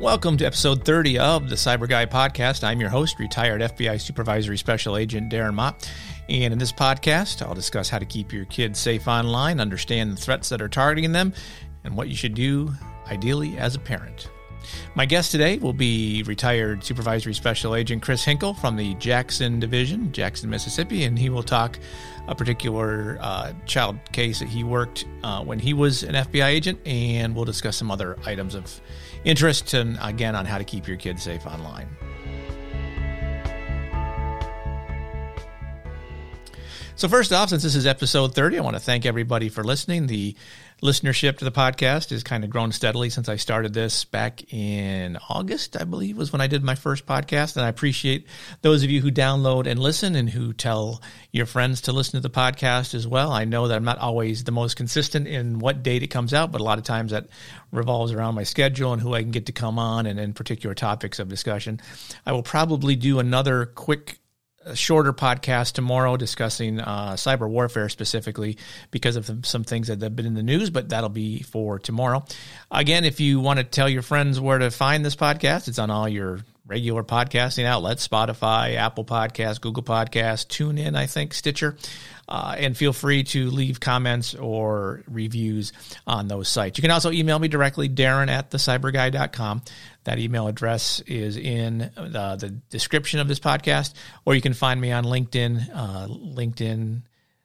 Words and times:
Welcome 0.00 0.38
to 0.38 0.46
episode 0.46 0.82
30 0.82 1.18
of 1.18 1.50
the 1.50 1.56
CyBUr 1.56 1.86
Guy 1.86 2.06
podcast. 2.06 2.64
I'm 2.64 2.80
your 2.80 2.88
host, 2.88 3.18
retired 3.18 3.60
FBI 3.60 4.00
Supervisory 4.00 4.56
Special 4.56 4.96
Agent 4.96 5.30
Darren 5.30 5.52
Mott. 5.52 5.92
And 6.30 6.54
in 6.54 6.58
this 6.58 6.72
podcast, 6.72 7.42
I'll 7.46 7.54
discuss 7.54 7.90
how 7.90 7.98
to 7.98 8.06
keep 8.06 8.32
your 8.32 8.46
kids 8.46 8.78
safe 8.78 9.06
online, 9.06 9.60
understand 9.60 10.12
the 10.12 10.16
threats 10.16 10.48
that 10.48 10.62
are 10.62 10.70
targeting 10.70 11.12
them, 11.12 11.34
and 11.84 11.94
what 11.94 12.08
you 12.08 12.16
should 12.16 12.32
do, 12.32 12.72
ideally, 13.10 13.58
as 13.58 13.74
a 13.74 13.78
parent. 13.78 14.30
My 14.94 15.04
guest 15.04 15.32
today 15.32 15.58
will 15.58 15.74
be 15.74 16.22
retired 16.22 16.82
Supervisory 16.82 17.34
Special 17.34 17.74
Agent 17.74 18.02
Chris 18.02 18.24
Hinkle 18.24 18.54
from 18.54 18.76
the 18.76 18.94
Jackson 18.94 19.60
Division, 19.60 20.12
Jackson, 20.12 20.48
Mississippi, 20.48 21.04
and 21.04 21.18
he 21.18 21.28
will 21.28 21.42
talk 21.42 21.78
a 22.26 22.34
particular 22.34 23.18
uh, 23.20 23.52
child 23.66 23.98
case 24.12 24.38
that 24.38 24.48
he 24.48 24.64
worked 24.64 25.04
uh, 25.22 25.44
when 25.44 25.58
he 25.58 25.74
was 25.74 26.02
an 26.04 26.14
FBI 26.14 26.46
agent, 26.46 26.80
and 26.86 27.34
we'll 27.36 27.44
discuss 27.44 27.76
some 27.76 27.90
other 27.90 28.16
items 28.24 28.54
of 28.54 28.80
interest 29.24 29.74
and 29.74 29.98
again 30.00 30.34
on 30.34 30.46
how 30.46 30.58
to 30.58 30.64
keep 30.64 30.88
your 30.88 30.96
kids 30.96 31.22
safe 31.22 31.46
online. 31.46 31.88
So, 37.00 37.08
first 37.08 37.32
off, 37.32 37.48
since 37.48 37.62
this 37.62 37.74
is 37.74 37.86
episode 37.86 38.34
30, 38.34 38.58
I 38.58 38.60
want 38.60 38.76
to 38.76 38.80
thank 38.80 39.06
everybody 39.06 39.48
for 39.48 39.64
listening. 39.64 40.06
The 40.06 40.36
listenership 40.82 41.38
to 41.38 41.44
the 41.44 41.52
podcast 41.52 42.10
has 42.10 42.22
kind 42.22 42.44
of 42.44 42.50
grown 42.50 42.72
steadily 42.72 43.10
since 43.10 43.28
I 43.28 43.36
started 43.36 43.74
this 43.74 44.04
back 44.04 44.52
in 44.52 45.18
August, 45.28 45.80
I 45.80 45.84
believe, 45.84 46.16
was 46.16 46.32
when 46.32 46.40
I 46.40 46.46
did 46.46 46.64
my 46.64 46.74
first 46.74 47.04
podcast. 47.04 47.56
And 47.56 47.64
I 47.64 47.68
appreciate 47.68 48.26
those 48.62 48.82
of 48.82 48.90
you 48.90 49.00
who 49.00 49.10
download 49.10 49.66
and 49.66 49.78
listen 49.78 50.14
and 50.14 50.30
who 50.30 50.52
tell 50.52 51.02
your 51.32 51.44
friends 51.46 51.82
to 51.82 51.92
listen 51.92 52.20
to 52.20 52.26
the 52.26 52.34
podcast 52.34 52.94
as 52.94 53.06
well. 53.06 53.30
I 53.30 53.44
know 53.44 53.68
that 53.68 53.76
I'm 53.76 53.84
not 53.84 53.98
always 53.98 54.44
the 54.44 54.52
most 54.52 54.76
consistent 54.76 55.26
in 55.28 55.58
what 55.58 55.82
date 55.82 56.02
it 56.02 56.08
comes 56.08 56.32
out, 56.32 56.50
but 56.50 56.60
a 56.60 56.64
lot 56.64 56.78
of 56.78 56.84
times 56.84 57.12
that 57.12 57.26
revolves 57.72 58.12
around 58.12 58.34
my 58.34 58.44
schedule 58.44 58.92
and 58.92 59.02
who 59.02 59.14
I 59.14 59.22
can 59.22 59.32
get 59.32 59.46
to 59.46 59.52
come 59.52 59.78
on 59.78 60.06
and 60.06 60.18
in 60.18 60.32
particular 60.32 60.74
topics 60.74 61.18
of 61.18 61.28
discussion. 61.28 61.80
I 62.24 62.32
will 62.32 62.42
probably 62.42 62.96
do 62.96 63.18
another 63.18 63.66
quick 63.66 64.19
a 64.64 64.76
shorter 64.76 65.12
podcast 65.12 65.72
tomorrow 65.72 66.16
discussing 66.16 66.80
uh, 66.80 67.12
cyber 67.12 67.48
warfare 67.48 67.88
specifically 67.88 68.58
because 68.90 69.16
of 69.16 69.46
some 69.46 69.64
things 69.64 69.88
that 69.88 70.02
have 70.02 70.14
been 70.14 70.26
in 70.26 70.34
the 70.34 70.42
news, 70.42 70.70
but 70.70 70.90
that'll 70.90 71.08
be 71.08 71.42
for 71.42 71.78
tomorrow. 71.78 72.24
Again, 72.70 73.04
if 73.04 73.20
you 73.20 73.40
want 73.40 73.58
to 73.58 73.64
tell 73.64 73.88
your 73.88 74.02
friends 74.02 74.38
where 74.38 74.58
to 74.58 74.70
find 74.70 75.04
this 75.04 75.16
podcast, 75.16 75.68
it's 75.68 75.78
on 75.78 75.90
all 75.90 76.08
your 76.08 76.40
regular 76.66 77.02
podcasting 77.02 77.64
outlets 77.64 78.06
Spotify, 78.06 78.76
Apple 78.76 79.04
Podcasts, 79.04 79.60
Google 79.60 79.82
Podcasts, 79.82 80.46
TuneIn, 80.46 80.96
I 80.96 81.06
think, 81.06 81.34
Stitcher. 81.34 81.76
Uh, 82.28 82.54
and 82.56 82.76
feel 82.76 82.92
free 82.92 83.24
to 83.24 83.50
leave 83.50 83.80
comments 83.80 84.36
or 84.36 85.02
reviews 85.08 85.72
on 86.06 86.28
those 86.28 86.48
sites. 86.48 86.78
You 86.78 86.82
can 86.82 86.92
also 86.92 87.10
email 87.10 87.40
me 87.40 87.48
directly, 87.48 87.88
Darren 87.88 88.28
at 88.28 88.52
thecyburguy.com. 88.52 89.62
That 90.04 90.18
email 90.18 90.46
address 90.46 91.00
is 91.06 91.36
in 91.36 91.78
the, 91.78 92.36
the 92.38 92.48
description 92.70 93.20
of 93.20 93.28
this 93.28 93.40
podcast, 93.40 93.94
or 94.24 94.34
you 94.34 94.40
can 94.40 94.54
find 94.54 94.80
me 94.80 94.92
on 94.92 95.04
LinkedIn, 95.04 95.68
uh, 95.74 96.06
LinkedIn 96.08 97.02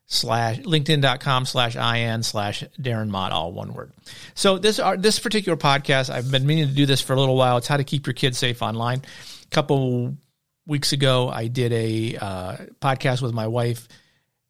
slash 0.07 0.59
linkedin.com 0.59 1.45
slash 1.45 1.75
in 1.75 2.23
slash 2.23 2.63
darren 2.79 3.09
mott 3.09 3.31
all 3.31 3.51
one 3.51 3.73
word. 3.73 3.91
So 4.35 4.57
this 4.57 4.79
uh, 4.79 4.95
this 4.97 5.17
particular 5.17 5.57
podcast 5.57 6.11
i've 6.11 6.29
been 6.29 6.45
meaning 6.45 6.67
to 6.67 6.73
do 6.73 6.85
this 6.85 7.01
for 7.01 7.13
a 7.13 7.19
little 7.19 7.35
while. 7.35 7.57
It's 7.57 7.67
how 7.67 7.77
to 7.77 7.83
keep 7.83 8.05
your 8.05 8.13
kids 8.13 8.37
safe 8.37 8.61
online. 8.61 9.01
A 9.43 9.47
couple 9.47 10.15
weeks 10.67 10.93
ago 10.93 11.29
i 11.29 11.47
did 11.47 11.73
a 11.73 12.17
uh, 12.17 12.57
podcast 12.81 13.23
with 13.23 13.33
my 13.33 13.47
wife 13.47 13.87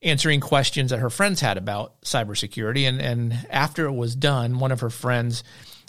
answering 0.06 0.40
questions 0.40 0.92
that 0.92 1.00
her 1.00 1.10
friends 1.10 1.42
had 1.42 1.58
about 1.58 2.00
cybersecurity. 2.02 2.88
And, 2.88 3.02
and 3.02 3.48
after 3.50 3.86
it 3.86 3.94
was 3.94 4.16
done, 4.16 4.60
one 4.60 4.72
of 4.72 4.82
her 4.82 4.90
friends 4.90 5.44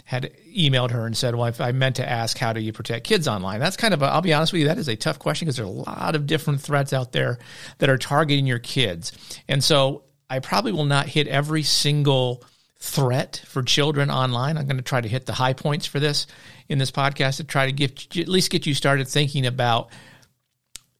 had 0.07 0.31
emailed 0.57 0.91
her 0.91 1.05
and 1.05 1.17
said, 1.17 1.35
Well, 1.35 1.53
I 1.59 1.73
meant 1.73 1.97
to 1.97 2.09
ask, 2.09 2.37
how 2.37 2.53
do 2.53 2.61
you 2.61 2.71
protect 2.71 3.05
kids 3.05 3.27
online? 3.27 3.59
That's 3.59 3.75
kind 3.75 3.93
of, 3.93 4.01
i 4.01 4.15
will 4.15 4.21
be 4.21 4.33
honest 4.33 4.53
with 4.53 4.61
you, 4.61 4.67
that 4.69 4.77
is 4.77 4.87
a 4.87 4.95
tough 4.95 5.19
question 5.19 5.45
because 5.45 5.57
there 5.57 5.65
are 5.65 5.67
a 5.67 5.69
lot 5.69 6.15
of 6.15 6.25
different 6.25 6.61
threats 6.61 6.93
out 6.93 7.11
there 7.11 7.39
that 7.79 7.89
are 7.89 7.97
targeting 7.97 8.47
your 8.47 8.57
kids. 8.57 9.11
And 9.49 9.61
so 9.61 10.05
I 10.29 10.39
probably 10.39 10.71
will 10.71 10.85
not 10.85 11.07
hit 11.07 11.27
every 11.27 11.61
single 11.61 12.41
threat 12.79 13.43
for 13.47 13.61
children 13.61 14.09
online. 14.09 14.57
I'm 14.57 14.65
going 14.65 14.77
to 14.77 14.81
try 14.81 15.01
to 15.01 15.09
hit 15.09 15.25
the 15.25 15.33
high 15.33 15.51
points 15.51 15.85
for 15.85 15.99
this 15.99 16.25
in 16.69 16.77
this 16.77 16.89
podcast 16.89 17.35
to 17.37 17.43
try 17.43 17.65
to 17.65 17.73
get 17.73 18.15
at 18.15 18.29
least 18.29 18.49
get 18.49 18.65
you 18.65 18.73
started 18.73 19.09
thinking 19.09 19.45
about, 19.45 19.89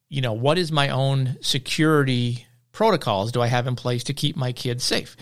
you 0.10 0.20
know, 0.20 0.34
what 0.34 0.58
is 0.58 0.70
my 0.70 0.90
own 0.90 1.38
security 1.40 2.46
protocols 2.74 3.32
do 3.32 3.42
I 3.42 3.48
have 3.48 3.68
in 3.68 3.78
place 3.78 4.04
to 4.04 4.14
keep 4.14 4.36
my 4.36 4.52
kids 4.52 4.84
safe? 4.84 5.16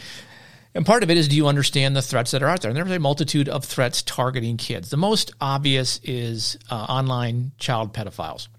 And 0.76 0.86
part 0.86 1.04
of 1.04 1.10
it 1.10 1.18
is 1.18 1.30
do 1.30 1.38
you 1.38 1.48
understand 1.48 1.96
the 1.96 2.02
threats 2.02 2.32
that 2.32 2.44
are 2.44 2.50
out 2.50 2.62
there? 2.62 2.70
And 2.70 2.78
there's 2.78 2.92
a 2.92 3.00
multitude 3.00 3.48
of 3.48 3.64
threats 3.64 4.02
targeting 4.02 4.58
kids. 4.58 4.90
The 4.90 4.98
most 4.98 5.32
obvious 5.40 6.02
is 6.04 6.58
uh, 6.70 6.76
online 6.76 7.54
child 7.58 7.94
pedophiles. 7.94 8.50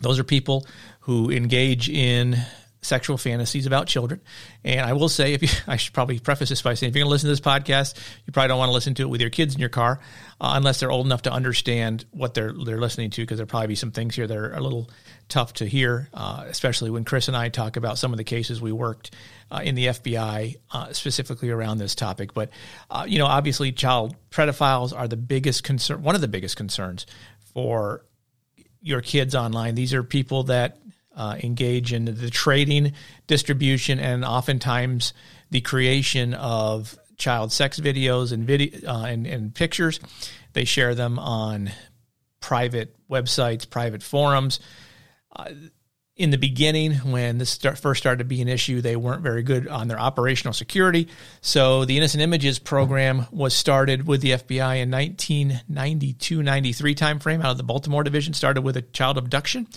Those 0.00 0.20
are 0.20 0.24
people 0.24 0.64
who 1.00 1.30
engage 1.30 1.88
in 1.88 2.36
sexual 2.82 3.18
fantasies 3.18 3.66
about 3.66 3.88
children. 3.88 4.20
And 4.64 4.80
I 4.80 4.92
will 4.92 5.08
say, 5.08 5.32
if 5.34 5.42
you, 5.42 5.48
I 5.66 5.76
should 5.76 5.92
probably 5.92 6.20
preface 6.20 6.50
this 6.50 6.62
by 6.62 6.74
saying, 6.74 6.90
if 6.90 6.94
you're 6.94 7.02
going 7.02 7.08
to 7.08 7.10
listen 7.10 7.26
to 7.26 7.32
this 7.32 7.40
podcast, 7.40 7.96
you 8.24 8.32
probably 8.32 8.48
don't 8.48 8.58
want 8.58 8.68
to 8.68 8.74
listen 8.74 8.94
to 8.94 9.02
it 9.02 9.08
with 9.10 9.20
your 9.20 9.30
kids 9.30 9.54
in 9.54 9.60
your 9.60 9.68
car, 9.68 9.98
uh, 10.40 10.52
unless 10.54 10.78
they're 10.78 10.92
old 10.92 11.06
enough 11.06 11.22
to 11.22 11.32
understand 11.32 12.04
what 12.12 12.34
they're 12.34 12.52
they're 12.52 12.80
listening 12.80 13.10
to, 13.10 13.22
because 13.22 13.38
there'll 13.38 13.48
probably 13.48 13.66
be 13.66 13.74
some 13.74 13.90
things 13.90 14.14
here 14.14 14.26
that 14.26 14.36
are 14.36 14.52
a 14.52 14.60
little 14.60 14.88
tough 15.28 15.54
to 15.54 15.66
hear, 15.66 16.08
uh, 16.14 16.44
especially 16.46 16.90
when 16.90 17.04
Chris 17.04 17.28
and 17.28 17.36
I 17.36 17.48
talk 17.48 17.76
about 17.76 17.98
some 17.98 18.12
of 18.12 18.16
the 18.16 18.24
cases 18.24 18.60
we 18.60 18.72
worked 18.72 19.14
uh, 19.50 19.60
in 19.64 19.74
the 19.74 19.86
FBI 19.86 20.56
uh, 20.72 20.92
specifically 20.92 21.50
around 21.50 21.78
this 21.78 21.94
topic. 21.94 22.34
But 22.34 22.50
uh, 22.90 23.04
you 23.08 23.18
know, 23.18 23.26
obviously, 23.26 23.72
child 23.72 24.16
pedophiles 24.30 24.96
are 24.96 25.08
the 25.08 25.16
biggest 25.16 25.64
concern, 25.64 26.02
one 26.02 26.14
of 26.14 26.20
the 26.20 26.28
biggest 26.28 26.56
concerns 26.56 27.06
for 27.54 28.04
your 28.80 29.00
kids 29.00 29.34
online. 29.34 29.74
These 29.74 29.94
are 29.94 30.02
people 30.02 30.44
that 30.44 30.78
uh, 31.16 31.36
engage 31.42 31.92
in 31.92 32.04
the 32.04 32.30
trading, 32.30 32.92
distribution, 33.26 33.98
and 33.98 34.24
oftentimes 34.24 35.12
the 35.50 35.60
creation 35.60 36.34
of 36.34 36.96
child 37.16 37.50
sex 37.50 37.80
videos 37.80 38.32
and 38.32 38.46
video 38.46 38.88
uh, 38.88 39.04
and, 39.04 39.26
and 39.26 39.54
pictures. 39.54 39.98
They 40.52 40.64
share 40.64 40.94
them 40.94 41.18
on 41.18 41.70
private 42.40 42.94
websites, 43.08 43.68
private 43.68 44.02
forums. 44.02 44.60
Uh, 45.36 45.50
in 46.16 46.30
the 46.30 46.38
beginning, 46.38 46.94
when 46.94 47.36
this 47.36 47.50
start, 47.50 47.78
first 47.78 48.00
started 48.00 48.18
to 48.18 48.24
be 48.24 48.40
an 48.40 48.48
issue, 48.48 48.80
they 48.80 48.96
weren't 48.96 49.22
very 49.22 49.42
good 49.42 49.68
on 49.68 49.86
their 49.86 50.00
operational 50.00 50.54
security. 50.54 51.08
So 51.42 51.84
the 51.84 51.98
Innocent 51.98 52.22
Images 52.22 52.58
program 52.58 53.26
was 53.30 53.54
started 53.54 54.06
with 54.06 54.22
the 54.22 54.30
FBI 54.30 54.80
in 54.80 54.90
1992, 54.90 56.42
93 56.42 56.94
timeframe 56.94 57.44
out 57.44 57.50
of 57.50 57.58
the 57.58 57.64
Baltimore 57.64 58.02
division, 58.02 58.32
started 58.32 58.62
with 58.62 58.78
a 58.78 58.82
child 58.82 59.18
abduction 59.18 59.68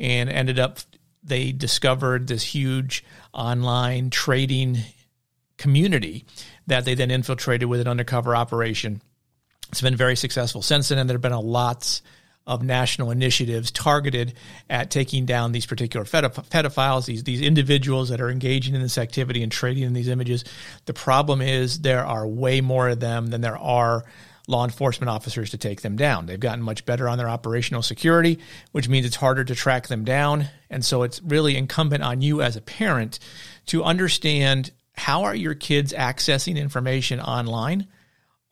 and 0.00 0.28
ended 0.28 0.58
up, 0.58 0.80
they 1.22 1.52
discovered 1.52 2.26
this 2.26 2.42
huge 2.42 3.04
online 3.32 4.10
trading 4.10 4.78
community 5.58 6.24
that 6.66 6.84
they 6.84 6.94
then 6.94 7.12
infiltrated 7.12 7.68
with 7.68 7.80
an 7.80 7.86
undercover 7.86 8.34
operation. 8.34 9.00
It's 9.70 9.80
been 9.80 9.96
very 9.96 10.16
successful 10.16 10.62
since 10.62 10.88
then, 10.88 10.98
and 10.98 11.08
there 11.08 11.14
have 11.14 11.22
been 11.22 11.32
a 11.32 11.40
lots 11.40 12.02
of 12.46 12.62
national 12.62 13.10
initiatives 13.10 13.70
targeted 13.70 14.34
at 14.70 14.90
taking 14.90 15.26
down 15.26 15.52
these 15.52 15.66
particular 15.66 16.06
pedophiles, 16.06 17.06
these 17.06 17.24
these 17.24 17.40
individuals 17.40 18.10
that 18.10 18.20
are 18.20 18.30
engaging 18.30 18.74
in 18.74 18.80
this 18.80 18.98
activity 18.98 19.42
and 19.42 19.50
trading 19.50 19.82
in 19.82 19.92
these 19.92 20.08
images. 20.08 20.44
The 20.84 20.94
problem 20.94 21.40
is 21.40 21.80
there 21.80 22.06
are 22.06 22.26
way 22.26 22.60
more 22.60 22.88
of 22.88 23.00
them 23.00 23.28
than 23.28 23.40
there 23.40 23.58
are 23.58 24.04
law 24.48 24.64
enforcement 24.64 25.10
officers 25.10 25.50
to 25.50 25.58
take 25.58 25.80
them 25.82 25.96
down. 25.96 26.26
They've 26.26 26.38
gotten 26.38 26.62
much 26.62 26.84
better 26.84 27.08
on 27.08 27.18
their 27.18 27.28
operational 27.28 27.82
security, 27.82 28.38
which 28.72 28.88
means 28.88 29.04
it's 29.04 29.16
harder 29.16 29.44
to 29.44 29.54
track 29.54 29.88
them 29.88 30.04
down. 30.04 30.48
And 30.70 30.84
so 30.84 31.02
it's 31.02 31.20
really 31.22 31.56
incumbent 31.56 32.04
on 32.04 32.22
you 32.22 32.42
as 32.42 32.56
a 32.56 32.60
parent 32.60 33.18
to 33.66 33.82
understand 33.82 34.70
how 34.92 35.24
are 35.24 35.34
your 35.34 35.54
kids 35.54 35.92
accessing 35.92 36.56
information 36.56 37.20
online? 37.20 37.88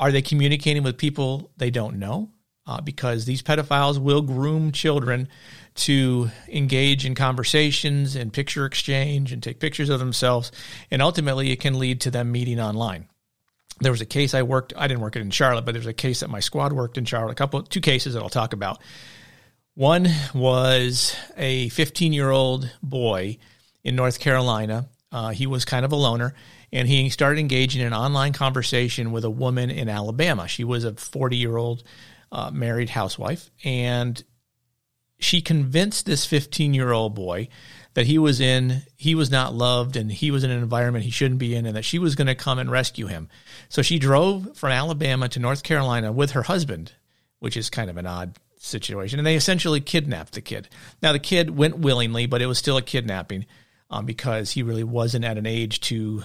Are 0.00 0.10
they 0.10 0.22
communicating 0.22 0.82
with 0.82 0.98
people 0.98 1.52
they 1.56 1.70
don't 1.70 1.98
know? 2.00 2.30
Uh, 2.66 2.80
because 2.80 3.24
these 3.24 3.42
pedophiles 3.42 3.98
will 3.98 4.22
groom 4.22 4.72
children 4.72 5.28
to 5.74 6.30
engage 6.48 7.04
in 7.04 7.14
conversations 7.14 8.14
and 8.16 8.32
picture 8.32 8.64
exchange 8.64 9.32
and 9.32 9.42
take 9.42 9.58
pictures 9.58 9.90
of 9.90 9.98
themselves. 9.98 10.52
And 10.90 11.02
ultimately, 11.02 11.50
it 11.50 11.60
can 11.60 11.78
lead 11.78 12.00
to 12.02 12.10
them 12.10 12.32
meeting 12.32 12.60
online. 12.60 13.08
There 13.80 13.92
was 13.92 14.00
a 14.00 14.06
case 14.06 14.34
I 14.34 14.42
worked, 14.42 14.72
I 14.76 14.86
didn't 14.86 15.00
work 15.00 15.16
it 15.16 15.20
in 15.20 15.30
Charlotte, 15.30 15.64
but 15.64 15.72
there's 15.72 15.86
a 15.86 15.92
case 15.92 16.20
that 16.20 16.30
my 16.30 16.40
squad 16.40 16.72
worked 16.72 16.96
in 16.96 17.04
Charlotte, 17.04 17.32
a 17.32 17.34
couple, 17.34 17.62
two 17.62 17.80
cases 17.80 18.14
that 18.14 18.22
I'll 18.22 18.28
talk 18.28 18.52
about. 18.52 18.80
One 19.74 20.08
was 20.32 21.16
a 21.36 21.68
15 21.70 22.12
year 22.12 22.30
old 22.30 22.70
boy 22.80 23.38
in 23.82 23.96
North 23.96 24.20
Carolina. 24.20 24.88
Uh, 25.10 25.30
he 25.30 25.48
was 25.48 25.64
kind 25.64 25.84
of 25.84 25.90
a 25.90 25.96
loner 25.96 26.34
and 26.72 26.88
he 26.88 27.08
started 27.08 27.40
engaging 27.40 27.80
in 27.80 27.88
an 27.88 27.92
online 27.92 28.32
conversation 28.32 29.12
with 29.12 29.24
a 29.24 29.30
woman 29.30 29.70
in 29.70 29.88
Alabama. 29.88 30.46
She 30.46 30.64
was 30.64 30.84
a 30.84 30.94
40 30.94 31.36
year 31.36 31.56
old 31.56 31.82
uh, 32.34 32.50
married 32.52 32.90
housewife, 32.90 33.50
and 33.64 34.22
she 35.18 35.40
convinced 35.40 36.04
this 36.04 36.26
15 36.26 36.74
year 36.74 36.92
old 36.92 37.14
boy 37.14 37.48
that 37.94 38.06
he 38.06 38.18
was 38.18 38.40
in 38.40 38.82
he 38.96 39.14
was 39.14 39.30
not 39.30 39.54
loved 39.54 39.96
and 39.96 40.10
he 40.10 40.30
was 40.30 40.44
in 40.44 40.50
an 40.50 40.62
environment 40.62 41.04
he 41.04 41.10
shouldn't 41.10 41.38
be 41.38 41.54
in 41.54 41.64
and 41.64 41.76
that 41.76 41.84
she 41.84 41.98
was 41.98 42.16
going 42.16 42.26
to 42.26 42.34
come 42.34 42.58
and 42.58 42.70
rescue 42.70 43.06
him 43.06 43.28
so 43.68 43.80
she 43.80 44.00
drove 44.00 44.54
from 44.56 44.72
alabama 44.72 45.28
to 45.28 45.38
north 45.38 45.62
carolina 45.62 46.10
with 46.10 46.32
her 46.32 46.42
husband 46.42 46.92
which 47.38 47.56
is 47.56 47.70
kind 47.70 47.88
of 47.88 47.96
an 47.96 48.06
odd 48.06 48.36
situation. 48.64 49.18
And 49.18 49.26
they 49.26 49.36
essentially 49.36 49.80
kidnapped 49.80 50.32
the 50.32 50.40
kid. 50.40 50.68
Now, 51.02 51.12
the 51.12 51.18
kid 51.18 51.56
went 51.56 51.78
willingly, 51.78 52.26
but 52.26 52.42
it 52.42 52.46
was 52.46 52.58
still 52.58 52.76
a 52.76 52.82
kidnapping 52.82 53.46
um, 53.90 54.06
because 54.06 54.50
he 54.50 54.62
really 54.62 54.84
wasn't 54.84 55.24
at 55.24 55.38
an 55.38 55.46
age 55.46 55.80
to 55.80 56.22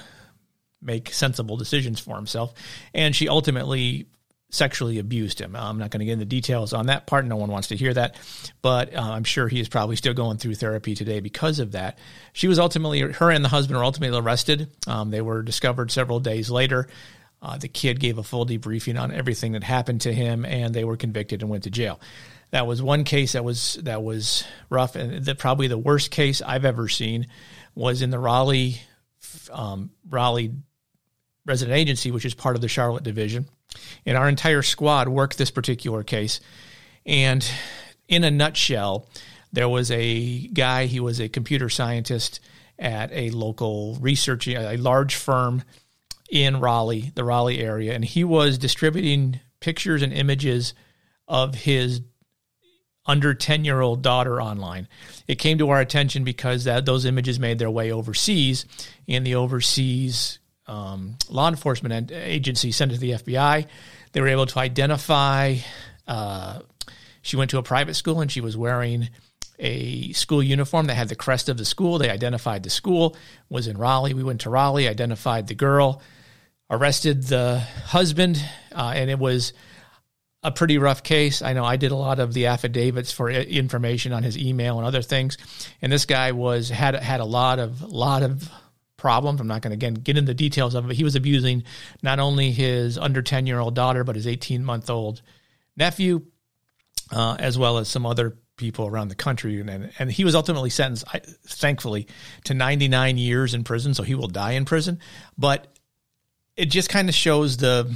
make 0.82 1.14
sensible 1.14 1.58
decisions 1.58 2.00
for 2.00 2.16
himself. 2.16 2.54
And 2.94 3.16
she 3.16 3.28
ultimately 3.28 4.08
sexually 4.50 4.98
abused 5.00 5.40
him. 5.40 5.56
I'm 5.56 5.78
not 5.78 5.92
going 5.92 6.00
to 6.00 6.06
get 6.06 6.14
into 6.14 6.26
details 6.26 6.74
on 6.74 6.88
that 6.88 7.06
part. 7.06 7.26
No 7.26 7.36
one 7.36 7.52
wants 7.52 7.68
to 7.70 7.76
hear 7.76 7.94
that, 7.94 8.16
but 8.62 8.94
uh, 8.96 9.02
I'm 9.02 9.24
sure 9.24 9.48
he 9.48 9.60
is 9.60 9.70
probably 9.70 9.96
still 9.96 10.14
going 10.14 10.38
through 10.38 10.56
therapy 10.56 10.96
today 10.96 11.20
because 11.20 11.60
of 11.60 11.74
that. 11.74 12.00
She 12.34 12.48
was 12.48 12.58
ultimately, 12.58 13.00
her 13.02 13.30
and 13.30 13.46
the 13.46 13.50
husband 13.50 13.78
were 13.78 13.84
ultimately 13.84 14.18
arrested. 14.18 14.70
Um, 14.88 15.12
they 15.12 15.22
were 15.22 15.44
discovered 15.44 15.92
several 15.92 16.20
days 16.20 16.50
later. 16.50 16.88
Uh, 17.42 17.58
the 17.58 17.68
kid 17.68 18.00
gave 18.00 18.18
a 18.18 18.24
full 18.24 18.46
debriefing 18.46 19.00
on 19.00 19.12
everything 19.12 19.54
that 19.54 19.64
happened 19.64 20.02
to 20.02 20.14
him, 20.14 20.46
and 20.46 20.74
they 20.74 20.84
were 20.84 20.98
convicted 20.98 21.42
and 21.42 21.50
went 21.50 21.64
to 21.64 21.70
jail. 21.70 22.00
That 22.52 22.66
was 22.68 22.82
one 22.82 23.04
case 23.04 23.34
that 23.34 23.46
was 23.46 23.76
that 23.84 24.02
was 24.02 24.44
rough, 24.70 24.96
and 24.96 25.24
the, 25.24 25.36
probably 25.36 25.68
the 25.68 25.78
worst 25.78 26.10
case 26.10 26.42
I've 26.42 26.66
ever 26.66 26.90
seen 26.90 27.28
was 27.76 28.02
in 28.02 28.10
the 28.10 28.20
Raleigh 28.20 28.82
um, 29.52 29.92
Raleigh 30.10 30.54
resident 31.46 31.78
agency, 31.78 32.12
which 32.12 32.26
is 32.26 32.34
part 32.34 32.56
of 32.56 32.62
the 32.62 32.68
Charlotte 32.68 33.04
division. 33.04 33.48
And 34.06 34.18
our 34.18 34.28
entire 34.28 34.62
squad 34.62 35.08
worked 35.08 35.38
this 35.38 35.52
particular 35.52 36.04
case. 36.04 36.40
And 37.06 37.50
in 38.08 38.24
a 38.24 38.32
nutshell, 38.32 39.08
there 39.52 39.70
was 39.70 39.92
a 39.92 40.48
guy, 40.48 40.86
he 40.86 41.00
was 41.00 41.20
a 41.20 41.30
computer 41.30 41.70
scientist 41.70 42.40
at 42.78 43.12
a 43.12 43.30
local 43.32 43.96
research, 43.96 44.48
a 44.48 44.78
large 44.78 45.16
firm 45.16 45.64
in 46.30 46.60
Raleigh, 46.60 47.12
the 47.16 47.24
Raleigh 47.24 47.60
area, 47.60 47.94
and 47.94 48.06
he 48.06 48.24
was 48.24 48.58
distributing 48.58 49.40
pictures 49.60 50.02
and 50.02 50.14
images 50.14 50.74
of 51.28 51.56
his 51.56 52.02
under 53.06 53.34
10 53.34 53.66
year 53.66 53.82
old 53.82 54.02
daughter 54.02 54.42
online. 54.42 54.88
It 55.28 55.36
came 55.36 55.58
to 55.58 55.70
our 55.70 55.80
attention 55.80 56.24
because 56.24 56.66
that 56.66 56.86
those 56.86 57.06
images 57.06 57.40
made 57.40 57.60
their 57.60 57.72
way 57.72 57.92
overseas, 57.92 58.66
and 59.08 59.26
the 59.26 59.36
overseas 59.36 60.39
um, 60.70 61.16
law 61.30 61.50
enforcement 61.50 62.12
agency 62.12 62.72
sent 62.72 62.92
it 62.92 62.96
to 62.96 63.02
the 63.02 63.12
FBI. 63.12 63.66
They 64.12 64.22
were 64.22 64.28
able 64.28 64.46
to 64.46 64.60
identify. 64.60 65.58
Uh, 66.08 66.60
she 67.22 67.36
went 67.36 67.50
to 67.52 67.58
a 67.58 67.64
private 67.64 67.96
school 67.96 68.22
and 68.22 68.32
she 68.32 68.40
was 68.40 68.56
wearing 68.56 69.10
a 69.58 70.14
school 70.14 70.42
uniform 70.42 70.86
that 70.86 70.96
had 70.96 71.10
the 71.10 71.16
crest 71.16 71.50
of 71.50 71.58
the 71.58 71.66
school. 71.66 71.98
They 71.98 72.10
identified 72.10 72.64
the 72.64 72.70
school 72.70 73.18
was 73.50 73.68
in 73.68 73.78
Raleigh. 73.78 74.14
We 74.14 74.24
went 74.24 74.42
to 74.42 74.50
Raleigh, 74.50 74.88
identified 74.88 75.48
the 75.48 75.56
girl, 75.56 76.02
arrested 76.70 77.24
the 77.24 77.60
husband, 77.60 78.42
uh, 78.74 78.94
and 78.96 79.10
it 79.10 79.20
was 79.20 79.54
a 80.44 80.52
pretty 80.52 80.78
rough 80.78 81.04
case. 81.04 81.42
I 81.42 81.54
know 81.54 81.66
I 81.66 81.76
did 81.76 81.92
a 81.92 81.96
lot 81.96 82.20
of 82.20 82.34
the 82.34 82.46
affidavits 82.46 83.12
for 83.12 83.30
information 83.30 84.14
on 84.14 84.24
his 84.24 84.38
email 84.38 84.78
and 84.78 84.88
other 84.88 85.02
things, 85.02 85.38
and 85.82 85.92
this 85.92 86.06
guy 86.06 86.32
was 86.32 86.70
had 86.70 86.96
had 86.96 87.20
a 87.20 87.26
lot 87.26 87.60
of 87.60 87.82
lot 87.82 88.24
of 88.24 88.50
problems. 89.00 89.42
I'm 89.42 89.48
not 89.48 89.62
going 89.62 89.72
to 89.72 89.76
again 89.76 89.96
get 89.96 90.18
into 90.18 90.30
the 90.30 90.36
details 90.36 90.76
of 90.76 90.90
it. 90.90 90.96
He 90.96 91.04
was 91.04 91.16
abusing 91.16 91.64
not 92.04 92.20
only 92.20 92.52
his 92.52 92.98
under 92.98 93.22
10 93.22 93.48
year 93.48 93.60
old 93.60 93.74
daughter, 93.76 94.04
but 94.04 94.16
his 94.16 94.28
18 94.28 94.64
month 94.64 94.90
old 94.90 95.22
nephew, 95.76 96.22
uh, 97.12 97.36
as 97.40 97.58
well 97.58 97.80
as 97.80 97.88
some 97.88 98.06
other 98.06 98.38
people 98.58 98.86
around 98.86 99.08
the 99.08 99.16
country. 99.16 99.60
And, 99.60 99.92
and 99.98 100.12
he 100.12 100.24
was 100.24 100.36
ultimately 100.36 100.70
sentenced, 100.70 101.06
thankfully, 101.48 102.08
to 102.44 102.54
99 102.54 103.18
years 103.18 103.54
in 103.56 103.64
prison. 103.64 103.94
So 103.96 104.04
he 104.04 104.14
will 104.14 104.28
die 104.28 104.52
in 104.52 104.66
prison. 104.66 105.00
But 105.38 105.74
it 106.56 106.66
just 106.66 106.90
kind 106.90 107.10
of 107.10 107.16
shows 107.16 107.58
the 107.58 107.92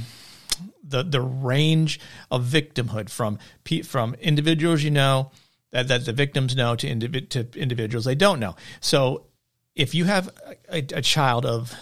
the 0.86 1.02
the 1.02 1.20
range 1.20 2.00
of 2.30 2.44
victimhood 2.44 3.10
from 3.10 3.38
from 3.84 4.14
individuals 4.14 4.82
you 4.82 4.90
know 4.90 5.30
that, 5.70 5.88
that 5.88 6.04
the 6.04 6.12
victims 6.12 6.54
know 6.54 6.76
to, 6.76 6.86
individ, 6.86 7.30
to 7.30 7.46
individuals 7.58 8.04
they 8.04 8.14
don't 8.14 8.40
know. 8.40 8.54
So 8.80 9.26
if 9.74 9.94
you 9.94 10.04
have 10.04 10.30
a, 10.68 10.78
a 10.78 11.02
child 11.02 11.46
of 11.46 11.74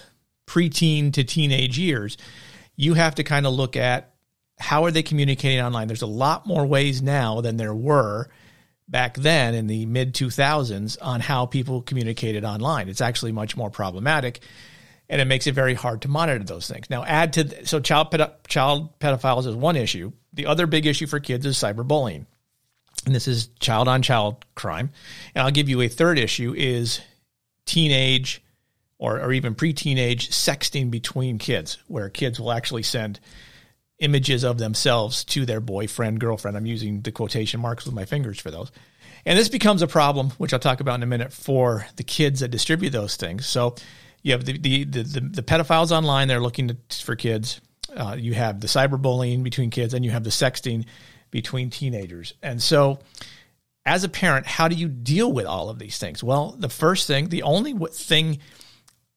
preteen 0.46 1.12
to 1.12 1.24
teenage 1.24 1.78
years, 1.78 2.16
you 2.76 2.94
have 2.94 3.14
to 3.16 3.24
kind 3.24 3.46
of 3.46 3.52
look 3.52 3.76
at 3.76 4.14
how 4.58 4.84
are 4.84 4.90
they 4.90 5.02
communicating 5.02 5.60
online. 5.60 5.88
There's 5.88 6.02
a 6.02 6.06
lot 6.06 6.46
more 6.46 6.66
ways 6.66 7.02
now 7.02 7.40
than 7.40 7.56
there 7.56 7.74
were 7.74 8.28
back 8.88 9.16
then 9.16 9.54
in 9.54 9.66
the 9.66 9.86
mid 9.86 10.14
2000s 10.14 10.98
on 11.00 11.20
how 11.20 11.46
people 11.46 11.82
communicated 11.82 12.44
online. 12.44 12.88
It's 12.88 13.00
actually 13.00 13.32
much 13.32 13.56
more 13.56 13.70
problematic 13.70 14.40
and 15.12 15.20
it 15.20 15.26
makes 15.26 15.46
it 15.46 15.54
very 15.54 15.74
hard 15.74 16.02
to 16.02 16.08
monitor 16.08 16.42
those 16.42 16.66
things. 16.66 16.88
Now, 16.88 17.04
add 17.04 17.34
to 17.34 17.66
so 17.66 17.80
child 17.80 18.16
child 18.48 18.98
pedophiles 18.98 19.46
is 19.46 19.54
one 19.54 19.76
issue. 19.76 20.12
The 20.32 20.46
other 20.46 20.66
big 20.66 20.86
issue 20.86 21.06
for 21.06 21.20
kids 21.20 21.44
is 21.44 21.58
cyberbullying, 21.58 22.24
and 23.04 23.14
this 23.14 23.28
is 23.28 23.48
child 23.60 23.88
on 23.88 24.00
child 24.00 24.46
crime. 24.54 24.90
And 25.34 25.44
I'll 25.44 25.50
give 25.50 25.68
you 25.68 25.82
a 25.82 25.88
third 25.88 26.18
issue 26.18 26.54
is 26.56 27.02
teenage 27.66 28.42
or, 28.98 29.20
or 29.20 29.32
even 29.32 29.54
pre-teenage 29.54 30.30
sexting 30.30 30.90
between 30.90 31.38
kids, 31.38 31.78
where 31.88 32.08
kids 32.08 32.38
will 32.38 32.52
actually 32.52 32.84
send 32.84 33.18
images 33.98 34.44
of 34.44 34.58
themselves 34.58 35.24
to 35.24 35.46
their 35.46 35.60
boyfriend, 35.60 36.20
girlfriend. 36.20 36.56
I'm 36.56 36.66
using 36.66 37.02
the 37.02 37.12
quotation 37.12 37.60
marks 37.60 37.84
with 37.84 37.94
my 37.94 38.04
fingers 38.04 38.40
for 38.40 38.50
those. 38.50 38.70
And 39.24 39.38
this 39.38 39.48
becomes 39.48 39.82
a 39.82 39.86
problem, 39.86 40.30
which 40.38 40.52
I'll 40.52 40.58
talk 40.58 40.80
about 40.80 40.96
in 40.96 41.02
a 41.02 41.06
minute, 41.06 41.32
for 41.32 41.86
the 41.96 42.02
kids 42.02 42.40
that 42.40 42.48
distribute 42.48 42.90
those 42.90 43.16
things. 43.16 43.46
So 43.46 43.76
you 44.22 44.32
have 44.32 44.44
the 44.44 44.58
the 44.58 44.84
the, 44.84 45.02
the, 45.02 45.20
the 45.20 45.42
pedophiles 45.42 45.92
online; 45.92 46.28
they're 46.28 46.40
looking 46.40 46.68
to, 46.68 46.76
for 47.04 47.16
kids. 47.16 47.60
Uh, 47.94 48.16
you 48.18 48.34
have 48.34 48.60
the 48.60 48.66
cyberbullying 48.66 49.42
between 49.42 49.70
kids, 49.70 49.94
and 49.94 50.04
you 50.04 50.10
have 50.10 50.24
the 50.24 50.30
sexting 50.30 50.86
between 51.30 51.70
teenagers. 51.70 52.34
And 52.42 52.60
so, 52.60 53.00
as 53.84 54.04
a 54.04 54.08
parent, 54.08 54.46
how 54.46 54.68
do 54.68 54.76
you 54.76 54.88
deal 54.88 55.32
with 55.32 55.46
all 55.46 55.68
of 55.68 55.78
these 55.78 55.98
things? 55.98 56.22
Well, 56.22 56.54
the 56.58 56.68
first 56.68 57.06
thing, 57.06 57.28
the 57.28 57.42
only 57.42 57.74
thing, 57.92 58.38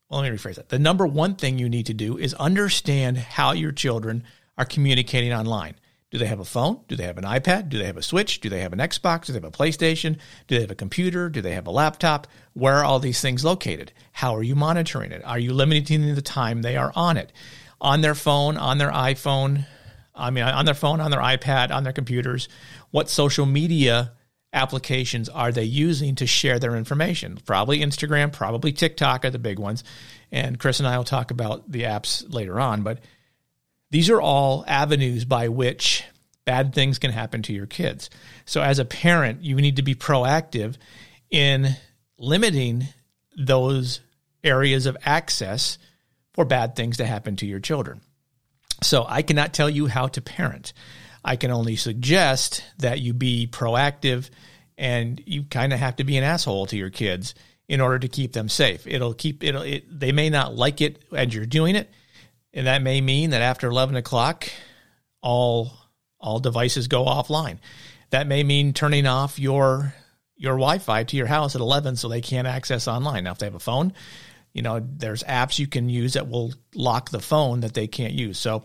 well, 0.09 0.21
let 0.21 0.31
me 0.31 0.38
rephrase 0.38 0.56
that. 0.56 0.69
The 0.69 0.79
number 0.79 1.06
one 1.06 1.35
thing 1.35 1.59
you 1.59 1.69
need 1.69 1.85
to 1.88 1.94
do 1.94 2.17
is 2.17 2.33
understand 2.35 3.17
how 3.17 3.51
your 3.51 3.71
children 3.71 4.23
are 4.57 4.65
communicating 4.65 5.33
online. 5.33 5.75
Do 6.12 6.19
they 6.19 6.27
have 6.27 6.39
a 6.39 6.45
phone? 6.45 6.79
Do 6.88 6.95
they 6.95 7.03
have 7.03 7.17
an 7.17 7.25
iPad? 7.25 7.69
Do 7.69 7.77
they 7.77 7.85
have 7.85 7.97
a 7.97 8.01
Switch? 8.01 8.39
Do 8.39 8.50
they 8.50 8.62
have 8.62 8.73
an 8.73 8.79
Xbox? 8.79 9.25
Do 9.25 9.33
they 9.33 9.38
have 9.38 9.44
a 9.44 9.51
PlayStation? 9.51 10.17
Do 10.47 10.56
they 10.56 10.62
have 10.62 10.71
a 10.71 10.75
computer? 10.75 11.29
Do 11.29 11.41
they 11.41 11.53
have 11.53 11.67
a 11.67 11.71
laptop? 11.71 12.27
Where 12.53 12.75
are 12.75 12.85
all 12.85 13.00
these 13.00 13.21
things 13.21 13.44
located? 13.44 13.91
How 14.13 14.35
are 14.35 14.44
you 14.44 14.56
monitoring 14.56 15.12
it? 15.12 15.23
Are 15.25 15.39
you 15.39 15.53
limiting 15.53 16.15
the 16.15 16.21
time 16.21 16.62
they 16.62 16.77
are 16.77 16.93
on 16.95 17.17
it? 17.17 17.34
On 17.81 18.01
their 18.01 18.15
phone, 18.15 18.55
on 18.55 18.77
their 18.77 18.91
iPhone, 18.91 19.65
I 20.15 20.29
mean, 20.29 20.45
on 20.45 20.65
their 20.65 20.74
phone, 20.74 21.01
on 21.01 21.12
their 21.12 21.19
iPad, 21.19 21.72
on 21.72 21.84
their 21.84 21.91
computers? 21.91 22.48
What 22.91 23.10
social 23.10 23.45
media 23.45 24.13
applications 24.55 25.29
are 25.29 25.51
they 25.51 25.65
using 25.65 26.15
to 26.15 26.25
share 26.25 26.57
their 26.57 26.75
information? 26.75 27.38
Probably 27.45 27.79
Instagram, 27.79 28.31
probably 28.31 28.71
TikTok 28.71 29.25
are 29.25 29.29
the 29.29 29.38
big 29.38 29.59
ones. 29.59 29.83
And 30.31 30.59
Chris 30.59 30.79
and 30.79 30.88
I 30.88 30.97
will 30.97 31.03
talk 31.03 31.29
about 31.29 31.71
the 31.71 31.83
apps 31.83 32.25
later 32.33 32.59
on. 32.59 32.81
But 32.81 33.00
these 33.91 34.09
are 34.09 34.21
all 34.21 34.63
avenues 34.67 35.25
by 35.25 35.50
which 35.50 36.03
bad 36.45 36.74
things 36.74 37.00
can 37.00 37.12
happen 37.12 37.41
to 37.43 37.53
your 37.53 37.65
kids. 37.65 38.09
So, 38.45 38.62
as 38.62 38.79
a 38.79 38.85
parent, 38.85 39.43
you 39.43 39.55
need 39.55 39.75
to 39.75 39.83
be 39.83 39.95
proactive 39.95 40.77
in 41.29 41.75
limiting 42.17 42.88
those 43.38 44.00
areas 44.43 44.85
of 44.85 44.97
access 45.05 45.77
for 46.33 46.45
bad 46.45 46.75
things 46.75 46.97
to 46.97 47.05
happen 47.05 47.35
to 47.38 47.45
your 47.45 47.59
children. 47.59 48.01
So, 48.81 49.05
I 49.07 49.21
cannot 49.21 49.53
tell 49.53 49.69
you 49.69 49.88
how 49.88 50.07
to 50.07 50.21
parent. 50.21 50.74
I 51.25 51.38
can 51.38 51.50
only 51.50 51.75
suggest 51.75 52.63
that 52.77 53.00
you 53.00 53.12
be 53.13 53.48
proactive 53.51 54.29
and 54.77 55.20
you 55.25 55.44
kind 55.44 55.74
of 55.74 55.79
have 55.79 55.96
to 55.96 56.03
be 56.03 56.17
an 56.17 56.24
asshole 56.24 56.67
to 56.67 56.77
your 56.77 56.91
kids 56.91 57.34
in 57.67 57.82
order 57.82 57.98
to 57.98 58.08
keep 58.08 58.32
them 58.34 58.48
safe. 58.48 58.86
It'll 58.86 59.15
keep 59.15 59.44
it, 59.44 59.55
it 59.55 60.00
they 60.00 60.12
may 60.12 60.29
not 60.29 60.55
like 60.55 60.82
it 60.82 61.03
as 61.12 61.34
you're 61.34 61.48
doing 61.48 61.75
it, 61.75 61.89
and 62.53 62.67
that 62.67 62.84
may 62.84 63.01
mean 63.01 63.32
that 63.32 63.41
after 63.41 63.67
11 63.67 63.96
o'clock, 63.96 64.48
all 65.22 65.74
all 66.20 66.39
devices 66.39 66.88
go 66.88 67.05
offline. 67.05 67.58
That 68.12 68.27
may 68.27 68.44
mean 68.44 68.74
turning 68.74 69.08
off 69.08 69.39
your 69.39 69.96
your 70.36 70.53
Wi-Fi 70.53 71.05
to 71.05 71.17
your 71.17 71.25
house 71.25 71.55
at 71.55 71.62
11 71.62 71.96
so 71.96 72.08
they 72.08 72.22
can't 72.22 72.46
access 72.46 72.88
online. 72.88 73.24
Now, 73.24 73.32
if 73.32 73.39
they 73.39 73.48
have 73.48 73.55
a 73.55 73.60
phone, 73.60 73.94
you 74.53 74.62
know, 74.62 74.79
there's 74.79 75.24
apps 75.24 75.58
you 75.58 75.65
can 75.65 75.89
use 75.89 76.13
that 76.13 76.29
will 76.29 76.53
lock 76.75 77.10
the 77.10 77.20
phone 77.20 77.62
that 77.62 77.74
they 77.74 77.88
can't 77.88 78.13
use. 78.13 78.38
So 78.38 78.63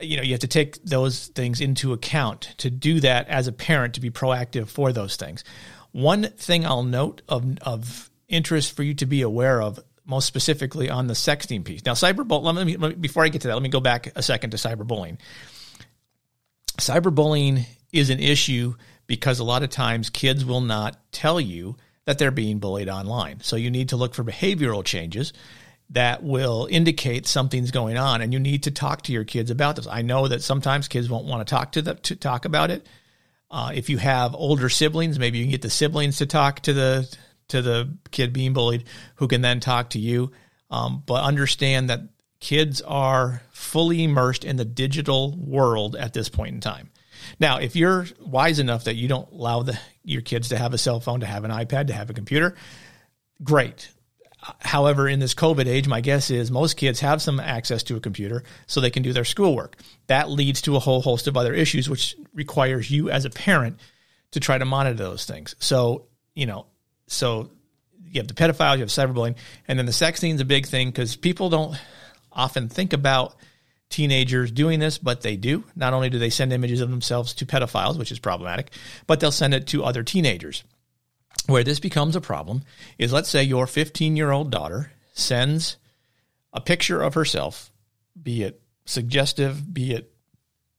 you 0.00 0.16
know 0.16 0.22
you 0.22 0.32
have 0.32 0.40
to 0.40 0.48
take 0.48 0.82
those 0.84 1.28
things 1.28 1.60
into 1.60 1.92
account 1.92 2.54
to 2.58 2.70
do 2.70 3.00
that 3.00 3.28
as 3.28 3.46
a 3.46 3.52
parent 3.52 3.94
to 3.94 4.00
be 4.00 4.10
proactive 4.10 4.68
for 4.68 4.92
those 4.92 5.16
things. 5.16 5.44
One 5.92 6.24
thing 6.24 6.66
i'll 6.66 6.82
note 6.82 7.22
of, 7.28 7.58
of 7.62 8.10
interest 8.28 8.76
for 8.76 8.82
you 8.82 8.94
to 8.94 9.06
be 9.06 9.22
aware 9.22 9.62
of 9.62 9.80
most 10.04 10.26
specifically 10.26 10.90
on 10.90 11.06
the 11.06 11.14
sexting 11.14 11.64
piece. 11.64 11.84
Now 11.84 11.94
cyberbullying 11.94 12.54
let 12.54 12.66
me, 12.66 12.76
let 12.76 12.90
me, 12.90 12.94
before 12.96 13.24
i 13.24 13.28
get 13.28 13.42
to 13.42 13.48
that 13.48 13.54
let 13.54 13.62
me 13.62 13.68
go 13.68 13.80
back 13.80 14.12
a 14.14 14.22
second 14.22 14.50
to 14.50 14.56
cyberbullying. 14.56 15.18
Cyberbullying 16.78 17.64
is 17.92 18.10
an 18.10 18.20
issue 18.20 18.74
because 19.06 19.38
a 19.38 19.44
lot 19.44 19.62
of 19.62 19.70
times 19.70 20.10
kids 20.10 20.44
will 20.44 20.60
not 20.60 21.12
tell 21.12 21.40
you 21.40 21.76
that 22.04 22.18
they're 22.18 22.30
being 22.30 22.58
bullied 22.58 22.88
online. 22.88 23.40
So 23.40 23.56
you 23.56 23.70
need 23.70 23.90
to 23.90 23.96
look 23.96 24.14
for 24.14 24.24
behavioral 24.24 24.84
changes 24.84 25.32
that 25.90 26.22
will 26.22 26.66
indicate 26.70 27.26
something's 27.26 27.70
going 27.70 27.96
on 27.96 28.20
and 28.20 28.32
you 28.32 28.40
need 28.40 28.64
to 28.64 28.70
talk 28.70 29.02
to 29.02 29.12
your 29.12 29.24
kids 29.24 29.50
about 29.50 29.76
this. 29.76 29.86
I 29.86 30.02
know 30.02 30.26
that 30.28 30.42
sometimes 30.42 30.88
kids 30.88 31.08
won't 31.08 31.26
want 31.26 31.46
to 31.46 31.50
talk 31.50 31.72
to 31.72 31.82
them 31.82 31.98
to 32.02 32.16
talk 32.16 32.44
about 32.44 32.70
it. 32.70 32.86
Uh, 33.50 33.70
if 33.74 33.88
you 33.88 33.98
have 33.98 34.34
older 34.34 34.68
siblings, 34.68 35.18
maybe 35.18 35.38
you 35.38 35.44
can 35.44 35.52
get 35.52 35.62
the 35.62 35.70
siblings 35.70 36.18
to 36.18 36.26
talk 36.26 36.60
to 36.60 36.72
the 36.72 37.16
to 37.48 37.62
the 37.62 37.96
kid 38.10 38.32
being 38.32 38.52
bullied, 38.52 38.84
who 39.16 39.28
can 39.28 39.40
then 39.40 39.60
talk 39.60 39.90
to 39.90 40.00
you. 40.00 40.32
Um, 40.68 41.04
but 41.06 41.22
understand 41.22 41.90
that 41.90 42.00
kids 42.40 42.82
are 42.82 43.42
fully 43.50 44.02
immersed 44.02 44.44
in 44.44 44.56
the 44.56 44.64
digital 44.64 45.36
world 45.36 45.94
at 45.94 46.12
this 46.12 46.28
point 46.28 46.54
in 46.54 46.60
time. 46.60 46.90
Now, 47.38 47.58
if 47.58 47.76
you're 47.76 48.06
wise 48.20 48.58
enough 48.58 48.84
that 48.84 48.96
you 48.96 49.08
don't 49.08 49.30
allow 49.30 49.62
the, 49.62 49.78
your 50.04 50.22
kids 50.22 50.48
to 50.48 50.58
have 50.58 50.74
a 50.74 50.78
cell 50.78 51.00
phone, 51.00 51.20
to 51.20 51.26
have 51.26 51.44
an 51.44 51.50
iPad, 51.50 51.86
to 51.86 51.92
have 51.92 52.10
a 52.10 52.14
computer, 52.14 52.56
great. 53.42 53.88
However, 54.60 55.08
in 55.08 55.18
this 55.18 55.34
COVID 55.34 55.66
age, 55.66 55.88
my 55.88 56.00
guess 56.00 56.30
is 56.30 56.50
most 56.50 56.76
kids 56.76 57.00
have 57.00 57.20
some 57.22 57.40
access 57.40 57.82
to 57.84 57.96
a 57.96 58.00
computer 58.00 58.44
so 58.66 58.80
they 58.80 58.90
can 58.90 59.02
do 59.02 59.12
their 59.12 59.24
schoolwork. 59.24 59.76
That 60.06 60.30
leads 60.30 60.62
to 60.62 60.76
a 60.76 60.80
whole 60.80 61.02
host 61.02 61.26
of 61.26 61.36
other 61.36 61.54
issues, 61.54 61.88
which 61.88 62.16
requires 62.34 62.90
you 62.90 63.10
as 63.10 63.24
a 63.24 63.30
parent 63.30 63.78
to 64.32 64.40
try 64.40 64.58
to 64.58 64.64
monitor 64.64 64.96
those 64.96 65.24
things. 65.24 65.56
So, 65.58 66.06
you 66.34 66.46
know, 66.46 66.66
so 67.06 67.50
you 68.04 68.20
have 68.20 68.28
the 68.28 68.34
pedophiles, 68.34 68.74
you 68.74 68.80
have 68.80 68.88
cyberbullying, 68.88 69.36
and 69.68 69.78
then 69.78 69.86
the 69.86 69.92
sexting 69.92 70.34
is 70.34 70.40
a 70.40 70.44
big 70.44 70.66
thing 70.66 70.88
because 70.88 71.16
people 71.16 71.50
don't 71.50 71.76
often 72.32 72.68
think 72.68 72.92
about 72.92 73.34
teenagers 73.88 74.50
doing 74.50 74.80
this, 74.80 74.98
but 74.98 75.22
they 75.22 75.36
do. 75.36 75.64
Not 75.74 75.92
only 75.92 76.10
do 76.10 76.18
they 76.18 76.30
send 76.30 76.52
images 76.52 76.80
of 76.80 76.90
themselves 76.90 77.34
to 77.34 77.46
pedophiles, 77.46 77.98
which 77.98 78.12
is 78.12 78.18
problematic, 78.18 78.70
but 79.06 79.20
they'll 79.20 79.32
send 79.32 79.54
it 79.54 79.68
to 79.68 79.84
other 79.84 80.02
teenagers. 80.02 80.64
Where 81.46 81.64
this 81.64 81.78
becomes 81.78 82.16
a 82.16 82.20
problem 82.20 82.62
is 82.98 83.12
let's 83.12 83.28
say 83.28 83.42
your 83.42 83.66
15 83.66 84.16
year 84.16 84.30
old 84.30 84.50
daughter 84.50 84.92
sends 85.12 85.76
a 86.52 86.60
picture 86.60 87.02
of 87.02 87.14
herself, 87.14 87.70
be 88.20 88.42
it 88.42 88.60
suggestive, 88.84 89.72
be 89.72 89.92
it, 89.92 90.12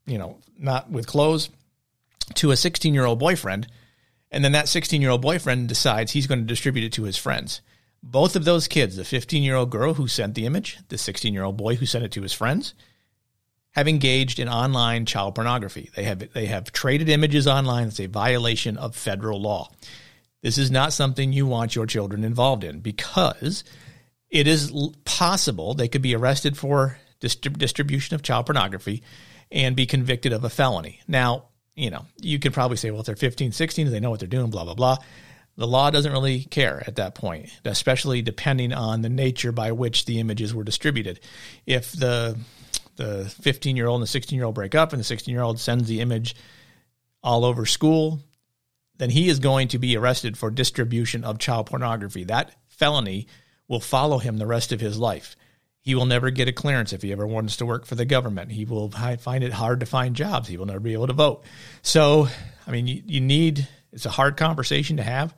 you 0.06 0.18
know, 0.18 0.38
not 0.58 0.90
with 0.90 1.08
clothes, 1.08 1.50
to 2.36 2.52
a 2.52 2.58
16 2.58 2.94
year 2.94 3.06
old 3.06 3.20
boyfriend. 3.20 3.68
And 4.32 4.44
then 4.44 4.52
that 4.54 4.68
16 4.68 5.02
year 5.02 5.12
old 5.12 5.22
boyfriend 5.22 5.70
decides 5.70 6.12
he's 6.12 6.28
going 6.28 6.40
to 6.40 6.46
distribute 6.46 6.86
it 6.86 6.94
to 6.94 7.04
his 7.04 7.18
friends. 7.18 7.62
Both 8.04 8.36
of 8.36 8.46
those 8.46 8.68
kids, 8.68 8.96
the 8.96 9.06
15 9.06 9.44
year 9.44 9.56
old 9.56 9.70
girl 9.70 9.94
who 9.94 10.08
sent 10.08 10.36
the 10.36 10.46
image, 10.46 10.80
the 10.90 10.98
16 10.98 11.34
year 11.34 11.44
old 11.44 11.58
boy 11.58 11.76
who 11.76 11.86
sent 11.86 12.04
it 12.04 12.12
to 12.14 12.22
his 12.22 12.34
friends, 12.34 12.74
have 13.72 13.88
engaged 13.88 14.40
in 14.40 14.50
online 14.50 15.06
child 15.06 15.36
pornography. 15.36 15.92
They 15.96 16.04
have 16.04 16.34
they 16.34 16.48
have 16.48 16.72
traded 16.72 17.10
images 17.10 17.48
online. 17.48 17.88
It's 17.88 18.00
a 18.00 18.08
violation 18.08 18.78
of 18.78 18.96
federal 18.96 19.40
law. 19.40 19.70
This 20.48 20.58
is 20.58 20.72
not 20.72 20.94
something 20.94 21.34
you 21.34 21.46
want 21.46 21.76
your 21.76 21.86
children 21.86 22.24
involved 22.24 22.64
in 22.64 22.80
because 22.80 23.66
it 24.30 24.48
is 24.48 24.72
possible 25.04 25.74
they 25.74 25.90
could 25.90 26.02
be 26.02 26.16
arrested 26.16 26.56
for 26.56 26.98
distribution 27.20 28.16
of 28.16 28.22
child 28.24 28.46
pornography 28.46 29.04
and 29.52 29.76
be 29.76 29.86
convicted 29.86 30.32
of 30.32 30.46
a 30.46 30.50
felony. 30.50 31.02
Now, 31.06 31.50
you 31.76 31.90
know, 31.90 32.06
you 32.22 32.40
could 32.40 32.54
probably 32.54 32.78
say, 32.78 32.92
well, 32.92 33.02
if 33.02 33.08
they're 33.08 33.18
15, 33.18 33.52
16, 33.52 33.92
they 33.92 34.00
know 34.00 34.10
what 34.10 34.22
they're 34.22 34.30
doing, 34.30 34.50
blah, 34.50 34.64
blah, 34.64 34.74
blah. 34.74 34.96
The 35.58 35.68
law 35.68 35.90
doesn't 35.90 36.14
really 36.14 36.46
care 36.46 36.82
at 36.88 36.96
that 36.96 37.14
point, 37.14 37.50
especially 37.66 38.22
depending 38.22 38.72
on 38.72 39.02
the 39.02 39.10
nature 39.10 39.52
by 39.52 39.74
which 39.74 40.06
the 40.06 40.22
images 40.22 40.56
were 40.56 40.64
distributed. 40.64 41.20
If 41.66 41.92
the 41.92 42.38
the 42.96 43.26
15 43.42 43.76
year 43.76 43.88
old 43.88 44.00
and 44.00 44.04
the 44.04 44.08
16 44.08 44.38
year 44.38 44.46
old 44.46 44.56
break 44.56 44.76
up 44.76 44.94
and 44.94 45.02
the 45.02 45.04
16 45.04 45.30
year 45.30 45.44
old 45.44 45.60
sends 45.60 45.90
the 45.90 46.00
image 46.00 46.38
all 47.22 47.44
over 47.44 47.66
school, 47.66 48.22
then 48.98 49.10
he 49.10 49.30
is 49.30 49.40
going 49.40 49.70
to 49.70 49.80
be 49.80 49.96
arrested 49.96 50.38
for 50.38 50.50
distribution 50.50 51.24
of 51.24 51.40
child 51.40 51.68
pornography. 51.68 52.24
That 52.24 52.52
felony 52.68 53.28
will 53.68 53.80
follow 53.80 54.18
him 54.18 54.38
the 54.38 54.48
rest 54.48 54.72
of 54.72 54.80
his 54.80 54.98
life. 54.98 55.36
He 55.82 55.96
will 55.96 56.06
never 56.06 56.32
get 56.32 56.50
a 56.50 56.54
clearance 56.54 56.92
if 56.92 57.02
he 57.02 57.12
ever 57.12 57.26
wants 57.26 57.58
to 57.58 57.66
work 57.66 57.86
for 57.86 57.96
the 57.96 58.06
government. 58.06 58.52
He 58.52 58.66
will 58.66 58.90
find 58.90 59.44
it 59.44 59.54
hard 59.54 59.80
to 59.80 59.86
find 59.86 60.16
jobs. 60.16 60.48
He 60.48 60.58
will 60.58 60.66
never 60.66 60.80
be 60.80 60.94
able 60.94 61.08
to 61.08 61.14
vote. 61.14 61.44
So, 61.82 62.28
I 62.66 62.72
mean, 62.72 62.88
you, 62.88 63.02
you 63.06 63.22
need, 63.22 63.68
it's 63.94 64.06
a 64.06 64.10
hard 64.10 64.36
conversation 64.36 64.98
to 64.98 65.04
have, 65.04 65.34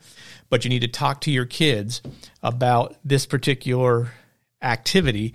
but 0.48 0.64
you 0.64 0.70
need 0.70 0.80
to 0.80 0.88
talk 0.88 1.20
to 1.22 1.30
your 1.30 1.46
kids 1.46 2.02
about 2.42 2.96
this 3.04 3.26
particular 3.26 4.10
activity 4.60 5.34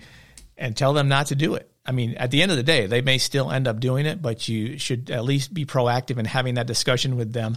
and 0.58 0.76
tell 0.76 0.92
them 0.92 1.08
not 1.08 1.28
to 1.28 1.34
do 1.34 1.54
it. 1.54 1.70
I 1.86 1.92
mean, 1.92 2.14
at 2.14 2.30
the 2.30 2.42
end 2.42 2.50
of 2.50 2.56
the 2.56 2.62
day, 2.62 2.86
they 2.86 3.00
may 3.00 3.18
still 3.18 3.50
end 3.50 3.68
up 3.68 3.80
doing 3.80 4.06
it, 4.06 4.20
but 4.20 4.48
you 4.48 4.76
should 4.76 5.10
at 5.10 5.24
least 5.24 5.54
be 5.54 5.64
proactive 5.64 6.18
in 6.18 6.24
having 6.24 6.54
that 6.54 6.66
discussion 6.66 7.16
with 7.16 7.32
them 7.32 7.56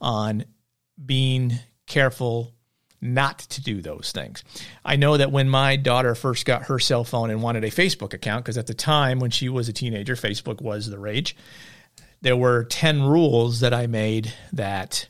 on 0.00 0.44
being 1.04 1.58
careful 1.86 2.54
not 3.00 3.38
to 3.38 3.62
do 3.62 3.80
those 3.80 4.12
things. 4.12 4.44
I 4.84 4.96
know 4.96 5.16
that 5.16 5.32
when 5.32 5.48
my 5.48 5.76
daughter 5.76 6.14
first 6.14 6.44
got 6.44 6.64
her 6.64 6.78
cell 6.78 7.04
phone 7.04 7.30
and 7.30 7.42
wanted 7.42 7.64
a 7.64 7.70
Facebook 7.70 8.12
account, 8.12 8.44
because 8.44 8.58
at 8.58 8.66
the 8.66 8.74
time 8.74 9.20
when 9.20 9.30
she 9.30 9.48
was 9.48 9.68
a 9.68 9.72
teenager, 9.72 10.14
Facebook 10.14 10.60
was 10.60 10.88
the 10.88 10.98
rage, 10.98 11.34
there 12.20 12.36
were 12.36 12.64
10 12.64 13.02
rules 13.02 13.60
that 13.60 13.72
I 13.72 13.86
made 13.86 14.32
that 14.52 15.08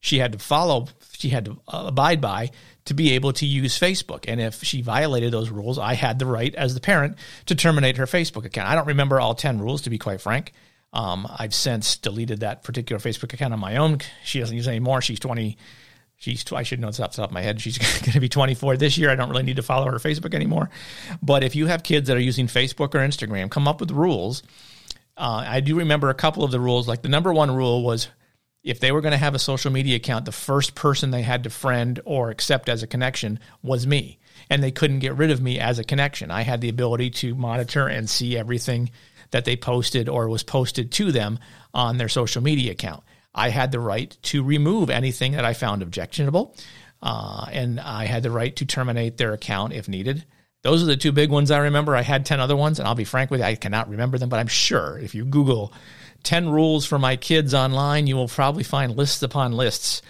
she 0.00 0.18
had 0.18 0.32
to 0.32 0.38
follow, 0.38 0.88
she 1.12 1.28
had 1.28 1.44
to 1.44 1.60
uh, 1.68 1.84
abide 1.86 2.20
by 2.20 2.50
to 2.86 2.94
be 2.94 3.12
able 3.12 3.32
to 3.34 3.46
use 3.46 3.78
Facebook. 3.78 4.24
And 4.26 4.40
if 4.40 4.64
she 4.64 4.82
violated 4.82 5.32
those 5.32 5.50
rules, 5.50 5.78
I 5.78 5.94
had 5.94 6.18
the 6.18 6.26
right 6.26 6.54
as 6.54 6.74
the 6.74 6.80
parent 6.80 7.16
to 7.46 7.54
terminate 7.54 7.98
her 7.98 8.06
Facebook 8.06 8.44
account. 8.44 8.68
I 8.68 8.74
don't 8.74 8.88
remember 8.88 9.20
all 9.20 9.34
10 9.34 9.60
rules, 9.60 9.82
to 9.82 9.90
be 9.90 9.98
quite 9.98 10.20
frank. 10.20 10.52
Um, 10.92 11.26
I've 11.38 11.54
since 11.54 11.96
deleted 11.96 12.40
that 12.40 12.62
particular 12.62 13.00
Facebook 13.00 13.32
account 13.32 13.54
on 13.54 13.60
my 13.60 13.76
own. 13.76 13.98
She 14.24 14.40
doesn't 14.40 14.54
use 14.54 14.66
it 14.66 14.70
anymore. 14.70 15.00
She's 15.00 15.18
20. 15.18 15.56
She's, 16.16 16.44
I 16.52 16.62
should 16.62 16.80
know 16.80 16.88
this 16.88 17.00
off 17.00 17.12
the 17.12 17.22
top 17.22 17.30
of 17.30 17.34
my 17.34 17.40
head. 17.40 17.60
She's 17.60 17.78
going 18.00 18.12
to 18.12 18.20
be 18.20 18.28
24 18.28 18.76
this 18.76 18.98
year. 18.98 19.10
I 19.10 19.14
don't 19.14 19.30
really 19.30 19.42
need 19.42 19.56
to 19.56 19.62
follow 19.62 19.90
her 19.90 19.98
Facebook 19.98 20.34
anymore. 20.34 20.70
But 21.22 21.44
if 21.44 21.56
you 21.56 21.66
have 21.66 21.82
kids 21.82 22.08
that 22.08 22.16
are 22.16 22.20
using 22.20 22.46
Facebook 22.46 22.94
or 22.94 22.98
Instagram, 22.98 23.50
come 23.50 23.66
up 23.66 23.80
with 23.80 23.90
rules. 23.90 24.42
Uh, 25.16 25.44
I 25.46 25.60
do 25.60 25.78
remember 25.78 26.10
a 26.10 26.14
couple 26.14 26.44
of 26.44 26.50
the 26.50 26.60
rules. 26.60 26.86
Like 26.86 27.02
the 27.02 27.08
number 27.08 27.32
one 27.32 27.50
rule 27.50 27.82
was 27.82 28.08
if 28.62 28.78
they 28.78 28.92
were 28.92 29.00
going 29.00 29.12
to 29.12 29.18
have 29.18 29.34
a 29.34 29.40
social 29.40 29.72
media 29.72 29.96
account, 29.96 30.24
the 30.24 30.32
first 30.32 30.74
person 30.74 31.10
they 31.10 31.22
had 31.22 31.44
to 31.44 31.50
friend 31.50 32.00
or 32.04 32.30
accept 32.30 32.68
as 32.68 32.82
a 32.82 32.86
connection 32.86 33.40
was 33.62 33.86
me. 33.86 34.18
And 34.50 34.62
they 34.62 34.70
couldn't 34.70 35.00
get 35.00 35.16
rid 35.16 35.30
of 35.30 35.40
me 35.40 35.58
as 35.58 35.78
a 35.78 35.84
connection. 35.84 36.30
I 36.30 36.42
had 36.42 36.60
the 36.60 36.68
ability 36.68 37.10
to 37.10 37.34
monitor 37.34 37.88
and 37.88 38.08
see 38.08 38.36
everything 38.36 38.90
that 39.32 39.44
they 39.44 39.56
posted 39.56 40.08
or 40.08 40.28
was 40.28 40.42
posted 40.42 40.92
to 40.92 41.10
them 41.12 41.38
on 41.74 41.98
their 41.98 42.08
social 42.08 42.42
media 42.42 42.72
account. 42.72 43.02
I 43.34 43.48
had 43.48 43.72
the 43.72 43.80
right 43.80 44.16
to 44.24 44.44
remove 44.44 44.90
anything 44.90 45.32
that 45.32 45.44
I 45.44 45.54
found 45.54 45.82
objectionable, 45.82 46.54
uh, 47.02 47.46
and 47.50 47.80
I 47.80 48.04
had 48.04 48.22
the 48.22 48.30
right 48.30 48.54
to 48.56 48.66
terminate 48.66 49.16
their 49.16 49.32
account 49.32 49.72
if 49.72 49.88
needed. 49.88 50.24
Those 50.62 50.82
are 50.82 50.86
the 50.86 50.96
two 50.96 51.12
big 51.12 51.30
ones 51.30 51.50
I 51.50 51.58
remember. 51.58 51.96
I 51.96 52.02
had 52.02 52.24
10 52.24 52.38
other 52.38 52.54
ones, 52.54 52.78
and 52.78 52.86
I'll 52.86 52.94
be 52.94 53.04
frank 53.04 53.30
with 53.30 53.40
you, 53.40 53.46
I 53.46 53.56
cannot 53.56 53.88
remember 53.88 54.18
them, 54.18 54.28
but 54.28 54.38
I'm 54.38 54.46
sure 54.46 54.98
if 54.98 55.14
you 55.14 55.24
Google 55.24 55.72
10 56.22 56.50
rules 56.50 56.86
for 56.86 56.98
my 56.98 57.16
kids 57.16 57.52
online, 57.52 58.06
you 58.06 58.16
will 58.16 58.28
probably 58.28 58.62
find 58.62 58.96
lists 58.96 59.22
upon 59.22 59.52
lists 59.52 60.02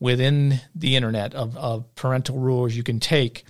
within 0.00 0.60
the 0.74 0.96
internet 0.96 1.34
of, 1.34 1.56
of 1.56 1.94
parental 1.94 2.38
rules 2.38 2.74
you 2.74 2.82
can 2.82 2.98
take 2.98 3.44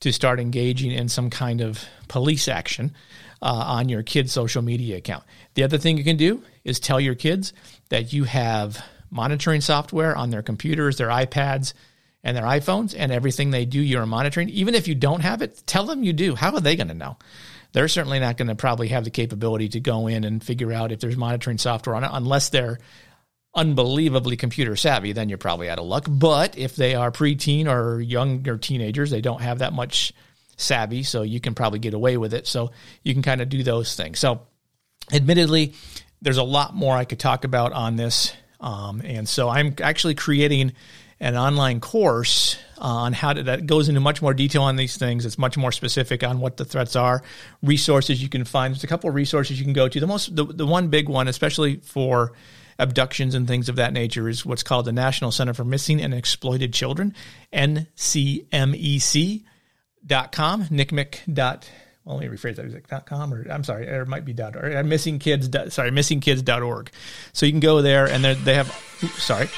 to 0.00 0.12
start 0.12 0.38
engaging 0.38 0.92
in 0.92 1.08
some 1.08 1.28
kind 1.30 1.60
of 1.60 1.84
police 2.08 2.48
action 2.48 2.94
uh, 3.42 3.64
on 3.66 3.88
your 3.88 4.02
kid's 4.02 4.32
social 4.32 4.62
media 4.62 4.96
account. 4.96 5.24
The 5.54 5.62
other 5.62 5.78
thing 5.78 5.98
you 5.98 6.04
can 6.04 6.16
do 6.16 6.42
is 6.64 6.80
tell 6.80 7.00
your 7.00 7.14
kids 7.14 7.52
that 7.88 8.12
you 8.12 8.24
have 8.24 8.84
monitoring 9.10 9.60
software 9.60 10.16
on 10.16 10.30
their 10.30 10.42
computers, 10.42 10.96
their 10.96 11.08
iPads, 11.08 11.72
and 12.22 12.36
their 12.36 12.44
iPhones, 12.44 12.94
and 12.96 13.12
everything 13.12 13.50
they 13.50 13.64
do, 13.64 13.80
you're 13.80 14.04
monitoring. 14.06 14.48
Even 14.48 14.74
if 14.74 14.88
you 14.88 14.94
don't 14.94 15.20
have 15.20 15.42
it, 15.42 15.62
tell 15.66 15.84
them 15.84 16.02
you 16.02 16.12
do. 16.12 16.34
How 16.34 16.52
are 16.52 16.60
they 16.60 16.74
going 16.74 16.88
to 16.88 16.94
know? 16.94 17.16
They're 17.72 17.88
certainly 17.88 18.18
not 18.18 18.36
going 18.36 18.48
to 18.48 18.54
probably 18.54 18.88
have 18.88 19.04
the 19.04 19.10
capability 19.10 19.68
to 19.70 19.80
go 19.80 20.06
in 20.06 20.24
and 20.24 20.42
figure 20.42 20.72
out 20.72 20.92
if 20.92 21.00
there's 21.00 21.16
monitoring 21.16 21.58
software 21.58 21.94
on 21.94 22.04
it 22.04 22.10
unless 22.12 22.48
they're 22.48 22.78
unbelievably 23.54 24.36
computer 24.36 24.76
savvy, 24.76 25.12
then 25.12 25.28
you're 25.28 25.38
probably 25.38 25.68
out 25.68 25.78
of 25.78 25.86
luck. 25.86 26.06
But 26.08 26.58
if 26.58 26.76
they 26.76 26.94
are 26.94 27.10
preteen 27.10 27.66
or 27.66 28.00
younger 28.00 28.58
teenagers, 28.58 29.10
they 29.10 29.20
don't 29.20 29.40
have 29.40 29.60
that 29.60 29.72
much 29.72 30.12
savvy, 30.56 31.02
so 31.02 31.22
you 31.22 31.40
can 31.40 31.54
probably 31.54 31.78
get 31.78 31.94
away 31.94 32.16
with 32.16 32.34
it. 32.34 32.46
So 32.46 32.72
you 33.02 33.12
can 33.12 33.22
kind 33.22 33.40
of 33.40 33.48
do 33.48 33.62
those 33.62 33.94
things. 33.94 34.18
So, 34.18 34.40
admittedly, 35.12 35.74
there's 36.22 36.38
a 36.38 36.42
lot 36.42 36.74
more 36.74 36.96
I 36.96 37.04
could 37.04 37.20
talk 37.20 37.44
about 37.44 37.72
on 37.72 37.96
this. 37.96 38.32
Um, 38.60 39.02
and 39.04 39.28
so 39.28 39.48
I'm 39.48 39.74
actually 39.82 40.14
creating 40.14 40.72
an 41.20 41.36
online 41.36 41.80
course 41.80 42.58
on 42.78 43.12
how 43.12 43.32
to, 43.32 43.42
that 43.44 43.66
goes 43.66 43.88
into 43.88 44.00
much 44.00 44.20
more 44.20 44.34
detail 44.34 44.62
on 44.62 44.76
these 44.76 44.96
things. 44.96 45.24
It's 45.24 45.38
much 45.38 45.56
more 45.56 45.72
specific 45.72 46.22
on 46.22 46.40
what 46.40 46.56
the 46.56 46.64
threats 46.64 46.94
are, 46.96 47.22
resources 47.62 48.22
you 48.22 48.28
can 48.28 48.44
find. 48.44 48.74
There's 48.74 48.84
a 48.84 48.88
couple 48.88 49.08
of 49.08 49.14
resources 49.14 49.58
you 49.58 49.64
can 49.64 49.72
go 49.72 49.88
to. 49.88 50.00
The 50.00 50.06
most, 50.06 50.34
the, 50.36 50.44
the 50.44 50.66
one 50.66 50.88
big 50.88 51.08
one, 51.08 51.28
especially 51.28 51.76
for 51.76 52.32
abductions 52.78 53.34
and 53.34 53.48
things 53.48 53.70
of 53.70 53.76
that 53.76 53.94
nature, 53.94 54.28
is 54.28 54.44
what's 54.44 54.62
called 54.62 54.84
the 54.84 54.92
National 54.92 55.30
Center 55.30 55.54
for 55.54 55.64
Missing 55.64 56.02
and 56.02 56.12
Exploited 56.12 56.74
Children, 56.74 57.14
NCMEC 57.52 59.44
dot 60.06 60.32
com, 60.32 60.64
NCMEC 60.64 61.32
dot 61.32 61.68
well, 62.06 62.18
let 62.18 62.30
me 62.30 62.36
rephrase 62.36 62.54
that. 62.56 62.72
Like 62.72 62.86
dot 62.86 63.04
com 63.04 63.34
or 63.34 63.44
I'm 63.50 63.64
sorry, 63.64 63.88
or 63.88 64.02
it 64.02 64.08
might 64.08 64.24
be 64.24 64.32
dot 64.32 64.54
or 64.54 64.78
uh, 64.78 64.84
missing 64.84 65.18
kids. 65.18 65.50
Sorry, 65.74 65.90
missingkids.org. 65.90 66.90
So 67.32 67.46
you 67.46 67.52
can 67.52 67.60
go 67.60 67.82
there 67.82 68.06
and 68.08 68.24
they 68.24 68.54
have, 68.54 68.70
sorry, 69.18 69.48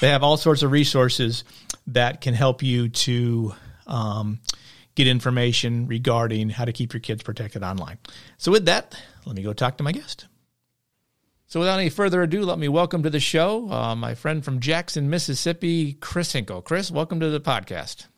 they 0.00 0.10
have 0.10 0.22
all 0.22 0.36
sorts 0.36 0.62
of 0.62 0.70
resources 0.70 1.44
that 1.86 2.20
can 2.20 2.34
help 2.34 2.62
you 2.62 2.90
to 2.90 3.54
um, 3.86 4.40
get 4.94 5.06
information 5.06 5.86
regarding 5.86 6.50
how 6.50 6.66
to 6.66 6.72
keep 6.72 6.92
your 6.92 7.00
kids 7.00 7.22
protected 7.22 7.62
online. 7.62 7.96
So, 8.36 8.52
with 8.52 8.66
that, 8.66 8.94
let 9.24 9.34
me 9.34 9.42
go 9.42 9.54
talk 9.54 9.78
to 9.78 9.84
my 9.84 9.92
guest. 9.92 10.26
So, 11.46 11.60
without 11.60 11.78
any 11.78 11.88
further 11.88 12.22
ado, 12.22 12.42
let 12.42 12.58
me 12.58 12.68
welcome 12.68 13.02
to 13.02 13.10
the 13.10 13.20
show 13.20 13.70
uh, 13.70 13.94
my 13.94 14.14
friend 14.14 14.44
from 14.44 14.60
Jackson, 14.60 15.08
Mississippi, 15.08 15.94
Chris 15.94 16.32
Hinkle. 16.32 16.62
Chris, 16.62 16.90
welcome 16.90 17.20
to 17.20 17.30
the 17.30 17.40
podcast. 17.40 18.08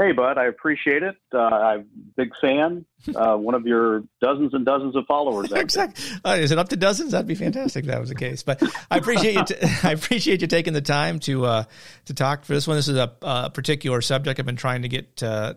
Hey, 0.00 0.12
bud, 0.12 0.38
I 0.38 0.46
appreciate 0.46 1.02
it. 1.02 1.16
Uh, 1.30 1.38
I'm 1.38 1.80
a 1.80 1.84
big 2.16 2.30
fan. 2.40 2.86
Uh, 3.14 3.36
one 3.36 3.54
of 3.54 3.66
your 3.66 4.04
dozens 4.22 4.54
and 4.54 4.64
dozens 4.64 4.96
of 4.96 5.04
followers. 5.06 5.52
exactly. 5.52 6.02
Uh, 6.24 6.36
is 6.38 6.52
it 6.52 6.58
up 6.58 6.70
to 6.70 6.76
dozens? 6.76 7.12
That'd 7.12 7.26
be 7.26 7.34
fantastic. 7.34 7.84
If 7.84 7.90
that 7.90 8.00
was 8.00 8.08
the 8.08 8.14
case. 8.14 8.42
But 8.42 8.62
I 8.90 8.96
appreciate 8.96 9.34
you. 9.34 9.44
T- 9.44 9.56
I 9.82 9.92
appreciate 9.92 10.40
you 10.40 10.46
taking 10.46 10.72
the 10.72 10.80
time 10.80 11.18
to 11.20 11.44
uh, 11.44 11.64
to 12.06 12.14
talk 12.14 12.46
for 12.46 12.54
this 12.54 12.66
one. 12.66 12.78
This 12.78 12.88
is 12.88 12.96
a, 12.96 13.12
a 13.20 13.50
particular 13.50 14.00
subject 14.00 14.40
I've 14.40 14.46
been 14.46 14.56
trying 14.56 14.82
to 14.82 14.88
get 14.88 15.22
uh, 15.22 15.54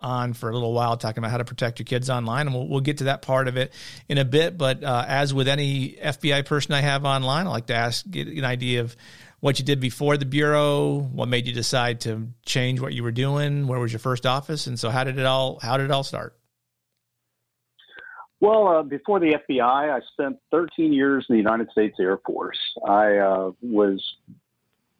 on 0.00 0.32
for 0.32 0.48
a 0.48 0.54
little 0.54 0.72
while, 0.72 0.96
talking 0.96 1.18
about 1.18 1.30
how 1.30 1.36
to 1.36 1.44
protect 1.44 1.80
your 1.80 1.84
kids 1.84 2.08
online, 2.08 2.46
and 2.46 2.54
we'll, 2.54 2.66
we'll 2.66 2.80
get 2.80 2.98
to 2.98 3.04
that 3.04 3.20
part 3.20 3.46
of 3.46 3.58
it 3.58 3.74
in 4.08 4.16
a 4.16 4.24
bit. 4.24 4.56
But 4.56 4.82
uh, 4.82 5.04
as 5.06 5.34
with 5.34 5.48
any 5.48 5.98
FBI 6.02 6.46
person 6.46 6.72
I 6.72 6.80
have 6.80 7.04
online, 7.04 7.46
I 7.46 7.50
like 7.50 7.66
to 7.66 7.74
ask 7.74 8.08
get 8.08 8.26
an 8.26 8.44
idea 8.46 8.80
of 8.80 8.96
what 9.40 9.58
you 9.58 9.64
did 9.64 9.80
before 9.80 10.16
the 10.16 10.26
bureau, 10.26 10.98
what 10.98 11.28
made 11.28 11.46
you 11.46 11.52
decide 11.52 12.00
to 12.02 12.28
change 12.44 12.80
what 12.80 12.92
you 12.92 13.02
were 13.02 13.10
doing, 13.10 13.66
where 13.66 13.80
was 13.80 13.92
your 13.92 13.98
first 13.98 14.26
office, 14.26 14.66
and 14.66 14.78
so 14.78 14.90
how 14.90 15.04
did 15.04 15.18
it 15.18 15.26
all 15.26 15.58
how 15.60 15.76
did 15.76 15.84
it 15.84 15.90
all 15.90 16.04
start? 16.04 16.36
Well, 18.40 18.68
uh, 18.68 18.82
before 18.82 19.20
the 19.20 19.36
FBI, 19.50 19.60
I 19.92 20.00
spent 20.12 20.38
13 20.50 20.94
years 20.94 21.26
in 21.28 21.34
the 21.34 21.38
United 21.38 21.70
States 21.72 21.96
Air 22.00 22.18
Force. 22.24 22.58
I 22.86 23.18
uh, 23.18 23.50
was 23.60 24.02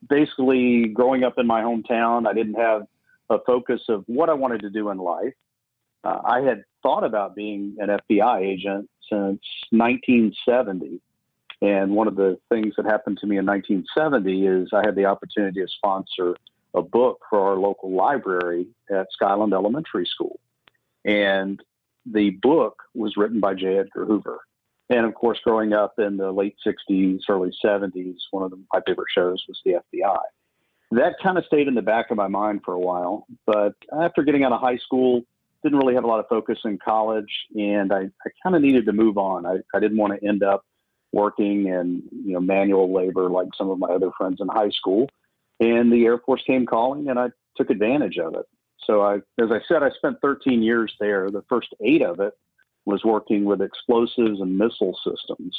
basically 0.09 0.89
growing 0.89 1.25
up 1.25 1.39
in 1.39 1.47
my 1.47 1.63
hometown. 1.63 2.27
I 2.27 2.35
didn't 2.35 2.55
have 2.55 2.83
a 3.31 3.39
focus 3.47 3.81
of 3.89 4.05
what 4.07 4.29
I 4.29 4.35
wanted 4.35 4.61
to 4.63 4.71
do 4.71 4.91
in 4.91 4.99
life. 4.99 5.33
Uh, 6.05 6.21
I 6.23 6.41
had 6.41 6.65
thought 6.83 7.05
about 7.05 7.35
being 7.35 7.77
an 7.79 7.89
FBI 7.89 8.43
agent 8.43 8.91
since 9.09 9.41
1970. 9.71 11.01
And 11.63 11.95
one 11.95 12.09
of 12.09 12.17
the 12.17 12.39
things 12.49 12.75
that 12.77 12.87
happened 12.87 13.19
to 13.19 13.27
me 13.27 13.37
in 13.37 13.47
1970 13.47 14.47
is 14.47 14.69
I 14.73 14.83
had 14.85 14.95
the 14.95 15.05
opportunity 15.05 15.61
to 15.61 15.69
sponsor 15.69 16.35
a 16.75 16.83
book 16.83 17.21
for 17.29 17.51
our 17.51 17.57
local 17.57 17.91
library 17.95 18.69
at 18.91 19.09
Skyland 19.13 19.53
Elementary 19.53 20.07
School. 20.07 20.41
And 21.05 21.61
the 22.07 22.31
book 22.31 22.83
was 22.95 23.17
written 23.17 23.41
by 23.41 23.55
J. 23.55 23.79
Edgar 23.79 24.07
Hoover. 24.07 24.41
And 24.89 25.07
of 25.07 25.15
course, 25.15 25.39
growing 25.45 25.73
up 25.73 25.99
in 25.99 26.17
the 26.17 26.33
late 26.33 26.57
60s, 26.67 27.21
early 27.29 27.53
70s, 27.65 28.17
one 28.31 28.43
of 28.43 28.51
the, 28.51 28.61
my 28.73 28.81
favorite 28.87 29.09
shows 29.15 29.45
was 29.47 29.61
the 29.65 29.81
FBI. 29.95 30.19
That 30.93 31.15
kind 31.23 31.39
of 31.39 31.45
stayed 31.45 31.69
in 31.69 31.75
the 31.75 31.83
back 31.83 32.11
of 32.11 32.17
my 32.17 32.27
mind 32.27 32.63
for 32.65 32.75
a 32.75 32.81
while. 32.81 33.27
But 33.47 33.75
after 34.01 34.23
getting 34.23 34.43
out 34.43 34.53
of 34.53 34.61
high 34.61 34.79
school, 34.79 35.23
didn't 35.63 35.79
really 35.79 35.95
have 35.95 36.05
a 36.05 36.07
lot 36.09 36.21
of 36.21 36.29
focus 36.29 36.59
in 36.65 36.79
college, 36.79 37.31
and 37.55 37.93
I, 37.93 38.05
I 38.27 38.31
kind 38.43 38.57
of 38.57 38.63
needed 38.63 38.87
to 38.87 38.93
move 38.93 39.19
on. 39.19 39.45
I, 39.45 39.59
I 39.75 39.81
didn't 39.81 39.99
want 39.99 40.19
to 40.19 40.27
end 40.27 40.43
up 40.43 40.65
working 41.13 41.67
in 41.67 42.03
you 42.25 42.35
know 42.35 42.41
manual 42.41 42.93
labor 42.93 43.29
like 43.29 43.49
some 43.57 43.71
of 43.71 43.79
my 43.79 43.89
other 43.89 44.11
friends 44.17 44.39
in 44.41 44.49
high 44.49 44.71
school. 44.71 45.09
And 45.59 45.93
the 45.93 46.05
Air 46.07 46.19
Force 46.19 46.43
came 46.47 46.65
calling, 46.65 47.11
and 47.11 47.19
I 47.19 47.29
took 47.57 47.69
advantage 47.69 48.19
of 48.19 48.35
it. 48.35 48.47
So 48.85 49.03
I, 49.03 49.17
as 49.39 49.51
I 49.51 49.61
said, 49.69 49.83
I 49.83 49.91
spent 49.91 50.17
13 50.23 50.63
years 50.63 50.95
there. 50.99 51.31
The 51.31 51.45
first 51.49 51.69
eight 51.85 52.03
of 52.03 52.19
it 52.21 52.33
was 52.87 53.05
working 53.05 53.45
with 53.45 53.61
explosives 53.61 54.41
and 54.41 54.57
missile 54.57 54.99
systems. 55.05 55.57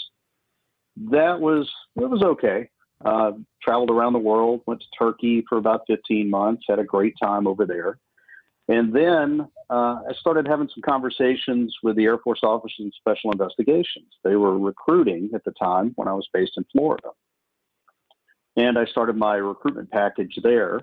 That 1.12 1.40
was 1.40 1.72
it 1.96 2.10
was 2.10 2.24
okay. 2.24 2.70
Uh, 3.04 3.32
traveled 3.64 3.90
around 3.90 4.14
the 4.14 4.20
world, 4.20 4.62
went 4.68 4.80
to 4.80 4.86
Turkey 4.98 5.44
for 5.50 5.58
about 5.58 5.82
15 5.88 6.30
months, 6.30 6.66
had 6.70 6.78
a 6.78 6.84
great 6.84 7.16
time 7.22 7.48
over 7.48 7.66
there. 7.66 7.98
And 8.68 8.94
then 8.94 9.48
uh, 9.70 10.00
I 10.10 10.14
started 10.20 10.48
having 10.48 10.70
some 10.74 10.82
conversations 10.84 11.76
with 11.84 11.96
the 11.96 12.06
Air 12.06 12.18
Force 12.20 12.42
Office 12.44 12.74
of 12.80 12.92
Special 12.96 13.32
Investigations. 13.32 14.08
They 14.24 14.36
were 14.36 14.58
recruiting 14.58 15.32
at 15.34 15.44
the 15.44 15.52
time 15.52 15.94
when 15.96 16.08
I 16.08 16.14
was 16.14 16.28
based 16.34 16.54
in 16.58 16.66
Florida. 16.72 17.10
And 18.56 18.78
I 18.78 18.86
started 18.86 19.16
my 19.16 19.36
recruitment 19.36 19.90
package 19.92 20.38
there. 20.44 20.82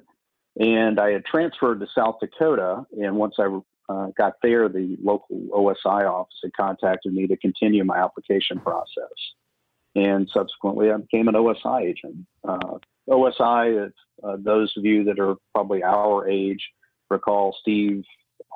And 0.59 0.99
I 0.99 1.13
had 1.13 1.25
transferred 1.25 1.81
to 1.81 1.87
South 1.95 2.17
Dakota. 2.21 2.85
And 3.01 3.17
once 3.17 3.37
I 3.39 3.59
uh, 3.89 4.09
got 4.19 4.35
there, 4.43 4.69
the 4.69 4.97
local 5.03 5.39
OSI 5.55 6.11
office 6.11 6.35
had 6.43 6.53
contacted 6.55 7.13
me 7.13 7.27
to 7.27 7.37
continue 7.37 7.85
my 7.85 7.99
application 7.99 8.59
process. 8.59 9.13
And 9.95 10.29
subsequently, 10.33 10.91
I 10.91 10.97
became 10.97 11.29
an 11.29 11.35
OSI 11.35 11.83
agent. 11.83 12.27
Uh, 12.47 12.79
OSI, 13.09 13.91
uh, 14.23 14.37
those 14.39 14.73
of 14.77 14.85
you 14.85 15.05
that 15.05 15.19
are 15.19 15.37
probably 15.55 15.83
our 15.83 16.29
age, 16.29 16.69
recall 17.11 17.57
Steve 17.61 18.05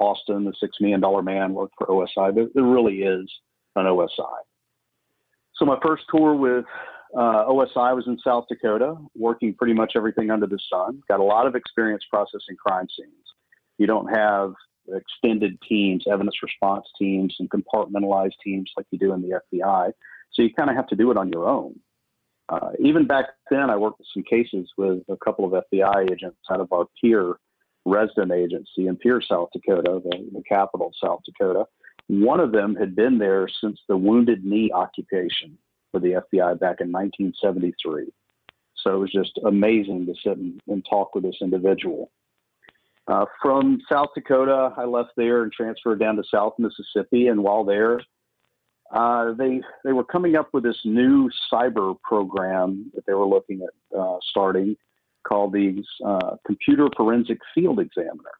Austin, 0.00 0.44
the 0.44 0.52
six 0.60 0.76
million 0.80 1.00
dollar 1.00 1.22
man, 1.22 1.54
worked 1.54 1.74
for 1.78 1.86
OSI. 1.86 2.34
There, 2.34 2.46
there, 2.54 2.64
really 2.64 3.02
is 3.02 3.30
an 3.76 3.86
OSI. 3.86 4.40
So 5.56 5.64
my 5.64 5.78
first 5.82 6.04
tour 6.12 6.34
with 6.34 6.64
uh, 7.16 7.44
OSI 7.46 7.94
was 7.94 8.04
in 8.06 8.18
South 8.24 8.46
Dakota, 8.48 8.96
working 9.14 9.54
pretty 9.54 9.74
much 9.74 9.92
everything 9.96 10.30
under 10.30 10.46
the 10.46 10.58
sun. 10.70 11.02
Got 11.08 11.20
a 11.20 11.24
lot 11.24 11.46
of 11.46 11.54
experience 11.54 12.02
processing 12.10 12.56
crime 12.64 12.86
scenes. 12.96 13.12
You 13.78 13.86
don't 13.86 14.08
have 14.08 14.54
extended 14.88 15.58
teams, 15.68 16.04
evidence 16.10 16.36
response 16.42 16.86
teams, 16.98 17.36
and 17.38 17.50
compartmentalized 17.50 18.32
teams 18.42 18.70
like 18.76 18.86
you 18.90 18.98
do 18.98 19.12
in 19.12 19.22
the 19.22 19.40
FBI. 19.52 19.92
So 20.32 20.42
you 20.42 20.52
kind 20.54 20.70
of 20.70 20.76
have 20.76 20.88
to 20.88 20.96
do 20.96 21.10
it 21.10 21.16
on 21.16 21.28
your 21.28 21.48
own. 21.48 21.78
Uh, 22.48 22.70
even 22.80 23.06
back 23.06 23.26
then, 23.50 23.70
I 23.70 23.76
worked 23.76 23.98
with 23.98 24.08
some 24.12 24.24
cases 24.24 24.68
with 24.76 25.02
a 25.08 25.16
couple 25.16 25.44
of 25.44 25.64
FBI 25.72 26.10
agents 26.10 26.38
out 26.50 26.60
of 26.60 26.72
our 26.72 26.86
Pierre 27.00 27.34
resident 27.84 28.32
agency 28.32 28.86
in 28.86 28.96
Pierre, 28.96 29.20
South 29.20 29.48
Dakota, 29.52 30.00
the, 30.04 30.28
the 30.32 30.42
capital 30.48 30.88
of 30.88 30.94
South 31.02 31.20
Dakota. 31.24 31.64
One 32.08 32.40
of 32.40 32.52
them 32.52 32.74
had 32.74 32.94
been 32.94 33.18
there 33.18 33.48
since 33.60 33.80
the 33.88 33.96
Wounded 33.96 34.44
Knee 34.44 34.70
occupation 34.72 35.58
for 35.90 36.00
the 36.00 36.22
FBI 36.32 36.58
back 36.58 36.80
in 36.80 36.90
1973. 36.90 38.12
So 38.76 38.94
it 38.94 38.98
was 38.98 39.12
just 39.12 39.38
amazing 39.46 40.06
to 40.06 40.14
sit 40.22 40.36
and, 40.38 40.60
and 40.68 40.84
talk 40.88 41.14
with 41.14 41.24
this 41.24 41.36
individual. 41.40 42.10
Uh, 43.08 43.26
from 43.40 43.80
South 43.90 44.08
Dakota, 44.14 44.72
I 44.76 44.84
left 44.84 45.10
there 45.16 45.42
and 45.42 45.52
transferred 45.52 46.00
down 46.00 46.16
to 46.16 46.24
South 46.32 46.54
Mississippi. 46.58 47.28
And 47.28 47.42
while 47.42 47.64
there, 47.64 48.00
uh, 48.92 49.32
they 49.32 49.60
they 49.84 49.92
were 49.92 50.04
coming 50.04 50.36
up 50.36 50.50
with 50.52 50.64
this 50.64 50.78
new 50.84 51.30
cyber 51.52 51.96
program 52.02 52.92
that 52.94 53.06
they 53.06 53.14
were 53.14 53.26
looking 53.26 53.62
at 53.62 53.98
uh, 53.98 54.18
starting 54.30 54.76
called 55.26 55.52
the 55.52 55.82
uh, 56.04 56.36
Computer 56.46 56.88
Forensic 56.96 57.38
Field 57.54 57.80
Examiner. 57.80 58.30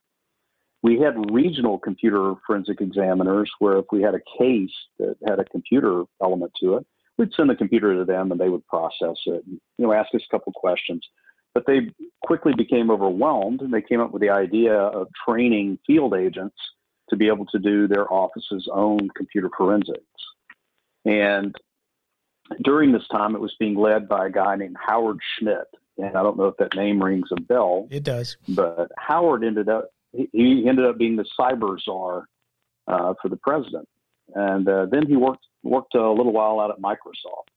We 0.81 0.99
had 0.99 1.31
regional 1.31 1.79
computer 1.79 2.33
forensic 2.45 2.81
examiners 2.81 3.49
where 3.59 3.77
if 3.77 3.85
we 3.91 4.01
had 4.01 4.15
a 4.15 4.37
case 4.37 4.73
that 4.99 5.15
had 5.25 5.39
a 5.39 5.45
computer 5.45 6.03
element 6.21 6.51
to 6.61 6.75
it, 6.75 6.85
we'd 7.17 7.33
send 7.33 7.49
the 7.49 7.55
computer 7.55 7.95
to 7.95 8.03
them 8.03 8.31
and 8.31 8.39
they 8.39 8.49
would 8.49 8.67
process 8.67 9.15
it 9.25 9.45
and 9.45 9.61
you 9.77 9.85
know 9.85 9.93
ask 9.93 10.13
us 10.13 10.21
a 10.27 10.31
couple 10.31 10.51
questions. 10.53 11.05
But 11.53 11.65
they 11.67 11.91
quickly 12.25 12.53
became 12.53 12.91
overwhelmed 12.91 13.61
and 13.61 13.73
they 13.73 13.81
came 13.81 14.01
up 14.01 14.11
with 14.11 14.21
the 14.21 14.29
idea 14.29 14.73
of 14.73 15.07
training 15.27 15.79
field 15.85 16.15
agents 16.15 16.57
to 17.09 17.15
be 17.15 17.27
able 17.27 17.45
to 17.45 17.59
do 17.59 17.87
their 17.87 18.11
office's 18.11 18.67
own 18.73 19.07
computer 19.15 19.49
forensics. 19.55 20.01
And 21.05 21.55
during 22.63 22.91
this 22.91 23.07
time, 23.11 23.35
it 23.35 23.41
was 23.41 23.55
being 23.59 23.75
led 23.75 24.07
by 24.07 24.27
a 24.27 24.31
guy 24.31 24.55
named 24.55 24.77
Howard 24.85 25.19
Schmidt, 25.37 25.67
and 25.97 26.17
I 26.17 26.23
don't 26.23 26.37
know 26.37 26.47
if 26.47 26.57
that 26.57 26.75
name 26.75 27.01
rings 27.01 27.29
a 27.31 27.41
bell. 27.41 27.87
It 27.89 28.03
does. 28.03 28.37
But 28.49 28.91
Howard 28.97 29.43
ended 29.43 29.69
up 29.69 29.89
he 30.11 30.65
ended 30.67 30.85
up 30.85 30.97
being 30.97 31.15
the 31.15 31.25
cyber 31.39 31.77
czar 31.83 32.25
uh, 32.87 33.13
for 33.21 33.29
the 33.29 33.37
president, 33.37 33.87
and 34.35 34.67
uh, 34.67 34.85
then 34.91 35.07
he 35.07 35.15
worked 35.15 35.45
worked 35.63 35.95
a 35.95 36.11
little 36.11 36.33
while 36.33 36.59
out 36.59 36.71
at 36.71 36.79
Microsoft. 36.79 37.49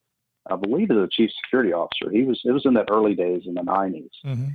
I 0.49 0.57
believe 0.57 0.91
as 0.91 0.97
a 0.97 1.09
chief 1.11 1.31
security 1.45 1.73
officer. 1.73 2.11
He 2.11 2.23
was 2.23 2.41
it 2.45 2.53
was 2.53 2.65
in 2.65 2.75
the 2.75 2.89
early 2.91 3.15
days 3.15 3.43
in 3.47 3.55
the 3.55 3.63
90s. 3.63 4.09
Mm-hmm. 4.25 4.49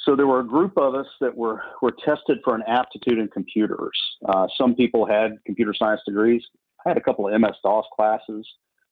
So 0.00 0.16
there 0.16 0.26
were 0.26 0.40
a 0.40 0.46
group 0.46 0.78
of 0.78 0.94
us 0.94 1.06
that 1.20 1.36
were 1.36 1.62
were 1.82 1.92
tested 2.04 2.38
for 2.42 2.54
an 2.54 2.62
aptitude 2.66 3.18
in 3.18 3.28
computers. 3.28 3.98
Uh, 4.26 4.46
some 4.56 4.74
people 4.74 5.06
had 5.06 5.32
computer 5.44 5.74
science 5.74 6.00
degrees. 6.06 6.42
I 6.84 6.90
had 6.90 6.96
a 6.96 7.02
couple 7.02 7.28
of 7.28 7.38
MS 7.38 7.56
DOS 7.62 7.84
classes 7.94 8.46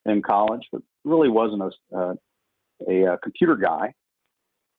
in 0.05 0.23
college, 0.23 0.63
but 0.73 0.83
really 1.05 1.29
wasn't 1.29 1.63
a, 1.63 1.97
uh, 1.97 2.15
a, 2.89 3.03
a 3.05 3.19
computer 3.19 3.57
guy. 3.57 3.93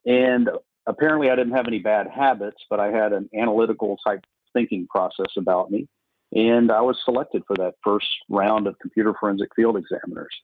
And 0.05 0.49
apparently, 0.87 1.29
I 1.29 1.35
didn't 1.35 1.53
have 1.53 1.67
any 1.67 1.79
bad 1.79 2.07
habits, 2.07 2.63
but 2.69 2.79
I 2.79 2.87
had 2.87 3.13
an 3.13 3.29
analytical 3.37 3.97
type 4.05 4.23
thinking 4.53 4.87
process 4.87 5.31
about 5.37 5.69
me. 5.71 5.87
And 6.33 6.71
I 6.71 6.81
was 6.81 6.97
selected 7.05 7.43
for 7.47 7.55
that 7.57 7.75
first 7.83 8.07
round 8.29 8.67
of 8.67 8.77
computer 8.79 9.13
forensic 9.19 9.49
field 9.55 9.77
examiners. 9.77 10.35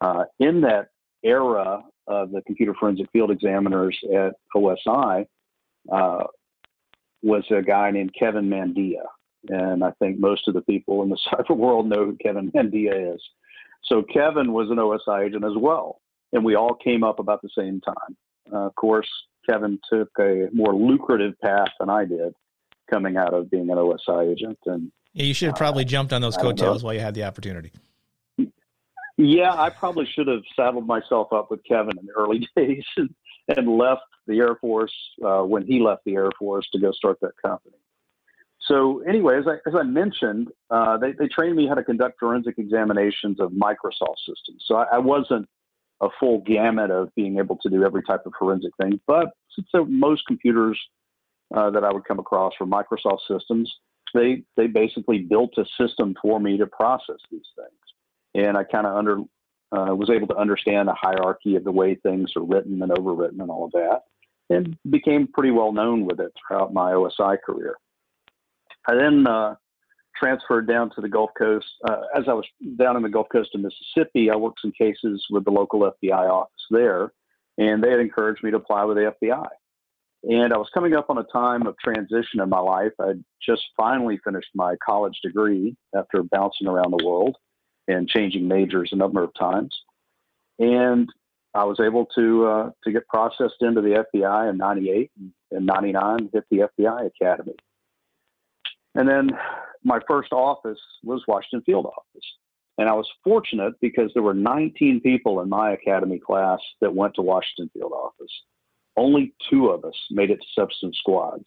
Uh, 0.00 0.24
in 0.38 0.60
that 0.62 0.88
era 1.22 1.82
of 2.06 2.30
the 2.30 2.40
computer 2.42 2.74
forensic 2.78 3.08
field 3.12 3.30
examiners 3.30 3.98
at 4.14 4.34
OSI 4.54 5.26
uh, 5.92 6.24
was 7.22 7.44
a 7.50 7.62
guy 7.62 7.90
named 7.90 8.14
Kevin 8.18 8.48
Mandia. 8.48 9.04
And 9.48 9.84
I 9.84 9.92
think 9.98 10.18
most 10.18 10.48
of 10.48 10.54
the 10.54 10.62
people 10.62 11.02
in 11.02 11.10
the 11.10 11.18
cyber 11.32 11.56
world 11.56 11.88
know 11.88 12.06
who 12.06 12.16
Kevin 12.22 12.50
Mandia 12.52 13.14
is. 13.14 13.22
So 13.84 14.02
Kevin 14.02 14.52
was 14.52 14.70
an 14.70 14.76
OSI 14.76 15.26
agent 15.26 15.44
as 15.44 15.56
well 15.56 16.00
and 16.32 16.44
we 16.44 16.54
all 16.54 16.74
came 16.74 17.02
up 17.04 17.18
about 17.18 17.42
the 17.42 17.50
same 17.56 17.80
time. 17.80 18.16
Uh, 18.52 18.66
of 18.66 18.74
course, 18.74 19.08
Kevin 19.48 19.78
took 19.90 20.10
a 20.18 20.48
more 20.52 20.74
lucrative 20.74 21.38
path 21.40 21.68
than 21.80 21.88
I 21.88 22.04
did. 22.04 22.34
coming 22.90 23.16
out 23.16 23.34
of 23.34 23.50
being 23.50 23.68
an 23.70 23.76
OSI 23.76 24.32
agent. 24.32 24.58
And 24.66 24.90
yeah, 25.12 25.24
you 25.24 25.34
should 25.34 25.48
have 25.48 25.56
probably 25.56 25.84
uh, 25.84 25.88
jumped 25.88 26.12
on 26.12 26.22
those 26.22 26.36
coattails 26.36 26.82
while 26.82 26.94
you 26.94 27.00
had 27.00 27.14
the 27.14 27.24
opportunity. 27.24 27.72
Yeah, 29.18 29.52
I 29.52 29.70
probably 29.70 30.06
should 30.06 30.28
have 30.28 30.42
saddled 30.54 30.86
myself 30.86 31.32
up 31.32 31.50
with 31.50 31.60
Kevin 31.64 31.98
in 31.98 32.06
the 32.06 32.12
early 32.12 32.48
days 32.56 32.84
and, 32.96 33.12
and 33.48 33.76
left 33.76 34.02
the 34.28 34.38
Air 34.38 34.54
Force 34.60 34.94
uh, 35.26 35.40
when 35.40 35.66
he 35.66 35.80
left 35.80 36.04
the 36.04 36.14
Air 36.14 36.30
Force 36.38 36.68
to 36.72 36.78
go 36.78 36.92
start 36.92 37.18
that 37.20 37.32
company. 37.44 37.74
So, 38.68 39.00
anyway, 39.08 39.38
as 39.38 39.46
I, 39.48 39.54
as 39.68 39.74
I 39.74 39.82
mentioned, 39.82 40.48
uh, 40.70 40.98
they, 40.98 41.12
they 41.12 41.26
trained 41.26 41.56
me 41.56 41.66
how 41.66 41.74
to 41.74 41.82
conduct 41.82 42.20
forensic 42.20 42.58
examinations 42.58 43.40
of 43.40 43.50
Microsoft 43.50 44.18
systems. 44.26 44.64
So 44.66 44.76
I, 44.76 44.84
I 44.94 44.98
wasn't 44.98 45.48
a 46.00 46.08
full 46.20 46.40
gamut 46.40 46.90
of 46.90 47.14
being 47.14 47.38
able 47.38 47.56
to 47.56 47.68
do 47.68 47.84
every 47.84 48.02
type 48.02 48.24
of 48.26 48.32
forensic 48.38 48.72
thing, 48.80 49.00
but 49.06 49.30
since 49.54 49.68
most 49.88 50.22
computers 50.26 50.78
uh, 51.54 51.70
that 51.70 51.84
I 51.84 51.92
would 51.92 52.04
come 52.04 52.18
across 52.18 52.52
were 52.60 52.66
Microsoft 52.66 53.20
systems, 53.26 53.72
they 54.14 54.42
they 54.56 54.66
basically 54.66 55.18
built 55.18 55.58
a 55.58 55.64
system 55.80 56.14
for 56.22 56.40
me 56.40 56.56
to 56.58 56.66
process 56.66 57.18
these 57.30 57.46
things, 57.56 58.46
and 58.46 58.56
I 58.56 58.64
kind 58.64 58.86
of 58.86 58.96
under 58.96 59.18
uh, 59.72 59.94
was 59.94 60.10
able 60.10 60.26
to 60.28 60.36
understand 60.36 60.88
the 60.88 60.94
hierarchy 60.94 61.56
of 61.56 61.64
the 61.64 61.72
way 61.72 61.94
things 61.94 62.32
are 62.36 62.42
written 62.42 62.82
and 62.82 62.92
overwritten 62.92 63.40
and 63.40 63.50
all 63.50 63.64
of 63.66 63.72
that, 63.72 64.02
and 64.50 64.76
became 64.88 65.26
pretty 65.26 65.50
well 65.50 65.72
known 65.72 66.06
with 66.06 66.20
it 66.20 66.32
throughout 66.46 66.72
my 66.72 66.92
OSI 66.92 67.36
career. 67.42 67.76
I 68.88 68.94
then 68.94 69.26
uh, 69.26 69.56
transferred 70.18 70.66
down 70.66 70.90
to 70.94 71.00
the 71.00 71.08
Gulf 71.08 71.30
Coast. 71.38 71.66
Uh, 71.88 72.02
as 72.16 72.24
I 72.28 72.32
was 72.32 72.44
down 72.76 72.96
in 72.96 73.02
the 73.02 73.08
Gulf 73.08 73.28
Coast 73.30 73.50
of 73.54 73.60
Mississippi, 73.60 74.30
I 74.30 74.36
worked 74.36 74.60
some 74.60 74.72
cases 74.72 75.24
with 75.30 75.44
the 75.44 75.50
local 75.50 75.80
FBI 75.80 76.30
office 76.30 76.66
there, 76.70 77.12
and 77.56 77.82
they 77.82 77.90
had 77.90 78.00
encouraged 78.00 78.42
me 78.42 78.50
to 78.50 78.56
apply 78.56 78.84
with 78.84 78.96
the 78.96 79.12
FBI. 79.22 79.48
And 80.24 80.52
I 80.52 80.58
was 80.58 80.68
coming 80.74 80.94
up 80.94 81.10
on 81.10 81.18
a 81.18 81.24
time 81.24 81.66
of 81.66 81.76
transition 81.78 82.40
in 82.40 82.48
my 82.48 82.58
life. 82.58 82.92
I'd 83.00 83.24
just 83.40 83.62
finally 83.76 84.18
finished 84.24 84.48
my 84.54 84.74
college 84.84 85.18
degree 85.22 85.76
after 85.94 86.22
bouncing 86.24 86.66
around 86.66 86.90
the 86.90 87.04
world 87.06 87.36
and 87.86 88.08
changing 88.08 88.48
majors 88.48 88.90
a 88.92 88.96
number 88.96 89.22
of 89.22 89.30
times. 89.38 89.74
And 90.58 91.08
I 91.54 91.64
was 91.64 91.78
able 91.80 92.06
to 92.16 92.46
uh, 92.46 92.70
to 92.84 92.92
get 92.92 93.06
processed 93.08 93.62
into 93.62 93.80
the 93.80 94.04
FBI 94.14 94.50
in 94.50 94.58
'98 94.58 95.10
and 95.52 95.66
'99, 95.66 96.30
hit 96.32 96.44
the 96.50 96.68
FBI 96.78 97.06
Academy. 97.06 97.54
And 98.94 99.08
then 99.08 99.30
my 99.84 100.00
first 100.08 100.32
office 100.32 100.78
was 101.02 101.22
Washington 101.26 101.62
Field 101.62 101.86
Office. 101.86 102.24
And 102.78 102.88
I 102.88 102.92
was 102.92 103.08
fortunate 103.24 103.74
because 103.80 104.12
there 104.14 104.22
were 104.22 104.34
19 104.34 105.00
people 105.00 105.40
in 105.40 105.48
my 105.48 105.72
academy 105.72 106.18
class 106.18 106.60
that 106.80 106.94
went 106.94 107.14
to 107.14 107.22
Washington 107.22 107.70
Field 107.74 107.92
Office. 107.92 108.32
Only 108.96 109.34
two 109.50 109.68
of 109.68 109.84
us 109.84 109.94
made 110.10 110.30
it 110.30 110.36
to 110.36 110.46
substance 110.54 110.96
squads. 110.98 111.44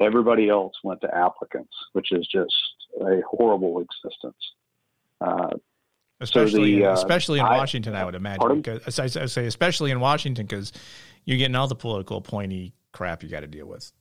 Everybody 0.00 0.48
else 0.48 0.72
went 0.82 1.02
to 1.02 1.14
applicants, 1.14 1.72
which 1.92 2.10
is 2.10 2.26
just 2.26 2.54
a 3.00 3.20
horrible 3.28 3.80
existence. 3.80 4.34
Uh, 5.20 5.50
especially, 6.20 6.74
so 6.74 6.78
the, 6.80 6.86
uh, 6.86 6.92
especially 6.94 7.38
in 7.38 7.44
I, 7.44 7.58
Washington, 7.58 7.94
I 7.94 8.04
would 8.04 8.14
imagine. 8.14 8.62
I, 8.66 8.80
I 8.86 9.26
say, 9.26 9.46
especially 9.46 9.90
in 9.90 10.00
Washington, 10.00 10.46
because 10.46 10.72
you're 11.24 11.38
getting 11.38 11.54
all 11.54 11.68
the 11.68 11.74
political 11.74 12.20
pointy 12.20 12.72
crap 12.92 13.22
you 13.22 13.28
got 13.28 13.40
to 13.40 13.46
deal 13.46 13.66
with. 13.66 13.92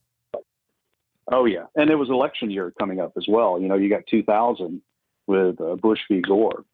Oh 1.32 1.46
yeah, 1.46 1.66
and 1.76 1.90
it 1.90 1.96
was 1.96 2.10
election 2.10 2.52
year 2.52 2.74
coming 2.78 3.00
up 3.00 3.14
as 3.18 3.26
well. 3.28 3.60
You 3.60 3.68
know, 3.68 3.76
you 3.76 3.90
got 3.90 4.04
2000 4.10 4.82
with 5.28 5.62
uh, 5.62 5.76
Bush 5.76 6.00
v. 6.10 6.22
Gore, 6.22 6.66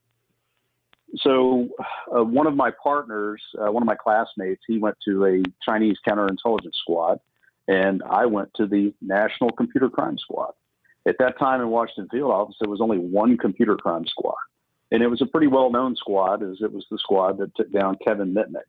so 1.16 1.70
uh, 2.16 2.24
one 2.24 2.48
of 2.48 2.56
my 2.56 2.72
partners, 2.84 3.42
uh, 3.58 3.72
one 3.72 3.82
of 3.82 3.88
my 3.88 3.96
classmates, 3.96 4.62
he 4.68 4.78
went 4.78 4.98
to 5.06 5.26
a 5.26 5.44
Chinese 5.64 5.98
counterintelligence 6.08 6.76
squad, 6.82 7.20
and 7.68 8.04
I 8.04 8.26
went 8.26 8.50
to 8.56 8.68
the 8.68 8.94
National 9.02 9.52
Computer 9.52 9.90
Crime 9.90 10.18
Squad. 10.18 10.54
At 11.08 11.16
that 11.20 11.40
time 11.40 11.62
in 11.62 11.70
Washington 11.70 12.10
Field 12.12 12.32
Office, 12.32 12.56
there 12.60 12.70
was 12.70 12.82
only 12.82 12.98
one 12.98 13.38
computer 13.38 13.78
crime 13.78 14.06
squad, 14.06 14.36
and 14.92 15.02
it 15.02 15.08
was 15.08 15.22
a 15.22 15.26
pretty 15.26 15.48
well-known 15.48 15.96
squad, 15.96 16.44
as 16.44 16.58
it 16.62 16.72
was 16.72 16.86
the 16.92 16.98
squad 16.98 17.38
that 17.38 17.56
took 17.56 17.72
down 17.72 17.98
Kevin 18.04 18.34
Mitnick. 18.34 18.68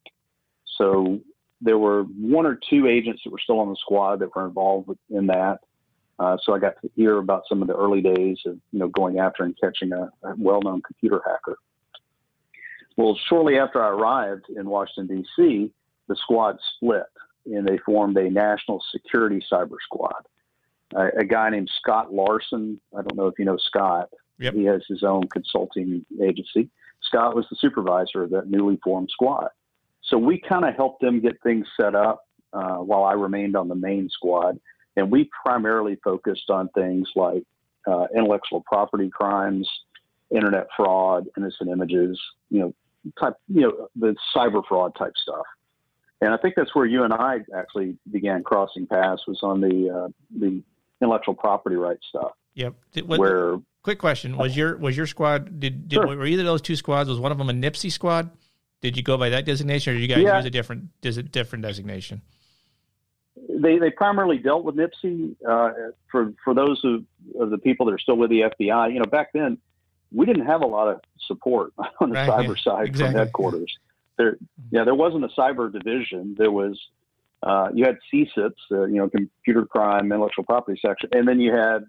So 0.76 1.18
there 1.60 1.78
were 1.78 2.04
one 2.04 2.46
or 2.46 2.56
two 2.70 2.86
agents 2.86 3.22
that 3.24 3.32
were 3.32 3.40
still 3.42 3.58
on 3.58 3.68
the 3.68 3.76
squad 3.80 4.20
that 4.20 4.34
were 4.36 4.46
involved 4.46 4.88
in 5.10 5.26
that. 5.26 5.58
Uh, 6.18 6.36
so 6.42 6.54
I 6.54 6.58
got 6.58 6.80
to 6.82 6.90
hear 6.96 7.18
about 7.18 7.44
some 7.48 7.62
of 7.62 7.68
the 7.68 7.76
early 7.76 8.00
days 8.00 8.38
of 8.46 8.58
you 8.72 8.78
know 8.78 8.88
going 8.88 9.18
after 9.18 9.44
and 9.44 9.56
catching 9.62 9.92
a, 9.92 10.10
a 10.24 10.34
well-known 10.36 10.82
computer 10.82 11.20
hacker. 11.24 11.58
Well, 12.96 13.16
shortly 13.28 13.58
after 13.58 13.82
I 13.82 13.90
arrived 13.90 14.46
in 14.54 14.68
Washington, 14.68 15.22
D.C., 15.22 15.70
the 16.08 16.16
squad 16.16 16.58
split 16.74 17.04
and 17.54 17.66
they 17.66 17.78
formed 17.78 18.16
a 18.16 18.30
national 18.30 18.82
security 18.92 19.42
cyber 19.50 19.76
squad. 19.82 20.26
Uh, 20.94 21.08
a 21.18 21.24
guy 21.24 21.50
named 21.50 21.70
Scott 21.80 22.12
Larson, 22.12 22.80
I 22.96 23.02
don't 23.02 23.16
know 23.16 23.26
if 23.26 23.38
you 23.38 23.44
know 23.44 23.58
Scott, 23.58 24.08
yep. 24.38 24.54
he 24.54 24.64
has 24.64 24.82
his 24.88 25.02
own 25.02 25.28
consulting 25.28 26.04
agency. 26.22 26.70
Scott 27.02 27.36
was 27.36 27.46
the 27.50 27.56
supervisor 27.60 28.24
of 28.24 28.30
that 28.30 28.50
newly 28.50 28.78
formed 28.82 29.10
squad. 29.10 29.48
So 30.02 30.16
we 30.16 30.40
kind 30.40 30.64
of 30.64 30.74
helped 30.74 31.00
them 31.00 31.20
get 31.20 31.40
things 31.42 31.66
set 31.78 31.94
up 31.94 32.26
uh, 32.52 32.76
while 32.76 33.04
I 33.04 33.12
remained 33.12 33.56
on 33.56 33.68
the 33.68 33.74
main 33.74 34.08
squad. 34.08 34.58
And 34.98 35.12
we 35.12 35.30
primarily 35.44 35.96
focused 36.02 36.50
on 36.50 36.68
things 36.70 37.08
like 37.14 37.44
uh, 37.86 38.06
intellectual 38.14 38.64
property 38.66 39.08
crimes, 39.08 39.68
internet 40.28 40.66
fraud, 40.76 41.28
innocent 41.36 41.70
images, 41.70 42.20
you 42.50 42.58
know, 42.58 42.74
type, 43.18 43.34
you 43.46 43.60
know, 43.60 43.88
the 43.94 44.16
cyber 44.34 44.60
fraud 44.68 44.96
type 44.98 45.12
stuff. 45.22 45.46
And 46.20 46.34
I 46.34 46.36
think 46.36 46.54
that's 46.56 46.74
where 46.74 46.84
you 46.84 47.04
and 47.04 47.12
I 47.14 47.42
actually 47.56 47.96
began 48.10 48.42
crossing 48.42 48.88
paths 48.88 49.22
was 49.28 49.38
on 49.44 49.60
the 49.60 49.88
uh, 49.88 50.08
the 50.36 50.60
intellectual 51.00 51.34
property 51.34 51.76
rights 51.76 52.04
stuff. 52.08 52.32
Yep. 52.54 52.74
What, 53.06 53.20
where 53.20 53.60
quick 53.84 54.00
question 54.00 54.36
was 54.36 54.56
your 54.56 54.76
was 54.78 54.96
your 54.96 55.06
squad 55.06 55.60
did, 55.60 55.88
did 55.88 55.94
sure. 55.94 56.08
were 56.08 56.26
either 56.26 56.42
of 56.42 56.46
those 56.46 56.60
two 56.60 56.74
squads 56.74 57.08
was 57.08 57.20
one 57.20 57.30
of 57.30 57.38
them 57.38 57.48
a 57.48 57.52
NIPC 57.52 57.92
squad? 57.92 58.30
Did 58.80 58.96
you 58.96 59.04
go 59.04 59.16
by 59.16 59.28
that 59.28 59.44
designation, 59.44 59.92
or 59.92 59.94
did 59.96 60.02
you 60.02 60.08
guys 60.08 60.24
yeah. 60.24 60.38
use 60.38 60.44
a 60.44 60.50
different 60.50 60.88
a 61.04 61.22
different 61.22 61.62
designation? 61.62 62.20
They 63.60 63.78
they 63.78 63.90
primarily 63.90 64.38
dealt 64.38 64.64
with 64.64 64.76
NIPC. 64.76 65.36
Uh, 65.46 65.70
for 66.10 66.32
for 66.44 66.54
those 66.54 66.80
of, 66.84 67.04
of 67.40 67.50
the 67.50 67.58
people 67.58 67.86
that 67.86 67.92
are 67.92 67.98
still 67.98 68.16
with 68.16 68.30
the 68.30 68.40
FBI, 68.40 68.92
you 68.92 68.98
know, 68.98 69.06
back 69.06 69.32
then 69.32 69.58
we 70.12 70.26
didn't 70.26 70.46
have 70.46 70.62
a 70.62 70.66
lot 70.66 70.88
of 70.88 71.00
support 71.26 71.72
on 72.00 72.10
the 72.10 72.14
right, 72.14 72.28
cyber 72.28 72.56
yeah, 72.56 72.62
side 72.62 72.88
exactly. 72.88 73.12
from 73.12 73.14
headquarters. 73.14 73.78
There, 74.16 74.36
yeah, 74.70 74.84
there 74.84 74.94
wasn't 74.94 75.24
a 75.24 75.28
cyber 75.28 75.72
division. 75.72 76.34
There 76.36 76.50
was, 76.50 76.78
uh, 77.42 77.68
you 77.72 77.84
had 77.84 77.98
CCIPS, 78.12 78.52
uh, 78.72 78.84
you 78.86 78.96
know, 78.96 79.08
computer 79.08 79.64
crime, 79.64 80.10
intellectual 80.10 80.44
property 80.44 80.80
section, 80.84 81.10
and 81.12 81.26
then 81.28 81.38
you 81.40 81.52
had, 81.52 81.84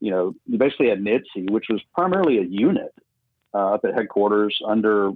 you 0.00 0.10
know, 0.10 0.34
you 0.46 0.58
basically 0.58 0.88
had 0.88 0.98
NIPC, 1.00 1.50
which 1.50 1.66
was 1.68 1.80
primarily 1.94 2.38
a 2.38 2.42
unit 2.42 2.92
uh, 3.54 3.74
up 3.74 3.84
at 3.84 3.94
headquarters 3.94 4.58
under. 4.66 5.12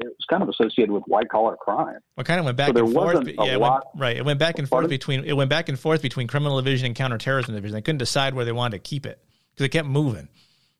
It 0.00 0.06
was 0.06 0.26
kind 0.30 0.42
of 0.42 0.48
associated 0.48 0.90
with 0.90 1.04
white 1.06 1.28
collar 1.28 1.56
crime. 1.56 1.98
Well, 2.16 2.24
kind 2.24 2.38
of 2.38 2.44
went 2.44 2.56
back 2.56 2.76
so 2.76 2.84
and 2.84 2.92
forth. 2.92 3.26
Yeah, 3.26 3.44
it 3.44 3.60
went, 3.60 3.84
right. 3.96 4.16
It 4.16 4.24
went 4.24 4.38
back 4.38 4.58
and 4.58 4.68
forth 4.68 4.88
between 4.88 5.24
it 5.24 5.34
went 5.34 5.50
back 5.50 5.68
and 5.68 5.78
forth 5.78 6.02
between 6.02 6.26
criminal 6.26 6.56
division 6.56 6.86
and 6.86 6.94
counterterrorism 6.94 7.54
division. 7.54 7.74
They 7.74 7.82
couldn't 7.82 7.98
decide 7.98 8.34
where 8.34 8.44
they 8.44 8.52
wanted 8.52 8.82
to 8.82 8.88
keep 8.88 9.06
it 9.06 9.20
because 9.52 9.66
it 9.66 9.70
kept 9.70 9.88
moving. 9.88 10.28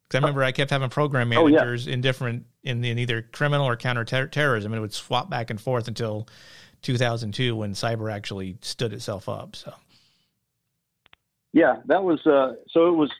Because 0.04 0.16
I 0.16 0.18
remember 0.18 0.42
I 0.44 0.52
kept 0.52 0.70
having 0.70 0.90
program 0.90 1.30
managers 1.30 1.86
oh, 1.86 1.88
yeah. 1.88 1.94
in 1.94 2.00
different 2.00 2.46
in, 2.62 2.84
in 2.84 2.98
either 2.98 3.22
criminal 3.22 3.66
or 3.66 3.76
counterterrorism, 3.76 4.72
and 4.72 4.78
it 4.78 4.80
would 4.80 4.92
swap 4.92 5.30
back 5.30 5.50
and 5.50 5.60
forth 5.60 5.88
until 5.88 6.28
2002 6.82 7.56
when 7.56 7.72
cyber 7.72 8.12
actually 8.12 8.58
stood 8.60 8.92
itself 8.92 9.28
up. 9.28 9.56
So, 9.56 9.72
yeah, 11.52 11.76
that 11.86 12.02
was 12.02 12.26
uh, 12.26 12.54
so. 12.70 12.88
It 12.88 12.96
was. 12.96 13.10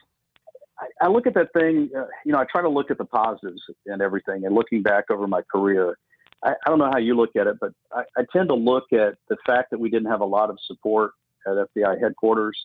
I, 0.79 1.05
I 1.05 1.07
look 1.07 1.27
at 1.27 1.33
that 1.35 1.53
thing. 1.53 1.89
Uh, 1.95 2.05
you 2.25 2.31
know, 2.31 2.39
I 2.39 2.45
try 2.45 2.61
to 2.61 2.69
look 2.69 2.91
at 2.91 2.97
the 2.97 3.05
positives 3.05 3.61
and 3.85 4.01
everything. 4.01 4.45
And 4.45 4.53
looking 4.53 4.81
back 4.81 5.05
over 5.09 5.27
my 5.27 5.41
career, 5.51 5.97
I, 6.43 6.51
I 6.51 6.69
don't 6.69 6.79
know 6.79 6.89
how 6.91 6.99
you 6.99 7.15
look 7.15 7.35
at 7.35 7.47
it, 7.47 7.57
but 7.59 7.71
I, 7.91 8.03
I 8.17 8.23
tend 8.31 8.49
to 8.49 8.55
look 8.55 8.85
at 8.93 9.15
the 9.29 9.37
fact 9.45 9.71
that 9.71 9.79
we 9.79 9.89
didn't 9.89 10.09
have 10.09 10.21
a 10.21 10.25
lot 10.25 10.49
of 10.49 10.57
support 10.65 11.11
at 11.47 11.53
FBI 11.75 12.01
headquarters 12.01 12.57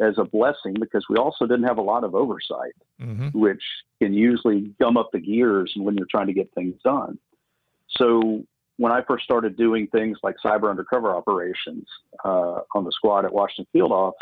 as 0.00 0.14
a 0.18 0.24
blessing 0.24 0.74
because 0.78 1.04
we 1.10 1.16
also 1.16 1.46
didn't 1.46 1.64
have 1.64 1.78
a 1.78 1.82
lot 1.82 2.04
of 2.04 2.14
oversight, 2.14 2.74
mm-hmm. 3.00 3.38
which 3.38 3.62
can 4.00 4.14
usually 4.14 4.72
gum 4.80 4.96
up 4.96 5.10
the 5.12 5.20
gears 5.20 5.72
when 5.76 5.96
you're 5.96 6.06
trying 6.10 6.26
to 6.26 6.32
get 6.32 6.50
things 6.54 6.74
done. 6.84 7.18
So 7.96 8.44
when 8.76 8.92
I 8.92 9.02
first 9.02 9.24
started 9.24 9.56
doing 9.56 9.88
things 9.88 10.16
like 10.22 10.36
cyber 10.44 10.70
undercover 10.70 11.14
operations 11.14 11.86
uh, 12.24 12.60
on 12.74 12.84
the 12.84 12.92
squad 12.92 13.24
at 13.26 13.32
Washington 13.32 13.66
Field 13.72 13.92
Office, 13.92 14.16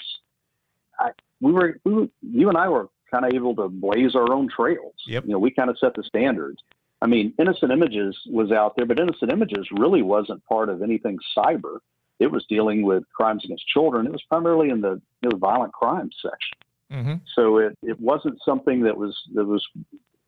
I, 0.98 1.10
we 1.40 1.52
were, 1.52 1.78
we 1.84 1.94
were, 1.94 2.06
you 2.22 2.48
and 2.48 2.58
I 2.58 2.68
were 2.68 2.88
kind 3.10 3.24
of 3.24 3.32
able 3.32 3.54
to 3.56 3.68
blaze 3.68 4.14
our 4.14 4.32
own 4.32 4.48
trails. 4.48 4.94
Yep. 5.06 5.24
You 5.24 5.32
know, 5.32 5.38
we 5.38 5.50
kind 5.50 5.70
of 5.70 5.78
set 5.78 5.94
the 5.94 6.02
standards. 6.02 6.62
I 7.00 7.06
mean, 7.06 7.32
Innocent 7.38 7.70
Images 7.70 8.16
was 8.26 8.50
out 8.50 8.74
there, 8.76 8.86
but 8.86 8.98
Innocent 8.98 9.30
Images 9.30 9.66
really 9.72 10.02
wasn't 10.02 10.44
part 10.46 10.68
of 10.68 10.82
anything 10.82 11.18
cyber 11.36 11.78
it 12.18 12.30
was 12.30 12.44
dealing 12.48 12.82
with 12.82 13.04
crimes 13.14 13.44
against 13.44 13.66
children. 13.68 14.06
It 14.06 14.12
was 14.12 14.22
primarily 14.28 14.70
in 14.70 14.80
the, 14.80 15.00
you 15.22 15.30
know, 15.30 15.36
violent 15.36 15.72
crimes 15.72 16.16
section. 16.20 16.58
Mm-hmm. 16.92 17.14
So 17.34 17.58
it, 17.58 17.78
it 17.82 18.00
wasn't 18.00 18.38
something 18.44 18.82
that 18.82 18.96
was 18.96 19.16
that 19.34 19.44
was 19.44 19.64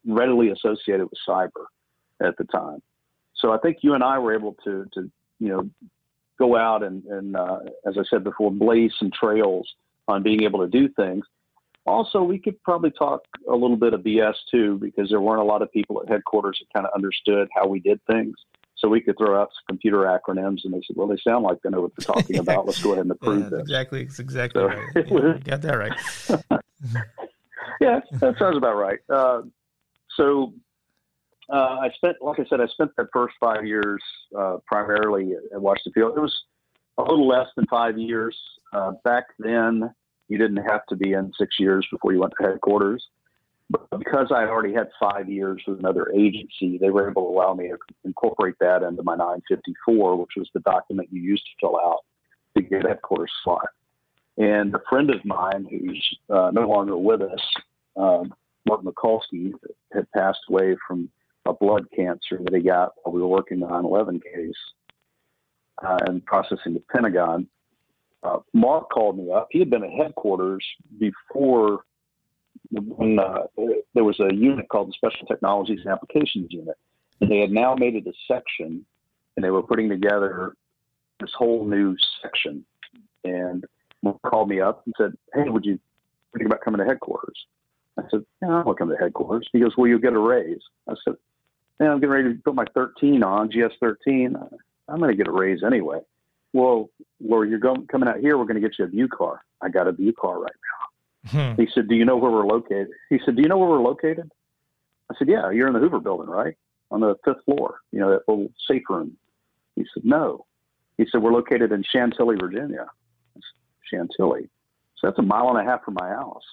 readily 0.06 0.50
associated 0.50 1.04
with 1.04 1.18
cyber 1.28 1.66
at 2.20 2.36
the 2.36 2.44
time. 2.44 2.80
So 3.34 3.52
I 3.52 3.58
think 3.58 3.78
you 3.80 3.94
and 3.94 4.04
I 4.04 4.18
were 4.18 4.34
able 4.34 4.56
to 4.64 4.86
to 4.94 5.10
you 5.38 5.48
know 5.48 5.70
go 6.38 6.56
out 6.56 6.82
and, 6.82 7.04
and 7.04 7.36
uh, 7.36 7.60
as 7.86 7.96
I 7.98 8.02
said 8.08 8.24
before, 8.24 8.50
blaze 8.50 8.92
some 8.98 9.10
trails 9.10 9.68
on 10.06 10.22
being 10.22 10.42
able 10.42 10.60
to 10.60 10.68
do 10.68 10.88
things. 10.88 11.24
Also, 11.86 12.22
we 12.22 12.38
could 12.38 12.62
probably 12.62 12.90
talk 12.90 13.22
a 13.48 13.54
little 13.54 13.76
bit 13.76 13.94
of 13.94 14.02
BS 14.02 14.34
too, 14.50 14.78
because 14.78 15.08
there 15.08 15.20
weren't 15.20 15.40
a 15.40 15.44
lot 15.44 15.62
of 15.62 15.72
people 15.72 16.02
at 16.02 16.08
headquarters 16.08 16.60
that 16.60 16.72
kind 16.74 16.86
of 16.86 16.92
understood 16.94 17.48
how 17.54 17.66
we 17.66 17.80
did 17.80 18.00
things. 18.06 18.34
So 18.76 18.88
we 18.88 19.00
could 19.00 19.18
throw 19.18 19.40
out 19.40 19.48
some 19.48 19.64
computer 19.68 19.98
acronyms, 19.98 20.64
and 20.64 20.72
they 20.72 20.80
said, 20.86 20.96
"Well, 20.96 21.06
they 21.06 21.18
sound 21.18 21.44
like 21.44 21.58
they 21.62 21.68
know 21.68 21.82
what 21.82 21.92
they're 21.96 22.14
talking 22.14 22.38
about. 22.38 22.66
Let's 22.66 22.82
go 22.82 22.92
ahead 22.92 23.04
and 23.04 23.10
approve 23.10 23.44
yeah, 23.44 23.48
this." 23.50 23.60
Exactly, 23.60 24.02
it's 24.02 24.18
exactly 24.18 24.62
so 24.62 24.68
right. 24.68 24.82
Yeah, 25.10 25.38
got 25.44 25.62
that 25.62 25.76
right. 25.76 25.92
yeah, 27.80 28.00
that 28.12 28.38
sounds 28.38 28.56
about 28.56 28.76
right. 28.76 29.00
Uh, 29.10 29.42
so 30.16 30.54
uh, 31.52 31.78
I 31.80 31.90
spent, 31.96 32.16
like 32.22 32.40
I 32.40 32.44
said, 32.48 32.60
I 32.60 32.66
spent 32.68 32.90
the 32.96 33.08
first 33.12 33.34
five 33.38 33.66
years 33.66 34.02
uh, 34.36 34.58
primarily 34.66 35.34
at 35.52 35.60
Washington 35.60 35.92
Field. 35.92 36.16
It 36.16 36.20
was 36.20 36.36
a 36.96 37.02
little 37.02 37.26
less 37.26 37.48
than 37.56 37.66
five 37.66 37.98
years 37.98 38.36
uh, 38.72 38.92
back 39.04 39.24
then. 39.38 39.92
You 40.30 40.38
didn't 40.38 40.64
have 40.64 40.86
to 40.86 40.96
be 40.96 41.12
in 41.12 41.32
six 41.36 41.58
years 41.58 41.86
before 41.90 42.12
you 42.12 42.20
went 42.20 42.32
to 42.40 42.46
headquarters. 42.46 43.04
But 43.68 43.90
because 43.90 44.32
I 44.32 44.44
already 44.44 44.72
had 44.72 44.88
five 44.98 45.28
years 45.28 45.60
with 45.66 45.80
another 45.80 46.10
agency, 46.12 46.78
they 46.78 46.90
were 46.90 47.10
able 47.10 47.22
to 47.22 47.36
allow 47.36 47.52
me 47.52 47.68
to 47.68 47.76
incorporate 48.04 48.54
that 48.60 48.84
into 48.84 49.02
my 49.02 49.16
954, 49.16 50.16
which 50.16 50.30
was 50.36 50.48
the 50.54 50.60
document 50.60 51.08
you 51.10 51.20
used 51.20 51.44
to 51.44 51.50
fill 51.60 51.78
out 51.78 52.04
to 52.56 52.62
get 52.62 52.86
headquarters 52.86 53.32
slot. 53.42 53.68
And 54.38 54.72
a 54.74 54.80
friend 54.88 55.10
of 55.10 55.24
mine 55.24 55.66
who's 55.68 56.18
uh, 56.30 56.52
no 56.52 56.68
longer 56.68 56.96
with 56.96 57.22
us, 57.22 57.40
um, 57.96 58.32
Mark 58.66 58.82
Mikulski, 58.82 59.52
had 59.92 60.10
passed 60.12 60.40
away 60.48 60.76
from 60.86 61.10
a 61.44 61.52
blood 61.52 61.86
cancer 61.94 62.38
that 62.40 62.54
he 62.54 62.62
got 62.62 62.92
while 63.02 63.12
we 63.12 63.20
were 63.20 63.26
working 63.26 63.58
9 63.58 63.84
11 63.84 64.20
case 64.20 64.54
uh, 65.84 65.98
and 66.06 66.24
processing 66.24 66.74
the 66.74 66.82
Pentagon. 66.92 67.48
Uh, 68.22 68.38
Mark 68.52 68.90
called 68.90 69.18
me 69.18 69.30
up. 69.32 69.48
He 69.50 69.58
had 69.58 69.70
been 69.70 69.84
at 69.84 69.90
headquarters 69.90 70.64
before 70.98 71.84
when 72.70 73.18
uh, 73.18 73.44
there 73.94 74.04
was 74.04 74.20
a 74.20 74.32
unit 74.32 74.68
called 74.68 74.88
the 74.88 74.92
Special 74.92 75.26
Technologies 75.26 75.80
and 75.84 75.92
Applications 75.92 76.48
Unit. 76.50 76.76
And 77.20 77.30
they 77.30 77.38
had 77.38 77.50
now 77.50 77.74
made 77.74 77.96
it 77.96 78.06
a 78.06 78.12
section, 78.28 78.84
and 79.36 79.44
they 79.44 79.50
were 79.50 79.62
putting 79.62 79.88
together 79.88 80.54
this 81.20 81.30
whole 81.36 81.64
new 81.64 81.96
section. 82.22 82.64
And 83.24 83.64
Mark 84.02 84.20
called 84.22 84.48
me 84.48 84.60
up 84.60 84.82
and 84.86 84.94
said, 84.98 85.16
"Hey, 85.34 85.48
would 85.48 85.64
you 85.64 85.78
think 86.36 86.46
about 86.46 86.62
coming 86.62 86.78
to 86.78 86.86
headquarters?" 86.86 87.46
I 87.98 88.02
said, 88.10 88.24
"Yeah, 88.42 88.62
I'll 88.64 88.74
come 88.74 88.88
to 88.88 88.96
headquarters." 88.96 89.48
He 89.52 89.60
goes, 89.60 89.76
"Well, 89.76 89.88
you'll 89.88 89.98
get 89.98 90.14
a 90.14 90.18
raise?" 90.18 90.62
I 90.88 90.94
said, 91.04 91.16
"Yeah, 91.78 91.92
I'm 91.92 92.00
getting 92.00 92.10
ready 92.10 92.34
to 92.34 92.42
put 92.42 92.54
my 92.54 92.64
13 92.74 93.22
on 93.22 93.48
GS 93.50 93.76
13. 93.80 94.36
I'm 94.88 94.98
going 94.98 95.10
to 95.10 95.16
get 95.16 95.28
a 95.28 95.32
raise 95.32 95.62
anyway." 95.62 96.00
Well, 96.52 96.90
where 97.18 97.44
you're 97.44 97.58
going, 97.58 97.86
coming 97.86 98.08
out 98.08 98.18
here, 98.18 98.36
we're 98.36 98.44
going 98.44 98.60
to 98.60 98.68
get 98.68 98.78
you 98.78 98.84
a 98.84 98.88
Bucar. 98.88 99.38
I 99.60 99.68
got 99.68 99.86
a 99.86 99.92
Bucar 99.92 100.36
right 100.36 100.52
now. 100.52 100.80
Hmm. 101.30 101.60
He 101.60 101.68
said, 101.74 101.88
"Do 101.88 101.94
you 101.94 102.04
know 102.04 102.16
where 102.16 102.30
we're 102.30 102.46
located?" 102.46 102.88
He 103.10 103.20
said, 103.24 103.36
"Do 103.36 103.42
you 103.42 103.48
know 103.48 103.58
where 103.58 103.68
we're 103.68 103.82
located?" 103.82 104.30
I 105.10 105.14
said, 105.18 105.28
"Yeah, 105.28 105.50
you're 105.50 105.68
in 105.68 105.74
the 105.74 105.80
Hoover 105.80 106.00
Building, 106.00 106.28
right, 106.28 106.56
on 106.90 107.00
the 107.00 107.14
fifth 107.24 107.44
floor. 107.44 107.80
You 107.92 108.00
know 108.00 108.10
that 108.10 108.26
little 108.26 108.50
safe 108.66 108.84
room." 108.88 109.16
He 109.76 109.84
said, 109.92 110.04
"No." 110.04 110.46
He 110.96 111.06
said, 111.10 111.22
"We're 111.22 111.32
located 111.32 111.72
in 111.72 111.82
Chantilly, 111.82 112.36
Virginia." 112.36 112.86
Said, 113.34 113.42
Chantilly. 113.90 114.48
So 114.96 115.08
that's 115.08 115.18
a 115.18 115.22
mile 115.22 115.50
and 115.50 115.58
a 115.58 115.70
half 115.70 115.84
from 115.84 115.94
my 115.94 116.08
house. 116.08 116.44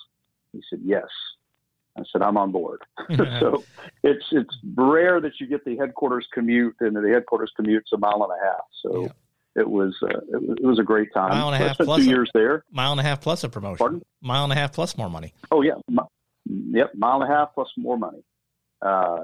He 0.52 0.62
said, 0.70 0.80
"Yes." 0.84 1.08
I 1.98 2.04
said, 2.12 2.22
"I'm 2.22 2.38
on 2.38 2.52
board." 2.52 2.82
so 3.16 3.64
it's 4.04 4.26
it's 4.32 4.58
rare 4.76 5.22
that 5.22 5.40
you 5.40 5.48
get 5.48 5.64
the 5.64 5.78
headquarters 5.78 6.28
commute, 6.34 6.76
and 6.82 6.94
the 6.94 7.10
headquarters 7.10 7.54
commute's 7.56 7.94
a 7.94 7.98
mile 7.98 8.28
and 8.30 8.34
a 8.34 8.46
half. 8.46 8.66
So. 8.84 9.04
Yeah 9.04 9.12
it 9.58 9.68
was 9.68 9.98
uh, 10.04 10.08
it, 10.08 10.64
was 10.64 10.80
a 10.80 10.84
great 10.84 11.12
time. 11.14 11.32
Mile 11.32 11.48
and 11.48 11.62
a 11.62 11.68
half 11.68 11.78
plus 11.78 12.04
two 12.04 12.10
a, 12.10 12.14
years 12.14 12.30
there. 12.34 12.64
Mile 12.72 12.92
and 12.92 13.02
a 13.02 13.04
half 13.04 13.22
plus 13.22 13.44
a 13.44 13.50
promotion. 13.50 13.78
Pardon? 13.78 14.02
Mile 14.22 14.44
and 14.44 14.54
a 14.54 14.56
half 14.56 14.72
plus 14.72 14.98
more 14.98 15.10
money. 15.10 15.34
Oh 15.52 15.62
yeah, 15.62 15.74
yep, 16.46 16.92
mile 16.96 17.22
and 17.22 17.32
a 17.32 17.36
half 17.36 17.54
plus 17.56 17.70
more 17.76 17.98
money. 17.98 18.24
Uh, 18.82 19.24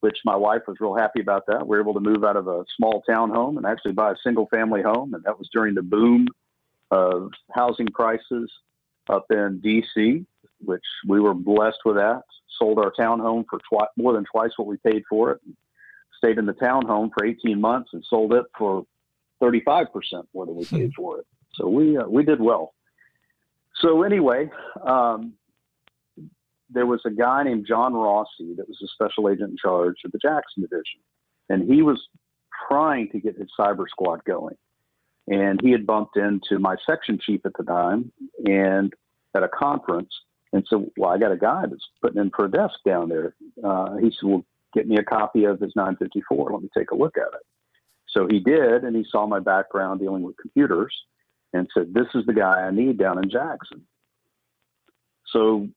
which 0.00 0.18
my 0.24 0.36
wife 0.36 0.62
was 0.66 0.76
real 0.80 0.96
happy 0.96 1.20
about 1.20 1.46
that. 1.46 1.66
We 1.66 1.76
were 1.76 1.80
able 1.80 1.94
to 1.94 2.00
move 2.00 2.24
out 2.24 2.36
of 2.36 2.48
a 2.48 2.64
small 2.76 3.02
town 3.08 3.30
home 3.30 3.56
and 3.56 3.64
actually 3.64 3.92
buy 3.92 4.10
a 4.10 4.16
single 4.22 4.46
family 4.48 4.82
home, 4.82 5.14
and 5.14 5.22
that 5.24 5.38
was 5.38 5.48
during 5.52 5.74
the 5.74 5.82
boom 5.82 6.26
of 6.90 7.30
housing 7.52 7.86
prices 7.86 8.50
up 9.08 9.26
in 9.30 9.60
D.C., 9.62 10.26
which 10.60 10.82
we 11.06 11.20
were 11.20 11.34
blessed 11.34 11.78
with 11.84 11.96
that. 11.96 12.22
Sold 12.58 12.78
our 12.78 12.90
townhome 12.90 13.44
for 13.48 13.60
twi- 13.68 13.86
more 13.96 14.12
than 14.12 14.24
twice 14.24 14.50
what 14.56 14.66
we 14.66 14.76
paid 14.78 15.04
for 15.08 15.30
it. 15.30 15.40
Stayed 16.18 16.36
in 16.36 16.46
the 16.46 16.52
townhome 16.52 17.10
for 17.16 17.24
18 17.24 17.60
months 17.60 17.90
and 17.92 18.04
sold 18.08 18.32
it 18.34 18.44
for 18.58 18.84
35% 19.42 19.86
more 20.34 20.46
than 20.46 20.56
we 20.56 20.64
paid 20.64 20.92
hmm. 20.94 21.02
for 21.02 21.18
it. 21.18 21.26
So 21.54 21.68
we, 21.68 21.96
uh, 21.98 22.04
we 22.06 22.24
did 22.24 22.40
well. 22.40 22.74
So 23.80 24.02
anyway, 24.02 24.50
um, 24.86 25.34
there 26.70 26.86
was 26.86 27.00
a 27.04 27.10
guy 27.10 27.42
named 27.42 27.66
John 27.68 27.92
Rossi 27.94 28.54
that 28.56 28.68
was 28.68 28.78
a 28.82 28.88
special 28.88 29.28
agent 29.28 29.50
in 29.50 29.56
charge 29.62 29.96
of 30.04 30.12
the 30.12 30.18
Jackson 30.18 30.62
division. 30.62 31.00
And 31.48 31.70
he 31.70 31.82
was 31.82 32.00
trying 32.68 33.10
to 33.10 33.20
get 33.20 33.36
his 33.36 33.48
cyber 33.58 33.88
squad 33.88 34.24
going. 34.24 34.56
And 35.28 35.60
he 35.62 35.70
had 35.70 35.86
bumped 35.86 36.16
into 36.16 36.58
my 36.58 36.76
section 36.86 37.18
chief 37.24 37.42
at 37.44 37.52
the 37.56 37.64
time 37.64 38.12
and 38.44 38.92
at 39.34 39.42
a 39.42 39.48
conference 39.48 40.12
and 40.52 40.66
said, 40.68 40.90
Well, 40.96 41.10
I 41.10 41.18
got 41.18 41.32
a 41.32 41.36
guy 41.36 41.64
that's 41.68 41.88
putting 42.00 42.20
in 42.20 42.30
for 42.34 42.46
a 42.46 42.50
desk 42.50 42.74
down 42.84 43.08
there. 43.08 43.34
Uh, 43.62 43.96
he 43.96 44.10
said, 44.10 44.28
Well, 44.28 44.44
get 44.74 44.88
me 44.88 44.96
a 44.96 45.04
copy 45.04 45.44
of 45.44 45.60
his 45.60 45.72
954. 45.76 46.52
Let 46.52 46.62
me 46.62 46.68
take 46.76 46.90
a 46.90 46.96
look 46.96 47.16
at 47.16 47.28
it. 47.34 47.46
So 48.12 48.26
he 48.28 48.40
did, 48.40 48.84
and 48.84 48.94
he 48.94 49.04
saw 49.10 49.26
my 49.26 49.40
background 49.40 50.00
dealing 50.00 50.22
with 50.22 50.36
computers 50.36 50.94
and 51.52 51.68
said, 51.74 51.94
This 51.94 52.06
is 52.14 52.24
the 52.26 52.34
guy 52.34 52.60
I 52.60 52.70
need 52.70 52.98
down 52.98 53.18
in 53.18 53.30
Jackson. 53.30 53.82
So 55.26 55.68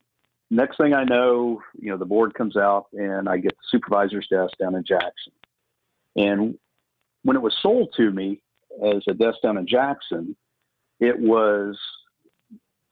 next 0.50 0.78
thing 0.78 0.94
I 0.94 1.04
know, 1.04 1.62
you 1.80 1.90
know, 1.90 1.98
the 1.98 2.06
board 2.06 2.34
comes 2.34 2.58
out 2.58 2.88
and 2.94 3.30
I 3.30 3.38
get 3.38 3.54
the 3.54 3.64
supervisor's 3.72 4.28
desk 4.28 4.58
down 4.60 4.76
in 4.76 4.84
Jackson. 4.84 5.34
And 6.16 6.58
when 7.24 7.36
it 7.36 7.42
was 7.42 7.56
sold 7.62 7.94
to 7.98 8.12
me 8.12 8.42
as 8.86 9.04
a 9.08 9.14
desk 9.14 9.38
down 9.42 9.58
in 9.58 9.68
Jackson, 9.68 10.36
it 11.00 11.18
was 11.18 11.78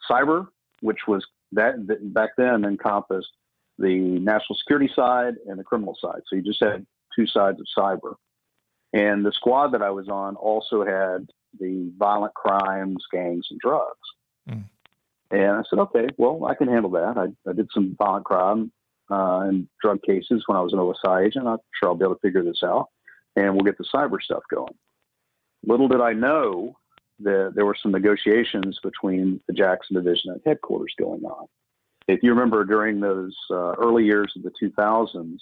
cyber, 0.09 0.47
which 0.81 0.99
was 1.07 1.25
that 1.53 1.75
back 2.13 2.31
then 2.37 2.65
encompassed 2.65 3.31
the 3.77 3.99
national 4.19 4.57
security 4.57 4.89
side 4.95 5.35
and 5.47 5.59
the 5.59 5.63
criminal 5.63 5.97
side. 6.01 6.21
So 6.27 6.35
you 6.35 6.41
just 6.41 6.61
had 6.61 6.85
two 7.15 7.27
sides 7.27 7.59
of 7.59 7.67
cyber. 7.77 8.15
And 8.93 9.25
the 9.25 9.31
squad 9.31 9.69
that 9.69 9.81
I 9.81 9.89
was 9.89 10.07
on 10.07 10.35
also 10.35 10.85
had 10.85 11.27
the 11.59 11.91
violent 11.97 12.33
crimes, 12.35 13.03
gangs, 13.11 13.47
and 13.49 13.59
drugs. 13.59 13.97
Mm. 14.49 14.65
And 15.31 15.51
I 15.51 15.63
said, 15.67 15.79
okay, 15.79 16.07
well, 16.17 16.45
I 16.45 16.53
can 16.53 16.67
handle 16.67 16.91
that. 16.91 17.17
I, 17.17 17.49
I 17.49 17.53
did 17.53 17.69
some 17.73 17.95
violent 17.97 18.25
crime 18.25 18.71
uh, 19.09 19.41
and 19.47 19.67
drug 19.81 20.01
cases 20.03 20.43
when 20.45 20.57
I 20.57 20.61
was 20.61 20.73
an 20.73 20.79
OSI 20.79 21.25
agent. 21.25 21.47
I'm 21.47 21.57
sure 21.79 21.89
I'll 21.89 21.95
be 21.95 22.05
able 22.05 22.15
to 22.15 22.21
figure 22.21 22.43
this 22.43 22.61
out, 22.63 22.89
and 23.35 23.53
we'll 23.53 23.65
get 23.65 23.77
the 23.79 23.85
cyber 23.93 24.21
stuff 24.21 24.43
going. 24.51 24.75
Little 25.65 25.87
did 25.87 26.01
I 26.01 26.13
know 26.13 26.77
that 27.19 27.53
there 27.55 27.65
were 27.65 27.77
some 27.81 27.91
negotiations 27.91 28.79
between 28.83 29.39
the 29.47 29.53
Jackson 29.53 29.95
Division 29.95 30.31
and 30.31 30.41
headquarters 30.45 30.93
going 30.99 31.23
on. 31.23 31.47
If 32.07 32.21
you 32.21 32.31
remember, 32.31 32.65
during 32.65 32.99
those 32.99 33.35
uh, 33.49 33.73
early 33.73 34.03
years 34.03 34.33
of 34.35 34.43
the 34.43 34.51
2000s, 34.61 35.37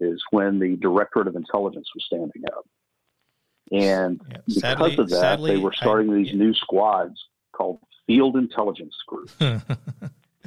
is 0.00 0.22
when 0.30 0.58
the 0.58 0.76
Directorate 0.76 1.28
of 1.28 1.36
Intelligence 1.36 1.88
was 1.94 2.04
standing 2.04 2.42
up. 2.52 2.66
And 3.72 4.20
yeah. 4.46 4.74
because 4.74 4.98
of 4.98 5.08
that, 5.10 5.20
sadly, 5.20 5.52
they 5.52 5.56
were 5.56 5.72
starting 5.72 6.10
I, 6.12 6.16
these 6.16 6.28
yeah. 6.28 6.38
new 6.38 6.54
squads 6.54 7.18
called 7.52 7.78
Field 8.06 8.36
Intelligence 8.36 8.94
Group, 9.06 9.30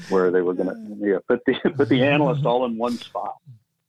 where 0.10 0.32
they 0.32 0.42
were 0.42 0.54
going 0.54 0.70
to 0.70 1.06
know, 1.06 1.20
put 1.28 1.44
the 1.46 1.56
put 1.76 1.90
the 1.90 2.04
analysts 2.04 2.46
all 2.46 2.66
in 2.66 2.78
one 2.78 2.98
spot, 2.98 3.38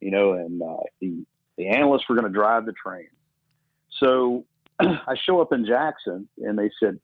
you 0.01 0.11
know, 0.11 0.33
and 0.33 0.63
uh, 0.63 0.77
the 1.01 1.25
the 1.57 1.69
analysts 1.69 2.09
were 2.09 2.15
going 2.15 2.31
to 2.31 2.33
drive 2.33 2.65
the 2.67 2.73
train. 2.73 3.09
So 3.99 4.45
I 4.81 5.17
show 5.25 5.41
up 5.41 5.53
in 5.53 5.67
Jackson, 5.67 6.29
and 6.39 6.59
they 6.59 6.71
said, 6.81 6.99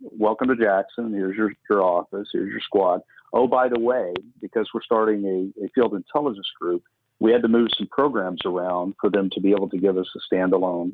"Welcome 0.00 0.48
to 0.48 0.56
Jackson. 0.56 1.14
Here's 1.14 1.36
your 1.36 1.52
your 1.70 1.82
office. 1.82 2.28
Here's 2.32 2.50
your 2.50 2.60
squad. 2.60 3.00
Oh, 3.32 3.46
by 3.46 3.68
the 3.68 3.80
way, 3.80 4.12
because 4.42 4.68
we're 4.74 4.82
starting 4.82 5.24
a, 5.24 5.64
a 5.64 5.68
field 5.74 5.94
intelligence 5.94 6.50
group, 6.60 6.82
we 7.18 7.32
had 7.32 7.40
to 7.40 7.48
move 7.48 7.68
some 7.78 7.86
programs 7.86 8.40
around 8.44 8.94
for 9.00 9.08
them 9.08 9.30
to 9.30 9.40
be 9.40 9.52
able 9.52 9.70
to 9.70 9.78
give 9.78 9.96
us 9.96 10.08
a 10.14 10.34
standalone 10.34 10.92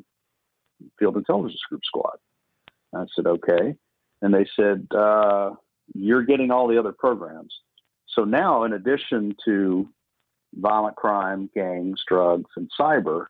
field 0.97 1.17
intelligence 1.17 1.61
group 1.69 1.81
squad. 1.83 2.17
I 2.95 3.05
said, 3.15 3.27
okay. 3.27 3.75
And 4.21 4.33
they 4.33 4.45
said, 4.55 4.87
uh, 4.95 5.51
you're 5.93 6.23
getting 6.23 6.51
all 6.51 6.67
the 6.67 6.77
other 6.77 6.91
programs. 6.91 7.53
So 8.07 8.23
now, 8.23 8.63
in 8.63 8.73
addition 8.73 9.35
to 9.45 9.87
violent 10.55 10.95
crime, 10.95 11.49
gangs, 11.53 12.01
drugs, 12.07 12.49
and 12.55 12.69
cyber, 12.79 13.27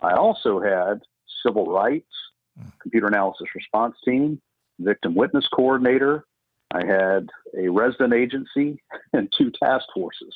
I 0.00 0.14
also 0.14 0.60
had 0.60 1.00
civil 1.44 1.66
rights, 1.66 2.10
hmm. 2.58 2.68
computer 2.80 3.06
analysis 3.06 3.46
response 3.54 3.96
team, 4.04 4.40
victim 4.80 5.14
witness 5.14 5.46
coordinator. 5.48 6.24
I 6.72 6.84
had 6.84 7.28
a 7.56 7.68
resident 7.68 8.14
agency 8.14 8.82
and 9.12 9.32
two 9.36 9.52
task 9.62 9.84
forces. 9.94 10.34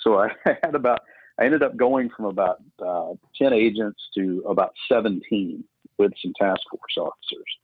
So 0.00 0.18
I 0.18 0.28
had 0.62 0.74
about, 0.74 1.00
I 1.40 1.44
ended 1.44 1.62
up 1.62 1.76
going 1.76 2.10
from 2.10 2.26
about 2.26 2.62
uh, 2.84 3.14
10 3.40 3.52
agents 3.52 4.00
to 4.16 4.44
about 4.48 4.72
17 4.90 5.64
with 5.98 6.12
some 6.22 6.32
task 6.40 6.60
force 6.70 6.96
officers. 6.98 7.58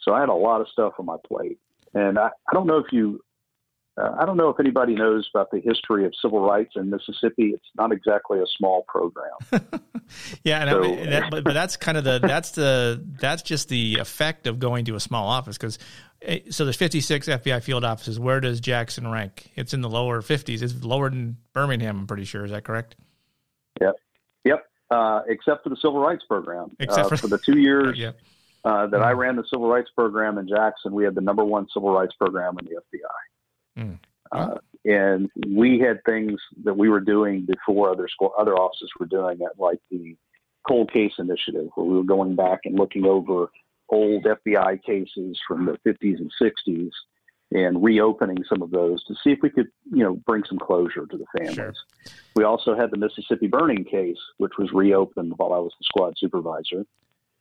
So 0.00 0.14
I 0.14 0.20
had 0.20 0.28
a 0.28 0.34
lot 0.34 0.60
of 0.60 0.68
stuff 0.68 0.94
on 0.98 1.06
my 1.06 1.16
plate. 1.26 1.58
And 1.94 2.18
I, 2.18 2.26
I 2.26 2.54
don't 2.54 2.66
know 2.66 2.78
if 2.78 2.92
you 2.92 3.20
uh, 4.00 4.16
I 4.18 4.24
don't 4.24 4.38
know 4.38 4.48
if 4.48 4.58
anybody 4.58 4.94
knows 4.94 5.28
about 5.34 5.50
the 5.50 5.60
history 5.60 6.06
of 6.06 6.14
civil 6.22 6.40
rights 6.40 6.72
in 6.76 6.88
Mississippi. 6.88 7.50
It's 7.54 7.66
not 7.76 7.92
exactly 7.92 8.38
a 8.38 8.46
small 8.56 8.84
program. 8.88 9.32
yeah, 10.44 10.64
so, 10.70 10.78
I 10.78 10.80
mean, 10.80 11.10
that, 11.10 11.30
but, 11.30 11.44
but 11.44 11.52
that's 11.52 11.76
kind 11.76 11.98
of 11.98 12.04
the 12.04 12.18
that's 12.18 12.52
the 12.52 13.04
that's 13.20 13.42
just 13.42 13.68
the 13.68 13.98
effect 13.98 14.46
of 14.46 14.58
going 14.58 14.86
to 14.86 14.94
a 14.94 15.00
small 15.00 15.28
office 15.28 15.58
because 15.58 15.78
eh, 16.22 16.40
so 16.48 16.64
there's 16.64 16.76
56 16.76 17.28
FBI 17.28 17.62
field 17.62 17.84
offices. 17.84 18.18
Where 18.18 18.40
does 18.40 18.60
Jackson 18.60 19.10
rank? 19.10 19.50
It's 19.56 19.74
in 19.74 19.82
the 19.82 19.90
lower 19.90 20.22
50s. 20.22 20.62
It's 20.62 20.82
lower 20.82 21.10
than 21.10 21.36
Birmingham. 21.52 22.00
I'm 22.00 22.06
pretty 22.06 22.24
sure. 22.24 22.46
Is 22.46 22.50
that 22.50 22.64
correct? 22.64 22.96
Yep. 23.78 23.96
Uh, 24.92 25.22
except 25.26 25.62
for 25.62 25.70
the 25.70 25.76
civil 25.76 25.98
rights 25.98 26.22
program. 26.28 26.70
Except 26.78 27.06
uh, 27.06 27.08
for, 27.08 27.16
for, 27.16 27.28
the 27.28 27.38
two 27.38 27.58
years. 27.58 27.98
yeah. 27.98 28.12
Uh, 28.64 28.86
that 28.86 29.00
mm. 29.00 29.04
I 29.04 29.12
ran 29.12 29.36
the 29.36 29.44
civil 29.50 29.68
rights 29.68 29.90
program 29.96 30.38
in 30.38 30.46
Jackson, 30.46 30.92
we 30.92 31.02
had 31.02 31.14
the 31.14 31.20
number 31.20 31.44
one 31.44 31.66
civil 31.72 31.92
rights 31.92 32.14
program 32.14 32.56
in 32.60 32.66
the 32.66 32.80
FBI. 32.98 33.84
Mm. 33.84 33.98
Uh, 34.30 34.58
and 34.84 35.30
we 35.48 35.80
had 35.80 36.00
things 36.04 36.40
that 36.64 36.76
we 36.76 36.88
were 36.88 37.00
doing 37.00 37.46
before 37.46 37.90
other 37.90 38.06
school, 38.08 38.32
other 38.38 38.54
offices 38.54 38.90
were 39.00 39.06
doing 39.06 39.38
it, 39.40 39.58
like 39.58 39.78
the 39.90 40.16
cold 40.68 40.92
case 40.92 41.12
initiative, 41.18 41.70
where 41.74 41.86
we 41.86 41.96
were 41.96 42.04
going 42.04 42.36
back 42.36 42.60
and 42.64 42.78
looking 42.78 43.04
over 43.04 43.50
old 43.88 44.24
FBI 44.24 44.82
cases 44.84 45.38
from 45.46 45.66
the 45.66 45.78
50s 45.86 46.18
and 46.18 46.30
60s 46.40 46.90
and 47.54 47.82
reopening 47.82 48.42
some 48.48 48.62
of 48.62 48.70
those 48.70 49.02
to 49.04 49.14
see 49.22 49.30
if 49.30 49.38
we 49.42 49.50
could, 49.50 49.68
you 49.90 50.02
know, 50.02 50.14
bring 50.26 50.42
some 50.48 50.58
closure 50.58 51.06
to 51.06 51.16
the 51.16 51.26
families. 51.36 51.56
Sure. 51.56 51.72
We 52.34 52.44
also 52.44 52.74
had 52.76 52.90
the 52.90 52.96
Mississippi 52.96 53.46
burning 53.46 53.84
case, 53.84 54.18
which 54.38 54.52
was 54.58 54.72
reopened 54.72 55.34
while 55.36 55.52
I 55.52 55.58
was 55.58 55.72
the 55.78 55.84
squad 55.84 56.14
supervisor, 56.16 56.86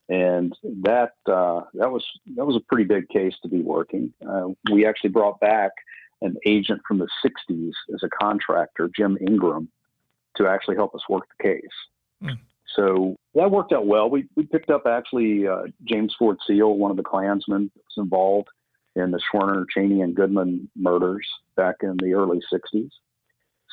and 0.09 0.53
that 0.83 1.13
uh, 1.27 1.61
that 1.75 1.91
was 1.91 2.05
that 2.35 2.45
was 2.45 2.55
a 2.55 2.61
pretty 2.67 2.83
big 2.83 3.07
case 3.09 3.35
to 3.43 3.49
be 3.49 3.61
working. 3.61 4.13
Uh, 4.27 4.49
we 4.71 4.85
actually 4.85 5.11
brought 5.11 5.39
back 5.39 5.71
an 6.21 6.35
agent 6.45 6.81
from 6.87 6.99
the 6.99 7.07
60s 7.25 7.71
as 7.93 8.03
a 8.03 8.09
contractor, 8.21 8.89
Jim 8.95 9.17
Ingram, 9.27 9.69
to 10.37 10.47
actually 10.47 10.75
help 10.75 10.93
us 10.93 11.01
work 11.09 11.27
the 11.37 11.43
case. 11.43 11.61
Mm. 12.23 12.37
So 12.75 13.15
that 13.33 13.49
worked 13.49 13.73
out 13.73 13.87
well. 13.87 14.09
We, 14.09 14.27
we 14.35 14.45
picked 14.45 14.69
up 14.69 14.85
actually 14.85 15.47
uh, 15.47 15.63
James 15.83 16.15
Ford 16.17 16.37
Seale, 16.45 16.77
one 16.77 16.91
of 16.91 16.97
the 16.97 17.03
Klansmen 17.03 17.71
that 17.75 17.81
was 17.83 18.03
involved 18.03 18.49
in 18.95 19.11
the 19.11 19.21
Schwerner, 19.33 19.65
Chaney, 19.73 20.01
and 20.01 20.15
Goodman 20.15 20.69
murders 20.75 21.25
back 21.55 21.75
in 21.81 21.97
the 21.97 22.13
early 22.13 22.39
60s. 22.53 22.89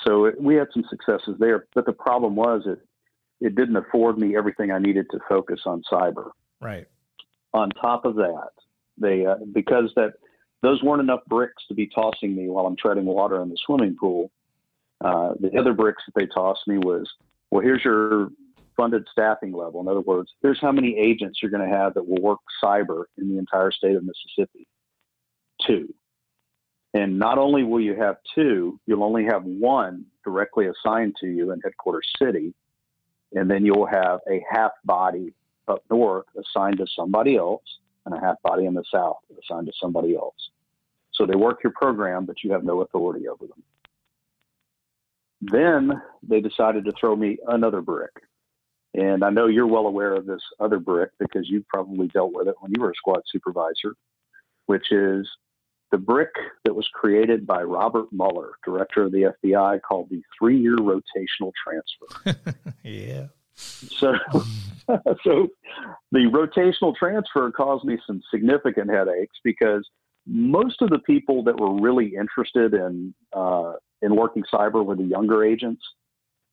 So 0.07 0.27
it, 0.27 0.41
we 0.41 0.55
had 0.55 0.69
some 0.73 0.85
successes 0.89 1.37
there. 1.39 1.67
But 1.75 1.87
the 1.87 1.93
problem 1.93 2.37
was 2.37 2.63
it, 2.67 2.79
it 3.41 3.57
didn't 3.57 3.77
afford 3.77 4.19
me 4.19 4.37
everything 4.37 4.71
I 4.71 4.79
needed 4.79 5.07
to 5.11 5.19
focus 5.29 5.61
on 5.67 5.83
cyber. 5.91 6.31
Right. 6.61 6.87
On 7.53 7.71
top 7.71 8.05
of 8.05 8.17
that, 8.17 8.51
they 8.97 9.27
uh, 9.27 9.37
because 9.53 9.93
that 9.97 10.15
those 10.63 10.83
weren't 10.83 11.01
enough 11.01 11.21
bricks 11.29 11.63
to 11.69 11.75
be 11.75 11.87
tossing 11.87 12.35
me 12.35 12.49
while 12.49 12.67
I'm 12.67 12.77
treading 12.77 13.05
water 13.05 13.41
in 13.43 13.49
the 13.49 13.57
swimming 13.65 13.97
pool. 13.99 14.31
Uh, 15.01 15.35
the 15.41 15.57
other 15.59 15.73
bricks 15.73 16.03
that 16.07 16.21
they 16.21 16.27
tossed 16.27 16.67
me 16.67 16.79
was, 16.79 17.09
well, 17.51 17.63
here's 17.63 17.85
your 17.85 18.31
funded 18.77 19.07
staffing 19.11 19.53
level. 19.53 19.81
In 19.81 19.89
other 19.89 20.01
words, 20.01 20.33
here's 20.43 20.61
how 20.61 20.73
many 20.73 20.97
agents 20.99 21.39
you're 21.41 21.51
going 21.51 21.69
to 21.69 21.77
have 21.77 21.95
that 21.95 22.07
will 22.07 22.21
work 22.21 22.41
cyber 22.63 23.05
in 23.17 23.29
the 23.29 23.39
entire 23.39 23.71
state 23.71 23.95
of 23.95 24.03
Mississippi. 24.03 24.67
Two. 25.67 25.93
And 26.95 27.19
not 27.19 27.39
only 27.39 27.65
will 27.65 27.81
you 27.81 27.95
have 27.95 28.17
two, 28.35 28.81
you'll 28.87 29.05
only 29.05 29.25
have 29.25 29.45
one 29.45 30.05
directly 30.25 30.67
assigned 30.67 31.17
to 31.21 31.27
you 31.27 31.53
in 31.53 31.61
headquarters 31.61 32.09
city. 32.21 32.55
And 33.35 33.51
then 33.51 33.65
you'll 33.65 33.87
have 33.87 34.21
a 34.31 34.43
half 34.51 34.73
body 34.85 35.35
up 35.69 35.83
north 35.91 36.27
assigned 36.37 36.79
to 36.79 36.87
somebody 36.97 37.37
else 37.37 37.63
and 38.07 38.15
a 38.15 38.21
half 38.21 38.41
body 38.43 38.65
in 38.65 38.75
the 38.75 38.85
south 38.93 39.19
assigned 39.43 39.67
to 39.67 39.73
somebody 39.81 40.17
else. 40.17 40.51
So 41.13 41.27
they 41.27 41.37
work 41.37 41.59
your 41.63 41.73
program, 41.73 42.25
but 42.25 42.43
you 42.43 42.53
have 42.53 42.65
no 42.65 42.81
authority 42.81 43.29
over 43.29 43.47
them. 43.47 43.63
Then 45.41 46.03
they 46.23 46.41
decided 46.41 46.85
to 46.85 46.93
throw 46.99 47.15
me 47.15 47.39
another 47.47 47.81
brick. 47.81 48.11
And 48.95 49.23
I 49.23 49.31
know 49.31 49.47
you're 49.47 49.67
well 49.67 49.87
aware 49.87 50.15
of 50.15 50.27
this 50.27 50.41
other 50.59 50.79
brick 50.79 51.11
because 51.19 51.49
you 51.49 51.65
probably 51.69 52.09
dealt 52.09 52.33
with 52.33 52.49
it 52.49 52.55
when 52.61 52.73
you 52.75 52.81
were 52.81 52.91
a 52.91 52.95
squad 52.97 53.21
supervisor, 53.31 53.95
which 54.67 54.91
is 54.91 55.29
the 55.91 55.99
brick 55.99 56.31
that 56.65 56.75
was 56.75 56.89
created 56.93 57.47
by 57.47 57.63
Robert 57.63 58.13
Mueller, 58.13 58.53
director 58.65 59.05
of 59.05 59.13
the 59.13 59.35
FBI, 59.45 59.81
called 59.83 60.09
the 60.11 60.23
three 60.39 60.59
year 60.59 60.77
rotational 60.77 61.53
transfer. 61.63 62.55
yeah. 62.83 63.27
So, 63.55 64.15
so 65.25 65.49
the 66.13 66.31
rotational 66.31 66.95
transfer 66.95 67.51
caused 67.51 67.85
me 67.85 67.99
some 68.07 68.23
significant 68.31 68.91
headaches 68.91 69.37
because 69.43 69.89
most 70.27 70.83
of 70.83 70.91
the 70.91 70.99
people 71.01 71.43
that 71.45 71.59
were 71.59 71.81
really 71.81 72.15
interested 72.15 72.75
in 72.75 73.15
uh, 73.33 73.75
in 74.03 74.15
working 74.15 74.45
cyber 74.53 74.85
were 74.85 74.95
the 74.95 75.03
younger 75.03 75.45
agents, 75.45 75.83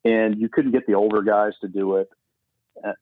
and 0.04 0.40
you 0.40 0.50
couldn't 0.50 0.72
get 0.72 0.88
the 0.88 0.96
older 0.96 1.22
guys 1.22 1.54
to 1.62 1.68
do 1.68 1.98
it. 1.98 2.10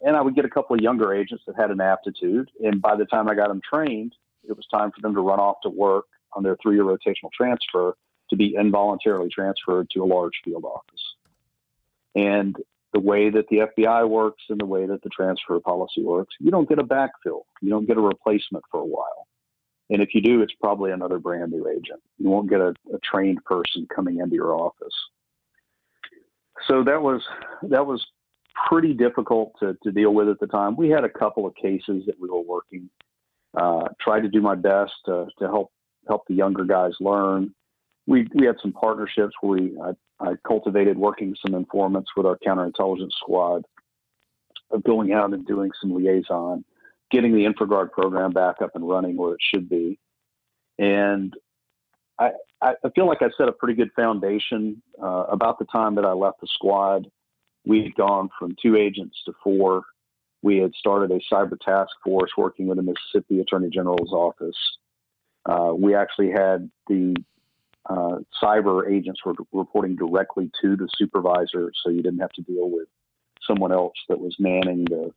And 0.01 0.15
I 0.15 0.21
would 0.21 0.35
get 0.35 0.45
a 0.45 0.49
couple 0.49 0.75
of 0.75 0.81
younger 0.81 1.13
agents 1.13 1.43
that 1.47 1.55
had 1.55 1.71
an 1.71 1.81
aptitude, 1.81 2.49
and 2.63 2.81
by 2.81 2.95
the 2.95 3.05
time 3.05 3.29
I 3.29 3.35
got 3.35 3.47
them 3.47 3.61
trained, 3.67 4.13
it 4.47 4.55
was 4.55 4.67
time 4.67 4.91
for 4.91 5.01
them 5.01 5.15
to 5.15 5.21
run 5.21 5.39
off 5.39 5.57
to 5.63 5.69
work 5.69 6.05
on 6.35 6.43
their 6.43 6.57
three-year 6.61 6.83
rotational 6.83 7.31
transfer 7.35 7.95
to 8.29 8.35
be 8.35 8.55
involuntarily 8.55 9.29
transferred 9.29 9.89
to 9.91 10.03
a 10.03 10.05
large 10.05 10.33
field 10.43 10.65
office. 10.65 11.15
And 12.15 12.55
the 12.93 12.99
way 12.99 13.29
that 13.29 13.47
the 13.49 13.67
FBI 13.77 14.07
works 14.07 14.43
and 14.49 14.59
the 14.59 14.65
way 14.65 14.85
that 14.85 15.01
the 15.01 15.09
transfer 15.09 15.59
policy 15.59 16.03
works, 16.03 16.35
you 16.39 16.51
don't 16.51 16.69
get 16.69 16.79
a 16.79 16.83
backfill. 16.83 17.41
You 17.61 17.69
don't 17.69 17.87
get 17.87 17.97
a 17.97 18.01
replacement 18.01 18.63
for 18.71 18.79
a 18.79 18.85
while. 18.85 19.27
And 19.89 20.01
if 20.01 20.13
you 20.13 20.21
do, 20.21 20.41
it's 20.41 20.53
probably 20.61 20.91
another 20.91 21.19
brand 21.19 21.51
new 21.51 21.67
agent. 21.67 22.01
You 22.17 22.29
won't 22.29 22.49
get 22.49 22.61
a, 22.61 22.73
a 22.93 22.99
trained 23.03 23.43
person 23.45 23.87
coming 23.93 24.19
into 24.19 24.35
your 24.35 24.55
office. 24.55 24.93
So 26.67 26.83
that 26.83 27.01
was 27.01 27.21
that 27.63 27.85
was 27.85 28.05
pretty 28.67 28.93
difficult 28.93 29.53
to, 29.59 29.75
to 29.83 29.91
deal 29.91 30.13
with 30.13 30.29
at 30.29 30.39
the 30.39 30.47
time. 30.47 30.75
We 30.75 30.89
had 30.89 31.03
a 31.03 31.09
couple 31.09 31.45
of 31.45 31.55
cases 31.55 32.03
that 32.05 32.19
we 32.19 32.29
were 32.29 32.41
working. 32.41 32.89
Uh, 33.55 33.87
tried 33.99 34.21
to 34.21 34.29
do 34.29 34.41
my 34.41 34.55
best 34.55 34.93
to, 35.05 35.27
to 35.39 35.45
help 35.45 35.71
help 36.07 36.23
the 36.27 36.35
younger 36.35 36.65
guys 36.65 36.93
learn. 36.99 37.53
We 38.07 38.27
we 38.33 38.45
had 38.45 38.55
some 38.61 38.73
partnerships 38.73 39.33
where 39.41 39.61
we 39.61 39.77
I, 39.81 39.91
I 40.19 40.33
cultivated 40.47 40.97
working 40.97 41.35
some 41.45 41.55
informants 41.55 42.11
with 42.15 42.25
our 42.25 42.37
counterintelligence 42.45 43.13
squad, 43.19 43.63
of 44.71 44.83
going 44.83 45.13
out 45.13 45.33
and 45.33 45.45
doing 45.45 45.71
some 45.81 45.93
liaison 45.93 46.65
getting 47.13 47.33
the 47.33 47.45
InfraGard 47.45 47.91
program 47.91 48.31
back 48.31 48.55
up 48.61 48.71
and 48.73 48.89
running 48.89 49.15
where 49.15 49.35
it 49.35 49.39
should 49.53 49.69
be. 49.69 49.99
And 50.79 51.31
I, 52.19 52.31
I 52.61 52.73
feel 52.95 53.07
like 53.07 53.21
I 53.21 53.27
set 53.37 53.47
a 53.47 53.53
pretty 53.53 53.75
good 53.75 53.91
foundation. 53.95 54.81
Uh, 55.01 55.25
about 55.29 55.59
the 55.59 55.65
time 55.65 55.95
that 55.95 56.05
I 56.05 56.13
left 56.13 56.41
the 56.41 56.47
squad, 56.47 57.07
we 57.65 57.83
had 57.83 57.95
gone 57.95 58.29
from 58.37 58.55
two 58.61 58.75
agents 58.75 59.15
to 59.25 59.33
four. 59.43 59.83
We 60.41 60.57
had 60.57 60.73
started 60.73 61.11
a 61.11 61.19
cyber 61.33 61.57
task 61.59 61.91
force 62.03 62.31
working 62.35 62.67
with 62.67 62.77
the 62.77 62.83
Mississippi 62.83 63.39
Attorney 63.39 63.69
General's 63.69 64.11
office. 64.11 64.57
Uh, 65.45 65.73
we 65.75 65.95
actually 65.95 66.31
had 66.31 66.69
the 66.87 67.15
uh, 67.89 68.19
cyber 68.41 68.89
agents 68.89 69.21
were 69.25 69.33
reporting 69.51 69.95
directly 69.95 70.49
to 70.61 70.75
the 70.75 70.87
supervisor, 70.97 71.71
so 71.83 71.89
you 71.89 72.01
didn't 72.01 72.19
have 72.19 72.31
to 72.31 72.41
deal 72.41 72.69
with 72.69 72.87
someone 73.45 73.71
else 73.71 73.95
that 74.07 74.19
was 74.19 74.35
manning 74.39 74.85
the 74.85 75.11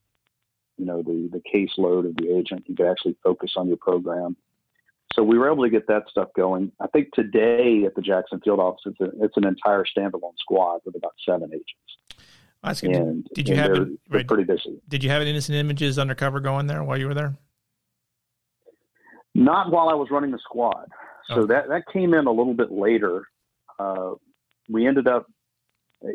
you 0.77 0.85
know 0.85 1.03
the 1.03 1.31
the 1.33 1.41
caseload 1.41 2.09
of 2.09 2.17
the 2.17 2.37
agent. 2.37 2.65
You 2.67 2.75
could 2.75 2.91
actually 2.91 3.17
focus 3.23 3.53
on 3.57 3.69
your 3.69 3.77
program. 3.77 4.37
So 5.12 5.23
we 5.23 5.39
were 5.39 5.51
able 5.51 5.65
to 5.65 5.71
get 5.71 5.87
that 5.87 6.03
stuff 6.11 6.29
going. 6.37 6.73
I 6.81 6.89
think 6.89 7.12
today 7.12 7.85
at 7.87 7.95
the 7.95 8.03
Jackson 8.03 8.39
Field 8.41 8.61
Office, 8.61 8.83
it's, 8.85 9.01
a, 9.01 9.25
it's 9.25 9.37
an 9.39 9.47
entire 9.47 9.85
standalone 9.85 10.37
squad 10.39 10.81
with 10.85 10.95
about 10.95 11.15
seven 11.25 11.51
agents. 11.55 12.27
And, 12.97 13.27
did 13.33 13.49
you 13.49 13.55
have 13.57 13.73
they're, 13.73 13.83
it, 13.83 13.89
they're 14.11 14.25
pretty 14.25 14.45
busy? 14.45 14.79
Did 14.89 15.03
you 15.03 15.09
have 15.09 15.23
an 15.23 15.29
innocent 15.29 15.57
images 15.57 15.99
undercover 15.99 16.41
going 16.41 16.67
there 16.67 16.85
while 16.85 16.99
you 16.99 17.07
were 17.07 17.15
there? 17.15 17.35
Not 19.37 19.71
while 19.71 19.91
I 19.91 19.95
was 19.95 20.11
running 20.11 20.31
the 20.31 20.39
squad. 20.39 20.87
So 21.29 21.41
oh. 21.41 21.47
that 21.47 21.69
that 21.69 21.83
came 21.93 22.15
in 22.15 22.27
a 22.27 22.33
little 22.33 22.55
bit 22.55 22.73
later. 22.73 23.27
Uh, 23.79 24.13
we 24.69 24.87
ended 24.87 25.07
up 25.07 25.27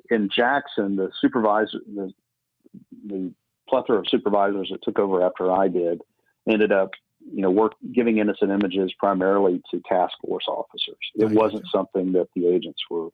in 0.10 0.30
Jackson. 0.36 0.96
The 0.96 1.12
supervisor, 1.22 1.80
the 1.94 2.12
the 3.06 3.32
plethora 3.70 4.00
of 4.00 4.08
supervisors 4.10 4.70
that 4.72 4.82
took 4.84 4.98
over 4.98 5.24
after 5.24 5.52
I 5.52 5.68
did 5.68 6.02
ended 6.50 6.72
up, 6.72 6.92
you 7.32 7.42
know, 7.42 7.52
work 7.52 7.74
giving 7.94 8.18
innocent 8.18 8.50
images 8.50 8.92
primarily 8.98 9.62
to 9.70 9.82
task 9.88 10.14
force 10.26 10.46
officers. 10.48 10.98
It 11.16 11.30
wasn't 11.30 11.66
something 11.72 12.14
that 12.14 12.28
the 12.36 12.48
agents 12.48 12.82
were 12.90 13.10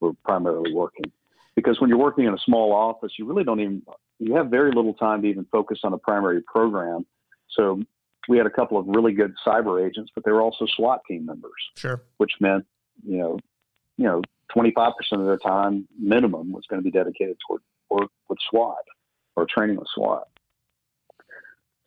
were 0.00 0.12
primarily 0.24 0.72
working. 0.72 1.10
Because 1.56 1.80
when 1.80 1.90
you're 1.90 1.98
working 1.98 2.24
in 2.24 2.32
a 2.32 2.38
small 2.38 2.72
office, 2.72 3.12
you 3.18 3.26
really 3.26 3.44
don't 3.44 3.60
even 3.60 3.82
you 4.20 4.36
have 4.36 4.48
very 4.48 4.70
little 4.72 4.94
time 4.94 5.22
to 5.22 5.28
even 5.28 5.46
focus 5.50 5.80
on 5.82 5.92
a 5.92 5.98
primary 5.98 6.42
program. 6.42 7.04
So 7.50 7.82
we 8.28 8.36
had 8.36 8.46
a 8.46 8.50
couple 8.50 8.78
of 8.78 8.86
really 8.86 9.12
good 9.12 9.34
cyber 9.46 9.84
agents, 9.84 10.10
but 10.14 10.24
they 10.24 10.30
were 10.30 10.42
also 10.42 10.66
SWAT 10.76 11.00
team 11.08 11.26
members. 11.26 11.52
Sure. 11.76 12.02
Which 12.18 12.32
meant, 12.40 12.64
you 13.04 13.18
know, 13.18 13.38
you 13.96 14.04
know, 14.04 14.22
25% 14.54 14.92
of 15.12 15.24
their 15.24 15.38
time 15.38 15.86
minimum 15.98 16.52
was 16.52 16.64
going 16.68 16.80
to 16.80 16.84
be 16.84 16.90
dedicated 16.90 17.36
toward 17.46 17.62
work 17.90 18.10
with 18.28 18.38
SWAT 18.50 18.84
or 19.36 19.46
training 19.46 19.76
with 19.76 19.88
SWAT. 19.94 20.28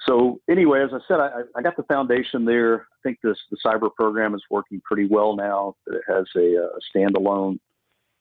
So 0.07 0.39
anyway, 0.49 0.83
as 0.83 0.91
I 0.93 0.99
said, 1.07 1.19
I, 1.19 1.41
I 1.55 1.61
got 1.61 1.75
the 1.77 1.83
foundation 1.83 2.45
there. 2.45 2.81
I 2.81 2.97
think 3.03 3.17
this 3.23 3.37
the 3.49 3.57
cyber 3.65 3.89
program 3.93 4.35
is 4.35 4.43
working 4.51 4.81
pretty 4.85 5.07
well 5.07 5.35
now. 5.35 5.75
It 5.87 6.01
has 6.07 6.25
a, 6.35 6.55
a 6.55 6.79
standalone 6.95 7.59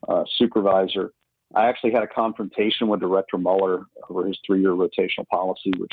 uh, 0.09 0.25
supervisor. 0.37 1.13
I 1.55 1.67
actually 1.67 1.93
had 1.93 2.03
a 2.03 2.07
confrontation 2.07 2.89
with 2.89 3.01
Director 3.01 3.37
Mueller 3.39 3.85
over 4.09 4.27
his 4.27 4.39
three-year 4.47 4.71
rotational 4.73 5.27
policy, 5.31 5.73
which 5.77 5.93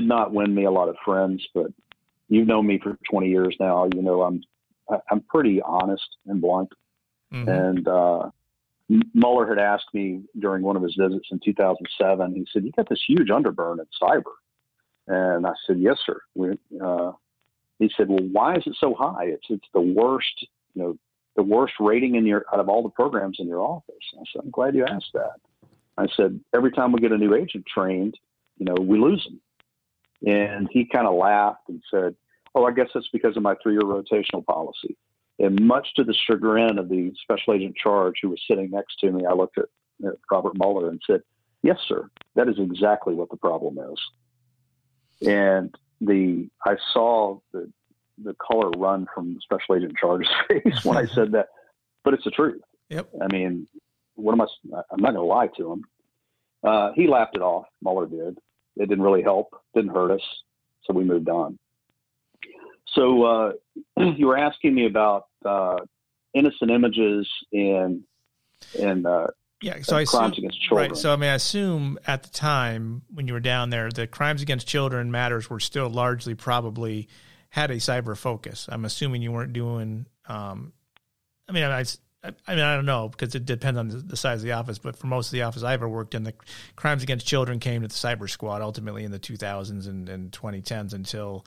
did 0.00 0.06
not 0.06 0.32
win 0.32 0.54
me 0.54 0.64
a 0.64 0.70
lot 0.70 0.88
of 0.88 0.96
friends. 1.04 1.46
But 1.54 1.68
you've 2.28 2.48
known 2.48 2.66
me 2.66 2.78
for 2.82 2.98
20 3.10 3.28
years 3.28 3.56
now. 3.58 3.88
You 3.94 4.02
know 4.02 4.22
I'm 4.22 4.42
I'm 5.10 5.20
pretty 5.22 5.60
honest 5.62 6.16
and 6.26 6.40
blunt. 6.40 6.70
Mm-hmm. 7.32 7.48
And 7.48 7.88
uh, 7.88 8.30
Mueller 9.14 9.48
had 9.48 9.58
asked 9.58 9.92
me 9.92 10.22
during 10.38 10.62
one 10.62 10.76
of 10.76 10.82
his 10.82 10.94
visits 10.98 11.28
in 11.30 11.40
2007. 11.44 12.34
He 12.34 12.46
said, 12.52 12.64
"You 12.64 12.72
got 12.72 12.88
this 12.88 13.02
huge 13.06 13.28
underburn 13.28 13.78
in 13.80 13.86
cyber," 14.00 14.22
and 15.08 15.46
I 15.46 15.54
said, 15.66 15.78
"Yes, 15.78 15.98
sir." 16.04 16.20
We, 16.34 16.58
uh, 16.80 17.12
he 17.78 17.90
said, 17.96 18.08
"Well, 18.08 18.28
why 18.30 18.56
is 18.56 18.62
it 18.66 18.76
so 18.78 18.94
high? 18.94 19.24
It's 19.24 19.46
it's 19.50 19.66
the 19.74 19.80
worst, 19.80 20.46
you 20.74 20.82
know, 20.82 20.98
the 21.34 21.42
worst 21.42 21.74
rating 21.80 22.14
in 22.14 22.26
your 22.26 22.44
out 22.52 22.60
of 22.60 22.68
all 22.68 22.82
the 22.82 22.90
programs 22.90 23.38
in 23.40 23.48
your 23.48 23.60
office." 23.60 23.94
I 24.14 24.22
said, 24.32 24.42
"I'm 24.44 24.50
glad 24.50 24.76
you 24.76 24.84
asked 24.84 25.12
that." 25.14 25.40
I 25.98 26.06
said, 26.16 26.38
"Every 26.54 26.70
time 26.70 26.92
we 26.92 27.00
get 27.00 27.12
a 27.12 27.18
new 27.18 27.34
agent 27.34 27.66
trained, 27.66 28.16
you 28.58 28.66
know, 28.66 28.74
we 28.78 28.98
lose 28.98 29.24
them." 29.24 29.40
And 30.26 30.68
he 30.70 30.86
kind 30.86 31.06
of 31.06 31.14
laughed 31.14 31.68
and 31.68 31.82
said, 31.90 32.14
"Oh, 32.54 32.64
I 32.64 32.72
guess 32.72 32.88
that's 32.94 33.08
because 33.12 33.36
of 33.36 33.42
my 33.42 33.54
three-year 33.62 33.82
rotational 33.82 34.44
policy." 34.44 34.96
And 35.38 35.60
much 35.60 35.88
to 35.96 36.04
the 36.04 36.14
chagrin 36.14 36.78
of 36.78 36.88
the 36.88 37.12
special 37.22 37.52
agent 37.52 37.76
charge 37.76 38.14
who 38.22 38.30
was 38.30 38.40
sitting 38.48 38.70
next 38.70 38.98
to 39.00 39.10
me, 39.10 39.26
I 39.26 39.34
looked 39.34 39.58
at, 39.58 39.66
at 40.06 40.14
Robert 40.30 40.56
Mueller 40.56 40.88
and 40.88 41.00
said, 41.06 41.20
Yes, 41.62 41.78
sir, 41.86 42.08
that 42.36 42.48
is 42.48 42.56
exactly 42.58 43.14
what 43.14 43.30
the 43.30 43.36
problem 43.36 43.78
is. 43.92 45.28
And 45.28 45.74
the 46.00 46.48
I 46.64 46.76
saw 46.92 47.38
the 47.52 47.70
the 48.22 48.34
color 48.34 48.70
run 48.70 49.06
from 49.14 49.34
the 49.34 49.40
Special 49.42 49.76
Agent 49.76 49.94
Charge's 50.00 50.28
face 50.48 50.84
when 50.84 50.96
I 50.96 51.06
said 51.14 51.32
that, 51.32 51.48
but 52.04 52.14
it's 52.14 52.24
the 52.24 52.30
truth. 52.30 52.62
Yep. 52.88 53.10
I 53.20 53.26
mean, 53.32 53.66
what 54.14 54.32
am 54.32 54.40
I? 54.40 54.46
I'm 54.90 55.00
not 55.02 55.12
going 55.12 55.14
to 55.14 55.22
lie 55.22 55.48
to 55.58 55.72
him. 55.72 55.84
Uh, 56.62 56.92
he 56.94 57.08
laughed 57.08 57.36
it 57.36 57.42
off. 57.42 57.66
Mueller 57.82 58.06
did. 58.06 58.38
It 58.76 58.88
didn't 58.88 59.02
really 59.02 59.22
help. 59.22 59.54
Didn't 59.74 59.92
hurt 59.92 60.10
us. 60.10 60.22
So 60.84 60.92
we 60.92 61.04
moved 61.04 61.28
on. 61.28 61.58
So 62.94 63.24
uh, 63.24 63.52
you 64.16 64.26
were 64.26 64.38
asking 64.38 64.74
me 64.74 64.86
about 64.86 65.26
uh, 65.44 65.78
innocent 66.34 66.70
images 66.70 67.28
and 67.52 68.02
and 68.78 69.06
uh, 69.06 69.28
yeah, 69.62 69.80
so 69.82 69.96
I 69.96 70.04
crimes 70.04 70.32
assume, 70.32 70.44
against 70.44 70.62
children. 70.62 70.90
Right. 70.90 70.96
So 70.96 71.12
I 71.12 71.16
mean, 71.16 71.30
I 71.30 71.34
assume 71.34 71.98
at 72.06 72.22
the 72.22 72.30
time 72.30 73.02
when 73.12 73.26
you 73.26 73.34
were 73.34 73.40
down 73.40 73.70
there, 73.70 73.90
the 73.90 74.06
crimes 74.06 74.42
against 74.42 74.66
children 74.66 75.10
matters 75.10 75.48
were 75.48 75.60
still 75.60 75.88
largely 75.88 76.34
probably 76.34 77.08
had 77.50 77.70
a 77.70 77.76
cyber 77.76 78.16
focus. 78.16 78.68
I'm 78.70 78.84
assuming 78.84 79.22
you 79.22 79.32
weren't 79.32 79.52
doing. 79.52 80.06
Um, 80.28 80.72
I 81.48 81.52
mean, 81.52 81.64
I, 81.64 81.84
I 82.46 82.54
mean, 82.54 82.64
I 82.64 82.74
don't 82.74 82.86
know 82.86 83.08
because 83.08 83.34
it 83.34 83.44
depends 83.44 83.78
on 83.78 84.06
the 84.06 84.16
size 84.16 84.38
of 84.38 84.44
the 84.44 84.52
office, 84.52 84.78
but 84.78 84.96
for 84.96 85.06
most 85.06 85.28
of 85.28 85.32
the 85.32 85.42
office 85.42 85.62
I 85.62 85.72
ever 85.72 85.88
worked 85.88 86.14
in, 86.14 86.24
the 86.24 86.34
crimes 86.74 87.02
against 87.02 87.26
children 87.26 87.60
came 87.60 87.82
to 87.82 87.88
the 87.88 87.94
cyber 87.94 88.28
squad 88.28 88.62
ultimately 88.62 89.04
in 89.04 89.10
the 89.10 89.18
2000s 89.18 89.88
and, 89.88 90.08
and 90.08 90.32
2010s 90.32 90.92
until 90.92 91.44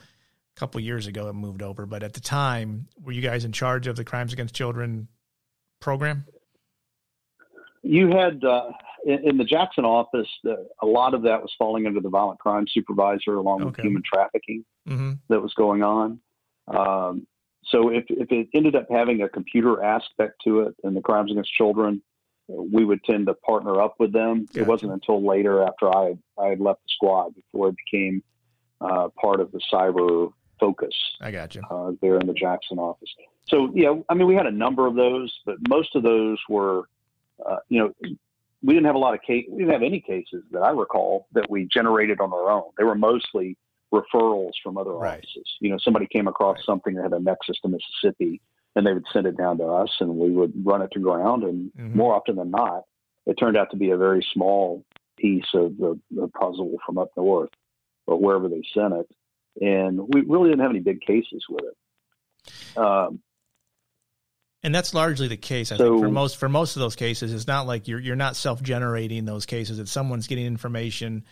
a 0.56 0.60
couple 0.60 0.80
years 0.82 1.08
ago 1.08 1.30
it 1.30 1.34
moved 1.34 1.62
over, 1.62 1.86
but 1.86 2.04
at 2.04 2.14
the 2.14 2.20
time, 2.20 2.88
were 3.04 3.12
you 3.12 3.22
guys 3.22 3.46
in 3.46 3.52
charge 3.52 3.88
of 3.88 3.96
the 3.96 4.04
crimes 4.04 4.34
against 4.34 4.54
children 4.54 5.08
program? 5.80 6.26
You 7.82 8.10
had 8.10 8.44
uh, 8.44 8.72
in, 9.06 9.30
in, 9.30 9.38
the 9.38 9.46
Jackson 9.46 9.86
office, 9.86 10.28
a 10.82 10.86
lot 10.86 11.14
of 11.14 11.22
that 11.24 11.42
was 11.42 11.52
falling 11.58 11.88
under 11.88 12.02
the 12.02 12.10
violent 12.10 12.40
crime 12.40 12.66
supervisor, 12.70 13.36
along 13.36 13.62
okay. 13.62 13.70
with 13.70 13.80
human 13.80 14.04
trafficking 14.06 14.66
mm-hmm. 14.88 15.14
that 15.30 15.42
was 15.42 15.54
going 15.54 15.82
on. 15.82 16.20
Um, 16.68 17.26
so 17.66 17.90
if 17.90 18.06
if 18.10 18.32
it 18.32 18.48
ended 18.54 18.76
up 18.76 18.88
having 18.90 19.22
a 19.22 19.30
computer 19.30 19.84
aspect 19.84 20.42
to 20.46 20.62
it 20.62 20.76
and 20.84 20.96
the 20.96 21.02
crimes 21.02 21.32
against 21.32 21.54
children, 21.54 22.02
we 22.48 22.84
would 22.84 23.04
tend 23.04 23.28
to 23.28 23.34
partner 23.34 23.82
up 23.82 23.96
with 24.00 24.12
them. 24.12 24.46
Gotcha. 24.46 24.62
It 24.62 24.68
wasn't 24.68 24.94
until 24.94 25.26
later, 25.26 25.64
after 25.64 25.96
I 25.96 26.06
had, 26.06 26.20
I 26.38 26.48
had 26.48 26.60
left 26.60 26.82
the 26.84 26.90
squad, 26.96 27.36
before 27.36 27.70
it 27.70 27.76
became 27.92 28.24
uh, 28.82 29.10
part 29.22 29.40
of 29.40 29.52
the 29.52 29.62
cyber 29.72 30.32
focus. 30.60 30.94
I 31.22 31.32
got 31.32 31.56
you. 31.56 31.62
Uh, 31.70 31.92
there 32.02 32.18
in 32.18 32.28
the 32.28 32.34
Jackson 32.34 32.80
office. 32.80 33.10
So, 33.48 33.72
yeah, 33.74 33.94
I 34.10 34.14
mean, 34.14 34.28
we 34.28 34.36
had 34.36 34.46
a 34.46 34.52
number 34.52 34.88
of 34.88 34.96
those, 34.96 35.34
but 35.46 35.56
most 35.68 35.96
of 35.96 36.04
those 36.04 36.38
were, 36.50 36.84
uh, 37.46 37.58
you 37.68 37.80
know, 37.80 37.94
we 38.62 38.74
didn't 38.74 38.86
have 38.86 38.96
a 38.96 39.00
lot 39.00 39.14
of 39.14 39.22
case. 39.22 39.46
We 39.50 39.60
didn't 39.60 39.74
have 39.74 39.84
any 39.84 40.02
cases 40.02 40.44
that 40.52 40.60
I 40.60 40.72
recall 40.72 41.28
that 41.34 41.50
we 41.50 41.66
generated 41.66 42.20
on 42.20 42.34
our 42.34 42.52
own. 42.52 42.72
They 42.78 42.84
were 42.84 42.96
mostly 42.96 43.58
referrals 43.94 44.52
from 44.64 44.78
other 44.78 44.92
right. 44.92 45.20
offices. 45.20 45.48
You 45.60 45.72
know, 45.72 45.78
somebody 45.80 46.08
came 46.08 46.28
across 46.28 46.58
right. 46.58 46.66
something 46.66 46.96
that 46.96 47.04
had 47.04 47.14
a 47.14 47.20
nexus 47.20 47.58
to 47.62 47.70
Mississippi, 47.70 48.42
and 48.76 48.86
they 48.86 48.94
would 48.94 49.06
send 49.12 49.26
it 49.26 49.38
down 49.38 49.58
to 49.58 49.66
us, 49.66 49.90
and 50.00 50.16
we 50.16 50.30
would 50.30 50.54
run 50.64 50.82
it 50.82 50.92
to 50.94 51.00
ground. 51.00 51.44
And 51.44 51.72
mm-hmm. 51.74 51.98
more 51.98 52.14
often 52.14 52.36
than 52.36 52.52
not, 52.52 52.84
it 53.26 53.36
turned 53.36 53.58
out 53.58 53.72
to 53.72 53.78
be 53.78 53.92
a 53.92 53.98
very 53.98 54.26
small 54.34 54.84
piece 55.18 55.48
of 55.54 55.78
the, 55.78 56.00
the 56.12 56.28
puzzle 56.30 56.78
from 56.86 56.98
up 56.98 57.12
north, 57.18 57.50
or 58.08 58.20
wherever 58.20 58.48
they 58.48 58.64
sent 58.74 58.94
it 58.94 59.08
and 59.60 60.00
we 60.00 60.22
really 60.22 60.50
didn't 60.50 60.62
have 60.62 60.72
any 60.72 60.80
big 60.80 61.02
cases 61.02 61.44
with 61.50 61.66
it. 61.66 62.78
Um, 62.78 63.20
and 64.64 64.76
that's 64.76 64.94
largely 64.94 65.28
the 65.28 65.38
case. 65.38 65.72
I 65.72 65.78
so, 65.78 65.92
think 65.92 66.04
for 66.04 66.12
most 66.12 66.38
for 66.38 66.50
most 66.50 66.76
of 66.76 66.82
those 66.82 66.96
cases, 66.96 67.34
it's 67.34 67.48
not 67.48 67.66
like 67.66 67.88
you're 67.88 68.00
you're 68.00 68.16
not 68.16 68.36
self 68.36 68.62
generating 68.62 69.26
those 69.26 69.46
cases. 69.46 69.80
It's 69.80 69.92
someone's 69.92 70.28
getting 70.28 70.46
information 70.46 71.24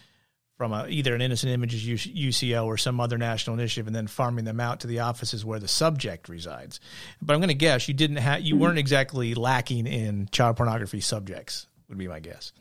from 0.57 0.73
a, 0.73 0.87
either 0.87 1.13
an 1.13 1.21
innocent 1.21 1.51
images 1.51 1.83
UCO 1.83 2.65
or 2.65 2.77
some 2.77 2.99
other 2.99 3.17
national 3.17 3.55
initiative, 3.55 3.87
and 3.87 3.95
then 3.95 4.07
farming 4.07 4.45
them 4.45 4.59
out 4.59 4.79
to 4.79 4.87
the 4.87 4.99
offices 4.99 5.45
where 5.45 5.59
the 5.59 5.67
subject 5.67 6.27
resides. 6.27 6.79
But 7.21 7.33
I'm 7.33 7.39
going 7.39 7.49
to 7.49 7.53
guess 7.53 7.87
you 7.87 7.93
didn't 7.93 8.17
have 8.17 8.41
you 8.41 8.57
weren't 8.57 8.79
exactly 8.79 9.35
lacking 9.35 9.85
in 9.85 10.27
child 10.31 10.57
pornography 10.57 10.99
subjects. 10.99 11.67
Would 11.89 11.97
be 11.97 12.07
my 12.07 12.19
guess. 12.19 12.51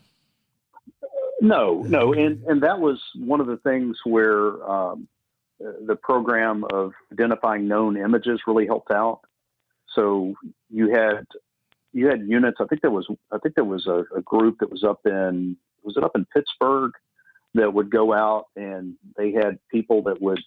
No, 1.41 1.83
no, 1.83 2.13
and 2.13 2.43
and 2.43 2.63
that 2.63 2.79
was 2.79 3.01
one 3.15 3.41
of 3.41 3.47
the 3.47 3.57
things 3.57 3.97
where 4.05 4.63
um, 4.69 5.07
the 5.59 5.95
program 5.95 6.63
of 6.71 6.93
identifying 7.11 7.67
known 7.67 7.97
images 7.97 8.41
really 8.47 8.67
helped 8.67 8.91
out. 8.91 9.21
So 9.95 10.35
you 10.69 10.91
had 10.91 11.25
you 11.93 12.07
had 12.07 12.27
units. 12.27 12.57
I 12.61 12.65
think 12.65 12.81
there 12.81 12.91
was 12.91 13.07
I 13.31 13.39
think 13.39 13.55
there 13.55 13.63
was 13.63 13.87
a, 13.87 14.03
a 14.15 14.21
group 14.21 14.59
that 14.59 14.69
was 14.69 14.83
up 14.83 15.01
in 15.05 15.57
was 15.83 15.97
it 15.97 16.03
up 16.03 16.15
in 16.15 16.25
Pittsburgh 16.25 16.91
that 17.53 17.73
would 17.73 17.89
go 17.89 18.13
out 18.13 18.45
and 18.55 18.95
they 19.17 19.31
had 19.31 19.59
people 19.71 20.03
that 20.03 20.21
would 20.21 20.39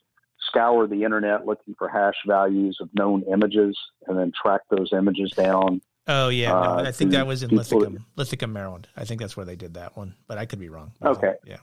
scour 0.49 0.87
the 0.87 1.05
internet 1.05 1.47
looking 1.47 1.75
for 1.79 1.89
hash 1.89 2.15
values 2.27 2.79
of 2.81 2.89
known 2.95 3.23
images 3.33 3.77
and 4.07 4.19
then 4.19 4.33
track 4.41 4.63
those 4.71 4.93
images 4.93 5.31
down. 5.33 5.81
Oh 6.07 6.29
yeah, 6.29 6.53
uh, 6.53 6.83
I 6.85 6.93
think 6.93 7.13
that 7.13 7.27
was 7.27 7.43
in 7.43 7.51
Linthicum, 7.51 8.05
Linthicum, 8.17 8.53
Maryland. 8.53 8.89
I 8.97 9.05
think 9.05 9.21
that's 9.21 9.37
where 9.37 9.47
they 9.47 9.55
did 9.57 9.75
that 9.75 9.97
one, 9.97 10.15
but 10.27 10.39
I 10.39 10.47
could 10.47 10.59
be 10.59 10.69
wrong. 10.69 10.93
Okay. 11.03 11.35
Yeah 11.45 11.59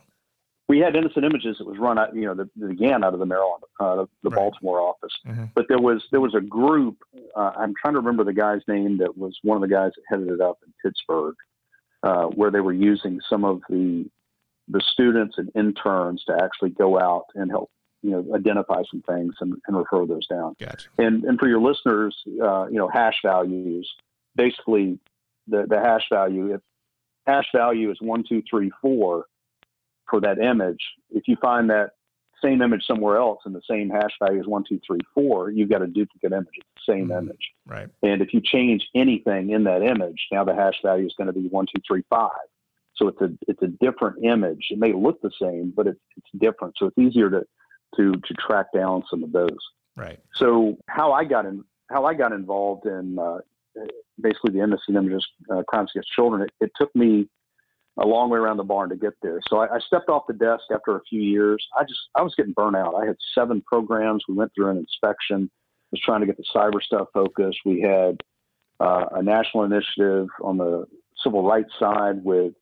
we 0.67 0.79
had 0.79 0.95
innocent 0.95 1.23
images 1.23 1.57
that 1.59 1.67
was 1.67 1.77
run 1.77 1.97
out, 1.97 2.13
you 2.13 2.25
know, 2.25 2.33
that 2.33 2.67
began 2.67 3.03
out 3.03 3.13
of 3.13 3.19
the 3.19 3.25
Maryland, 3.25 3.63
uh, 3.79 3.95
the, 3.95 4.07
the 4.23 4.29
right. 4.29 4.35
Baltimore 4.35 4.81
office. 4.81 5.13
Mm-hmm. 5.25 5.45
But 5.55 5.65
there 5.69 5.79
was 5.79 6.03
there 6.11 6.19
was 6.19 6.35
a 6.35 6.41
group. 6.41 6.97
Uh, 7.35 7.51
I'm 7.57 7.73
trying 7.81 7.93
to 7.93 7.99
remember 7.99 8.23
the 8.23 8.33
guy's 8.33 8.61
name 8.67 8.97
that 8.97 9.17
was 9.17 9.37
one 9.43 9.55
of 9.55 9.61
the 9.61 9.73
guys 9.73 9.91
that 9.95 10.03
headed 10.09 10.29
it 10.29 10.41
up 10.41 10.59
in 10.65 10.73
Pittsburgh, 10.83 11.35
uh, 12.03 12.25
where 12.25 12.51
they 12.51 12.59
were 12.59 12.73
using 12.73 13.19
some 13.29 13.45
of 13.45 13.61
the 13.69 14.09
the 14.67 14.81
students 14.81 15.37
and 15.37 15.49
interns 15.55 16.23
to 16.25 16.37
actually 16.41 16.71
go 16.71 16.99
out 16.99 17.25
and 17.35 17.49
help, 17.49 17.69
you 18.01 18.11
know, 18.11 18.35
identify 18.35 18.81
some 18.91 19.01
things 19.03 19.33
and, 19.39 19.55
and 19.67 19.77
refer 19.77 20.05
those 20.05 20.27
down. 20.27 20.55
Gotcha. 20.59 20.87
And 20.97 21.23
and 21.23 21.39
for 21.39 21.47
your 21.47 21.61
listeners, 21.61 22.15
uh, 22.43 22.67
you 22.67 22.77
know, 22.77 22.89
hash 22.89 23.19
values. 23.23 23.89
Basically, 24.35 24.99
the 25.47 25.65
the 25.67 25.79
hash 25.79 26.05
value. 26.11 26.53
If 26.53 26.61
hash 27.25 27.47
value 27.55 27.91
is 27.91 27.97
one 28.01 28.23
two 28.27 28.43
three 28.49 28.71
four 28.81 29.25
for 30.09 30.21
that 30.21 30.39
image. 30.39 30.81
If 31.09 31.27
you 31.27 31.35
find 31.41 31.69
that 31.69 31.91
same 32.43 32.61
image 32.61 32.83
somewhere 32.85 33.17
else 33.17 33.39
and 33.45 33.55
the 33.55 33.61
same 33.69 33.89
hash 33.89 34.11
value 34.21 34.39
is 34.39 34.47
one, 34.47 34.63
two, 34.67 34.79
three, 34.85 34.99
four, 35.13 35.49
you've 35.49 35.69
got 35.69 35.81
a 35.81 35.87
duplicate 35.87 36.31
image. 36.31 36.47
It's 36.53 36.85
the 36.85 36.93
same 36.93 37.07
mm-hmm. 37.07 37.25
image. 37.25 37.51
Right. 37.65 37.87
And 38.03 38.21
if 38.21 38.33
you 38.33 38.41
change 38.41 38.87
anything 38.95 39.49
in 39.49 39.63
that 39.63 39.81
image, 39.81 40.27
now 40.31 40.43
the 40.43 40.55
hash 40.55 40.75
value 40.83 41.05
is 41.05 41.13
going 41.17 41.27
to 41.27 41.33
be 41.33 41.47
one, 41.47 41.65
two, 41.65 41.81
three, 41.87 42.03
five. 42.09 42.29
So 42.97 43.07
it's 43.07 43.21
a 43.21 43.29
it's 43.47 43.61
a 43.61 43.67
different 43.67 44.23
image. 44.23 44.67
It 44.69 44.79
may 44.79 44.93
look 44.93 45.21
the 45.21 45.31
same, 45.41 45.73
but 45.75 45.87
it's 45.87 45.99
it's 46.15 46.29
different. 46.37 46.75
So 46.77 46.87
it's 46.87 46.97
easier 46.97 47.29
to 47.29 47.43
to 47.95 48.11
to 48.11 48.33
track 48.35 48.67
down 48.73 49.03
some 49.09 49.23
of 49.23 49.31
those. 49.31 49.57
Right. 49.95 50.19
So 50.35 50.77
how 50.87 51.13
I 51.13 51.23
got 51.23 51.45
in 51.45 51.63
how 51.89 52.05
I 52.05 52.13
got 52.13 52.31
involved 52.31 52.85
in 52.85 53.17
uh, 53.19 53.37
basically 54.19 54.53
the 54.53 54.61
innocent 54.61 54.97
images 54.97 55.25
uh, 55.51 55.63
crimes 55.67 55.91
against 55.93 56.11
children, 56.11 56.41
it, 56.41 56.51
it 56.59 56.71
took 56.75 56.93
me 56.95 57.29
a 57.99 58.05
long 58.05 58.29
way 58.29 58.37
around 58.37 58.57
the 58.57 58.63
barn 58.63 58.89
to 58.89 58.95
get 58.95 59.13
there. 59.21 59.39
So 59.49 59.57
I, 59.57 59.75
I, 59.75 59.79
stepped 59.79 60.07
off 60.07 60.27
the 60.27 60.33
desk 60.33 60.65
after 60.71 60.95
a 60.95 61.01
few 61.09 61.21
years. 61.21 61.65
I 61.77 61.83
just 61.83 61.99
I 62.15 62.21
was 62.21 62.35
getting 62.35 62.53
burnt 62.53 62.75
out. 62.75 62.93
I 62.95 63.05
had 63.05 63.15
seven 63.33 63.61
programs. 63.65 64.23
We 64.27 64.35
went 64.35 64.51
through 64.55 64.69
an 64.69 64.77
inspection. 64.77 65.49
Was 65.91 66.01
trying 66.01 66.19
to 66.19 66.27
get 66.27 66.37
the 66.37 66.43
cyber 66.53 66.81
stuff 66.81 67.07
focused. 67.13 67.59
We 67.65 67.81
had 67.81 68.21
uh, 68.79 69.05
a 69.11 69.23
national 69.23 69.63
initiative 69.63 70.27
on 70.43 70.57
the 70.57 70.85
civil 71.23 71.43
rights 71.43 71.71
side 71.79 72.23
with 72.23 72.53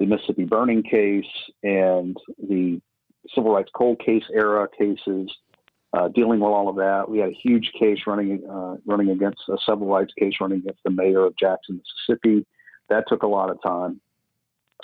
the 0.00 0.06
Mississippi 0.06 0.44
burning 0.44 0.82
case 0.82 1.30
and 1.62 2.16
the 2.38 2.80
civil 3.34 3.52
rights 3.54 3.70
cold 3.74 4.00
case 4.04 4.24
era 4.34 4.66
cases. 4.76 5.30
uh, 5.92 6.08
dealing 6.08 6.40
with 6.40 6.50
all 6.50 6.68
of 6.68 6.76
that. 6.76 7.08
We 7.08 7.18
had 7.18 7.30
a 7.30 7.34
huge 7.42 7.72
case 7.78 7.98
running 8.06 8.48
uh, 8.48 8.76
running 8.86 9.10
against 9.10 9.40
a 9.48 9.56
civil 9.68 9.88
rights 9.88 10.12
case 10.18 10.34
running 10.40 10.58
against 10.58 10.82
the 10.84 10.90
mayor 10.90 11.24
of 11.24 11.36
Jackson, 11.36 11.80
Mississippi. 12.08 12.46
That 12.88 13.04
took 13.08 13.22
a 13.22 13.26
lot 13.26 13.50
of 13.50 13.58
time. 13.62 14.00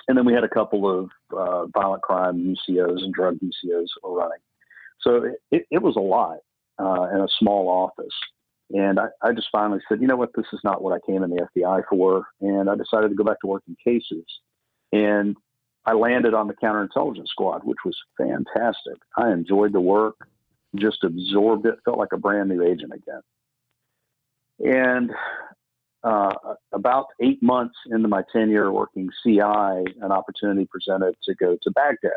And 0.08 0.16
then 0.16 0.24
we 0.24 0.32
had 0.32 0.44
a 0.44 0.48
couple 0.48 0.88
of 0.88 1.10
uh, 1.36 1.66
violent 1.66 2.02
crime 2.02 2.54
UCOs 2.68 3.02
and 3.02 3.12
drug 3.12 3.38
UCOs 3.38 3.86
running. 4.04 4.38
So 5.00 5.32
it, 5.50 5.66
it 5.70 5.82
was 5.82 5.96
a 5.96 6.00
lot 6.00 6.38
uh, 6.78 7.08
in 7.14 7.20
a 7.20 7.28
small 7.38 7.68
office. 7.68 8.14
And 8.70 8.98
I, 8.98 9.06
I 9.22 9.32
just 9.32 9.48
finally 9.52 9.80
said, 9.88 10.00
you 10.00 10.06
know 10.08 10.16
what, 10.16 10.30
this 10.36 10.46
is 10.52 10.60
not 10.64 10.82
what 10.82 10.92
I 10.92 10.98
came 11.06 11.22
in 11.22 11.30
the 11.30 11.48
FBI 11.56 11.82
for. 11.88 12.26
And 12.40 12.68
I 12.68 12.74
decided 12.74 13.08
to 13.08 13.14
go 13.14 13.24
back 13.24 13.40
to 13.40 13.46
working 13.46 13.76
cases. 13.82 14.24
And 14.96 15.36
I 15.84 15.92
landed 15.92 16.34
on 16.34 16.48
the 16.48 16.54
counterintelligence 16.54 17.28
squad, 17.28 17.64
which 17.64 17.78
was 17.84 17.96
fantastic. 18.16 18.96
I 19.16 19.30
enjoyed 19.30 19.72
the 19.72 19.80
work, 19.80 20.16
just 20.74 21.04
absorbed 21.04 21.66
it, 21.66 21.78
felt 21.84 21.98
like 21.98 22.12
a 22.12 22.18
brand 22.18 22.48
new 22.48 22.62
agent 22.62 22.92
again. 22.92 23.20
And 24.58 25.10
uh, 26.02 26.32
about 26.72 27.06
eight 27.20 27.42
months 27.42 27.74
into 27.90 28.08
my 28.08 28.22
tenure 28.32 28.72
working 28.72 29.10
CI, 29.22 29.40
an 29.40 30.12
opportunity 30.12 30.66
presented 30.70 31.14
to 31.24 31.34
go 31.34 31.58
to 31.62 31.70
Baghdad. 31.72 32.12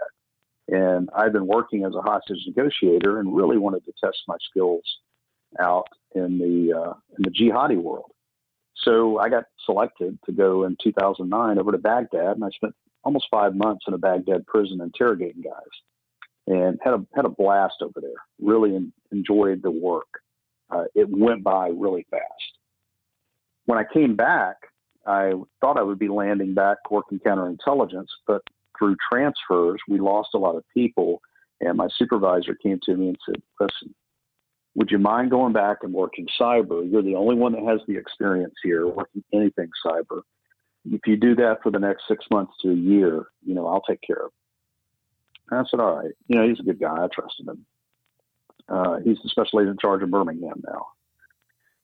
And 0.70 1.10
I've 1.16 1.34
been 1.34 1.48
working 1.48 1.84
as 1.84 1.94
a 1.96 2.02
hostage 2.02 2.44
negotiator 2.48 3.20
and 3.20 3.36
really 3.36 3.58
wanted 3.58 3.84
to 3.86 3.94
test 4.04 4.20
my 4.28 4.38
skills 4.50 4.84
out 5.60 5.88
in 6.14 6.38
the 6.38 6.80
uh, 6.80 6.94
in 7.18 7.24
the 7.24 7.32
jihadi 7.32 7.78
world. 7.78 8.12
So 8.84 9.20
I 9.20 9.30
got 9.30 9.46
selected 9.66 10.18
to 10.26 10.32
go 10.32 10.64
in 10.64 10.78
2009 10.82 11.58
over 11.58 11.72
to 11.72 11.78
Baghdad, 11.78 12.36
and 12.36 12.44
I 12.44 12.50
spent 12.50 12.74
almost 13.04 13.28
five 13.32 13.56
months 13.56 13.86
in 13.88 13.94
a 13.94 13.98
Baghdad 13.98 14.46
prison 14.48 14.82
interrogating 14.82 15.42
guys, 15.42 15.54
and 16.48 16.80
had 16.84 16.94
a 16.94 17.06
had 17.14 17.26
a 17.26 17.30
blast 17.30 17.76
over 17.82 18.00
there. 18.00 18.12
Really 18.40 18.76
in, 18.76 18.94
enjoyed 19.12 19.62
the 19.62 19.72
work. 19.72 20.08
Uh, 20.70 20.86
it 20.96 21.08
went 21.10 21.44
by 21.44 21.70
really 21.70 22.06
fast. 22.12 22.24
When 23.66 23.80
I 23.80 23.84
came 23.92 24.16
back, 24.16 24.56
I 25.06 25.34
thought 25.62 25.78
I 25.78 25.84
would 25.84 26.00
be 26.00 26.08
landing 26.08 26.54
back 26.54 26.78
working 26.90 27.20
counterintelligence, 27.20 28.08
but 28.28 28.42
through 28.78 28.96
transfers, 29.12 29.80
we 29.88 30.00
lost 30.00 30.30
a 30.34 30.38
lot 30.38 30.56
of 30.56 30.64
people. 30.74 31.22
And 31.62 31.78
my 31.78 31.90
supervisor 31.98 32.56
came 32.56 32.80
to 32.84 32.96
me 32.96 33.10
and 33.10 33.18
said, 33.26 33.42
"Listen, 33.60 33.94
would 34.80 34.90
you 34.90 34.98
mind 34.98 35.30
going 35.30 35.52
back 35.52 35.80
and 35.82 35.94
working 35.94 36.26
cyber? 36.40 36.90
You're 36.90 37.04
the 37.04 37.16
only 37.16 37.36
one 37.36 37.52
that 37.52 37.64
has 37.64 37.82
the 37.86 37.98
experience 37.98 38.56
here 38.64 38.88
working 38.88 39.22
anything 39.34 39.70
cyber. 39.86 40.22
If 40.90 41.02
you 41.06 41.18
do 41.18 41.36
that 41.36 41.58
for 41.62 41.70
the 41.70 41.80
next 41.80 42.04
six 42.08 42.24
months 42.32 42.54
to 42.62 42.72
a 42.72 42.76
year, 42.76 43.26
you 43.46 43.54
know, 43.54 43.68
I'll 43.68 43.82
take 43.82 44.00
care 44.02 44.24
of 44.24 44.28
it. 44.28 45.52
And 45.52 45.60
I 45.60 45.70
said, 45.70 45.82
all 45.82 45.98
right. 45.98 46.14
You 46.28 46.38
know, 46.38 46.48
he's 46.48 46.62
a 46.62 46.64
good 46.64 46.80
guy. 46.80 46.96
I 46.96 47.08
trusted 47.14 47.50
him. 47.50 47.66
Uh, 48.70 49.00
he's 49.04 49.18
the 49.22 49.28
special 49.28 49.60
agent 49.60 49.72
in 49.72 49.78
charge 49.80 50.02
of 50.02 50.12
Birmingham 50.12 50.64
now. 50.66 50.86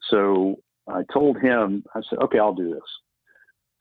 So 0.09 0.55
I 0.87 1.01
told 1.11 1.41
him, 1.41 1.83
I 1.95 2.01
said, 2.09 2.19
okay, 2.19 2.39
I'll 2.39 2.53
do 2.53 2.73
this. 2.73 2.83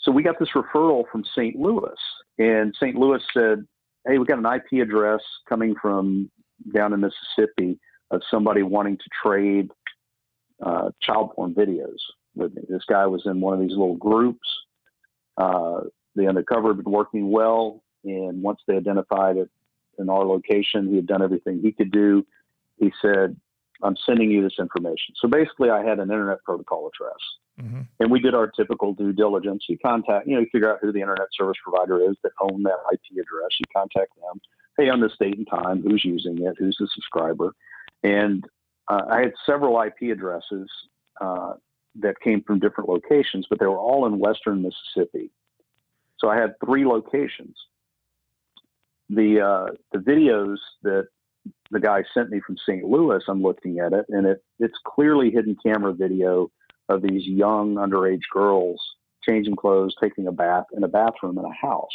So 0.01 0.11
we 0.11 0.25
got 0.25 0.41
this 0.41 0.51
referral 0.57 1.05
from 1.13 1.23
St. 1.37 1.55
Louis, 1.55 1.95
and 2.39 2.75
St. 2.81 2.97
Louis 2.97 3.21
said, 3.33 3.65
hey, 4.09 4.19
we 4.19 4.27
got 4.27 4.39
an 4.39 4.47
IP 4.47 4.83
address 4.83 5.21
coming 5.49 5.77
from 5.81 6.33
down 6.75 6.93
in 6.93 7.01
Mississippi 7.01 7.79
of 8.11 8.23
somebody 8.31 8.63
wanting 8.63 8.97
to 8.97 9.05
trade 9.23 9.71
uh, 10.65 10.91
child 11.03 11.33
porn 11.35 11.55
videos 11.55 11.99
with 12.35 12.55
me. 12.55 12.63
This 12.69 12.85
guy 12.89 13.07
was 13.07 13.23
in 13.27 13.41
one 13.41 13.55
of 13.55 13.61
these 13.61 13.71
little 13.71 13.97
groups. 13.97 14.47
Uh, 15.37 15.81
the 16.15 16.29
undercover 16.29 16.69
had 16.69 16.83
been 16.83 16.93
working 16.93 17.31
well, 17.31 17.83
and 18.05 18.43
once 18.43 18.61
they 18.67 18.77
identified 18.77 19.37
it 19.37 19.51
in 19.99 20.09
our 20.09 20.25
location, 20.25 20.89
he 20.89 20.97
had 20.97 21.07
done 21.07 21.23
everything 21.23 21.61
he 21.61 21.73
could 21.73 21.91
do. 21.91 22.25
He 22.79 22.93
said, 23.03 23.37
I'm 23.83 23.97
sending 24.07 24.31
you 24.31 24.43
this 24.43 24.59
information. 24.59 25.15
So 25.21 25.29
basically, 25.29 25.71
I 25.71 25.85
had 25.85 25.99
an 25.99 26.11
internet 26.11 26.43
protocol 26.45 26.89
address. 26.89 27.21
Mm-hmm. 27.61 27.83
And 28.01 28.11
we 28.11 28.21
did 28.21 28.35
our 28.35 28.49
typical 28.49 28.95
due 28.95 29.13
diligence. 29.13 29.65
You 29.69 29.79
contact, 29.79 30.27
you 30.27 30.35
know, 30.35 30.41
you 30.41 30.49
figure 30.51 30.73
out 30.73 30.79
who 30.81 30.93
the 30.93 31.01
internet 31.01 31.29
service 31.39 31.57
provider 31.63 32.01
is 32.01 32.17
that 32.23 32.33
own 32.41 32.63
that 32.65 32.79
IP 32.93 33.01
address. 33.13 33.51
You 33.59 33.67
contact 33.75 34.11
them. 34.17 34.41
Hey, 34.77 34.89
on 34.89 35.01
this 35.01 35.13
date 35.21 35.39
and 35.39 35.49
time, 35.49 35.83
who's 35.83 36.05
using 36.05 36.43
it? 36.43 36.57
Who's 36.59 36.77
the 36.81 36.89
subscriber? 36.95 37.55
And 38.05 38.45
uh, 38.87 39.01
I 39.11 39.21
had 39.21 39.33
several 39.47 39.83
IP 39.83 40.13
addresses 40.13 40.69
uh, 41.21 41.55
that 41.97 42.21
came 42.21 42.43
from 42.43 42.61
different 42.61 42.89
locations, 42.89 43.47
but 43.49 43.59
they 43.59 43.67
were 43.67 43.79
all 43.79 44.07
in 44.07 44.19
Western 44.19 44.63
Mississippi. 44.63 45.31
So 46.19 46.29
I 46.29 46.37
had 46.37 46.55
three 46.65 46.87
locations. 46.87 47.57
The 49.11 49.41
uh, 49.41 49.75
the 49.93 49.99
videos 49.99 50.57
that 50.83 51.09
the 51.71 51.81
guy 51.81 52.05
sent 52.15 52.31
me 52.31 52.41
from 52.47 52.57
St. 52.67 52.85
Louis, 52.85 53.23
I'm 53.29 53.43
looking 53.43 53.79
at 53.81 53.93
it, 53.93 54.07
and 54.09 54.27
it 54.27 54.43
it's 54.59 54.79
clearly 54.87 55.31
hidden 55.31 55.57
camera 55.65 55.93
video 55.93 56.51
of 56.89 57.03
these 57.03 57.27
young 57.27 57.75
underage 57.75 58.23
girls 58.33 58.81
changing 59.23 59.57
clothes, 59.57 59.95
taking 60.03 60.27
a 60.27 60.33
bath 60.33 60.67
in 60.77 60.85
a 60.85 60.89
bathroom 60.89 61.39
in 61.39 61.45
a 61.45 61.53
house. 61.53 61.89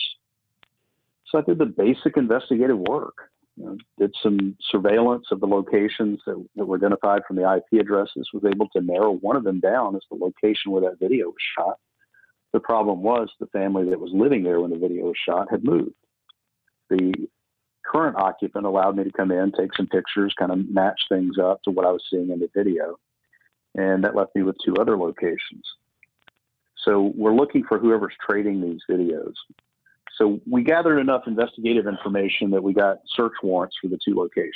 So 1.28 1.38
I 1.38 1.42
did 1.42 1.60
the 1.60 1.66
basic 1.66 2.18
investigative 2.18 2.80
work 2.80 3.30
you 3.60 3.66
know, 3.66 3.78
did 3.98 4.16
some 4.24 4.56
surveillance 4.72 5.26
of 5.32 5.42
the 5.42 5.46
locations 5.46 6.20
that, 6.26 6.44
that, 6.56 6.66
were 6.66 6.78
identified 6.78 7.22
from 7.28 7.36
the 7.36 7.54
IP 7.54 7.82
addresses, 7.82 8.30
was 8.34 8.46
able 8.46 8.70
to 8.70 8.82
narrow 8.82 9.12
one 9.12 9.36
of 9.36 9.44
them 9.44 9.60
down 9.60 9.96
as 9.96 10.02
the 10.10 10.18
location 10.18 10.72
where 10.72 10.82
that 10.82 11.00
video 11.00 11.28
was 11.28 11.36
shot. 11.58 11.78
The 12.54 12.62
problem 12.62 13.04
was 13.04 13.30
the 13.40 13.48
family 13.48 13.90
that 13.90 14.00
was 14.00 14.12
living 14.14 14.44
there 14.44 14.62
when 14.62 14.72
the 14.72 14.78
video 14.78 15.06
was 15.06 15.18
shot 15.28 15.48
had 15.52 15.64
moved. 15.64 15.94
The 16.90 17.28
current 17.86 18.16
occupant 18.18 18.66
allowed 18.66 18.96
me 18.96 19.04
to 19.04 19.12
come 19.12 19.32
in, 19.32 19.52
take 19.52 19.76
some 19.76 19.88
pictures, 19.88 20.34
kind 20.40 20.52
of 20.52 20.70
match 20.70 21.00
things 21.10 21.38
up 21.38 21.62
to 21.64 21.72
what 21.72 21.86
I 21.86 21.92
was 21.92 22.04
seeing 22.10 22.30
in 22.30 22.40
the 22.40 22.50
video. 22.56 22.98
And 23.76 24.04
that 24.04 24.16
left 24.16 24.36
me 24.36 24.44
with 24.44 24.56
two 24.66 24.76
other 24.78 24.98
locations. 24.98 25.64
So 26.86 27.12
we're 27.16 27.36
looking 27.36 27.66
for 27.68 27.78
whoever's 27.78 28.16
trading 28.26 28.62
these 28.62 28.80
videos. 28.90 29.34
So 30.20 30.42
we 30.46 30.64
gathered 30.64 31.00
enough 31.00 31.24
investigative 31.28 31.88
information 31.88 32.52
that 32.52 32.62
we 32.62 32.74
got 32.74 32.98
search 33.16 33.34
warrants 33.42 33.78
for 33.82 33.88
the 33.88 33.98
two 34.04 34.16
locations. 34.16 34.54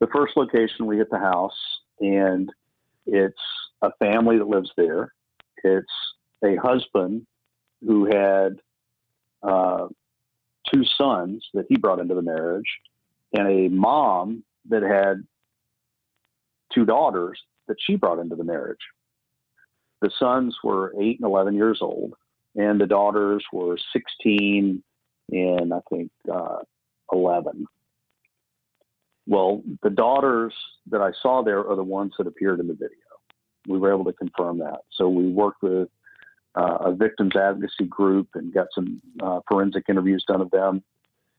The 0.00 0.08
first 0.08 0.36
location, 0.36 0.86
we 0.86 0.96
hit 0.96 1.10
the 1.10 1.18
house, 1.18 1.56
and 2.00 2.50
it's 3.06 3.38
a 3.82 3.92
family 4.00 4.36
that 4.38 4.48
lives 4.48 4.70
there. 4.76 5.14
It's 5.62 5.86
a 6.44 6.56
husband 6.56 7.24
who 7.86 8.06
had 8.06 8.58
uh, 9.44 9.86
two 10.72 10.84
sons 10.98 11.46
that 11.54 11.66
he 11.68 11.76
brought 11.76 12.00
into 12.00 12.16
the 12.16 12.22
marriage, 12.22 12.68
and 13.32 13.46
a 13.46 13.68
mom 13.68 14.42
that 14.70 14.82
had 14.82 15.24
two 16.74 16.84
daughters 16.84 17.40
that 17.68 17.76
she 17.78 17.94
brought 17.94 18.18
into 18.18 18.34
the 18.34 18.44
marriage. 18.44 18.78
The 20.00 20.10
sons 20.18 20.56
were 20.64 20.92
eight 21.00 21.20
and 21.20 21.26
11 21.26 21.54
years 21.54 21.78
old 21.80 22.14
and 22.56 22.80
the 22.80 22.86
daughters 22.86 23.44
were 23.52 23.78
16 23.92 24.82
and 25.30 25.72
I 25.72 25.80
think 25.90 26.10
uh, 26.32 26.58
11. 27.12 27.66
Well, 29.26 29.62
the 29.82 29.90
daughters 29.90 30.54
that 30.90 31.00
I 31.00 31.12
saw 31.22 31.42
there 31.42 31.66
are 31.66 31.76
the 31.76 31.84
ones 31.84 32.12
that 32.18 32.26
appeared 32.26 32.60
in 32.60 32.68
the 32.68 32.74
video. 32.74 32.90
We 33.66 33.78
were 33.78 33.92
able 33.92 34.04
to 34.04 34.12
confirm 34.12 34.58
that. 34.58 34.80
So 34.92 35.08
we 35.08 35.28
worked 35.28 35.62
with 35.62 35.88
uh, 36.54 36.78
a 36.80 36.94
victims 36.94 37.34
advocacy 37.34 37.86
group 37.88 38.28
and 38.34 38.52
got 38.52 38.68
some 38.74 39.00
uh, 39.22 39.40
forensic 39.48 39.84
interviews 39.88 40.24
done 40.28 40.42
of 40.42 40.50
them. 40.50 40.84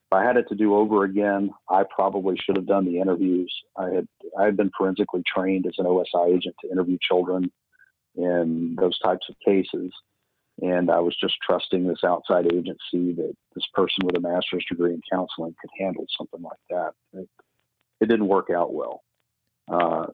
If 0.07 0.13
I 0.13 0.24
had 0.24 0.38
it 0.38 0.47
to 0.49 0.55
do 0.55 0.76
over 0.76 1.03
again, 1.03 1.51
I 1.70 1.84
probably 1.84 2.38
should 2.38 2.57
have 2.57 2.68
done 2.68 2.86
the 2.86 2.99
interviews. 2.99 3.53
I 3.78 3.89
had 3.89 4.07
I 4.39 4.45
had 4.45 4.57
been 4.57 4.72
forensically 4.78 5.24
trained 5.26 5.66
as 5.66 5.76
an 5.78 5.86
OSI 5.86 6.36
agent 6.36 6.55
to 6.61 6.72
interview 6.72 6.97
children 7.01 7.51
in 8.16 8.76
those 8.80 8.97
types 8.99 9.28
of 9.30 9.36
cases. 9.43 9.91
And 10.62 10.89
I 10.89 10.99
was 10.99 11.16
just 11.20 11.36
trusting 11.45 11.86
this 11.86 12.03
outside 12.06 12.45
agency 12.45 13.14
that 13.14 13.36
this 13.53 13.66
person 13.74 14.06
with 14.06 14.16
a 14.16 14.22
master's 14.22 14.66
degree 14.70 14.93
in 14.93 15.01
counseling 15.12 15.56
could 15.60 15.70
handle 15.78 16.06
something 16.18 16.41
like 16.41 16.60
that. 16.70 16.91
It, 17.14 17.30
it 17.99 18.10
didn't 18.10 18.28
work 18.28 18.49
out 18.49 18.74
well. 18.74 19.03
Uh, 19.68 20.08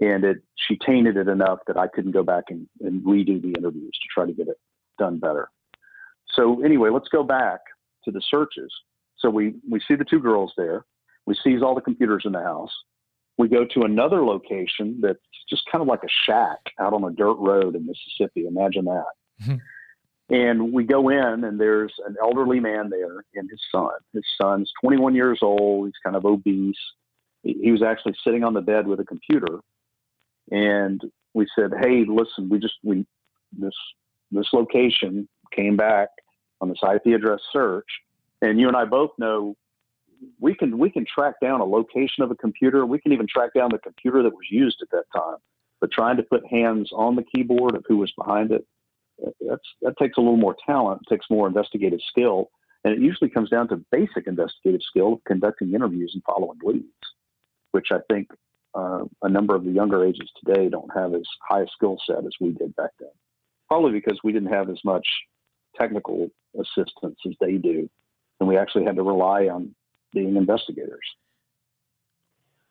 and 0.00 0.24
it 0.24 0.42
she 0.56 0.76
tainted 0.76 1.16
it 1.16 1.28
enough 1.28 1.60
that 1.66 1.76
I 1.76 1.86
couldn't 1.86 2.12
go 2.12 2.22
back 2.22 2.44
and, 2.48 2.66
and 2.80 3.02
redo 3.02 3.40
the 3.40 3.54
interviews 3.56 3.92
to 4.02 4.08
try 4.12 4.26
to 4.26 4.32
get 4.32 4.48
it 4.48 4.58
done 4.98 5.18
better. 5.18 5.50
So 6.34 6.62
anyway, 6.62 6.90
let's 6.90 7.08
go 7.08 7.22
back 7.22 7.60
to 8.04 8.10
the 8.10 8.22
searches. 8.30 8.72
So 9.18 9.30
we, 9.30 9.54
we 9.68 9.80
see 9.86 9.94
the 9.94 10.04
two 10.04 10.20
girls 10.20 10.52
there. 10.56 10.84
We 11.26 11.36
seize 11.42 11.62
all 11.62 11.74
the 11.74 11.80
computers 11.80 12.24
in 12.26 12.32
the 12.32 12.42
house. 12.42 12.72
We 13.38 13.48
go 13.48 13.64
to 13.64 13.82
another 13.82 14.24
location 14.24 14.98
that's 15.00 15.18
just 15.48 15.62
kind 15.70 15.82
of 15.82 15.88
like 15.88 16.02
a 16.04 16.12
shack 16.26 16.58
out 16.78 16.92
on 16.92 17.04
a 17.04 17.10
dirt 17.10 17.36
road 17.38 17.74
in 17.74 17.86
Mississippi. 17.86 18.46
Imagine 18.46 18.84
that. 18.86 19.04
Mm-hmm. 19.42 19.56
And 20.30 20.72
we 20.72 20.84
go 20.84 21.10
in, 21.10 21.44
and 21.44 21.60
there's 21.60 21.92
an 22.06 22.16
elderly 22.22 22.58
man 22.58 22.88
there 22.88 23.24
and 23.34 23.48
his 23.50 23.60
son. 23.70 23.90
His 24.14 24.24
son's 24.40 24.72
21 24.82 25.14
years 25.14 25.40
old. 25.42 25.86
He's 25.86 25.94
kind 26.02 26.16
of 26.16 26.24
obese. 26.24 26.78
He 27.42 27.70
was 27.70 27.82
actually 27.82 28.14
sitting 28.24 28.42
on 28.42 28.54
the 28.54 28.62
bed 28.62 28.86
with 28.86 29.00
a 29.00 29.04
computer. 29.04 29.60
And 30.50 31.02
we 31.34 31.46
said, 31.54 31.72
"Hey, 31.78 32.04
listen, 32.08 32.48
we 32.48 32.58
just 32.58 32.74
we 32.82 33.06
this 33.52 33.74
this 34.30 34.48
location 34.52 35.28
came 35.52 35.76
back 35.76 36.08
on 36.60 36.68
this 36.70 36.80
IP 36.82 37.14
address 37.14 37.40
search, 37.52 37.88
and 38.40 38.58
you 38.58 38.68
and 38.68 38.76
I 38.76 38.86
both 38.86 39.10
know 39.18 39.56
we 40.40 40.54
can 40.54 40.78
we 40.78 40.90
can 40.90 41.04
track 41.04 41.34
down 41.42 41.60
a 41.60 41.64
location 41.64 42.24
of 42.24 42.30
a 42.30 42.34
computer. 42.36 42.86
We 42.86 42.98
can 42.98 43.12
even 43.12 43.26
track 43.26 43.50
down 43.54 43.70
the 43.70 43.78
computer 43.78 44.22
that 44.22 44.32
was 44.32 44.46
used 44.50 44.78
at 44.82 44.90
that 44.90 45.04
time. 45.14 45.36
But 45.80 45.90
trying 45.90 46.16
to 46.16 46.22
put 46.22 46.46
hands 46.46 46.90
on 46.94 47.16
the 47.16 47.24
keyboard 47.24 47.74
of 47.74 47.84
who 47.86 47.98
was 47.98 48.12
behind 48.12 48.52
it, 48.52 48.66
that 49.82 49.98
takes 49.98 50.16
a 50.16 50.20
little 50.20 50.36
more 50.36 50.56
talent. 50.66 51.02
Takes 51.08 51.26
more 51.30 51.46
investigative 51.46 52.00
skill, 52.08 52.50
and 52.84 52.94
it 52.94 53.00
usually 53.00 53.30
comes 53.30 53.50
down 53.50 53.68
to 53.68 53.76
basic 53.90 54.26
investigative 54.26 54.82
skill 54.82 55.14
of 55.14 55.24
conducting 55.24 55.74
interviews 55.74 56.12
and 56.14 56.22
following 56.24 56.58
leads, 56.62 56.86
which 57.72 57.88
I 57.92 57.98
think 58.10 58.28
uh, 58.74 59.04
a 59.22 59.28
number 59.28 59.54
of 59.54 59.64
the 59.64 59.70
younger 59.70 60.04
ages 60.04 60.28
today 60.44 60.68
don't 60.68 60.90
have 60.94 61.14
as 61.14 61.22
high 61.48 61.62
a 61.62 61.66
skill 61.74 61.98
set 62.06 62.24
as 62.24 62.32
we 62.40 62.52
did 62.52 62.74
back 62.76 62.90
then. 62.98 63.10
Probably 63.68 63.92
because 63.92 64.18
we 64.24 64.32
didn't 64.32 64.52
have 64.52 64.68
as 64.68 64.80
much 64.84 65.06
technical 65.78 66.30
assistance 66.58 67.18
as 67.26 67.32
they 67.40 67.54
do, 67.54 67.88
and 68.40 68.48
we 68.48 68.56
actually 68.56 68.84
had 68.84 68.96
to 68.96 69.02
rely 69.02 69.46
on 69.48 69.74
being 70.12 70.36
investigators. 70.36 71.04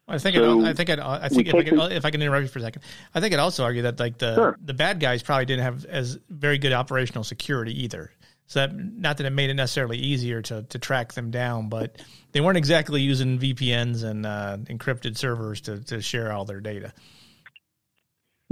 I 0.07 0.17
think 0.17 0.35
so 0.35 0.59
it, 0.59 0.65
I 0.65 0.73
think 0.73 0.89
it, 0.89 0.99
I 0.99 1.29
think 1.29 1.47
if 1.47 1.55
I, 1.55 1.63
can, 1.63 1.79
if 1.91 2.05
I, 2.05 2.11
can, 2.11 2.21
interrupt 2.21 2.43
you 2.43 2.49
for 2.49 2.59
a 2.59 2.63
second, 2.63 2.81
I 3.15 3.21
think 3.21 3.33
I'd 3.33 3.39
also 3.39 3.63
argue 3.63 3.83
that 3.83 3.99
like 3.99 4.17
the 4.17 4.35
sure. 4.35 4.57
the 4.61 4.73
bad 4.73 4.99
guys 4.99 5.23
probably 5.23 5.45
didn't 5.45 5.63
have 5.63 5.85
as 5.85 6.19
very 6.29 6.57
good 6.57 6.73
operational 6.73 7.23
security 7.23 7.83
either. 7.83 8.11
So 8.47 8.59
that 8.59 8.75
not 8.75 9.17
that 9.17 9.25
it 9.25 9.29
made 9.29 9.49
it 9.49 9.53
necessarily 9.53 9.97
easier 9.97 10.41
to 10.41 10.63
to 10.63 10.79
track 10.79 11.13
them 11.13 11.31
down, 11.31 11.69
but 11.69 12.01
they 12.33 12.41
weren't 12.41 12.57
exactly 12.57 13.01
using 13.01 13.39
VPNs 13.39 14.03
and 14.03 14.25
uh, 14.25 14.57
encrypted 14.65 15.17
servers 15.17 15.61
to 15.61 15.79
to 15.85 16.01
share 16.01 16.33
all 16.33 16.43
their 16.43 16.59
data. 16.59 16.93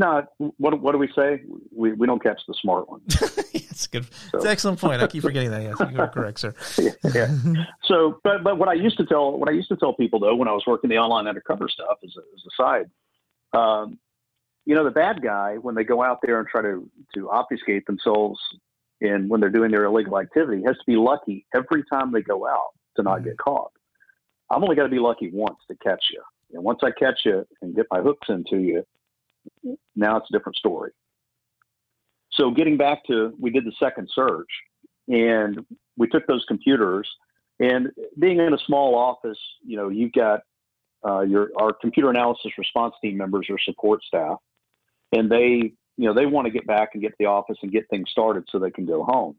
No, 0.01 0.25
what 0.57 0.81
what 0.81 0.93
do 0.93 0.97
we 0.97 1.09
say? 1.15 1.43
We 1.71 1.93
we 1.93 2.07
don't 2.07 2.23
catch 2.23 2.41
the 2.47 2.55
smart 2.59 2.89
ones. 2.89 3.15
It's 3.71 3.87
good. 3.87 4.05
So. 4.29 4.37
It's 4.37 4.45
an 4.45 4.51
excellent 4.51 4.79
point. 4.79 5.01
I 5.01 5.07
keep 5.07 5.23
forgetting 5.23 5.49
that. 5.49 5.63
Yes, 5.63 5.75
you're 5.91 6.07
correct, 6.09 6.39
sir. 6.39 6.53
yeah, 6.77 6.91
yeah. 7.15 7.27
So, 7.85 8.19
but 8.23 8.43
but 8.43 8.59
what 8.59 8.69
I 8.69 8.73
used 8.73 8.97
to 8.97 9.05
tell 9.05 9.37
what 9.39 9.49
I 9.49 9.53
used 9.53 9.69
to 9.69 9.77
tell 9.77 9.93
people 9.93 10.19
though 10.19 10.35
when 10.35 10.47
I 10.47 10.51
was 10.51 10.63
working 10.67 10.89
the 10.89 10.97
online 10.97 11.25
undercover 11.25 11.67
stuff 11.67 11.97
as 12.03 12.11
a, 12.15 12.21
as 12.35 12.43
a 12.45 12.61
side, 12.61 13.59
um, 13.59 13.97
you 14.65 14.75
know, 14.75 14.83
the 14.83 14.91
bad 14.91 15.23
guy 15.23 15.55
when 15.55 15.73
they 15.73 15.83
go 15.83 16.03
out 16.03 16.19
there 16.21 16.39
and 16.39 16.47
try 16.47 16.61
to 16.61 16.87
to 17.15 17.29
obfuscate 17.31 17.87
themselves 17.87 18.39
and 18.99 19.29
when 19.29 19.39
they're 19.39 19.49
doing 19.49 19.71
their 19.71 19.85
illegal 19.85 20.19
activity 20.19 20.61
has 20.67 20.75
to 20.75 20.83
be 20.85 20.95
lucky 20.95 21.47
every 21.55 21.83
time 21.91 22.11
they 22.11 22.21
go 22.21 22.45
out 22.47 22.71
to 22.97 23.03
not 23.03 23.19
mm-hmm. 23.19 23.29
get 23.29 23.37
caught. 23.39 23.71
I'm 24.51 24.63
only 24.63 24.75
got 24.75 24.83
to 24.83 24.89
be 24.89 24.99
lucky 24.99 25.31
once 25.33 25.57
to 25.69 25.75
catch 25.77 26.03
you, 26.11 26.21
and 26.53 26.63
once 26.63 26.81
I 26.83 26.91
catch 26.91 27.21
you 27.25 27.47
and 27.61 27.75
get 27.75 27.87
my 27.89 28.01
hooks 28.01 28.27
into 28.29 28.57
you 28.57 28.83
now 29.95 30.17
it's 30.17 30.27
a 30.29 30.37
different 30.37 30.55
story. 30.55 30.91
So 32.33 32.51
getting 32.51 32.77
back 32.77 33.03
to, 33.05 33.33
we 33.39 33.49
did 33.49 33.65
the 33.65 33.73
second 33.79 34.09
search 34.13 34.47
and 35.07 35.65
we 35.97 36.07
took 36.07 36.25
those 36.27 36.45
computers 36.47 37.07
and 37.59 37.89
being 38.17 38.39
in 38.39 38.53
a 38.53 38.57
small 38.65 38.95
office, 38.95 39.37
you 39.63 39.77
know, 39.77 39.89
you've 39.89 40.13
got 40.13 40.41
uh, 41.05 41.21
your, 41.21 41.49
our 41.59 41.71
computer 41.73 42.09
analysis 42.09 42.51
response 42.57 42.95
team 43.01 43.17
members 43.17 43.47
or 43.49 43.57
support 43.59 44.01
staff, 44.03 44.37
and 45.11 45.31
they, 45.31 45.73
you 45.97 46.07
know, 46.07 46.13
they 46.13 46.25
want 46.25 46.45
to 46.45 46.51
get 46.51 46.65
back 46.65 46.89
and 46.93 47.03
get 47.03 47.09
to 47.09 47.15
the 47.19 47.25
office 47.25 47.57
and 47.61 47.71
get 47.71 47.87
things 47.89 48.09
started 48.09 48.43
so 48.49 48.57
they 48.57 48.71
can 48.71 48.85
go 48.85 49.03
home. 49.03 49.35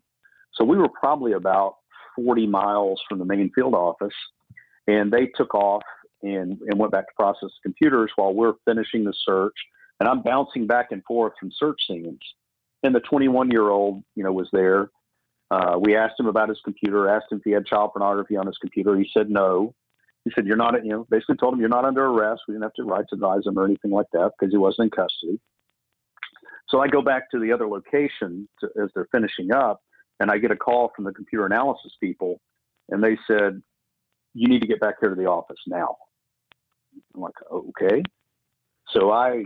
So 0.54 0.64
we 0.64 0.76
were 0.76 0.88
probably 0.88 1.32
about 1.32 1.76
40 2.16 2.46
miles 2.46 3.00
from 3.08 3.18
the 3.18 3.24
main 3.24 3.50
field 3.54 3.74
office 3.74 4.14
and 4.86 5.10
they 5.12 5.26
took 5.34 5.54
off 5.54 5.82
and, 6.22 6.58
and 6.66 6.78
went 6.78 6.92
back 6.92 7.06
to 7.08 7.14
process 7.16 7.48
the 7.48 7.62
computers 7.62 8.10
while 8.16 8.34
we're 8.34 8.54
finishing 8.64 9.04
the 9.04 9.14
search 9.24 9.54
and 10.02 10.08
I'm 10.08 10.20
bouncing 10.20 10.66
back 10.66 10.88
and 10.90 11.00
forth 11.04 11.34
from 11.38 11.52
search 11.56 11.80
scenes. 11.86 12.18
And 12.82 12.92
the 12.92 12.98
21 12.98 13.52
year 13.52 13.70
old, 13.70 14.02
you 14.16 14.24
know, 14.24 14.32
was 14.32 14.48
there. 14.52 14.90
Uh, 15.48 15.78
we 15.80 15.94
asked 15.94 16.18
him 16.18 16.26
about 16.26 16.48
his 16.48 16.58
computer, 16.64 17.08
asked 17.08 17.26
him 17.30 17.38
if 17.38 17.44
he 17.44 17.52
had 17.52 17.64
child 17.66 17.92
pornography 17.92 18.36
on 18.36 18.48
his 18.48 18.58
computer. 18.60 18.98
He 18.98 19.08
said 19.16 19.30
no. 19.30 19.76
He 20.24 20.32
said, 20.34 20.44
You're 20.44 20.56
not, 20.56 20.74
you 20.84 20.90
know, 20.90 21.06
basically 21.08 21.36
told 21.36 21.54
him 21.54 21.60
you're 21.60 21.68
not 21.68 21.84
under 21.84 22.04
arrest. 22.04 22.42
We 22.48 22.54
didn't 22.54 22.64
have 22.64 22.74
to 22.74 22.82
rights 22.82 23.10
advise 23.12 23.46
him 23.46 23.56
or 23.56 23.64
anything 23.64 23.92
like 23.92 24.08
that 24.12 24.32
because 24.36 24.52
he 24.52 24.58
wasn't 24.58 24.86
in 24.86 24.90
custody. 24.90 25.38
So 26.68 26.80
I 26.80 26.88
go 26.88 27.00
back 27.00 27.30
to 27.30 27.38
the 27.38 27.52
other 27.52 27.68
location 27.68 28.48
to, 28.58 28.70
as 28.82 28.90
they're 28.96 29.06
finishing 29.12 29.54
up, 29.54 29.82
and 30.18 30.32
I 30.32 30.38
get 30.38 30.50
a 30.50 30.56
call 30.56 30.90
from 30.96 31.04
the 31.04 31.12
computer 31.12 31.46
analysis 31.46 31.92
people, 32.00 32.40
and 32.88 33.04
they 33.04 33.16
said, 33.28 33.62
You 34.34 34.48
need 34.48 34.62
to 34.62 34.66
get 34.66 34.80
back 34.80 34.96
here 35.00 35.10
to 35.10 35.14
the 35.14 35.26
office 35.26 35.60
now. 35.68 35.94
I'm 37.14 37.20
like, 37.20 37.34
Okay. 37.52 38.02
So 38.92 39.12
I 39.12 39.44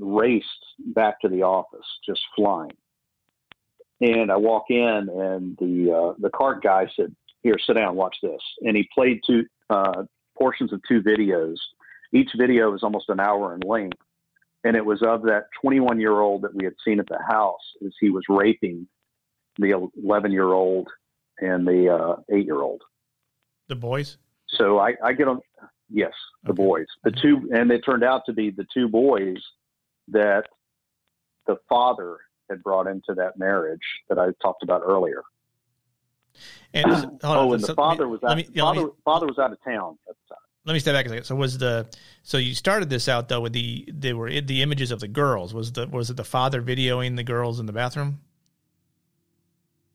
raced 0.00 0.46
back 0.78 1.20
to 1.20 1.28
the 1.28 1.42
office, 1.42 1.86
just 2.06 2.20
flying. 2.36 2.72
And 4.00 4.30
I 4.30 4.36
walk 4.36 4.64
in, 4.70 5.08
and 5.08 5.56
the 5.58 5.92
uh, 5.92 6.14
the 6.18 6.30
CART 6.30 6.62
guy 6.62 6.86
said, 6.94 7.14
"Here, 7.42 7.56
sit 7.58 7.74
down, 7.74 7.96
watch 7.96 8.16
this." 8.22 8.40
And 8.62 8.76
he 8.76 8.88
played 8.94 9.20
two 9.26 9.44
uh, 9.70 10.04
portions 10.36 10.72
of 10.72 10.80
two 10.88 11.02
videos. 11.02 11.56
Each 12.12 12.30
video 12.38 12.74
is 12.74 12.82
almost 12.82 13.08
an 13.08 13.18
hour 13.18 13.54
in 13.54 13.60
length, 13.68 13.98
and 14.64 14.76
it 14.76 14.84
was 14.84 15.02
of 15.02 15.22
that 15.22 15.46
21 15.60 15.98
year 16.00 16.20
old 16.20 16.42
that 16.42 16.54
we 16.54 16.64
had 16.64 16.74
seen 16.84 17.00
at 17.00 17.08
the 17.08 17.18
house 17.28 17.60
as 17.84 17.92
he 18.00 18.10
was 18.10 18.22
raping 18.28 18.86
the 19.58 19.90
11 20.02 20.30
year 20.30 20.52
old 20.52 20.88
and 21.40 21.66
the 21.66 21.88
uh, 21.92 22.16
eight 22.32 22.46
year 22.46 22.60
old. 22.60 22.82
The 23.68 23.76
boys. 23.76 24.16
So 24.48 24.78
I, 24.78 24.94
I 25.04 25.12
get 25.12 25.28
on. 25.28 25.40
Yes, 25.90 26.12
the 26.44 26.50
okay. 26.50 26.62
boys. 26.62 26.86
The 27.02 27.10
two, 27.10 27.48
and 27.52 27.70
it 27.70 27.80
turned 27.80 28.04
out 28.04 28.22
to 28.26 28.32
be 28.32 28.50
the 28.50 28.66
two 28.72 28.88
boys 28.88 29.38
that 30.10 30.44
the 31.46 31.56
father 31.68 32.18
had 32.48 32.62
brought 32.62 32.86
into 32.86 33.14
that 33.14 33.38
marriage 33.38 33.80
that 34.08 34.18
I 34.18 34.28
talked 34.42 34.62
about 34.62 34.82
earlier. 34.84 35.22
And 36.74 37.18
oh, 37.24 37.52
and 37.52 37.62
the 37.62 37.74
father 37.74 38.04
me, 38.04 38.10
was 38.12 38.20
out, 38.22 38.36
me, 38.36 38.44
father, 38.56 38.86
me, 38.86 38.90
father 39.04 39.26
was 39.26 39.38
out 39.38 39.52
of 39.52 39.58
town 39.64 39.98
at 40.08 40.16
the 40.16 40.34
time. 40.34 40.42
Let 40.64 40.74
me 40.74 40.80
step 40.80 40.94
back 40.94 41.06
a 41.06 41.08
second. 41.08 41.24
So 41.24 41.34
was 41.34 41.56
the 41.56 41.88
so 42.22 42.36
you 42.36 42.54
started 42.54 42.90
this 42.90 43.08
out 43.08 43.28
though 43.28 43.40
with 43.40 43.54
the 43.54 43.88
they 43.92 44.12
were 44.12 44.28
the 44.40 44.62
images 44.62 44.90
of 44.90 45.00
the 45.00 45.08
girls. 45.08 45.54
Was 45.54 45.72
the 45.72 45.86
was 45.88 46.10
it 46.10 46.16
the 46.16 46.24
father 46.24 46.60
videoing 46.62 47.16
the 47.16 47.24
girls 47.24 47.58
in 47.58 47.66
the 47.66 47.72
bathroom? 47.72 48.20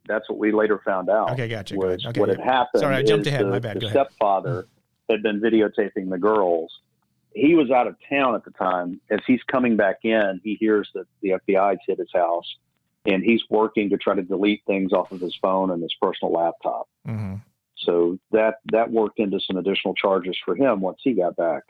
That's 0.07 0.27
what 0.29 0.37
we 0.37 0.51
later 0.51 0.81
found 0.83 1.09
out. 1.09 1.31
Okay, 1.31 1.47
gotcha. 1.47 1.75
Was 1.75 2.05
okay, 2.05 2.19
what 2.19 2.29
had 2.29 2.39
happened? 2.39 2.81
Sorry, 2.81 2.95
I 2.95 3.03
jumped 3.03 3.27
ahead. 3.27 3.45
The, 3.45 3.49
My 3.51 3.59
bad. 3.59 3.79
The 3.79 3.89
stepfather 3.89 4.67
had 5.09 5.23
been 5.23 5.39
videotaping 5.39 6.09
the 6.09 6.17
girls, 6.17 6.71
he 7.33 7.55
was 7.55 7.71
out 7.71 7.87
of 7.87 7.95
town 8.09 8.35
at 8.35 8.43
the 8.45 8.51
time. 8.51 8.99
As 9.09 9.19
he's 9.25 9.41
coming 9.43 9.75
back 9.75 9.99
in, 10.03 10.39
he 10.43 10.55
hears 10.55 10.89
that 10.93 11.05
the 11.21 11.31
FBI's 11.31 11.79
hit 11.87 11.99
his 11.99 12.11
house, 12.13 12.45
and 13.05 13.23
he's 13.23 13.41
working 13.49 13.89
to 13.89 13.97
try 13.97 14.15
to 14.15 14.21
delete 14.21 14.63
things 14.65 14.93
off 14.93 15.11
of 15.11 15.19
his 15.19 15.35
phone 15.41 15.71
and 15.71 15.81
his 15.81 15.93
personal 16.01 16.33
laptop. 16.33 16.87
Mm-hmm. 17.07 17.35
So 17.77 18.17
that 18.31 18.55
that 18.71 18.91
worked 18.91 19.19
into 19.19 19.39
some 19.39 19.57
additional 19.57 19.93
charges 19.95 20.37
for 20.45 20.55
him 20.55 20.81
once 20.81 20.99
he 21.03 21.13
got 21.13 21.35
back. 21.35 21.63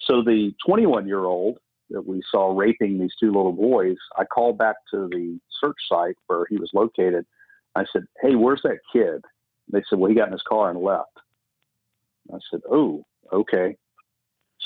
So 0.00 0.22
the 0.22 0.54
21 0.66 1.06
year 1.06 1.24
old 1.24 1.58
that 1.90 2.06
we 2.06 2.22
saw 2.30 2.54
raping 2.56 2.98
these 2.98 3.14
two 3.18 3.32
little 3.32 3.52
boys, 3.52 3.96
I 4.16 4.24
called 4.24 4.58
back 4.58 4.76
to 4.92 5.08
the 5.08 5.38
search 5.60 5.78
site 5.88 6.16
where 6.26 6.44
he 6.48 6.56
was 6.58 6.70
located. 6.74 7.26
I 7.74 7.84
said, 7.92 8.04
"Hey, 8.20 8.34
where's 8.34 8.62
that 8.62 8.78
kid?" 8.92 9.24
They 9.72 9.82
said, 9.88 9.98
"Well, 9.98 10.10
he 10.10 10.14
got 10.14 10.28
in 10.28 10.32
his 10.32 10.42
car 10.42 10.70
and 10.70 10.80
left." 10.80 11.18
I 12.32 12.38
said, 12.50 12.60
"Oh, 12.70 13.04
okay." 13.32 13.76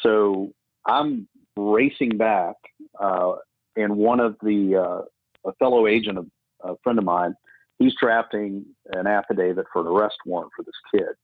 So 0.03 0.53
I'm 0.86 1.28
racing 1.57 2.16
back, 2.16 2.57
uh, 3.00 3.34
and 3.76 3.96
one 3.96 4.20
of 4.20 4.36
the 4.42 4.76
uh, 4.76 5.48
a 5.48 5.53
fellow 5.55 5.86
agent, 5.86 6.18
a, 6.18 6.68
a 6.68 6.76
friend 6.82 6.98
of 6.98 7.05
mine, 7.05 7.34
he's 7.78 7.94
drafting 8.00 8.64
an 8.92 9.07
affidavit 9.07 9.66
for 9.72 9.82
an 9.82 9.88
arrest 9.88 10.16
warrant 10.26 10.53
for 10.57 10.62
this 10.62 10.74
kid. 10.92 11.14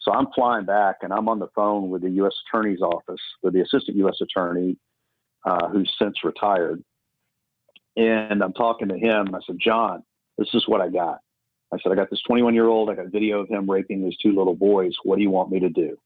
So 0.00 0.12
I'm 0.12 0.28
flying 0.34 0.64
back, 0.64 0.96
and 1.02 1.12
I'm 1.12 1.28
on 1.28 1.38
the 1.38 1.48
phone 1.54 1.90
with 1.90 2.02
the 2.02 2.10
U.S. 2.10 2.32
Attorney's 2.48 2.80
office 2.80 3.20
with 3.42 3.52
the 3.52 3.60
assistant 3.60 3.96
U.S. 3.98 4.16
Attorney, 4.22 4.76
uh, 5.44 5.68
who's 5.68 5.92
since 6.00 6.24
retired. 6.24 6.82
And 7.96 8.42
I'm 8.42 8.54
talking 8.54 8.88
to 8.88 8.98
him. 8.98 9.34
I 9.34 9.40
said, 9.46 9.58
John, 9.60 10.02
this 10.38 10.48
is 10.54 10.64
what 10.66 10.80
I 10.80 10.88
got. 10.88 11.18
I 11.72 11.78
said, 11.82 11.92
I 11.92 11.96
got 11.96 12.10
this 12.10 12.22
21 12.26 12.54
year 12.54 12.66
old. 12.66 12.88
I 12.88 12.94
got 12.94 13.06
a 13.06 13.10
video 13.10 13.40
of 13.40 13.48
him 13.48 13.70
raping 13.70 14.02
these 14.02 14.16
two 14.16 14.34
little 14.34 14.56
boys. 14.56 14.94
What 15.02 15.16
do 15.16 15.22
you 15.22 15.30
want 15.30 15.50
me 15.50 15.60
to 15.60 15.68
do? 15.68 15.98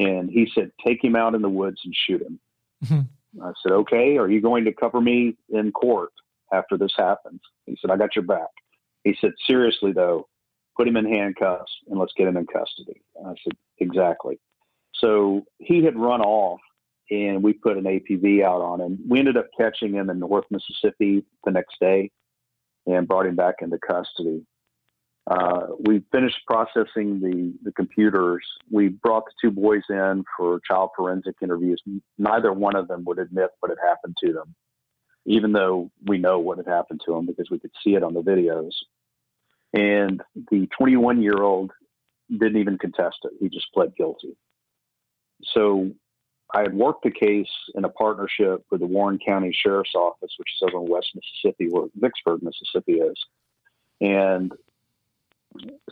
And 0.00 0.30
he 0.30 0.50
said, 0.54 0.72
Take 0.84 1.04
him 1.04 1.14
out 1.14 1.34
in 1.34 1.42
the 1.42 1.48
woods 1.48 1.82
and 1.84 1.94
shoot 1.94 2.22
him. 2.22 2.40
Mm-hmm. 2.84 3.44
I 3.44 3.52
said, 3.62 3.72
Okay, 3.72 4.16
are 4.16 4.28
you 4.28 4.40
going 4.40 4.64
to 4.64 4.72
cover 4.72 5.00
me 5.00 5.36
in 5.50 5.70
court 5.72 6.10
after 6.52 6.78
this 6.78 6.94
happens? 6.96 7.40
He 7.66 7.76
said, 7.80 7.90
I 7.90 7.96
got 7.96 8.16
your 8.16 8.24
back. 8.24 8.48
He 9.04 9.14
said, 9.20 9.32
Seriously, 9.46 9.92
though, 9.92 10.26
put 10.76 10.88
him 10.88 10.96
in 10.96 11.04
handcuffs 11.04 11.70
and 11.88 12.00
let's 12.00 12.14
get 12.16 12.28
him 12.28 12.38
in 12.38 12.46
custody. 12.46 13.02
I 13.24 13.34
said, 13.44 13.52
Exactly. 13.78 14.40
So 14.94 15.44
he 15.58 15.84
had 15.84 15.96
run 15.96 16.22
off 16.22 16.60
and 17.10 17.42
we 17.42 17.52
put 17.52 17.76
an 17.76 17.84
APB 17.84 18.42
out 18.42 18.62
on 18.62 18.80
him. 18.80 18.98
We 19.06 19.18
ended 19.18 19.36
up 19.36 19.48
catching 19.58 19.92
him 19.92 20.08
in 20.08 20.18
North 20.18 20.46
Mississippi 20.50 21.24
the 21.44 21.50
next 21.50 21.78
day 21.78 22.10
and 22.86 23.06
brought 23.06 23.26
him 23.26 23.36
back 23.36 23.56
into 23.60 23.78
custody. 23.78 24.46
Uh, 25.26 25.66
we 25.78 26.02
finished 26.10 26.38
processing 26.46 27.20
the, 27.20 27.52
the 27.62 27.72
computers. 27.72 28.44
We 28.70 28.88
brought 28.88 29.24
the 29.26 29.32
two 29.40 29.50
boys 29.50 29.82
in 29.88 30.24
for 30.36 30.60
child 30.66 30.90
forensic 30.96 31.36
interviews. 31.42 31.82
Neither 32.18 32.52
one 32.52 32.74
of 32.74 32.88
them 32.88 33.04
would 33.04 33.18
admit 33.18 33.50
what 33.60 33.70
had 33.70 33.78
happened 33.86 34.16
to 34.24 34.32
them, 34.32 34.54
even 35.26 35.52
though 35.52 35.90
we 36.06 36.18
know 36.18 36.38
what 36.40 36.58
had 36.58 36.66
happened 36.66 37.02
to 37.06 37.14
them 37.14 37.26
because 37.26 37.50
we 37.50 37.58
could 37.58 37.70
see 37.84 37.94
it 37.94 38.02
on 38.02 38.14
the 38.14 38.22
videos. 38.22 38.72
And 39.72 40.20
the 40.50 40.68
21 40.76 41.22
year 41.22 41.42
old 41.42 41.70
didn't 42.30 42.60
even 42.60 42.78
contest 42.78 43.18
it. 43.24 43.32
He 43.40 43.48
just 43.48 43.72
pled 43.72 43.94
guilty. 43.96 44.36
So 45.44 45.90
I 46.52 46.62
had 46.62 46.74
worked 46.74 47.04
the 47.04 47.10
case 47.10 47.50
in 47.74 47.84
a 47.84 47.88
partnership 47.88 48.64
with 48.70 48.80
the 48.80 48.86
Warren 48.86 49.18
County 49.24 49.52
Sheriff's 49.52 49.94
Office, 49.94 50.32
which 50.38 50.48
is 50.56 50.68
over 50.68 50.84
in 50.84 50.90
West 50.90 51.10
Mississippi, 51.14 51.68
where 51.70 51.88
Vicksburg, 51.94 52.42
Mississippi 52.42 52.94
is. 52.94 53.16
And 54.00 54.52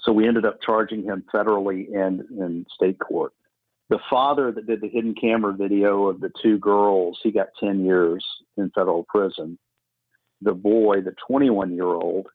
so 0.00 0.12
we 0.12 0.26
ended 0.26 0.44
up 0.44 0.58
charging 0.64 1.02
him 1.02 1.24
federally 1.32 1.94
and 1.94 2.20
in 2.30 2.66
state 2.74 2.98
court. 2.98 3.32
The 3.90 3.98
father 4.10 4.52
that 4.52 4.66
did 4.66 4.80
the 4.80 4.88
hidden 4.88 5.14
camera 5.14 5.52
video 5.54 6.06
of 6.08 6.20
the 6.20 6.30
two 6.42 6.58
girls, 6.58 7.18
he 7.22 7.30
got 7.30 7.48
10 7.58 7.84
years 7.84 8.24
in 8.56 8.70
federal 8.74 9.04
prison. 9.04 9.58
The 10.42 10.52
boy, 10.52 11.00
the 11.00 11.14
21 11.26 11.74
year 11.74 11.86
old, 11.86 12.26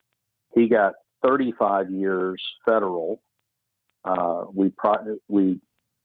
he 0.53 0.67
got 0.67 0.93
35 1.23 1.91
years 1.91 2.41
federal. 2.65 3.21
Uh, 4.03 4.45
we 4.53 4.69
pro- 4.69 5.17
we 5.29 5.59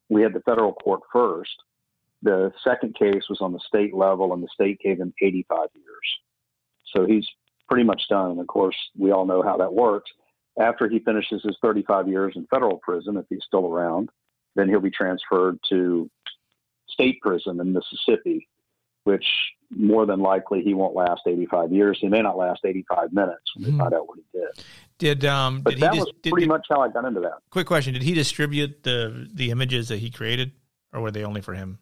we 0.08 0.22
had 0.22 0.32
the 0.32 0.40
federal 0.40 0.72
court 0.72 1.00
first. 1.12 1.50
The 2.22 2.52
second 2.62 2.94
case 2.94 3.22
was 3.28 3.38
on 3.40 3.52
the 3.52 3.60
state 3.66 3.94
level, 3.94 4.32
and 4.32 4.42
the 4.42 4.48
state 4.52 4.78
gave 4.80 4.98
him 4.98 5.12
85 5.20 5.68
years. 5.74 5.86
So 6.94 7.06
he's 7.06 7.26
pretty 7.68 7.84
much 7.84 8.02
done. 8.08 8.32
And 8.32 8.40
of 8.40 8.46
course, 8.46 8.76
we 8.96 9.10
all 9.12 9.26
know 9.26 9.42
how 9.42 9.56
that 9.56 9.72
works. 9.72 10.10
After 10.58 10.88
he 10.88 10.98
finishes 10.98 11.42
his 11.44 11.56
35 11.62 12.08
years 12.08 12.32
in 12.36 12.46
federal 12.46 12.78
prison, 12.78 13.16
if 13.16 13.26
he's 13.28 13.44
still 13.46 13.66
around, 13.66 14.10
then 14.56 14.68
he'll 14.68 14.80
be 14.80 14.90
transferred 14.90 15.58
to 15.68 16.10
state 16.88 17.20
prison 17.20 17.60
in 17.60 17.72
Mississippi, 17.72 18.48
which 19.04 19.24
more 19.70 20.06
than 20.06 20.20
likely 20.20 20.62
he 20.62 20.74
won't 20.74 20.96
last 20.96 21.22
85 21.26 21.72
years. 21.72 21.98
He 22.00 22.08
may 22.08 22.22
not 22.22 22.36
last 22.36 22.60
85 22.64 23.12
minutes 23.12 23.42
when 23.54 23.64
they 23.64 23.70
mm-hmm. 23.70 23.80
find 23.80 23.94
out 23.94 24.08
what 24.08 24.18
he 24.18 24.38
did. 24.38 24.64
Did 24.98 25.24
um? 25.24 25.60
But 25.60 25.74
did 25.74 25.80
that 25.80 25.94
he 25.94 26.00
was 26.00 26.12
pretty 26.22 26.46
did, 26.46 26.48
much 26.48 26.66
how 26.68 26.80
I 26.80 26.88
got 26.88 27.04
into 27.04 27.20
that. 27.20 27.38
Quick 27.50 27.68
question: 27.68 27.92
Did 27.92 28.02
he 28.02 28.14
distribute 28.14 28.82
the 28.82 29.28
the 29.32 29.50
images 29.50 29.88
that 29.88 29.98
he 29.98 30.10
created, 30.10 30.52
or 30.92 31.00
were 31.00 31.12
they 31.12 31.24
only 31.24 31.40
for 31.40 31.54
him? 31.54 31.78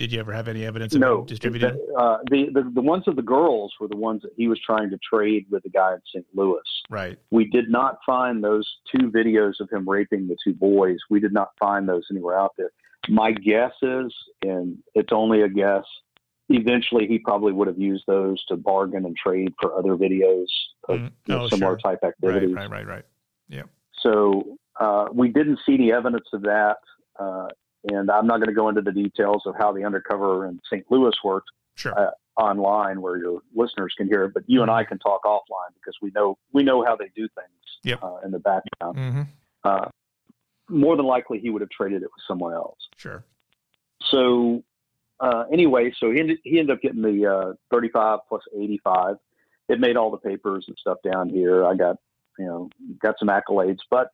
Did 0.00 0.12
you 0.12 0.18
ever 0.18 0.32
have 0.32 0.48
any 0.48 0.64
evidence 0.64 0.94
of 0.94 1.00
no, 1.02 1.26
distributing? 1.26 1.78
Uh, 1.94 2.16
the, 2.30 2.46
the 2.54 2.72
the 2.74 2.80
ones 2.80 3.06
of 3.06 3.16
the 3.16 3.22
girls 3.22 3.74
were 3.78 3.86
the 3.86 3.98
ones 3.98 4.22
that 4.22 4.30
he 4.34 4.48
was 4.48 4.58
trying 4.64 4.88
to 4.88 4.98
trade 4.98 5.44
with 5.50 5.62
the 5.62 5.68
guy 5.68 5.92
in 5.92 6.00
St. 6.10 6.24
Louis. 6.34 6.62
Right. 6.88 7.18
We 7.30 7.44
did 7.44 7.68
not 7.68 7.98
find 8.06 8.42
those 8.42 8.66
two 8.90 9.10
videos 9.10 9.60
of 9.60 9.68
him 9.68 9.86
raping 9.86 10.26
the 10.26 10.38
two 10.42 10.54
boys. 10.54 10.96
We 11.10 11.20
did 11.20 11.34
not 11.34 11.50
find 11.60 11.86
those 11.86 12.04
anywhere 12.10 12.40
out 12.40 12.54
there. 12.56 12.70
My 13.10 13.32
guess 13.32 13.72
is, 13.82 14.10
and 14.40 14.78
it's 14.94 15.12
only 15.12 15.42
a 15.42 15.50
guess, 15.50 15.84
eventually 16.48 17.06
he 17.06 17.18
probably 17.18 17.52
would 17.52 17.68
have 17.68 17.78
used 17.78 18.04
those 18.06 18.42
to 18.46 18.56
bargain 18.56 19.04
and 19.04 19.14
trade 19.14 19.52
for 19.60 19.78
other 19.78 19.96
videos 19.96 20.46
of 20.88 20.98
mm. 20.98 21.10
oh, 21.10 21.12
you 21.26 21.34
know, 21.34 21.48
similar 21.48 21.78
sure. 21.78 21.92
type 21.92 21.98
activities. 22.02 22.54
Right, 22.54 22.70
right, 22.70 22.86
right, 22.86 22.86
right. 22.86 23.04
Yeah. 23.50 23.64
So 24.00 24.56
uh, 24.80 25.08
we 25.12 25.28
didn't 25.28 25.58
see 25.66 25.74
any 25.74 25.92
evidence 25.92 26.28
of 26.32 26.40
that. 26.44 26.76
Uh, 27.18 27.48
and 27.84 28.10
I'm 28.10 28.26
not 28.26 28.36
going 28.36 28.48
to 28.48 28.54
go 28.54 28.68
into 28.68 28.82
the 28.82 28.92
details 28.92 29.42
of 29.46 29.54
how 29.58 29.72
the 29.72 29.84
undercover 29.84 30.46
in 30.46 30.60
St. 30.70 30.84
Louis 30.90 31.14
worked 31.24 31.48
sure. 31.76 31.98
uh, 31.98 32.10
online, 32.40 33.00
where 33.00 33.16
your 33.16 33.40
listeners 33.54 33.94
can 33.96 34.06
hear 34.06 34.24
it. 34.24 34.34
But 34.34 34.44
you 34.46 34.62
and 34.62 34.70
I 34.70 34.84
can 34.84 34.98
talk 34.98 35.22
offline 35.24 35.72
because 35.74 35.96
we 36.02 36.10
know 36.14 36.38
we 36.52 36.62
know 36.62 36.84
how 36.84 36.96
they 36.96 37.10
do 37.14 37.28
things 37.34 37.78
yep. 37.82 38.02
uh, 38.02 38.18
in 38.24 38.30
the 38.30 38.38
background. 38.38 38.96
Mm-hmm. 38.96 39.22
Uh, 39.64 39.88
more 40.68 40.96
than 40.96 41.06
likely, 41.06 41.40
he 41.40 41.50
would 41.50 41.62
have 41.62 41.70
traded 41.70 42.02
it 42.02 42.08
with 42.14 42.22
someone 42.28 42.52
else. 42.52 42.78
Sure. 42.96 43.24
So 44.10 44.62
uh, 45.20 45.44
anyway, 45.52 45.92
so 45.98 46.10
he 46.10 46.20
ended, 46.20 46.38
he 46.44 46.58
ended 46.58 46.76
up 46.76 46.82
getting 46.82 47.02
the 47.02 47.26
uh, 47.26 47.52
35 47.70 48.20
plus 48.28 48.42
85. 48.56 49.16
It 49.68 49.78
made 49.78 49.96
all 49.96 50.10
the 50.10 50.16
papers 50.16 50.64
and 50.66 50.76
stuff 50.80 50.98
down 51.04 51.28
here. 51.28 51.64
I 51.64 51.74
got 51.74 51.96
you 52.38 52.46
know 52.46 52.70
got 53.00 53.16
some 53.18 53.28
accolades, 53.28 53.78
but 53.90 54.08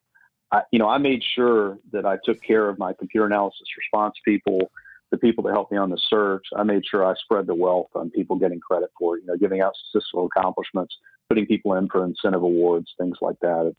I, 0.53 0.63
you 0.71 0.79
know, 0.79 0.89
I 0.89 0.99
made 0.99 1.23
sure 1.35 1.79
that 1.93 2.07
I 2.07 2.19
took 2.25 2.43
care 2.43 2.69
of 2.69 2.79
my 2.79 2.93
computer 2.93 3.27
analysis 3.27 3.67
response 3.77 4.15
people, 4.25 4.71
the 5.11 5.19
people 5.19 5.45
that 5.45 5.53
helped 5.53 5.73
me 5.73 5.79
on 5.79 5.91
the 5.91 6.01
search. 6.09 6.45
I 6.57 6.63
made 6.63 6.85
sure 6.87 7.05
I 7.05 7.15
spread 7.15 7.47
the 7.47 7.55
wealth 7.55 7.89
on 7.95 8.11
people 8.11 8.37
getting 8.37 8.61
credit 8.61 8.91
for 8.99 9.17
it, 9.17 9.23
you 9.23 9.27
know, 9.27 9.37
giving 9.37 9.61
out 9.61 9.75
statistical 9.89 10.27
accomplishments, 10.27 10.97
putting 11.29 11.47
people 11.47 11.75
in 11.75 11.89
for 11.89 12.05
incentive 12.05 12.43
awards, 12.43 12.93
things 12.99 13.19
like 13.21 13.37
that. 13.41 13.75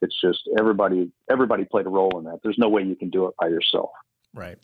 It's 0.00 0.20
just 0.20 0.48
everybody, 0.58 1.10
everybody 1.30 1.64
played 1.64 1.86
a 1.86 1.90
role 1.90 2.18
in 2.18 2.24
that. 2.24 2.40
There's 2.42 2.58
no 2.58 2.68
way 2.68 2.82
you 2.82 2.96
can 2.96 3.10
do 3.10 3.26
it 3.26 3.34
by 3.40 3.48
yourself. 3.48 3.90
Right. 4.34 4.58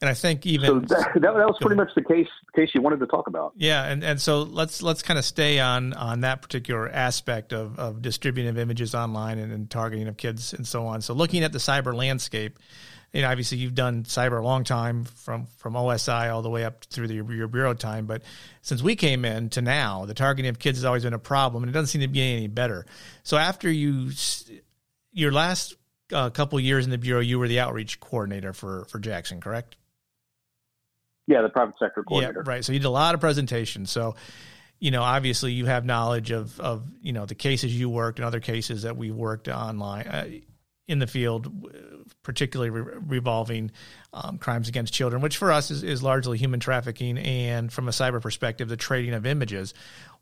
And 0.00 0.08
I 0.08 0.14
think 0.14 0.46
even 0.46 0.66
so 0.66 0.80
that, 0.94 1.12
that, 1.14 1.20
that 1.20 1.34
was 1.34 1.58
pretty 1.60 1.76
much 1.76 1.90
the 1.94 2.02
case 2.02 2.28
case 2.54 2.70
you 2.74 2.80
wanted 2.80 3.00
to 3.00 3.06
talk 3.06 3.26
about. 3.26 3.52
Yeah, 3.56 3.84
and, 3.84 4.02
and 4.02 4.18
so 4.18 4.42
let's 4.42 4.82
let's 4.82 5.02
kind 5.02 5.18
of 5.18 5.26
stay 5.26 5.60
on 5.60 5.92
on 5.92 6.20
that 6.22 6.40
particular 6.40 6.88
aspect 6.88 7.52
of, 7.52 7.78
of 7.78 8.00
distributing 8.00 8.56
images 8.56 8.94
online 8.94 9.38
and, 9.38 9.52
and 9.52 9.68
targeting 9.68 10.08
of 10.08 10.16
kids 10.16 10.54
and 10.54 10.66
so 10.66 10.86
on. 10.86 11.02
So 11.02 11.12
looking 11.12 11.44
at 11.44 11.52
the 11.52 11.58
cyber 11.58 11.94
landscape, 11.94 12.58
you 13.12 13.20
know, 13.20 13.28
obviously 13.28 13.58
you've 13.58 13.74
done 13.74 14.04
cyber 14.04 14.40
a 14.40 14.42
long 14.42 14.64
time 14.64 15.04
from 15.04 15.46
from 15.58 15.74
OSI 15.74 16.32
all 16.32 16.40
the 16.40 16.50
way 16.50 16.64
up 16.64 16.84
through 16.84 17.08
the, 17.08 17.14
your 17.14 17.48
bureau 17.48 17.74
time. 17.74 18.06
But 18.06 18.22
since 18.62 18.82
we 18.82 18.96
came 18.96 19.26
in 19.26 19.50
to 19.50 19.60
now, 19.60 20.06
the 20.06 20.14
targeting 20.14 20.48
of 20.48 20.58
kids 20.58 20.78
has 20.78 20.86
always 20.86 21.02
been 21.02 21.12
a 21.12 21.18
problem, 21.18 21.62
and 21.62 21.70
it 21.70 21.74
doesn't 21.74 21.88
seem 21.88 22.00
to 22.00 22.08
be 22.08 22.22
any 22.22 22.46
better. 22.46 22.86
So 23.22 23.36
after 23.36 23.70
you, 23.70 24.12
your 25.12 25.30
last 25.30 25.74
uh, 26.10 26.30
couple 26.30 26.58
years 26.58 26.86
in 26.86 26.90
the 26.90 26.98
bureau, 26.98 27.20
you 27.20 27.38
were 27.38 27.48
the 27.48 27.60
outreach 27.60 28.00
coordinator 28.00 28.54
for 28.54 28.86
for 28.86 28.98
Jackson, 28.98 29.42
correct? 29.42 29.76
Yeah, 31.30 31.42
the 31.42 31.48
private 31.48 31.76
sector 31.78 32.02
coordinator. 32.02 32.42
Yeah, 32.44 32.50
right. 32.50 32.64
So 32.64 32.72
you 32.72 32.80
did 32.80 32.86
a 32.86 32.90
lot 32.90 33.14
of 33.14 33.20
presentations. 33.20 33.88
So, 33.92 34.16
you 34.80 34.90
know, 34.90 35.02
obviously 35.02 35.52
you 35.52 35.66
have 35.66 35.84
knowledge 35.84 36.32
of 36.32 36.58
of 36.58 36.82
you 37.00 37.12
know 37.12 37.24
the 37.24 37.36
cases 37.36 37.78
you 37.78 37.88
worked 37.88 38.18
and 38.18 38.26
other 38.26 38.40
cases 38.40 38.82
that 38.82 38.96
we 38.96 39.12
worked 39.12 39.46
online 39.46 40.08
uh, 40.08 40.26
in 40.88 40.98
the 40.98 41.06
field, 41.06 41.70
particularly 42.24 42.70
re- 42.70 42.98
revolving 43.06 43.70
um, 44.12 44.38
crimes 44.38 44.68
against 44.68 44.92
children, 44.92 45.22
which 45.22 45.36
for 45.36 45.52
us 45.52 45.70
is, 45.70 45.84
is 45.84 46.02
largely 46.02 46.36
human 46.36 46.58
trafficking, 46.58 47.16
and 47.16 47.72
from 47.72 47.86
a 47.86 47.92
cyber 47.92 48.20
perspective, 48.20 48.68
the 48.68 48.76
trading 48.76 49.14
of 49.14 49.24
images. 49.24 49.72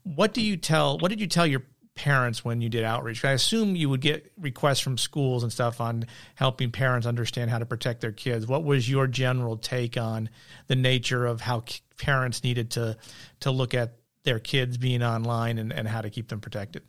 What 0.03 0.35
do 0.35 0.41
you 0.41 0.57
tell? 0.57 0.99
What 0.99 1.09
did 1.09 1.19
you 1.19 1.27
tell 1.27 1.47
your 1.47 1.63
parents 1.99 2.45
when 2.45 2.61
you 2.61 2.69
did 2.69 2.85
outreach? 2.85 3.25
I 3.25 3.33
assume 3.33 3.75
you 3.75 3.89
would 3.89 3.99
get 3.99 4.31
requests 4.39 4.79
from 4.79 4.97
schools 4.97 5.43
and 5.43 5.51
stuff 5.51 5.81
on 5.81 6.05
helping 6.35 6.71
parents 6.71 7.05
understand 7.05 7.51
how 7.51 7.59
to 7.59 7.65
protect 7.65 7.99
their 7.99 8.13
kids. 8.13 8.47
What 8.47 8.63
was 8.63 8.89
your 8.89 9.05
general 9.05 9.57
take 9.57 9.97
on 9.97 10.29
the 10.67 10.77
nature 10.77 11.25
of 11.25 11.41
how 11.41 11.65
parents 11.97 12.41
needed 12.41 12.71
to 12.71 12.95
to 13.41 13.51
look 13.51 13.73
at 13.73 13.97
their 14.23 14.39
kids 14.39 14.77
being 14.77 15.03
online 15.03 15.57
and, 15.57 15.73
and 15.73 15.89
how 15.89 15.99
to 15.99 16.09
keep 16.09 16.29
them 16.29 16.39
protected? 16.39 16.83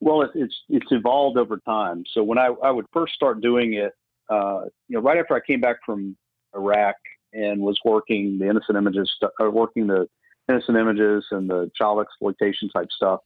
Well, 0.00 0.28
it's 0.34 0.54
it's 0.68 0.90
evolved 0.90 1.38
over 1.38 1.56
time. 1.64 2.04
So 2.12 2.22
when 2.22 2.36
I, 2.36 2.48
I 2.62 2.70
would 2.70 2.86
first 2.92 3.14
start 3.14 3.40
doing 3.40 3.72
it, 3.72 3.94
uh, 4.28 4.64
you 4.88 4.96
know, 4.96 5.00
right 5.00 5.16
after 5.16 5.34
I 5.34 5.40
came 5.40 5.62
back 5.62 5.76
from 5.86 6.18
Iraq 6.54 6.96
and 7.32 7.62
was 7.62 7.78
working 7.82 8.38
the 8.38 8.50
innocent 8.50 8.76
images, 8.76 9.10
uh, 9.22 9.50
working 9.50 9.86
the 9.86 10.06
innocent 10.52 10.76
images 10.76 11.24
and 11.30 11.48
the 11.48 11.70
child 11.74 12.00
exploitation 12.00 12.68
type 12.68 12.88
stuff, 12.94 13.20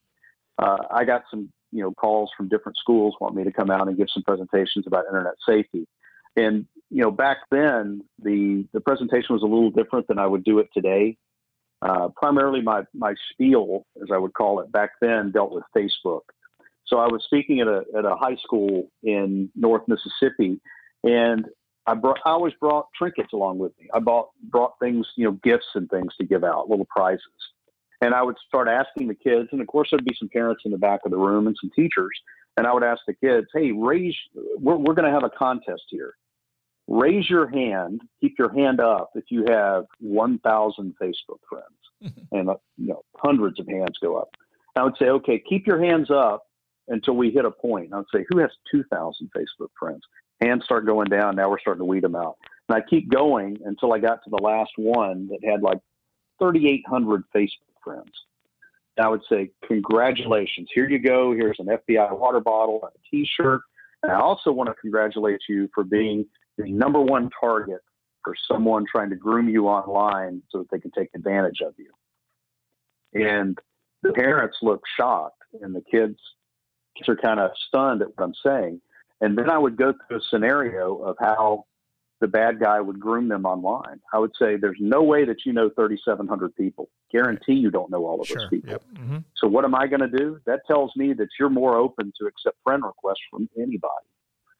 uh, 0.59 0.79
I 0.91 1.05
got 1.05 1.25
some 1.31 1.51
you 1.73 1.83
know 1.83 1.93
calls 1.93 2.31
from 2.37 2.49
different 2.49 2.79
schools 2.79 3.15
want 3.21 3.35
me 3.35 3.45
to 3.45 3.53
come 3.53 3.71
out 3.71 3.89
and 3.89 3.97
give 3.97 4.09
some 4.13 4.23
presentations 4.23 4.87
about 4.87 5.07
internet 5.07 5.35
safety. 5.47 5.87
And 6.37 6.67
you 6.91 7.03
know 7.03 7.11
back 7.11 7.39
then 7.51 8.03
the 8.23 8.67
the 8.73 8.81
presentation 8.81 9.35
was 9.35 9.43
a 9.43 9.47
little 9.47 9.71
different 9.71 10.07
than 10.09 10.19
I 10.19 10.27
would 10.27 10.45
do 10.45 10.59
it 10.59 10.69
today. 10.73 11.17
Uh, 11.83 12.09
primarily 12.17 12.63
my 12.63 12.85
my 12.95 13.15
spiel, 13.33 13.85
as 14.03 14.09
I 14.13 14.19
would 14.19 14.33
call 14.33 14.61
it 14.61 14.73
back 14.73 14.93
then, 15.01 15.33
dealt 15.33 15.53
with 15.53 15.65
Facebook. 15.77 16.23
So 16.87 16.99
I 16.99 17.07
was 17.07 17.23
speaking 17.25 17.61
at 17.61 17.69
a 17.69 17.85
at 17.97 18.05
a 18.05 18.17
high 18.17 18.37
school 18.37 18.91
in 19.03 19.51
North 19.55 19.83
Mississippi, 19.89 20.61
and 21.03 21.47
I 21.87 21.95
brought 21.95 22.19
I 22.25 22.31
always 22.31 22.55
brought 22.55 22.89
trinkets 22.97 23.33
along 23.33 23.59
with 23.59 23.73
me. 23.79 23.89
I 23.95 24.01
bought 24.01 24.31
brought 24.51 24.79
things, 24.81 25.07
you 25.17 25.25
know, 25.25 25.39
gifts 25.45 25.67
and 25.75 25.89
things 25.89 26.15
to 26.17 26.27
give 26.27 26.45
out, 26.45 26.69
little 26.69 26.87
prizes. 26.91 27.23
And 28.03 28.15
I 28.15 28.23
would 28.23 28.37
start 28.47 28.69
asking 28.69 29.09
the 29.09 29.15
kids, 29.15 29.49
and 29.53 29.61
of 29.61 29.67
course 29.69 29.89
there'd 29.91 30.05
be 30.05 30.17
some 30.19 30.29
parents 30.29 30.63
in 30.65 30.73
the 30.73 30.79
back 30.79 31.01
of 31.05 31.11
the 31.11 31.17
room 31.17 31.47
and 31.47 31.57
some 31.61 31.71
teachers, 31.75 32.11
and 32.57 32.67
I 32.67 32.73
would 32.73 32.83
ask 32.83 33.01
the 33.07 33.15
kids, 33.15 33.47
"Hey, 33.55 33.73
raise 33.73 34.15
we're 34.59 34.77
we're 34.77 34.95
going 34.95 35.07
to 35.07 35.13
have 35.13 35.25
a 35.25 35.31
contest 35.31 35.85
here. 35.89 36.15
Raise 36.89 37.29
your 37.29 37.49
hand, 37.49 38.01
keep 38.21 38.39
your 38.39 38.53
hand 38.53 38.81
up 38.81 39.11
if 39.15 39.25
you 39.29 39.45
have 39.49 39.85
1,000 40.01 40.95
Facebook 41.01 41.41
friends." 41.49 42.15
and 42.33 42.51
uh, 42.51 42.57
you 42.77 42.89
know, 42.89 43.03
hundreds 43.17 43.59
of 43.61 43.67
hands 43.69 43.97
go 44.03 44.17
up. 44.17 44.29
I 44.77 44.83
would 44.83 44.97
say, 44.99 45.07
"Okay, 45.07 45.43
keep 45.49 45.67
your 45.67 45.83
hands 45.83 46.11
up 46.11 46.43
until 46.89 47.15
we 47.15 47.31
hit 47.31 47.45
a 47.45 47.51
point." 47.51 47.93
I 47.93 47.99
would 47.99 48.07
say, 48.13 48.25
"Who 48.31 48.39
has 48.41 48.51
2,000 48.71 49.31
Facebook 49.35 49.71
friends?" 49.79 50.03
Hands 50.41 50.65
start 50.65 50.87
going 50.87 51.09
down. 51.09 51.37
Now 51.37 51.51
we're 51.51 51.61
starting 51.61 51.81
to 51.81 51.85
weed 51.85 52.05
them 52.05 52.17
out. 52.17 52.37
And 52.69 52.77
I 52.77 52.81
keep 52.89 53.11
going 53.11 53.59
until 53.65 53.93
I 53.93 53.99
got 53.99 54.25
to 54.25 54.31
the 54.31 54.43
last 54.43 54.73
one 54.77 55.29
that 55.29 55.39
had 55.49 55.63
like 55.63 55.79
3,800 56.39 57.25
Facebook 57.35 57.51
friends. 57.83 58.11
And 58.97 59.07
I 59.07 59.09
would 59.09 59.23
say, 59.31 59.51
congratulations. 59.67 60.69
Here 60.75 60.89
you 60.89 60.99
go. 60.99 61.33
Here's 61.33 61.59
an 61.59 61.67
FBI 61.67 62.19
water 62.19 62.41
bottle 62.41 62.81
and 62.83 62.93
a 62.93 63.11
t-shirt. 63.11 63.61
And 64.03 64.13
I 64.13 64.21
also 64.21 64.53
want 64.53 64.69
to 64.69 64.75
congratulate 64.75 65.41
you 65.49 65.69
for 65.75 65.85
being 65.85 66.27
the 66.59 66.71
number 66.71 67.01
one 67.01 67.31
target 67.41 67.81
for 68.25 68.35
someone 68.51 68.85
trying 68.91 69.11
to 69.11 69.17
groom 69.17 69.49
you 69.49 69.69
online 69.69 70.43
so 70.51 70.59
that 70.59 70.71
they 70.71 70.81
can 70.81 70.91
take 70.91 71.09
advantage 71.15 71.61
of 71.65 71.75
you. 71.79 71.93
And 73.15 73.57
the 74.03 74.13
parents 74.13 74.59
look 74.63 74.83
shocked 74.99 75.43
and 75.63 75.75
the 75.75 75.83
kids 75.91 76.19
are 77.09 77.17
kind 77.17 77.39
of 77.39 77.51
stunned 77.69 78.03
at 78.03 78.09
what 78.09 78.25
I'm 78.25 78.35
saying. 78.45 78.81
And 79.21 79.37
then 79.37 79.51
I 79.51 79.59
would 79.59 79.77
go 79.77 79.93
through 79.93 80.19
a 80.19 80.21
scenario 80.31 80.97
of 80.97 81.17
how 81.19 81.65
the 82.21 82.27
bad 82.27 82.61
guy 82.61 82.81
would 82.81 82.99
groom 82.99 83.29
them 83.29 83.45
online. 83.45 84.01
I 84.13 84.19
would 84.19 84.33
say 84.39 84.57
there's 84.57 84.79
no 84.81 85.03
way 85.03 85.25
that 85.25 85.45
you 85.45 85.53
know 85.53 85.71
3,700 85.77 86.55
people. 86.57 86.89
Guarantee 87.13 87.55
you 87.55 87.71
don't 87.71 87.91
know 87.91 88.07
all 88.07 88.21
of 88.21 88.27
sure. 88.27 88.39
those 88.39 88.49
people. 88.49 88.71
Yep. 88.71 88.83
Mm-hmm. 88.95 89.19
So 89.37 89.49
what 89.49 89.65
am 89.65 89.75
I 89.75 89.87
going 89.87 90.01
to 90.01 90.09
do? 90.09 90.41
That 90.47 90.61
tells 90.67 90.93
me 90.97 91.13
that 91.15 91.29
you're 91.39 91.51
more 91.51 91.77
open 91.77 92.13
to 92.19 92.27
accept 92.27 92.57
friend 92.65 92.83
requests 92.85 93.21
from 93.31 93.49
anybody. 93.57 94.07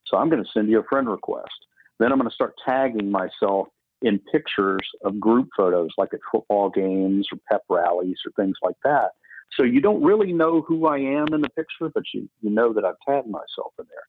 So 0.07 0.19
I'm 0.19 0.29
going 0.29 0.43
to 0.43 0.51
send 0.53 0.69
you 0.69 0.81
a 0.81 0.85
friend 0.85 1.09
request. 1.09 1.67
Then 1.99 2.13
I'm 2.13 2.19
going 2.19 2.29
to 2.29 2.35
start 2.35 2.55
tagging 2.65 3.11
myself 3.11 3.69
in 4.03 4.21
pictures 4.31 4.87
of 5.05 5.19
group 5.19 5.49
photos, 5.57 5.91
like 5.97 6.13
at 6.13 6.21
football 6.31 6.69
games 6.69 7.27
or 7.33 7.39
pep 7.51 7.63
rallies 7.69 8.19
or 8.27 8.33
things 8.33 8.57
like 8.63 8.77
that. 8.85 9.13
So 9.57 9.63
you 9.63 9.81
don't 9.81 10.03
really 10.03 10.33
know 10.33 10.61
who 10.61 10.87
I 10.87 10.99
am 10.99 11.29
in 11.33 11.41
the 11.41 11.49
picture, 11.51 11.91
but 11.93 12.03
you, 12.13 12.29
you 12.43 12.51
know 12.51 12.73
that 12.75 12.85
I've 12.85 12.97
tagged 13.09 13.29
myself 13.29 13.73
in 13.79 13.87
there. 13.89 14.07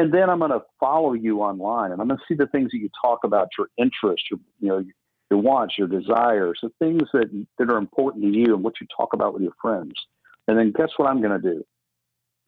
And 0.00 0.14
then 0.14 0.30
I'm 0.30 0.38
going 0.38 0.50
to 0.50 0.62
follow 0.78 1.12
you 1.12 1.42
online 1.42 1.92
and 1.92 2.00
I'm 2.00 2.08
going 2.08 2.16
to 2.16 2.24
see 2.26 2.34
the 2.34 2.46
things 2.46 2.70
that 2.72 2.78
you 2.78 2.88
talk 3.04 3.18
about, 3.22 3.48
your 3.58 3.68
interests, 3.76 4.28
your, 4.30 4.40
you 4.58 4.68
know, 4.68 4.82
your 5.30 5.40
wants, 5.40 5.76
your 5.76 5.88
desires, 5.88 6.58
the 6.62 6.70
things 6.78 7.02
that, 7.12 7.28
that 7.58 7.70
are 7.70 7.76
important 7.76 8.24
to 8.24 8.30
you 8.30 8.54
and 8.54 8.64
what 8.64 8.80
you 8.80 8.86
talk 8.96 9.12
about 9.12 9.34
with 9.34 9.42
your 9.42 9.52
friends. 9.60 9.92
And 10.48 10.58
then 10.58 10.72
guess 10.74 10.88
what 10.96 11.10
I'm 11.10 11.20
going 11.20 11.38
to 11.38 11.54
do? 11.54 11.62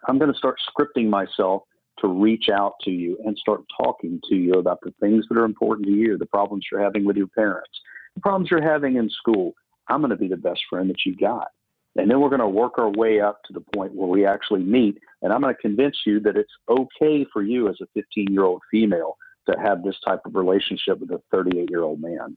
I'm 0.09 0.19
going 0.19 0.33
to 0.33 0.39
start 0.39 0.57
scripting 0.67 1.11
myself 1.11 1.65
to 1.99 2.09
reach 2.09 2.47
out 2.51 2.73
to 2.85 2.91
you 2.91 3.19
and 3.27 3.37
start 3.37 3.61
talking 3.79 4.19
to 4.31 4.35
you 4.35 4.55
about 4.55 4.79
the 4.81 4.95
things 4.99 5.27
that 5.29 5.37
are 5.37 5.45
important 5.45 5.89
to 5.89 5.93
you, 5.93 6.17
the 6.17 6.25
problems 6.25 6.65
you're 6.73 6.83
having 6.83 7.05
with 7.05 7.19
your 7.19 7.29
parents, 7.29 7.83
the 8.15 8.23
problems 8.23 8.51
you're 8.51 8.63
having 8.63 8.97
in 8.97 9.11
school. 9.11 9.53
I'm 9.89 10.01
going 10.01 10.09
to 10.09 10.17
be 10.17 10.29
the 10.29 10.39
best 10.39 10.63
friend 10.71 10.89
that 10.89 11.05
you 11.05 11.15
got. 11.15 11.49
And 11.97 12.11
then 12.11 12.21
we're 12.21 12.31
going 12.31 12.41
to 12.41 12.49
work 12.49 12.79
our 12.79 12.91
way 12.91 13.21
up 13.21 13.43
to 13.45 13.53
the 13.53 13.61
point 13.61 13.95
where 13.95 14.09
we 14.09 14.27
actually 14.27 14.63
meet. 14.63 14.99
And 15.21 15.33
I'm 15.33 15.43
going 15.43 15.55
to 15.55 15.61
convince 15.61 15.99
you 16.07 16.21
that 16.21 16.37
it's 16.37 16.53
okay 16.69 17.27
for 17.33 17.43
you 17.43 17.69
as 17.69 17.77
a 17.83 17.87
15 17.95 18.29
year 18.31 18.45
old 18.45 18.63
female 18.71 19.19
to 19.49 19.57
have 19.61 19.83
this 19.83 19.97
type 20.07 20.21
of 20.25 20.35
relationship 20.35 21.01
with 21.01 21.11
a 21.11 21.21
38 21.31 21.69
year 21.71 21.83
old 21.83 22.01
man 22.01 22.37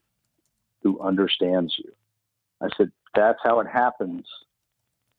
who 0.82 1.00
understands 1.00 1.74
you. 1.78 1.90
I 2.62 2.68
said, 2.76 2.90
that's 3.14 3.38
how 3.42 3.60
it 3.60 3.66
happens 3.66 4.26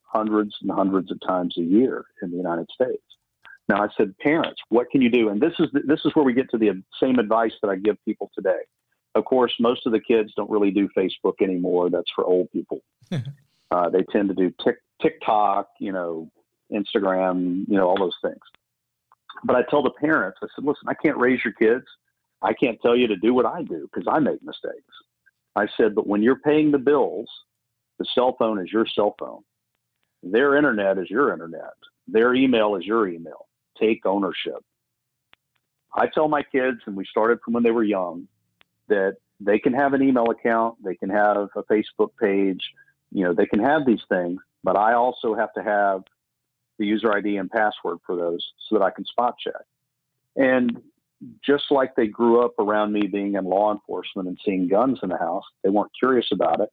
hundreds 0.04 0.56
and 0.62 0.72
hundreds 0.72 1.12
of 1.12 1.20
times 1.22 1.56
a 1.58 1.62
year 1.62 2.06
in 2.22 2.32
the 2.32 2.38
United 2.38 2.68
States. 2.74 3.04
Now 3.68 3.84
I 3.84 3.88
said, 3.98 4.18
parents, 4.20 4.62
what 4.70 4.90
can 4.90 5.02
you 5.02 5.10
do? 5.10 5.30
And 5.30 5.42
this 5.42 5.54
is 5.60 5.68
this 5.86 6.00
is 6.06 6.16
where 6.16 6.24
we 6.24 6.34
get 6.34 6.50
to 6.52 6.58
the 6.58 6.82
same 7.02 7.20
advice 7.20 7.52
that 7.62 7.70
I 7.70 7.76
give 7.76 7.98
people 8.06 8.32
today. 8.34 8.62
Of 9.16 9.26
course, 9.26 9.54
most 9.60 9.86
of 9.86 9.92
the 9.92 10.00
kids 10.00 10.32
don't 10.38 10.50
really 10.50 10.72
do 10.72 10.88
Facebook 10.98 11.42
anymore. 11.42 11.90
That's 11.90 12.12
for 12.16 12.24
old 12.24 12.52
people. 12.52 12.82
uh, 13.72 13.90
they 13.90 14.04
tend 14.12 14.30
to 14.30 14.36
do 14.36 14.54
tick, 14.64 14.78
TikTok, 15.02 15.70
you 15.80 15.92
know, 15.92 16.30
Instagram, 16.72 17.66
you 17.68 17.78
know, 17.78 17.88
all 17.88 17.98
those 17.98 18.18
things. 18.22 18.40
But 19.44 19.56
I 19.56 19.64
tell 19.70 19.84
the 19.84 19.92
parents, 19.92 20.40
I 20.42 20.48
said, 20.56 20.66
listen, 20.66 20.88
I 20.88 20.94
can't 20.94 21.18
raise 21.18 21.44
your 21.44 21.54
kids. 21.54 21.86
I 22.42 22.54
can't 22.54 22.80
tell 22.82 22.96
you 22.96 23.08
to 23.08 23.16
do 23.16 23.34
what 23.34 23.46
I 23.46 23.64
do 23.64 23.90
because 23.92 24.08
I 24.10 24.20
make 24.20 24.44
mistakes. 24.44 24.94
I 25.56 25.68
said, 25.76 25.96
but 25.96 26.08
when 26.08 26.22
you're 26.22 26.40
paying 26.40 26.72
the 26.72 26.78
bills, 26.78 27.28
the 28.00 28.06
cell 28.14 28.36
phone 28.38 28.60
is 28.60 28.72
your 28.72 28.86
cell 28.86 29.16
phone. 29.20 29.42
Their 30.24 30.56
internet 30.56 30.98
is 30.98 31.10
your 31.10 31.34
internet. 31.34 31.74
Their 32.08 32.34
email 32.36 32.76
is 32.76 32.86
your 32.86 33.08
email. 33.08 33.48
Take 33.80 34.06
ownership. 34.06 34.64
I 35.96 36.08
tell 36.08 36.28
my 36.28 36.44
kids, 36.44 36.80
and 36.86 36.96
we 36.96 37.06
started 37.06 37.40
from 37.44 37.54
when 37.54 37.64
they 37.64 37.72
were 37.72 37.84
young, 37.84 38.28
that 38.88 39.18
they 39.40 39.60
can 39.60 39.74
have 39.74 39.94
an 39.94 40.02
email 40.02 40.30
account, 40.30 40.84
they 40.84 40.96
can 40.96 41.10
have 41.10 41.50
a 41.56 41.64
Facebook 41.64 42.10
page, 42.20 42.62
you 43.12 43.24
know, 43.24 43.34
they 43.34 43.46
can 43.46 43.60
have 43.60 43.86
these 43.86 44.02
things, 44.10 44.40
but 44.64 44.78
I 44.78 44.94
also 44.94 45.36
have 45.36 45.54
to 45.54 45.64
have 45.64 46.04
the 46.80 46.86
user 46.86 47.16
ID 47.16 47.38
and 47.38 47.50
password 47.50 47.98
for 48.06 48.16
those 48.16 48.46
so 48.68 48.78
that 48.78 48.84
I 48.84 48.92
can 48.92 49.06
spot 49.06 49.36
check. 49.44 49.62
And 50.36 50.82
just 51.44 51.66
like 51.72 51.96
they 51.96 52.08
grew 52.08 52.44
up 52.44 52.54
around 52.60 52.94
me 52.94 53.08
being 53.08 53.36
in 53.36 53.46
law 53.46 53.72
enforcement 53.72 54.28
and 54.28 54.38
seeing 54.46 54.68
guns 54.68 55.00
in 55.02 55.10
the 55.10 55.18
house, 55.18 55.44
they 55.64 55.70
weren't 55.70 55.92
curious 55.98 56.28
about 56.32 56.60
it. 56.62 56.70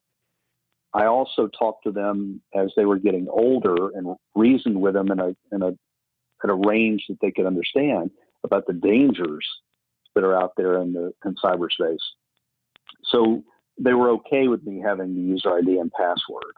I 0.93 1.07
also 1.07 1.49
talked 1.49 1.85
to 1.85 1.91
them 1.91 2.41
as 2.55 2.72
they 2.76 2.85
were 2.85 2.99
getting 2.99 3.26
older 3.28 3.91
and 3.95 4.16
reasoned 4.35 4.80
with 4.80 4.95
them 4.95 5.11
in 5.11 5.18
a 5.18 5.35
in 5.51 5.62
a 5.62 5.72
at 6.43 6.51
a 6.51 6.55
range 6.55 7.05
that 7.09 7.18
they 7.20 7.32
could 7.32 7.47
understand 7.47 8.11
about 8.45 8.66
the 8.66 8.74
dangers 8.74 9.47
that 10.14 10.22
are 10.22 10.41
out 10.41 10.53
there 10.57 10.80
in 10.80 10.93
the 10.93 11.12
in 11.24 11.35
cyberspace. 11.43 11.97
So 13.05 13.43
they 13.79 13.93
were 13.93 14.11
okay 14.11 14.49
with 14.49 14.64
me 14.64 14.81
having 14.81 15.14
the 15.14 15.20
user 15.20 15.53
ID 15.57 15.79
and 15.79 15.93
password. 15.93 16.55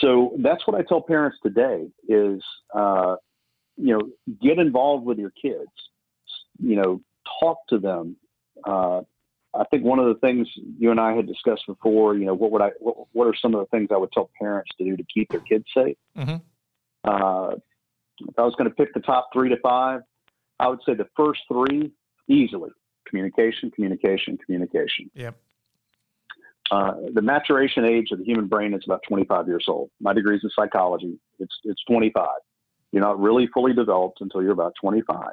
So 0.00 0.34
that's 0.38 0.66
what 0.66 0.78
I 0.78 0.82
tell 0.82 1.00
parents 1.00 1.38
today 1.42 1.86
is, 2.08 2.42
uh, 2.74 3.16
you 3.76 3.96
know, 3.96 4.34
get 4.42 4.58
involved 4.58 5.04
with 5.04 5.18
your 5.18 5.30
kids. 5.30 5.70
You 6.58 6.76
know, 6.76 7.00
talk 7.40 7.58
to 7.68 7.78
them. 7.78 8.16
Uh, 8.66 9.02
I 9.54 9.64
think 9.70 9.84
one 9.84 9.98
of 9.98 10.06
the 10.06 10.18
things 10.20 10.48
you 10.78 10.90
and 10.90 10.98
I 10.98 11.14
had 11.14 11.26
discussed 11.26 11.64
before, 11.66 12.16
you 12.16 12.24
know, 12.24 12.34
what 12.34 12.50
would 12.52 12.62
I, 12.62 12.70
what, 12.80 13.06
what 13.12 13.26
are 13.26 13.34
some 13.34 13.54
of 13.54 13.60
the 13.60 13.66
things 13.76 13.88
I 13.92 13.98
would 13.98 14.12
tell 14.12 14.30
parents 14.40 14.70
to 14.78 14.84
do 14.84 14.96
to 14.96 15.04
keep 15.12 15.30
their 15.30 15.40
kids 15.40 15.64
safe? 15.76 15.96
Mm-hmm. 16.16 16.36
Uh, 17.04 17.50
if 18.20 18.38
I 18.38 18.42
was 18.42 18.54
going 18.56 18.70
to 18.70 18.74
pick 18.74 18.94
the 18.94 19.00
top 19.00 19.28
three 19.32 19.48
to 19.50 19.56
five, 19.58 20.00
I 20.58 20.68
would 20.68 20.80
say 20.86 20.94
the 20.94 21.08
first 21.16 21.40
three 21.48 21.90
easily 22.28 22.70
communication, 23.12 23.70
communication, 23.70 24.38
communication. 24.38 25.10
Yep. 25.14 25.36
Uh, 26.70 26.94
the 27.12 27.20
maturation 27.20 27.84
age 27.84 28.08
of 28.12 28.18
the 28.18 28.24
human 28.24 28.46
brain 28.46 28.72
is 28.72 28.82
about 28.86 29.02
25 29.06 29.46
years 29.46 29.66
old. 29.68 29.90
My 30.00 30.14
degree 30.14 30.36
is 30.36 30.42
in 30.42 30.50
psychology. 30.56 31.18
It's 31.38 31.54
it's 31.64 31.82
25. 31.86 32.26
You're 32.92 33.02
not 33.02 33.20
really 33.20 33.46
fully 33.52 33.74
developed 33.74 34.20
until 34.22 34.42
you're 34.42 34.52
about 34.52 34.72
25. 34.80 35.32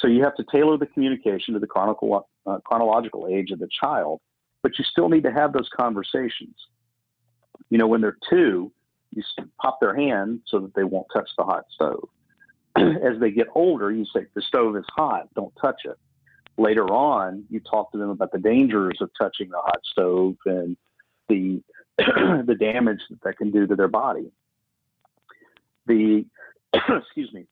So 0.00 0.08
you 0.08 0.22
have 0.22 0.36
to 0.36 0.44
tailor 0.52 0.76
the 0.76 0.86
communication 0.86 1.54
to 1.54 1.60
the 1.60 1.66
chronicle, 1.66 2.28
uh, 2.46 2.58
chronological 2.64 3.28
age 3.30 3.50
of 3.50 3.58
the 3.58 3.68
child, 3.80 4.20
but 4.62 4.78
you 4.78 4.84
still 4.84 5.08
need 5.08 5.22
to 5.24 5.32
have 5.32 5.52
those 5.52 5.68
conversations. 5.74 6.54
You 7.70 7.78
know, 7.78 7.86
when 7.86 8.00
they're 8.00 8.18
two, 8.30 8.70
you 9.14 9.22
pop 9.60 9.80
their 9.80 9.96
hand 9.96 10.40
so 10.46 10.60
that 10.60 10.74
they 10.74 10.84
won't 10.84 11.06
touch 11.12 11.28
the 11.36 11.44
hot 11.44 11.64
stove. 11.74 12.08
As 12.76 13.18
they 13.20 13.30
get 13.30 13.48
older, 13.54 13.90
you 13.90 14.04
say, 14.14 14.26
the 14.34 14.42
stove 14.42 14.76
is 14.76 14.84
hot, 14.94 15.28
don't 15.34 15.52
touch 15.60 15.80
it 15.84 15.98
later 16.58 16.84
on, 16.92 17.44
you 17.48 17.60
talk 17.60 17.92
to 17.92 17.98
them 17.98 18.10
about 18.10 18.32
the 18.32 18.38
dangers 18.38 18.98
of 19.00 19.10
touching 19.18 19.48
the 19.48 19.58
hot 19.58 19.80
stove 19.90 20.36
and 20.44 20.76
the 21.28 21.62
the 21.98 22.56
damage 22.58 23.00
that 23.10 23.20
that 23.22 23.38
can 23.38 23.50
do 23.50 23.66
to 23.66 23.76
their 23.76 23.88
body. 23.88 24.30
The 25.86 26.24
excuse 26.74 27.32
me. 27.32 27.46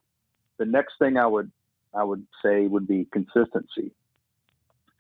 The 0.59 0.67
next 0.67 0.95
thing 0.99 1.17
I 1.17 1.27
would 1.27 1.51
I 1.95 2.05
would 2.05 2.27
say 2.45 2.67
would 2.67 2.87
be 2.87 3.07
consistency. 3.13 3.93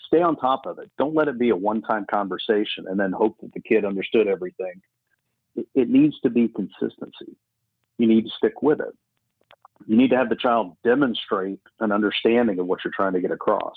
Stay 0.06 0.22
on 0.22 0.36
top 0.36 0.66
of 0.66 0.78
it. 0.78 0.90
Don't 0.98 1.14
let 1.14 1.28
it 1.28 1.38
be 1.38 1.50
a 1.50 1.56
one-time 1.56 2.06
conversation 2.08 2.86
and 2.88 2.98
then 2.98 3.10
hope 3.10 3.36
that 3.40 3.52
the 3.52 3.60
kid 3.60 3.84
understood 3.84 4.28
everything. 4.28 4.80
It, 5.56 5.66
it 5.74 5.88
needs 5.88 6.18
to 6.20 6.30
be 6.30 6.48
consistency. 6.48 7.36
You 7.98 8.06
need 8.06 8.24
to 8.24 8.30
stick 8.36 8.62
with 8.62 8.80
it. 8.80 8.94
You 9.86 9.96
need 9.96 10.10
to 10.10 10.16
have 10.16 10.28
the 10.28 10.36
child 10.36 10.76
demonstrate 10.84 11.60
an 11.80 11.92
understanding 11.92 12.58
of 12.60 12.66
what 12.66 12.84
you're 12.84 12.92
trying 12.94 13.14
to 13.14 13.20
get 13.20 13.32
across. 13.32 13.76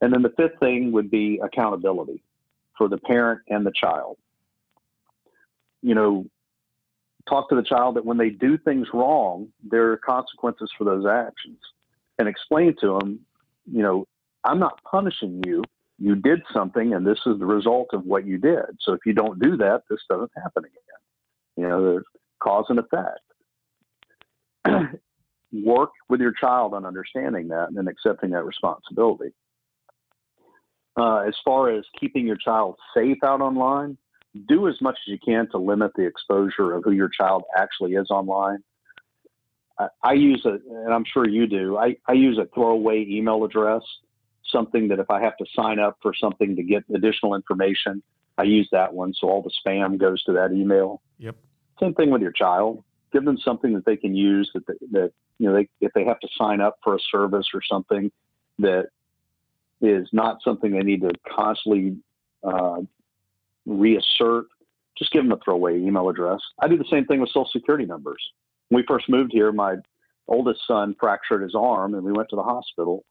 And 0.00 0.12
then 0.12 0.22
the 0.22 0.32
fifth 0.36 0.58
thing 0.60 0.92
would 0.92 1.10
be 1.10 1.40
accountability 1.42 2.22
for 2.76 2.88
the 2.88 2.98
parent 2.98 3.40
and 3.48 3.66
the 3.66 3.72
child. 3.72 4.16
You 5.82 5.94
know, 5.94 6.26
talk 7.28 7.48
to 7.50 7.56
the 7.56 7.62
child 7.62 7.96
that 7.96 8.04
when 8.04 8.16
they 8.16 8.30
do 8.30 8.56
things 8.58 8.88
wrong, 8.92 9.48
there 9.62 9.90
are 9.92 9.96
consequences 9.96 10.70
for 10.76 10.84
those 10.84 11.04
actions 11.06 11.58
and 12.18 12.28
explain 12.28 12.74
to 12.80 12.98
them, 12.98 13.20
you 13.70 13.82
know, 13.82 14.06
I'm 14.44 14.58
not 14.58 14.80
punishing 14.84 15.42
you. 15.44 15.62
You 15.98 16.14
did 16.14 16.42
something 16.52 16.94
and 16.94 17.06
this 17.06 17.18
is 17.26 17.38
the 17.38 17.46
result 17.46 17.88
of 17.92 18.04
what 18.04 18.24
you 18.24 18.38
did. 18.38 18.64
So 18.80 18.92
if 18.92 19.00
you 19.04 19.12
don't 19.12 19.40
do 19.40 19.56
that, 19.56 19.82
this 19.90 20.00
doesn't 20.08 20.30
happen 20.36 20.64
again. 20.64 20.82
You 21.56 21.68
know, 21.68 21.82
there's 21.82 22.04
cause 22.40 22.66
and 22.68 22.78
effect. 22.78 23.20
Work 25.52 25.90
with 26.08 26.20
your 26.20 26.32
child 26.32 26.74
on 26.74 26.86
understanding 26.86 27.48
that 27.48 27.70
and 27.70 27.88
accepting 27.88 28.30
that 28.30 28.44
responsibility. 28.44 29.32
Uh, 30.98 31.18
as 31.20 31.34
far 31.44 31.70
as 31.70 31.84
keeping 32.00 32.26
your 32.26 32.36
child 32.36 32.74
safe 32.92 33.18
out 33.22 33.40
online, 33.40 33.96
do 34.48 34.66
as 34.66 34.74
much 34.80 34.98
as 35.06 35.12
you 35.12 35.18
can 35.24 35.48
to 35.50 35.56
limit 35.56 35.92
the 35.94 36.04
exposure 36.04 36.72
of 36.72 36.82
who 36.82 36.90
your 36.90 37.08
child 37.08 37.44
actually 37.56 37.92
is 37.92 38.10
online. 38.10 38.58
I, 39.78 39.86
I 40.02 40.12
use 40.14 40.44
a, 40.44 40.58
and 40.84 40.92
I'm 40.92 41.04
sure 41.04 41.28
you 41.28 41.46
do, 41.46 41.78
I, 41.78 41.96
I 42.08 42.14
use 42.14 42.36
a 42.36 42.46
throwaway 42.52 43.06
email 43.08 43.44
address, 43.44 43.82
something 44.44 44.88
that 44.88 44.98
if 44.98 45.08
I 45.08 45.20
have 45.22 45.36
to 45.36 45.46
sign 45.54 45.78
up 45.78 45.98
for 46.02 46.12
something 46.20 46.56
to 46.56 46.64
get 46.64 46.82
additional 46.92 47.36
information, 47.36 48.02
I 48.36 48.42
use 48.42 48.68
that 48.72 48.92
one. 48.92 49.14
So 49.14 49.28
all 49.28 49.42
the 49.42 49.52
spam 49.64 49.98
goes 49.98 50.24
to 50.24 50.32
that 50.32 50.52
email. 50.52 51.00
Yep. 51.18 51.36
Same 51.80 51.94
thing 51.94 52.10
with 52.10 52.22
your 52.22 52.32
child. 52.32 52.82
Give 53.12 53.24
them 53.24 53.38
something 53.38 53.72
that 53.74 53.86
they 53.86 53.96
can 53.96 54.16
use 54.16 54.50
that, 54.52 54.66
they, 54.66 54.74
that 54.92 55.12
you 55.38 55.48
know, 55.48 55.54
they, 55.54 55.68
if 55.80 55.92
they 55.92 56.04
have 56.04 56.18
to 56.20 56.28
sign 56.36 56.60
up 56.60 56.78
for 56.82 56.96
a 56.96 56.98
service 57.12 57.46
or 57.54 57.62
something 57.62 58.10
that 58.58 58.88
is 59.80 60.08
not 60.12 60.38
something 60.42 60.72
they 60.72 60.80
need 60.80 61.02
to 61.02 61.10
constantly 61.30 61.96
uh, 62.42 62.80
reassert. 63.66 64.46
Just 64.96 65.12
give 65.12 65.22
them 65.22 65.32
a 65.32 65.38
throwaway 65.44 65.78
email 65.78 66.08
address. 66.08 66.40
I 66.60 66.68
do 66.68 66.76
the 66.76 66.84
same 66.90 67.04
thing 67.06 67.20
with 67.20 67.30
social 67.30 67.50
security 67.52 67.86
numbers. 67.86 68.22
When 68.68 68.82
we 68.82 68.86
first 68.86 69.08
moved 69.08 69.32
here, 69.32 69.52
my 69.52 69.76
oldest 70.26 70.60
son 70.66 70.94
fractured 70.98 71.42
his 71.42 71.54
arm, 71.54 71.94
and 71.94 72.02
we 72.02 72.12
went 72.12 72.28
to 72.30 72.36
the 72.36 72.42
hospital, 72.42 73.04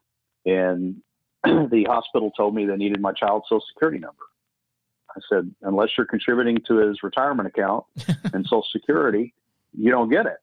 and 0.45 0.97
the 1.43 1.85
hospital 1.87 2.31
told 2.31 2.55
me 2.55 2.65
they 2.65 2.75
needed 2.75 3.01
my 3.01 3.13
child's 3.13 3.45
social 3.47 3.63
security 3.73 3.99
number. 3.99 4.23
I 5.17 5.19
said, 5.29 5.51
unless 5.63 5.89
you're 5.97 6.05
contributing 6.05 6.57
to 6.67 6.77
his 6.77 7.01
retirement 7.01 7.47
account 7.47 7.85
and 8.33 8.45
Social 8.45 8.65
Security, 8.71 9.33
you 9.75 9.89
don't 9.91 10.09
get 10.09 10.25
it. 10.25 10.37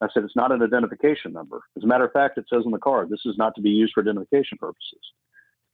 I 0.00 0.08
said, 0.12 0.24
it's 0.24 0.36
not 0.36 0.52
an 0.52 0.62
identification 0.62 1.32
number. 1.32 1.62
As 1.76 1.84
a 1.84 1.86
matter 1.86 2.04
of 2.04 2.12
fact, 2.12 2.38
it 2.38 2.46
says 2.48 2.62
on 2.64 2.72
the 2.72 2.78
card, 2.78 3.08
this 3.08 3.24
is 3.24 3.36
not 3.36 3.54
to 3.54 3.62
be 3.62 3.70
used 3.70 3.94
for 3.94 4.02
identification 4.02 4.58
purposes. 4.58 5.00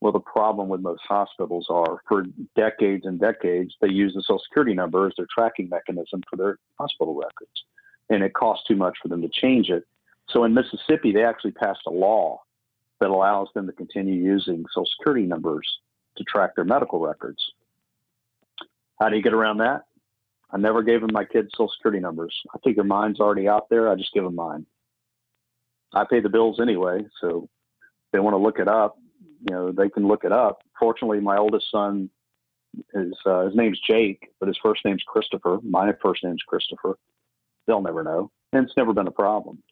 Well, 0.01 0.13
the 0.13 0.21
problem 0.21 0.69
with 0.69 0.81
most 0.81 1.03
hospitals 1.09 1.67
are 1.69 2.01
for 2.09 2.25
decades 2.55 3.05
and 3.05 3.19
decades, 3.19 3.75
they 3.81 3.89
use 3.89 4.15
the 4.15 4.23
Social 4.23 4.41
Security 4.49 4.75
number 4.75 5.07
as 5.07 5.13
their 5.17 5.27
tracking 5.33 5.69
mechanism 5.69 6.23
for 6.31 6.37
their 6.37 6.59
hospital 6.79 7.15
records. 7.15 7.65
And 8.09 8.23
it 8.23 8.33
costs 8.33 8.67
too 8.67 8.77
much 8.77 8.97
for 9.03 9.09
them 9.09 9.23
to 9.23 9.29
change 9.29 9.71
it. 9.71 9.85
So 10.29 10.45
in 10.45 10.55
Mississippi, 10.55 11.13
they 11.13 11.25
actually 11.25 11.51
passed 11.53 11.81
a 11.87 11.91
law 11.91 12.43
that 13.01 13.11
allows 13.11 13.49
them 13.55 13.67
to 13.67 13.73
continue 13.73 14.23
using 14.23 14.65
Social 14.73 14.89
Security 14.99 15.27
numbers 15.27 15.67
to 16.17 16.25
track 16.25 16.55
their 16.55 16.65
medical 16.65 17.01
records. 17.01 17.43
How 19.01 19.09
do 19.09 19.17
you 19.17 19.23
get 19.23 19.35
around 19.35 19.59
that? 19.59 19.85
I 20.51 20.57
never 20.57 20.83
gave 20.83 21.01
them 21.01 21.11
my 21.13 21.25
kids' 21.25 21.51
social 21.55 21.71
security 21.77 22.01
numbers. 22.01 22.35
I 22.55 22.59
think 22.59 22.77
their 22.77 22.85
mine's 22.85 23.21
already 23.21 23.49
out 23.49 23.69
there. 23.69 23.89
I 23.91 23.97
just 23.97 24.13
give 24.13 24.25
them 24.25 24.35
mine. 24.35 24.65
I 25.93 26.05
pay 26.05 26.21
the 26.21 26.29
bills 26.29 26.61
anyway, 26.61 27.07
so 27.21 27.49
if 27.83 28.13
they 28.13 28.21
want 28.21 28.35
to 28.35 28.39
look 28.39 28.59
it 28.59 28.69
up, 28.69 28.99
you 29.41 29.55
know, 29.55 29.73
they 29.73 29.89
can 29.89 30.07
look 30.07 30.25
it 30.25 30.33
up. 30.33 30.63
Fortunately, 30.79 31.21
my 31.21 31.37
oldest 31.37 31.67
son 31.71 32.11
is 32.95 33.15
uh, 33.27 33.47
his 33.47 33.55
name's 33.55 33.81
Jake, 33.87 34.31
but 34.41 34.47
his 34.47 34.59
first 34.63 34.85
name's 34.85 35.03
Christopher. 35.07 35.59
My 35.63 35.93
first 36.03 36.25
name's 36.25 36.43
Christopher. 36.47 36.99
They'll 37.67 37.83
never 37.83 38.03
know, 38.03 38.31
and 38.53 38.65
it's 38.65 38.77
never 38.77 38.93
been 38.93 39.07
a 39.07 39.13
problem. 39.13 39.63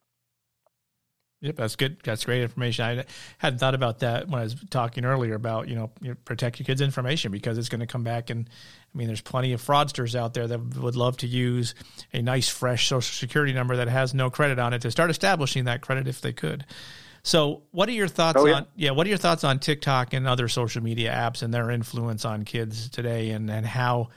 Yep, 1.42 1.56
that's 1.56 1.76
good. 1.76 1.98
That's 2.02 2.24
great 2.24 2.42
information. 2.42 2.84
I 2.84 3.04
hadn't 3.38 3.58
thought 3.58 3.74
about 3.74 3.98
that 3.98 4.28
when 4.28 4.40
I 4.40 4.44
was 4.44 4.56
talking 4.70 5.04
earlier 5.04 5.34
about 5.34 5.68
you 5.68 5.74
know, 5.74 5.90
you 6.00 6.08
know 6.10 6.16
protect 6.24 6.58
your 6.58 6.64
kids' 6.64 6.80
information 6.80 7.30
because 7.30 7.58
it's 7.58 7.68
going 7.68 7.80
to 7.80 7.86
come 7.86 8.02
back 8.02 8.30
and 8.30 8.48
I 8.94 8.98
mean 8.98 9.06
there's 9.06 9.20
plenty 9.20 9.52
of 9.52 9.60
fraudsters 9.60 10.14
out 10.14 10.32
there 10.32 10.46
that 10.48 10.76
would 10.76 10.96
love 10.96 11.18
to 11.18 11.26
use 11.26 11.74
a 12.14 12.22
nice 12.22 12.48
fresh 12.48 12.88
social 12.88 13.12
security 13.12 13.52
number 13.52 13.76
that 13.76 13.88
has 13.88 14.14
no 14.14 14.30
credit 14.30 14.58
on 14.58 14.72
it 14.72 14.80
to 14.82 14.90
start 14.90 15.10
establishing 15.10 15.66
that 15.66 15.82
credit 15.82 16.08
if 16.08 16.22
they 16.22 16.32
could. 16.32 16.64
So, 17.26 17.64
what 17.72 17.88
are 17.88 17.92
your 17.92 18.06
thoughts 18.06 18.38
oh, 18.40 18.46
yeah. 18.46 18.54
on 18.54 18.66
yeah? 18.76 18.90
What 18.92 19.04
are 19.04 19.08
your 19.08 19.18
thoughts 19.18 19.42
on 19.42 19.58
TikTok 19.58 20.12
and 20.12 20.28
other 20.28 20.46
social 20.46 20.80
media 20.80 21.10
apps 21.10 21.42
and 21.42 21.52
their 21.52 21.72
influence 21.72 22.24
on 22.24 22.44
kids 22.44 22.88
today, 22.88 23.30
and 23.30 23.50
and 23.50 23.66
how? 23.66 24.10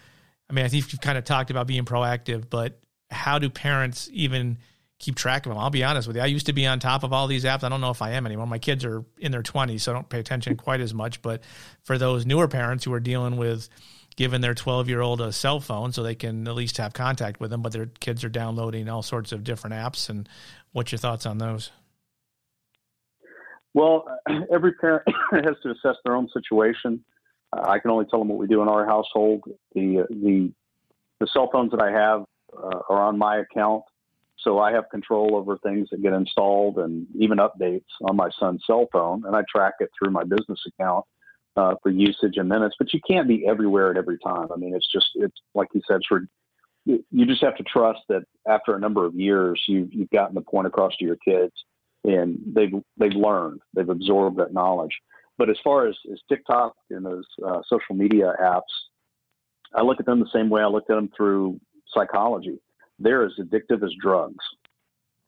I 0.47 0.53
mean, 0.53 0.63
I 0.63 0.67
think 0.67 0.91
you've 0.91 1.01
kind 1.01 1.17
of 1.17 1.23
talked 1.23 1.49
about 1.49 1.65
being 1.65 1.85
proactive, 1.85 2.51
but 2.51 2.79
how 3.09 3.39
do 3.39 3.49
parents 3.49 4.09
even 4.13 4.59
keep 4.99 5.15
track 5.15 5.47
of 5.47 5.49
them. 5.49 5.57
I'll 5.57 5.71
be 5.71 5.83
honest 5.83 6.07
with 6.07 6.17
you. 6.17 6.21
I 6.21 6.27
used 6.27 6.45
to 6.47 6.53
be 6.53 6.67
on 6.67 6.79
top 6.79 7.03
of 7.03 7.11
all 7.11 7.25
these 7.25 7.45
apps. 7.45 7.63
I 7.63 7.69
don't 7.69 7.81
know 7.81 7.89
if 7.89 8.01
I 8.03 8.11
am 8.11 8.27
anymore. 8.27 8.45
My 8.45 8.59
kids 8.59 8.85
are 8.85 9.03
in 9.17 9.31
their 9.31 9.41
20s, 9.41 9.81
so 9.81 9.91
I 9.91 9.95
don't 9.95 10.09
pay 10.09 10.19
attention 10.19 10.55
quite 10.55 10.81
as 10.81 10.93
much. 10.93 11.23
But 11.23 11.41
for 11.83 11.97
those 11.97 12.27
newer 12.27 12.47
parents 12.47 12.83
who 12.83 12.93
are 12.93 12.99
dealing 12.99 13.37
with 13.37 13.69
giving 14.17 14.41
their 14.41 14.53
12 14.53 14.87
year 14.87 15.01
old 15.01 15.21
a 15.21 15.31
cell 15.31 15.61
phone 15.61 15.93
so 15.93 16.03
they 16.03 16.15
can 16.15 16.47
at 16.47 16.53
least 16.53 16.77
have 16.77 16.93
contact 16.93 17.39
with 17.39 17.49
them, 17.49 17.61
but 17.61 17.71
their 17.71 17.87
kids 18.01 18.23
are 18.23 18.29
downloading 18.29 18.87
all 18.87 19.01
sorts 19.01 19.31
of 19.31 19.43
different 19.43 19.75
apps. 19.75 20.09
And 20.09 20.27
what's 20.73 20.91
your 20.91 20.99
thoughts 20.99 21.25
on 21.25 21.37
those? 21.37 21.71
Well, 23.79 24.03
every 24.53 24.73
parent 24.73 25.07
has 25.31 25.55
to 25.63 25.71
assess 25.71 25.95
their 26.03 26.13
own 26.13 26.27
situation. 26.33 27.01
Uh, 27.55 27.61
I 27.69 27.79
can 27.79 27.91
only 27.91 28.05
tell 28.05 28.19
them 28.19 28.27
what 28.27 28.37
we 28.37 28.45
do 28.45 28.61
in 28.61 28.67
our 28.67 28.85
household. 28.85 29.43
The 29.73 30.05
the 30.09 30.51
the 31.21 31.27
cell 31.31 31.49
phones 31.51 31.71
that 31.71 31.81
I 31.81 31.89
have 31.91 32.25
uh, 32.55 32.79
are 32.89 33.01
on 33.01 33.17
my 33.17 33.37
account. 33.37 33.83
So 34.39 34.59
I 34.59 34.73
have 34.73 34.89
control 34.89 35.35
over 35.35 35.57
things 35.57 35.87
that 35.91 36.01
get 36.01 36.13
installed 36.13 36.77
and 36.77 37.07
even 37.17 37.37
updates 37.37 37.91
on 38.01 38.15
my 38.17 38.29
son's 38.37 38.63
cell 38.67 38.87
phone, 38.91 39.23
and 39.25 39.35
I 39.35 39.43
track 39.53 39.75
it 39.79 39.89
through 39.97 40.11
my 40.11 40.23
business 40.23 40.59
account 40.67 41.05
uh, 41.55 41.75
for 41.81 41.89
usage 41.89 42.35
and 42.35 42.49
minutes. 42.49 42.75
But 42.77 42.93
you 42.93 42.99
can't 43.09 43.29
be 43.29 43.47
everywhere 43.47 43.91
at 43.91 43.97
every 43.97 44.17
time. 44.19 44.47
I 44.53 44.57
mean, 44.57 44.75
it's 44.75 44.91
just 44.91 45.07
it's 45.15 45.37
like 45.55 45.69
you 45.73 45.81
said, 45.87 46.01
for 46.09 46.27
you 46.85 47.25
just 47.25 47.43
have 47.43 47.55
to 47.55 47.63
trust 47.63 47.99
that 48.09 48.23
after 48.45 48.75
a 48.75 48.79
number 48.79 49.05
of 49.05 49.15
years, 49.15 49.61
you've 49.69 49.93
you've 49.93 50.09
gotten 50.09 50.35
the 50.35 50.41
point 50.41 50.67
across 50.67 50.97
to 50.97 51.05
your 51.05 51.17
kids, 51.17 51.53
and 52.03 52.39
they've 52.53 52.73
they've 52.97 53.13
learned, 53.13 53.61
they've 53.75 53.89
absorbed 53.89 54.37
that 54.37 54.53
knowledge. 54.53 54.95
But 55.37 55.49
as 55.49 55.57
far 55.63 55.87
as, 55.87 55.95
as 56.11 56.19
TikTok 56.27 56.75
and 56.89 57.05
those 57.05 57.25
uh, 57.45 57.61
social 57.67 57.95
media 57.95 58.33
apps, 58.41 58.61
I 59.73 59.83
look 59.83 60.01
at 60.01 60.05
them 60.05 60.19
the 60.19 60.29
same 60.33 60.49
way 60.49 60.61
I 60.61 60.67
looked 60.67 60.89
at 60.89 60.95
them 60.95 61.09
through 61.15 61.61
psychology 61.93 62.59
they're 62.99 63.25
as 63.25 63.33
addictive 63.39 63.83
as 63.83 63.93
drugs. 64.01 64.43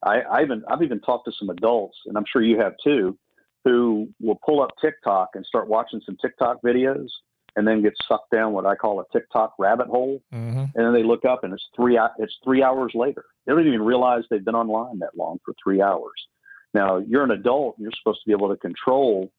I, 0.03 0.21
I 0.21 0.41
even 0.41 0.63
I've 0.69 0.81
even 0.81 0.99
talked 0.99 1.25
to 1.25 1.31
some 1.37 1.49
adults, 1.49 1.97
and 2.05 2.17
I'm 2.17 2.25
sure 2.31 2.41
you 2.41 2.59
have 2.59 2.73
too, 2.83 3.17
who 3.63 4.09
will 4.19 4.39
pull 4.45 4.61
up 4.61 4.71
TikTok 4.81 5.29
and 5.35 5.45
start 5.45 5.67
watching 5.67 6.01
some 6.05 6.17
TikTok 6.21 6.61
videos, 6.63 7.07
and 7.55 7.67
then 7.67 7.81
get 7.81 7.93
sucked 8.07 8.31
down 8.31 8.53
what 8.53 8.65
I 8.65 8.75
call 8.75 8.99
a 8.99 9.03
TikTok 9.13 9.53
rabbit 9.59 9.87
hole, 9.87 10.21
mm-hmm. 10.33 10.59
and 10.59 10.69
then 10.75 10.93
they 10.93 11.03
look 11.03 11.25
up 11.25 11.43
and 11.43 11.53
it's 11.53 11.67
three 11.75 11.99
it's 12.19 12.37
three 12.43 12.63
hours 12.63 12.91
later. 12.95 13.25
They 13.45 13.53
don't 13.53 13.67
even 13.67 13.83
realize 13.83 14.23
they've 14.29 14.43
been 14.43 14.55
online 14.55 14.99
that 14.99 15.17
long 15.17 15.39
for 15.45 15.53
three 15.63 15.81
hours. 15.81 16.27
Now 16.73 16.97
you're 16.97 17.23
an 17.23 17.31
adult, 17.31 17.75
you're 17.77 17.91
supposed 17.97 18.21
to 18.21 18.27
be 18.27 18.33
able 18.33 18.49
to 18.49 18.57
control 18.57 19.31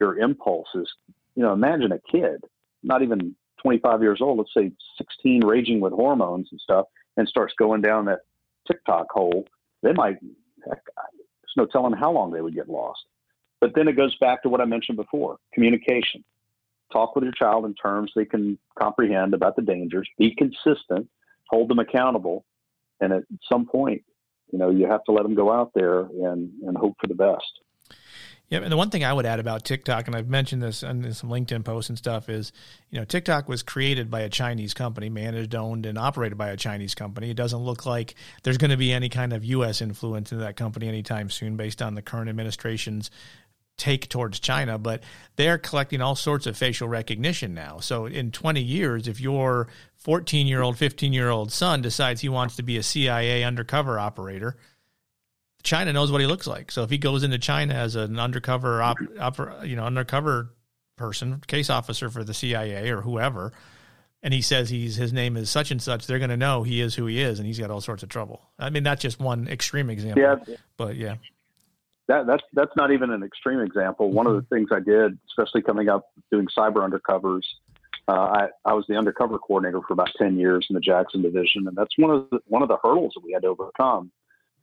your 0.00 0.18
impulses. 0.18 0.90
You 1.34 1.42
know, 1.42 1.52
imagine 1.52 1.92
a 1.92 1.98
kid, 2.10 2.44
not 2.82 3.02
even 3.02 3.34
25 3.62 4.02
years 4.02 4.20
old, 4.20 4.38
let's 4.38 4.54
say 4.54 4.72
16, 4.98 5.44
raging 5.44 5.80
with 5.80 5.92
hormones 5.92 6.48
and 6.50 6.60
stuff 6.60 6.86
and 7.16 7.28
starts 7.28 7.54
going 7.58 7.80
down 7.80 8.06
that 8.06 8.20
TikTok 8.66 9.06
hole, 9.10 9.46
they 9.82 9.92
might, 9.92 10.18
heck, 10.68 10.82
there's 10.84 11.56
no 11.56 11.66
telling 11.66 11.92
how 11.92 12.12
long 12.12 12.30
they 12.30 12.40
would 12.40 12.54
get 12.54 12.68
lost. 12.68 13.00
But 13.60 13.74
then 13.74 13.88
it 13.88 13.96
goes 13.96 14.16
back 14.16 14.42
to 14.42 14.48
what 14.48 14.60
I 14.60 14.64
mentioned 14.64 14.96
before 14.96 15.38
communication. 15.52 16.24
Talk 16.92 17.14
with 17.14 17.24
your 17.24 17.32
child 17.32 17.64
in 17.64 17.74
terms 17.74 18.12
they 18.14 18.24
can 18.24 18.58
comprehend 18.78 19.34
about 19.34 19.56
the 19.56 19.62
dangers, 19.62 20.08
be 20.18 20.34
consistent, 20.34 21.08
hold 21.48 21.70
them 21.70 21.78
accountable, 21.78 22.44
and 23.00 23.12
at 23.12 23.22
some 23.50 23.66
point, 23.66 24.02
you 24.52 24.58
know, 24.58 24.70
you 24.70 24.86
have 24.86 25.04
to 25.04 25.12
let 25.12 25.22
them 25.22 25.34
go 25.34 25.52
out 25.52 25.72
there 25.74 26.00
and, 26.00 26.50
and 26.66 26.76
hope 26.76 26.94
for 27.00 27.06
the 27.06 27.14
best. 27.14 27.60
Yeah, 28.50 28.58
and 28.60 28.70
the 28.70 28.76
one 28.76 28.90
thing 28.90 29.04
I 29.04 29.12
would 29.12 29.24
add 29.24 29.40
about 29.40 29.64
TikTok, 29.64 30.06
and 30.06 30.14
I've 30.14 30.28
mentioned 30.28 30.62
this 30.62 30.82
in 30.82 31.12
some 31.14 31.30
LinkedIn 31.30 31.64
posts 31.64 31.88
and 31.88 31.96
stuff, 31.96 32.28
is 32.28 32.52
you 32.90 32.98
know 32.98 33.04
TikTok 33.04 33.48
was 33.48 33.62
created 33.62 34.10
by 34.10 34.20
a 34.20 34.28
Chinese 34.28 34.74
company, 34.74 35.08
managed, 35.08 35.54
owned, 35.54 35.86
and 35.86 35.96
operated 35.96 36.36
by 36.36 36.50
a 36.50 36.56
Chinese 36.56 36.94
company. 36.94 37.30
It 37.30 37.36
doesn't 37.36 37.58
look 37.58 37.86
like 37.86 38.14
there's 38.42 38.58
going 38.58 38.70
to 38.70 38.76
be 38.76 38.92
any 38.92 39.08
kind 39.08 39.32
of 39.32 39.44
U.S. 39.44 39.80
influence 39.80 40.30
in 40.30 40.40
that 40.40 40.56
company 40.56 40.88
anytime 40.88 41.30
soon, 41.30 41.56
based 41.56 41.80
on 41.80 41.94
the 41.94 42.02
current 42.02 42.28
administration's 42.28 43.10
take 43.76 44.08
towards 44.08 44.40
China. 44.40 44.78
But 44.78 45.02
they're 45.36 45.58
collecting 45.58 46.00
all 46.00 46.14
sorts 46.14 46.46
of 46.46 46.56
facial 46.56 46.88
recognition 46.88 47.54
now. 47.54 47.80
So 47.80 48.06
in 48.06 48.30
20 48.30 48.62
years, 48.62 49.08
if 49.08 49.20
your 49.20 49.68
14 49.96 50.46
year 50.46 50.62
old, 50.62 50.76
15 50.76 51.12
year 51.12 51.30
old 51.30 51.52
son 51.52 51.82
decides 51.82 52.20
he 52.20 52.28
wants 52.28 52.56
to 52.56 52.62
be 52.62 52.76
a 52.76 52.82
CIA 52.82 53.44
undercover 53.44 53.98
operator 53.98 54.56
China 55.64 55.92
knows 55.92 56.12
what 56.12 56.20
he 56.20 56.26
looks 56.26 56.46
like. 56.46 56.70
So 56.70 56.82
if 56.82 56.90
he 56.90 56.98
goes 56.98 57.24
into 57.24 57.38
China 57.38 57.74
as 57.74 57.96
an 57.96 58.20
undercover, 58.20 58.80
op, 58.82 58.98
op, 59.18 59.64
you 59.64 59.74
know, 59.74 59.84
undercover 59.84 60.54
person, 60.96 61.42
case 61.46 61.70
officer 61.70 62.10
for 62.10 62.22
the 62.22 62.34
CIA 62.34 62.90
or 62.90 63.00
whoever, 63.00 63.52
and 64.22 64.32
he 64.32 64.42
says 64.42 64.68
he's 64.68 64.94
his 64.94 65.12
name 65.12 65.36
is 65.36 65.50
such 65.50 65.70
and 65.70 65.82
such, 65.82 66.06
they're 66.06 66.18
going 66.18 66.30
to 66.30 66.36
know 66.36 66.62
he 66.62 66.80
is 66.80 66.94
who 66.94 67.06
he 67.06 67.20
is, 67.20 67.38
and 67.38 67.46
he's 67.46 67.58
got 67.58 67.70
all 67.70 67.80
sorts 67.80 68.02
of 68.02 68.10
trouble. 68.10 68.42
I 68.58 68.70
mean, 68.70 68.82
that's 68.82 69.02
just 69.02 69.18
one 69.18 69.48
extreme 69.48 69.90
example. 69.90 70.22
Yeah, 70.22 70.56
but 70.76 70.96
yeah, 70.96 71.16
that 72.08 72.26
that's 72.26 72.42
that's 72.52 72.76
not 72.76 72.92
even 72.92 73.10
an 73.10 73.22
extreme 73.22 73.60
example. 73.60 74.10
One 74.10 74.26
of 74.26 74.34
the 74.34 74.46
things 74.54 74.68
I 74.72 74.80
did, 74.80 75.18
especially 75.28 75.62
coming 75.62 75.88
up 75.88 76.10
doing 76.30 76.46
cyber 76.56 76.88
undercovers. 76.88 77.42
Uh, 78.06 78.12
I, 78.12 78.48
I 78.66 78.74
was 78.74 78.84
the 78.86 78.96
undercover 78.96 79.38
coordinator 79.38 79.80
for 79.86 79.94
about 79.94 80.10
10 80.18 80.38
years 80.38 80.66
in 80.68 80.74
the 80.74 80.80
Jackson 80.80 81.22
division. 81.22 81.66
And 81.66 81.74
that's 81.74 81.96
one 81.96 82.10
of 82.10 82.28
the, 82.30 82.38
one 82.48 82.60
of 82.60 82.68
the 82.68 82.76
hurdles 82.82 83.12
that 83.14 83.24
we 83.24 83.32
had 83.32 83.42
to 83.42 83.48
overcome 83.48 84.10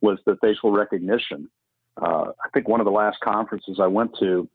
was 0.00 0.18
the 0.26 0.36
facial 0.40 0.70
recognition. 0.70 1.48
Uh, 2.00 2.30
I 2.44 2.48
think 2.54 2.68
one 2.68 2.80
of 2.80 2.84
the 2.84 2.92
last 2.92 3.18
conferences 3.20 3.78
I 3.82 3.88
went 3.88 4.12
to, 4.20 4.48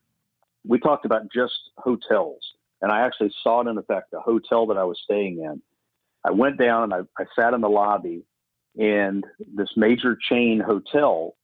we 0.65 0.79
talked 0.79 1.05
about 1.05 1.23
just 1.33 1.53
hotels, 1.77 2.39
and 2.81 2.91
I 2.91 3.05
actually 3.05 3.31
saw 3.43 3.61
it 3.61 3.67
in 3.67 3.77
effect. 3.77 4.11
The 4.11 4.19
hotel 4.19 4.67
that 4.67 4.77
I 4.77 4.83
was 4.83 4.99
staying 5.03 5.39
in, 5.39 5.61
I 6.23 6.31
went 6.31 6.57
down 6.57 6.83
and 6.83 6.93
I, 6.93 7.21
I 7.21 7.25
sat 7.35 7.53
in 7.53 7.61
the 7.61 7.69
lobby, 7.69 8.23
and 8.77 9.23
this 9.55 9.69
major 9.75 10.17
chain 10.29 10.59
hotel 10.59 11.35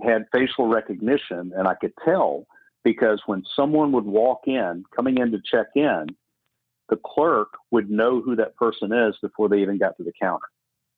had 0.00 0.26
facial 0.32 0.68
recognition, 0.68 1.52
and 1.56 1.66
I 1.66 1.74
could 1.74 1.92
tell 2.04 2.46
because 2.84 3.20
when 3.26 3.42
someone 3.56 3.92
would 3.92 4.04
walk 4.04 4.42
in, 4.46 4.84
coming 4.94 5.18
in 5.18 5.30
to 5.32 5.38
check 5.44 5.66
in, 5.74 6.06
the 6.88 6.98
clerk 7.04 7.48
would 7.70 7.90
know 7.90 8.20
who 8.20 8.36
that 8.36 8.56
person 8.56 8.92
is 8.92 9.14
before 9.20 9.48
they 9.48 9.60
even 9.60 9.78
got 9.78 9.96
to 9.98 10.04
the 10.04 10.12
counter. 10.20 10.46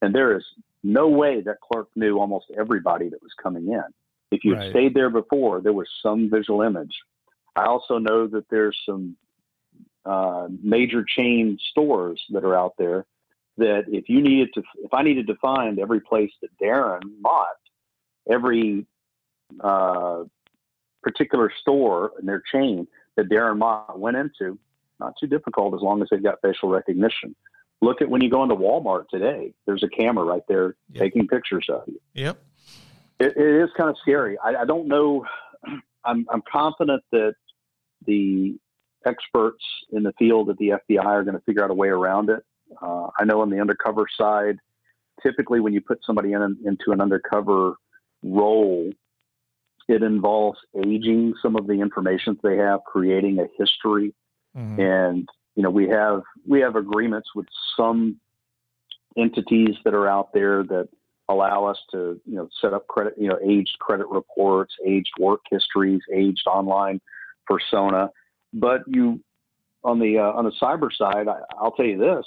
And 0.03 0.14
there 0.14 0.36
is 0.36 0.44
no 0.82 1.09
way 1.09 1.40
that 1.42 1.61
clerk 1.61 1.88
knew 1.96 2.18
almost 2.18 2.46
everybody 2.57 3.09
that 3.09 3.22
was 3.22 3.32
coming 3.42 3.68
in. 3.68 3.82
If 4.30 4.44
you 4.44 4.55
right. 4.55 4.70
stayed 4.70 4.94
there 4.94 5.11
before, 5.11 5.61
there 5.61 5.72
was 5.72 5.88
some 6.03 6.30
visual 6.30 6.62
image. 6.62 6.94
I 7.57 7.64
also 7.64 7.98
know 7.98 8.28
that 8.28 8.48
there's 8.48 8.78
some 8.86 9.16
uh, 10.05 10.46
major 10.62 11.05
chain 11.05 11.59
stores 11.70 12.22
that 12.30 12.44
are 12.44 12.57
out 12.57 12.74
there 12.78 13.05
that 13.59 13.84
if 13.88 14.09
you 14.09 14.22
needed 14.22 14.51
to, 14.55 14.62
if 14.84 14.94
I 14.94 15.03
needed 15.03 15.26
to 15.26 15.34
find 15.36 15.78
every 15.78 16.01
place 16.01 16.30
that 16.40 16.57
Darren 16.62 17.03
bought, 17.20 17.48
every 18.30 18.86
uh, 19.61 20.24
particular 21.03 21.53
store 21.61 22.12
in 22.20 22.26
their 22.26 22.42
chain 22.53 22.86
that 23.16 23.28
Darren 23.28 23.59
Mott 23.59 23.98
went 23.98 24.16
into. 24.16 24.59
Not 24.98 25.14
too 25.18 25.26
difficult 25.26 25.74
as 25.74 25.80
long 25.80 26.03
as 26.03 26.09
they've 26.11 26.22
got 26.22 26.40
facial 26.42 26.68
recognition. 26.68 27.34
Look 27.80 28.03
at 28.03 28.11
when 28.11 28.20
you 28.20 28.30
go 28.30 28.42
into 28.42 28.55
Walmart 28.55 29.09
today. 29.09 29.55
There's 29.66 29.82
a 29.82 29.88
camera 29.88 30.24
right 30.24 30.42
there 30.48 30.76
yep. 30.92 31.03
taking 31.03 31.26
pictures 31.26 31.66
of 31.70 31.84
you. 31.86 32.01
Yep. 32.14 32.38
it, 33.18 33.36
it 33.36 33.62
is 33.64 33.70
kind 33.76 33.88
of 33.88 33.96
scary. 34.03 34.36
I, 34.38 34.57
I 34.57 34.64
don't 34.66 34.88
know. 34.88 35.24
I'm, 36.05 36.26
I'm 36.30 36.42
confident 36.51 37.03
that 37.12 37.34
the 38.07 38.59
experts 39.07 39.64
in 39.92 40.03
the 40.03 40.12
field 40.18 40.51
at 40.51 40.59
the 40.59 40.72
FBI 40.90 41.05
are 41.05 41.24
going 41.24 41.36
to 41.36 41.42
figure 41.44 41.64
out 41.64 41.70
a 41.70 41.74
way 41.74 41.88
around 41.88 42.30
it. 42.30 42.44
Uh, 42.80 43.09
I 43.18 43.24
know 43.24 43.40
on 43.40 43.51
the 43.51 43.61
undercover 43.61 44.07
side, 44.16 44.59
typically 45.22 45.61
when 45.61 45.72
you 45.72 45.80
put 45.80 46.01
somebody 46.05 46.32
in 46.32 46.59
into 46.64 46.92
an 46.92 47.01
undercover 47.01 47.74
role, 48.22 48.90
it 49.91 50.03
involves 50.03 50.59
aging 50.76 51.34
some 51.43 51.57
of 51.57 51.66
the 51.66 51.74
information 51.74 52.38
they 52.43 52.57
have, 52.57 52.80
creating 52.84 53.38
a 53.38 53.47
history, 53.59 54.14
mm-hmm. 54.57 54.80
and 54.80 55.28
you 55.57 55.62
know 55.62 55.70
we 55.70 55.88
have 55.88 56.22
we 56.47 56.61
have 56.61 56.76
agreements 56.76 57.28
with 57.34 57.47
some 57.76 58.20
entities 59.18 59.74
that 59.84 59.95
are 59.95 60.09
out 60.09 60.32
there 60.32 60.62
that 60.62 60.88
allow 61.28 61.64
us 61.64 61.78
to 61.91 62.20
you 62.24 62.36
know 62.36 62.49
set 62.61 62.72
up 62.72 62.86
credit 62.86 63.14
you 63.18 63.28
know 63.28 63.38
aged 63.45 63.76
credit 63.80 64.07
reports, 64.09 64.74
aged 64.86 65.12
work 65.18 65.41
histories, 65.51 66.01
aged 66.14 66.47
online 66.47 67.01
persona. 67.47 68.11
But 68.53 68.82
you 68.86 69.20
on 69.82 69.99
the 69.99 70.18
uh, 70.18 70.32
on 70.32 70.45
the 70.45 70.53
cyber 70.62 70.91
side, 70.97 71.26
I, 71.28 71.62
will 71.62 71.72
tell 71.72 71.86
you 71.86 71.99
this: 71.99 72.24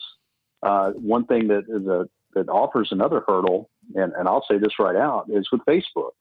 uh, 0.64 0.92
one 0.92 1.26
thing 1.26 1.48
that 1.48 1.64
is 1.70 1.88
a 1.88 2.08
that 2.34 2.50
offers 2.50 2.90
another 2.92 3.24
hurdle, 3.28 3.70
and, 3.96 4.12
and 4.14 4.28
I'll 4.28 4.46
say 4.50 4.58
this 4.58 4.80
right 4.80 4.96
out, 4.96 5.28
is 5.30 5.48
with 5.52 5.62
Facebook. 5.62 6.14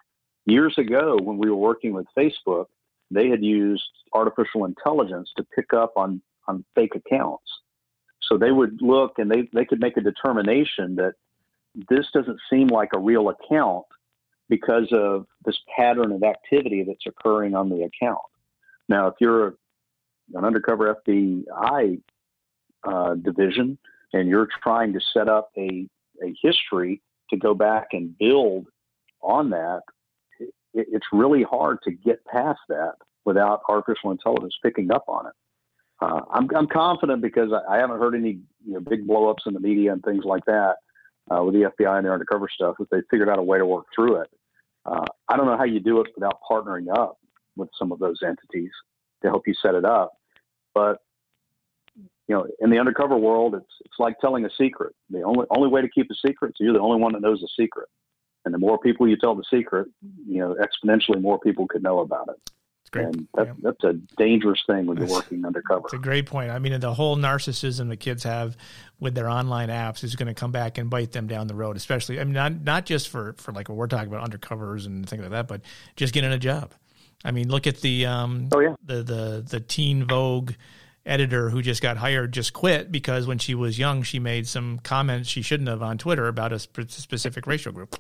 Years 0.46 0.74
ago, 0.76 1.18
when 1.22 1.38
we 1.38 1.48
were 1.48 1.56
working 1.56 1.92
with 1.92 2.06
Facebook, 2.16 2.66
they 3.10 3.28
had 3.28 3.44
used 3.44 3.82
artificial 4.12 4.64
intelligence 4.64 5.30
to 5.36 5.44
pick 5.54 5.72
up 5.72 5.92
on, 5.96 6.20
on 6.48 6.64
fake 6.74 6.94
accounts. 6.94 7.44
So 8.22 8.38
they 8.38 8.50
would 8.50 8.80
look 8.80 9.18
and 9.18 9.30
they, 9.30 9.48
they 9.52 9.64
could 9.64 9.80
make 9.80 9.96
a 9.96 10.00
determination 10.00 10.96
that 10.96 11.14
this 11.88 12.06
doesn't 12.12 12.38
seem 12.50 12.68
like 12.68 12.90
a 12.92 12.98
real 12.98 13.28
account 13.28 13.84
because 14.48 14.88
of 14.92 15.26
this 15.44 15.58
pattern 15.76 16.12
of 16.12 16.22
activity 16.22 16.84
that's 16.86 17.06
occurring 17.06 17.54
on 17.54 17.68
the 17.68 17.82
account. 17.82 18.20
Now, 18.88 19.06
if 19.08 19.14
you're 19.20 19.56
an 20.34 20.44
undercover 20.44 20.96
FBI 21.06 22.00
uh, 22.84 23.14
division 23.14 23.78
and 24.12 24.28
you're 24.28 24.48
trying 24.62 24.92
to 24.92 25.00
set 25.12 25.28
up 25.28 25.50
a 25.56 25.86
a 26.22 26.34
history 26.40 27.00
to 27.30 27.36
go 27.36 27.54
back 27.54 27.88
and 27.92 28.16
build 28.18 28.66
on 29.20 29.50
that, 29.50 29.82
it, 30.74 30.86
it's 30.90 31.06
really 31.12 31.42
hard 31.42 31.78
to 31.84 31.90
get 31.90 32.24
past 32.26 32.60
that 32.68 32.94
without 33.24 33.62
artificial 33.68 34.10
intelligence 34.10 34.54
picking 34.62 34.90
up 34.90 35.04
on 35.08 35.26
it. 35.26 35.32
Uh, 36.00 36.20
I'm, 36.32 36.48
I'm 36.56 36.66
confident 36.66 37.22
because 37.22 37.50
I, 37.52 37.76
I 37.76 37.78
haven't 37.78 37.98
heard 37.98 38.14
any 38.14 38.40
you 38.66 38.74
know, 38.74 38.80
big 38.80 39.06
blowups 39.06 39.46
in 39.46 39.54
the 39.54 39.60
media 39.60 39.92
and 39.92 40.02
things 40.02 40.24
like 40.24 40.44
that 40.46 40.76
uh, 41.30 41.42
with 41.44 41.54
the 41.54 41.70
FBI 41.78 41.96
and 41.96 42.04
their 42.04 42.12
undercover 42.12 42.48
stuff. 42.52 42.76
That 42.78 42.90
they 42.90 43.02
figured 43.10 43.28
out 43.28 43.38
a 43.38 43.42
way 43.42 43.58
to 43.58 43.66
work 43.66 43.86
through 43.94 44.22
it. 44.22 44.28
Uh, 44.84 45.04
I 45.28 45.36
don't 45.36 45.46
know 45.46 45.56
how 45.56 45.64
you 45.64 45.78
do 45.78 46.00
it 46.00 46.08
without 46.16 46.40
partnering 46.48 46.92
up 46.92 47.18
with 47.56 47.68
some 47.78 47.92
of 47.92 48.00
those 48.00 48.18
entities 48.24 48.70
to 49.22 49.28
help 49.28 49.46
you 49.46 49.54
set 49.62 49.74
it 49.74 49.84
up. 49.84 50.14
But 50.74 50.98
you 52.28 52.36
know, 52.36 52.46
in 52.60 52.70
the 52.70 52.78
undercover 52.78 53.16
world, 53.16 53.54
it's 53.54 53.74
it's 53.84 53.98
like 53.98 54.18
telling 54.20 54.44
a 54.44 54.50
secret. 54.58 54.94
The 55.10 55.22
only 55.22 55.46
only 55.50 55.68
way 55.68 55.82
to 55.82 55.88
keep 55.88 56.10
a 56.10 56.26
secret 56.26 56.50
is 56.50 56.56
you're 56.60 56.72
the 56.72 56.80
only 56.80 57.00
one 57.00 57.12
that 57.12 57.22
knows 57.22 57.40
the 57.40 57.48
secret. 57.58 57.88
And 58.44 58.52
the 58.52 58.58
more 58.58 58.78
people 58.78 59.08
you 59.08 59.16
tell 59.16 59.34
the 59.34 59.44
secret, 59.50 59.88
you 60.26 60.38
know, 60.38 60.56
exponentially 60.56 61.20
more 61.20 61.38
people 61.38 61.66
could 61.66 61.82
know 61.82 62.00
about 62.00 62.28
it. 62.28 62.50
Great. 62.92 63.06
And 63.06 63.28
that, 63.34 63.46
yeah. 63.46 63.52
that's 63.62 63.84
a 63.84 63.94
dangerous 64.18 64.60
thing 64.66 64.84
when 64.84 64.98
you're 64.98 65.08
working 65.08 65.46
undercover. 65.46 65.86
It's 65.86 65.94
a 65.94 65.98
great 65.98 66.26
point. 66.26 66.50
I 66.50 66.58
mean, 66.58 66.78
the 66.78 66.92
whole 66.92 67.16
narcissism 67.16 67.88
the 67.88 67.96
kids 67.96 68.22
have 68.24 68.54
with 69.00 69.14
their 69.14 69.30
online 69.30 69.70
apps 69.70 70.04
is 70.04 70.14
going 70.14 70.26
to 70.26 70.34
come 70.34 70.52
back 70.52 70.76
and 70.76 70.90
bite 70.90 71.12
them 71.12 71.26
down 71.26 71.46
the 71.46 71.54
road. 71.54 71.76
Especially, 71.76 72.20
I 72.20 72.24
mean, 72.24 72.34
not 72.34 72.62
not 72.62 72.84
just 72.84 73.08
for 73.08 73.32
for 73.38 73.52
like 73.52 73.70
what 73.70 73.78
we're 73.78 73.86
talking 73.86 74.12
about 74.12 74.30
undercovers 74.30 74.84
and 74.84 75.08
things 75.08 75.22
like 75.22 75.30
that, 75.30 75.48
but 75.48 75.62
just 75.96 76.12
getting 76.12 76.32
a 76.32 76.38
job. 76.38 76.72
I 77.24 77.30
mean, 77.30 77.48
look 77.48 77.66
at 77.66 77.80
the 77.80 78.04
um, 78.04 78.50
oh 78.52 78.60
yeah, 78.60 78.74
the 78.84 79.02
the 79.02 79.46
the 79.48 79.60
Teen 79.60 80.06
Vogue 80.06 80.52
editor 81.04 81.50
who 81.50 81.62
just 81.62 81.82
got 81.82 81.96
hired 81.96 82.32
just 82.32 82.52
quit 82.52 82.92
because 82.92 83.26
when 83.26 83.38
she 83.38 83.54
was 83.54 83.78
young 83.78 84.02
she 84.02 84.18
made 84.18 84.46
some 84.46 84.78
comments 84.78 85.28
she 85.28 85.42
shouldn't 85.42 85.68
have 85.68 85.82
on 85.82 85.98
Twitter 85.98 86.28
about 86.28 86.52
a 86.52 86.58
specific 86.58 87.46
racial 87.46 87.72
group. 87.72 87.96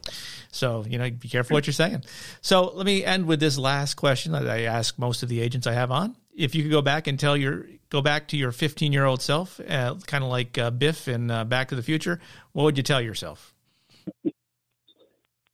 So 0.50 0.84
you 0.88 0.98
know, 0.98 1.10
be 1.10 1.28
careful 1.28 1.54
what 1.54 1.66
you're 1.66 1.74
saying. 1.74 2.04
So 2.40 2.72
let 2.74 2.86
me 2.86 3.04
end 3.04 3.26
with 3.26 3.40
this 3.40 3.58
last 3.58 3.94
question 3.94 4.32
that 4.32 4.48
I 4.48 4.62
ask 4.62 4.98
most 4.98 5.22
of 5.22 5.28
the 5.28 5.40
agents 5.40 5.66
I 5.66 5.72
have 5.72 5.90
on. 5.90 6.16
If 6.34 6.54
you 6.54 6.62
could 6.62 6.72
go 6.72 6.82
back 6.82 7.06
and 7.06 7.18
tell 7.18 7.36
your 7.36 7.66
go 7.90 8.00
back 8.00 8.28
to 8.28 8.36
your 8.36 8.52
15 8.52 8.92
year 8.92 9.04
old 9.04 9.20
self, 9.20 9.60
uh, 9.60 9.96
kind 10.06 10.24
of 10.24 10.30
like 10.30 10.56
uh, 10.56 10.70
Biff 10.70 11.08
in 11.08 11.30
uh, 11.30 11.44
Back 11.44 11.68
to 11.68 11.74
the 11.74 11.82
Future, 11.82 12.20
what 12.52 12.64
would 12.64 12.76
you 12.76 12.82
tell 12.82 13.02
yourself? 13.02 13.54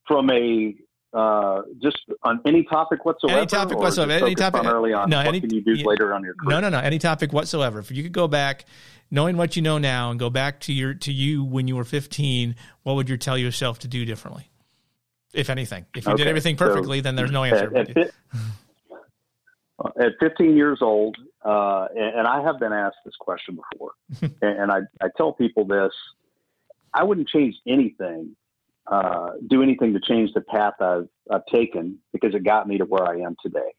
From 0.07 0.31
a 0.31 0.75
uh, 1.13 1.63
just 1.83 1.99
on 2.23 2.41
any 2.45 2.65
topic 2.65 3.05
whatsoever? 3.05 3.39
Any 3.39 3.47
topic 3.47 3.79
whatsoever. 3.79 4.13
Any 4.13 4.35
topic. 4.35 4.61
On 4.61 4.67
early 4.67 4.93
on. 4.93 5.09
No, 5.09 5.19
what 5.19 5.29
any, 5.29 5.41
can 5.41 5.55
you 5.55 5.63
do 5.63 5.73
you, 5.73 5.85
later 5.85 6.15
on 6.15 6.23
your 6.23 6.35
career? 6.35 6.61
No, 6.61 6.69
no, 6.69 6.69
no. 6.69 6.85
Any 6.85 6.99
topic 6.99 7.33
whatsoever. 7.33 7.79
If 7.79 7.91
you 7.91 8.03
could 8.03 8.13
go 8.13 8.29
back, 8.29 8.67
knowing 9.11 9.37
what 9.37 9.57
you 9.57 9.63
know 9.63 9.79
now, 9.79 10.11
and 10.11 10.21
go 10.21 10.31
back 10.31 10.61
to 10.61 10.73
your 10.73 10.95
to 10.95 11.13
you 11.13 11.45
when 11.45 11.67
you 11.67 11.77
were 11.77 11.85
15, 11.85 12.57
what 12.83 12.97
would 12.97 13.09
you 13.09 13.17
tell 13.17 13.39
yourself 13.39 13.79
to 13.81 13.89
do 13.89 14.05
differently, 14.05 14.51
if 15.33 15.51
anything? 15.51 15.87
If 15.97 16.05
you 16.07 16.13
okay. 16.13 16.25
did 16.25 16.29
everything 16.29 16.57
perfectly, 16.57 16.99
so 16.99 17.03
then 17.03 17.17
there's 17.17 17.33
no 17.33 17.45
answer. 17.45 17.75
At, 17.77 17.97
at, 17.97 18.11
at 20.01 20.13
15 20.21 20.57
years 20.57 20.81
old, 20.83 21.17
uh, 21.43 21.87
and, 21.97 22.19
and, 22.19 22.27
I 22.27 22.43
have 22.43 22.59
been 22.59 22.73
asked 22.73 22.97
this 23.05 23.15
question 23.19 23.57
before, 23.57 23.93
and, 24.43 24.61
and 24.61 24.73
I, 24.73 24.81
I 25.01 25.09
tell 25.17 25.33
people 25.33 25.65
this: 25.65 25.93
I 26.93 27.05
wouldn't 27.05 27.29
change 27.29 27.55
anything 27.67 28.37
uh, 28.91 29.31
do 29.49 29.63
anything 29.63 29.93
to 29.93 30.01
change 30.01 30.33
the 30.33 30.41
path 30.41 30.75
I've, 30.81 31.09
I've 31.31 31.47
taken 31.47 31.99
because 32.13 32.35
it 32.35 32.45
got 32.45 32.67
me 32.67 32.79
to 32.79 32.85
where 32.85 33.07
I 33.07 33.21
am 33.21 33.37
today. 33.43 33.73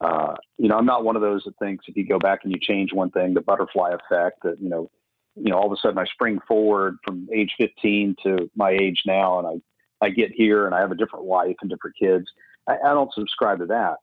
Uh, 0.00 0.34
you 0.58 0.68
know, 0.68 0.76
I'm 0.76 0.86
not 0.86 1.04
one 1.04 1.16
of 1.16 1.22
those 1.22 1.44
that 1.44 1.58
thinks 1.58 1.86
if 1.88 1.96
you 1.96 2.06
go 2.06 2.18
back 2.18 2.40
and 2.42 2.52
you 2.52 2.58
change 2.60 2.92
one 2.92 3.10
thing, 3.10 3.34
the 3.34 3.40
butterfly 3.40 3.92
effect 3.92 4.42
that, 4.42 4.60
you 4.60 4.68
know, 4.68 4.90
you 5.36 5.50
know, 5.50 5.56
all 5.56 5.66
of 5.66 5.72
a 5.72 5.76
sudden 5.80 5.98
I 5.98 6.04
spring 6.06 6.38
forward 6.46 6.96
from 7.04 7.28
age 7.32 7.52
15 7.58 8.16
to 8.24 8.50
my 8.56 8.70
age 8.70 9.02
now 9.06 9.38
and 9.38 9.62
I, 10.00 10.06
I 10.06 10.10
get 10.10 10.32
here 10.32 10.66
and 10.66 10.74
I 10.74 10.80
have 10.80 10.92
a 10.92 10.96
different 10.96 11.24
wife 11.24 11.56
and 11.60 11.70
different 11.70 11.96
kids. 11.96 12.26
I, 12.66 12.74
I 12.84 12.88
don't 12.94 13.12
subscribe 13.14 13.60
to 13.60 13.66
that, 13.66 13.96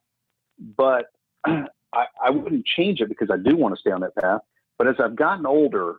but 0.77 1.07
I, 1.45 2.05
I 2.23 2.29
wouldn't 2.29 2.65
change 2.65 3.01
it 3.01 3.09
because 3.09 3.29
I 3.31 3.37
do 3.37 3.55
want 3.55 3.75
to 3.75 3.81
stay 3.81 3.91
on 3.91 4.01
that 4.01 4.15
path. 4.15 4.41
But 4.77 4.87
as 4.87 4.95
I've 5.03 5.15
gotten 5.15 5.45
older, 5.45 5.97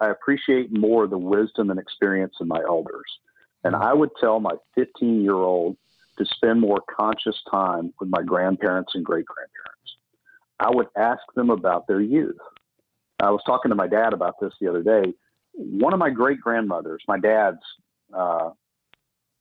I 0.00 0.10
appreciate 0.10 0.76
more 0.76 1.06
the 1.06 1.18
wisdom 1.18 1.70
and 1.70 1.78
experience 1.78 2.34
of 2.40 2.48
my 2.48 2.60
elders. 2.66 3.06
And 3.64 3.76
I 3.76 3.92
would 3.92 4.10
tell 4.20 4.40
my 4.40 4.56
15 4.74 5.22
year 5.22 5.34
old 5.34 5.76
to 6.18 6.26
spend 6.26 6.60
more 6.60 6.82
conscious 6.90 7.40
time 7.50 7.92
with 8.00 8.08
my 8.08 8.22
grandparents 8.22 8.92
and 8.94 9.04
great 9.04 9.24
grandparents. 9.26 9.96
I 10.60 10.70
would 10.70 10.88
ask 10.96 11.22
them 11.34 11.50
about 11.50 11.86
their 11.86 12.00
youth. 12.00 12.38
I 13.20 13.30
was 13.30 13.42
talking 13.46 13.70
to 13.70 13.74
my 13.74 13.86
dad 13.86 14.12
about 14.12 14.40
this 14.40 14.52
the 14.60 14.68
other 14.68 14.82
day. 14.82 15.14
One 15.52 15.92
of 15.92 15.98
my 15.98 16.10
great 16.10 16.40
grandmothers, 16.40 17.02
my 17.06 17.18
dad's 17.18 17.62
uh, 18.12 18.50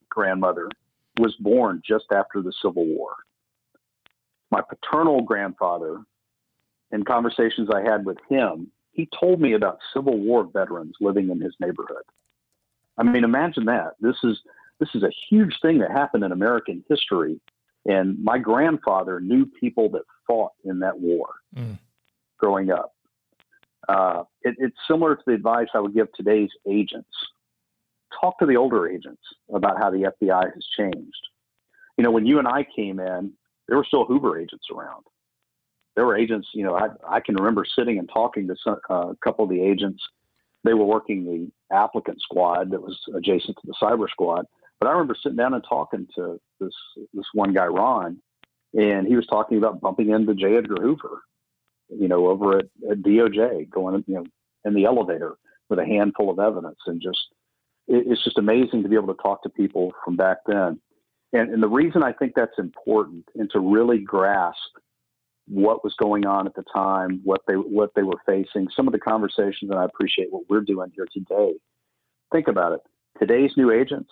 grandmother, 0.10 0.70
was 1.20 1.36
born 1.40 1.82
just 1.86 2.06
after 2.12 2.42
the 2.42 2.54
Civil 2.62 2.86
War. 2.86 3.16
My 4.52 4.62
paternal 4.62 5.22
grandfather, 5.22 6.02
in 6.92 7.04
conversations 7.04 7.70
I 7.74 7.82
had 7.82 8.06
with 8.06 8.18
him, 8.30 8.72
he 8.92 9.08
told 9.20 9.40
me 9.40 9.54
about 9.54 9.80
Civil 9.94 10.18
War 10.18 10.44
veterans 10.44 10.96
living 11.00 11.30
in 11.30 11.40
his 11.40 11.56
neighborhood. 11.60 12.04
I 13.02 13.12
mean, 13.12 13.24
imagine 13.24 13.66
that. 13.66 13.96
This 14.00 14.16
is 14.24 14.40
this 14.80 14.90
is 14.94 15.02
a 15.02 15.10
huge 15.30 15.56
thing 15.62 15.80
that 15.80 15.92
happened 15.92 16.24
in 16.24 16.32
American 16.32 16.84
history, 16.88 17.40
and 17.86 18.24
my 18.24 18.38
grandfather 18.38 19.20
knew 19.20 19.48
people 19.60 19.90
that 19.90 20.04
fought 20.28 20.52
in 20.66 20.80
that 20.80 21.00
war 21.00 21.28
mm. 21.56 21.80
growing 22.38 22.72
up. 22.72 22.94
Uh, 23.90 24.24
it, 24.44 24.56
it's 24.60 24.78
similar 24.88 25.16
to 25.16 25.22
the 25.26 25.34
advice 25.34 25.68
I 25.74 25.80
would 25.80 25.96
give 25.96 26.08
today's 26.14 26.50
agents. 26.70 27.10
Talk 28.20 28.38
to 28.38 28.46
the 28.46 28.56
older 28.56 28.88
agents 28.88 29.24
about 29.52 29.80
how 29.80 29.90
the 29.90 30.12
FBI 30.22 30.54
has 30.54 30.66
changed. 30.78 31.28
You 31.98 32.04
know, 32.04 32.12
when 32.12 32.28
you 32.28 32.38
and 32.38 32.48
I 32.48 32.66
came 32.76 33.00
in, 33.00 33.34
there 33.68 33.78
were 33.78 33.86
still 33.86 34.06
Hoover 34.06 34.40
agents 34.40 34.66
around. 34.72 35.06
There 35.96 36.06
were 36.06 36.16
agents, 36.16 36.48
you 36.54 36.64
know, 36.64 36.76
I, 36.76 36.90
I 37.10 37.20
can 37.20 37.36
remember 37.36 37.66
sitting 37.66 37.98
and 37.98 38.08
talking 38.14 38.48
to 38.48 38.56
some, 38.64 38.78
uh, 38.90 39.10
a 39.10 39.16
couple 39.24 39.44
of 39.44 39.50
the 39.50 39.62
agents 39.62 40.02
they 40.64 40.74
were 40.74 40.86
working 40.86 41.26
the 41.26 41.76
applicant 41.76 42.22
squad 42.22 42.72
that 42.72 42.82
was 42.82 43.00
adjacent 43.16 43.58
to 43.58 43.68
the 43.68 43.76
cyber 43.82 44.10
squad. 44.10 44.46
But 44.80 44.88
I 44.88 44.92
remember 44.92 45.16
sitting 45.22 45.38
down 45.38 45.54
and 45.54 45.64
talking 45.68 46.08
to 46.16 46.40
this 46.60 46.74
this 47.14 47.26
one 47.34 47.54
guy, 47.54 47.68
Ron, 47.68 48.18
and 48.74 49.08
he 49.08 49.16
was 49.16 49.28
talking 49.28 49.58
about 49.58 49.82
bumping 49.82 50.10
into 50.10 50.34
J. 50.34 50.58
Edgar 50.58 50.82
Hoover, 50.82 51.22
you 51.90 52.08
know, 52.08 52.28
over 52.28 52.60
at, 52.60 52.66
at 52.90 53.02
DOJ, 53.02 53.70
going 53.70 54.04
you 54.08 54.16
know 54.16 54.26
in 54.66 54.74
the 54.74 54.86
elevator 54.86 55.36
with 55.70 55.80
a 55.80 55.86
handful 55.86 56.30
of 56.30 56.40
evidence, 56.40 56.80
and 56.88 57.02
just 57.02 57.20
it, 57.88 58.06
it's 58.08 58.24
just 58.24 58.38
amazing 58.38 58.84
to 58.84 58.90
be 58.90 58.96
able 58.96 59.14
to 59.14 59.22
talk 59.22 59.44
to 59.44 59.50
people 59.50 59.94
from 60.04 60.16
back 60.16 60.38
then. 60.48 60.80
and, 61.34 61.50
and 61.52 61.62
the 61.62 61.68
reason 61.68 62.04
I 62.04 62.14
think 62.14 62.34
that's 62.36 62.58
important 62.58 63.26
and 63.36 63.50
to 63.52 63.60
really 63.60 64.00
grasp 64.00 64.58
what 65.48 65.84
was 65.84 65.94
going 65.96 66.26
on 66.26 66.48
at 66.48 66.56
the 66.56 66.64
time, 66.74 67.22
what 67.24 67.42
they 67.48 67.56
what 67.56 67.92
they 67.96 68.04
were 68.04 68.22
facing, 68.26 68.68
some 68.76 68.88
of 68.88 68.94
the 68.94 69.00
conversations, 69.00 69.70
and 69.70 69.76
I 69.76 69.86
appreciate 69.86 70.32
what 70.32 70.44
we're 70.50 70.62
doing 70.62 70.92
here 70.96 71.08
today. 71.12 71.54
Think 72.32 72.48
about 72.48 72.74
it. 72.74 72.82
Today's 73.20 73.52
new 73.58 73.72
agents 73.72 74.10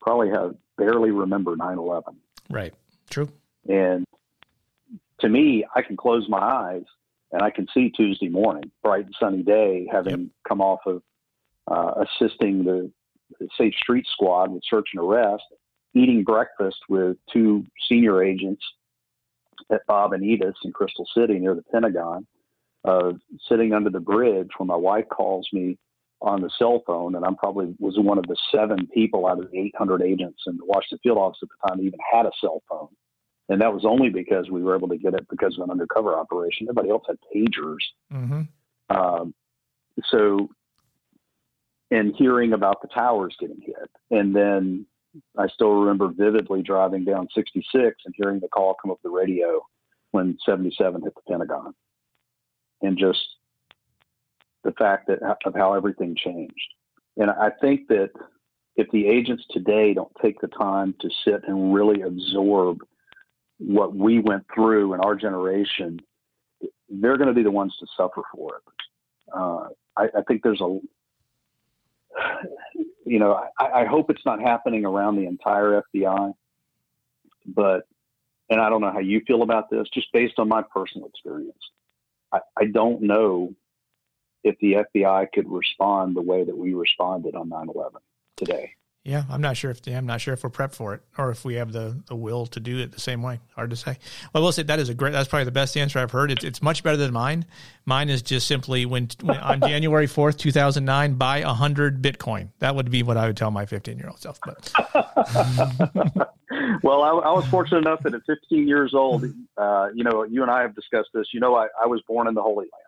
probably 0.00 0.30
have 0.30 0.54
barely 0.76 1.10
remember 1.10 1.56
9/11. 1.56 2.16
Right. 2.50 2.74
True. 3.10 3.28
And 3.68 4.04
to 5.20 5.28
me, 5.28 5.64
I 5.74 5.82
can 5.82 5.96
close 5.96 6.28
my 6.28 6.38
eyes 6.38 6.84
and 7.32 7.42
I 7.42 7.50
can 7.50 7.66
see 7.74 7.90
Tuesday 7.90 8.28
morning, 8.28 8.70
bright 8.82 9.06
and 9.06 9.14
sunny 9.18 9.42
day, 9.42 9.88
having 9.90 10.20
yep. 10.20 10.28
come 10.46 10.60
off 10.60 10.80
of 10.86 11.02
uh, 11.66 12.04
assisting 12.04 12.64
the, 12.64 12.90
the 13.40 13.48
Safe 13.58 13.74
Street 13.74 14.06
Squad 14.12 14.52
with 14.52 14.62
search 14.68 14.88
and 14.94 15.02
arrest, 15.02 15.42
eating 15.94 16.22
breakfast 16.22 16.78
with 16.88 17.16
two 17.32 17.64
senior 17.88 18.22
agents 18.22 18.62
at 19.70 19.86
Bob 19.86 20.12
and 20.12 20.24
Edith's 20.24 20.58
in 20.64 20.72
Crystal 20.72 21.06
City 21.16 21.38
near 21.38 21.54
the 21.54 21.62
Pentagon, 21.62 22.26
uh, 22.84 23.12
sitting 23.48 23.72
under 23.72 23.90
the 23.90 24.00
bridge 24.00 24.50
when 24.58 24.66
my 24.66 24.76
wife 24.76 25.06
calls 25.08 25.48
me 25.52 25.78
on 26.20 26.40
the 26.40 26.50
cell 26.58 26.82
phone, 26.86 27.14
and 27.14 27.24
I'm 27.24 27.36
probably 27.36 27.74
was 27.78 27.98
one 27.98 28.18
of 28.18 28.24
the 28.26 28.36
seven 28.50 28.86
people 28.92 29.26
out 29.26 29.38
of 29.38 29.50
the 29.50 29.58
800 29.58 30.02
agents 30.02 30.42
in 30.46 30.56
the 30.56 30.64
Washington 30.64 30.98
field 31.02 31.18
office 31.18 31.38
at 31.42 31.48
the 31.48 31.68
time 31.68 31.78
that 31.78 31.84
even 31.84 31.98
had 32.12 32.26
a 32.26 32.30
cell 32.40 32.62
phone, 32.68 32.88
and 33.48 33.60
that 33.60 33.72
was 33.72 33.84
only 33.84 34.08
because 34.08 34.50
we 34.50 34.62
were 34.62 34.76
able 34.76 34.88
to 34.88 34.96
get 34.96 35.14
it 35.14 35.26
because 35.28 35.56
of 35.58 35.64
an 35.64 35.70
undercover 35.70 36.18
operation. 36.18 36.66
Everybody 36.66 36.90
else 36.90 37.04
had 37.06 37.16
pagers. 37.34 37.76
Mm-hmm. 38.12 38.96
Um, 38.96 39.34
so, 40.06 40.48
and 41.90 42.14
hearing 42.16 42.54
about 42.54 42.80
the 42.80 42.88
towers 42.88 43.36
getting 43.38 43.60
hit, 43.60 43.90
and 44.10 44.34
then 44.34 44.86
I 45.36 45.48
still 45.48 45.72
remember 45.72 46.08
vividly 46.08 46.62
driving 46.62 47.04
down 47.04 47.28
66 47.34 47.96
and 48.04 48.14
hearing 48.16 48.40
the 48.40 48.48
call 48.48 48.74
come 48.80 48.90
up 48.90 48.98
the 49.02 49.10
radio 49.10 49.64
when 50.10 50.38
77 50.46 51.02
hit 51.02 51.14
the 51.14 51.20
Pentagon, 51.28 51.74
and 52.82 52.96
just 52.96 53.24
the 54.62 54.72
fact 54.72 55.08
that 55.08 55.20
of 55.44 55.54
how 55.54 55.74
everything 55.74 56.16
changed. 56.16 56.54
And 57.16 57.30
I 57.30 57.50
think 57.60 57.88
that 57.88 58.10
if 58.76 58.90
the 58.90 59.06
agents 59.06 59.44
today 59.50 59.94
don't 59.94 60.12
take 60.22 60.40
the 60.40 60.48
time 60.48 60.94
to 61.00 61.10
sit 61.24 61.42
and 61.46 61.74
really 61.74 62.02
absorb 62.02 62.78
what 63.58 63.94
we 63.94 64.18
went 64.18 64.44
through 64.52 64.94
in 64.94 65.00
our 65.00 65.14
generation, 65.14 66.00
they're 66.88 67.16
going 67.16 67.28
to 67.28 67.34
be 67.34 67.42
the 67.42 67.50
ones 67.50 67.74
to 67.78 67.86
suffer 67.96 68.22
for 68.32 68.56
it. 68.56 68.62
Uh, 69.34 69.68
I, 69.96 70.18
I, 70.18 70.22
think 70.26 70.42
there's 70.42 70.60
a, 70.60 70.78
you 73.04 73.18
know, 73.18 73.40
I, 73.58 73.82
I, 73.82 73.84
hope 73.84 74.10
it's 74.10 74.24
not 74.24 74.40
happening 74.40 74.84
around 74.84 75.16
the 75.16 75.26
entire 75.26 75.82
FBI, 75.94 76.32
but, 77.46 77.86
and 78.50 78.60
I 78.60 78.68
don't 78.68 78.80
know 78.80 78.92
how 78.92 79.00
you 79.00 79.20
feel 79.26 79.42
about 79.42 79.70
this, 79.70 79.88
just 79.92 80.12
based 80.12 80.38
on 80.38 80.48
my 80.48 80.62
personal 80.62 81.08
experience. 81.08 81.58
I, 82.32 82.40
I 82.56 82.64
don't 82.66 83.02
know 83.02 83.54
if 84.42 84.56
the 84.60 84.84
FBI 84.94 85.26
could 85.32 85.50
respond 85.50 86.14
the 86.16 86.22
way 86.22 86.44
that 86.44 86.56
we 86.56 86.74
responded 86.74 87.34
on 87.34 87.48
9/11 87.48 87.92
today. 88.36 88.72
Yeah, 89.04 89.24
I'm 89.28 89.42
not 89.42 89.58
sure 89.58 89.70
if 89.70 89.82
yeah, 89.84 89.98
I'm 89.98 90.06
not 90.06 90.22
sure 90.22 90.32
if 90.32 90.42
we're 90.42 90.48
prepped 90.48 90.74
for 90.74 90.94
it 90.94 91.02
or 91.18 91.30
if 91.30 91.44
we 91.44 91.56
have 91.56 91.72
the, 91.72 92.00
the 92.06 92.16
will 92.16 92.46
to 92.46 92.58
do 92.58 92.78
it 92.78 92.92
the 92.92 93.00
same 93.00 93.22
way. 93.22 93.38
Hard 93.54 93.68
to 93.68 93.76
say. 93.76 93.98
Well, 94.32 94.42
we'll 94.42 94.52
say 94.52 94.62
that 94.62 94.78
is 94.78 94.88
a 94.88 94.94
great. 94.94 95.12
That's 95.12 95.28
probably 95.28 95.44
the 95.44 95.50
best 95.50 95.76
answer 95.76 95.98
I've 95.98 96.10
heard. 96.10 96.30
It's, 96.30 96.42
it's 96.42 96.62
much 96.62 96.82
better 96.82 96.96
than 96.96 97.12
mine. 97.12 97.44
Mine 97.84 98.08
is 98.08 98.22
just 98.22 98.46
simply 98.46 98.86
when, 98.86 99.10
when 99.20 99.36
on 99.36 99.60
January 99.68 100.06
4th, 100.06 100.38
2009, 100.38 101.16
buy 101.16 101.38
a 101.38 101.52
hundred 101.52 102.00
Bitcoin. 102.00 102.48
That 102.60 102.76
would 102.76 102.90
be 102.90 103.02
what 103.02 103.18
I 103.18 103.26
would 103.26 103.36
tell 103.36 103.50
my 103.50 103.66
15 103.66 103.98
year 103.98 104.08
old 104.08 104.20
self. 104.20 104.40
But 104.42 104.72
well, 106.82 107.02
I, 107.02 107.10
I, 107.10 107.32
was 107.32 107.46
fortunate 107.50 107.80
enough 107.80 108.02
that 108.04 108.14
at 108.14 108.22
15 108.24 108.66
years 108.66 108.94
old, 108.94 109.26
uh, 109.58 109.88
you 109.94 110.04
know, 110.04 110.22
you 110.22 110.40
and 110.40 110.50
I 110.50 110.62
have 110.62 110.74
discussed 110.74 111.10
this. 111.12 111.26
You 111.34 111.40
know, 111.40 111.54
I, 111.54 111.66
I 111.82 111.86
was 111.86 112.00
born 112.08 112.26
in 112.26 112.32
the 112.32 112.42
Holy 112.42 112.64
Land 112.72 112.83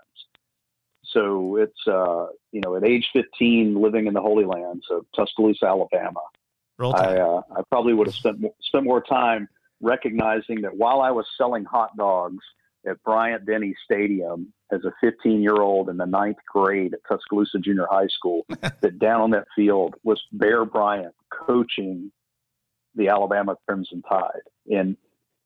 so 1.16 1.56
it's 1.56 1.86
uh, 1.86 2.26
you 2.52 2.60
know 2.60 2.76
at 2.76 2.84
age 2.84 3.08
15, 3.12 3.80
living 3.80 4.06
in 4.06 4.14
the 4.14 4.20
Holy 4.20 4.44
lands 4.44 4.84
of 4.90 5.06
Tuscaloosa, 5.14 5.66
Alabama. 5.66 6.20
I 6.78 7.18
uh, 7.18 7.40
I 7.56 7.62
probably 7.70 7.94
would 7.94 8.06
have 8.06 8.14
spent 8.14 8.40
more, 8.40 8.54
spent 8.60 8.84
more 8.84 9.02
time 9.02 9.48
recognizing 9.80 10.62
that 10.62 10.76
while 10.76 11.00
I 11.00 11.10
was 11.10 11.26
selling 11.38 11.64
hot 11.64 11.96
dogs 11.96 12.44
at 12.86 13.02
Bryant 13.02 13.46
Denny 13.46 13.74
Stadium 13.84 14.52
as 14.70 14.84
a 14.84 14.92
15 15.00 15.42
year 15.42 15.56
old 15.56 15.88
in 15.88 15.96
the 15.96 16.06
ninth 16.06 16.38
grade 16.46 16.94
at 16.94 17.00
Tuscaloosa 17.08 17.58
Junior 17.58 17.86
High 17.90 18.08
School, 18.08 18.44
that 18.80 18.98
down 18.98 19.22
on 19.22 19.30
that 19.30 19.46
field 19.54 19.94
was 20.02 20.20
Bear 20.32 20.64
Bryant 20.64 21.14
coaching 21.30 22.12
the 22.94 23.08
Alabama 23.08 23.56
Crimson 23.66 24.02
Tide. 24.02 24.40
And 24.70 24.96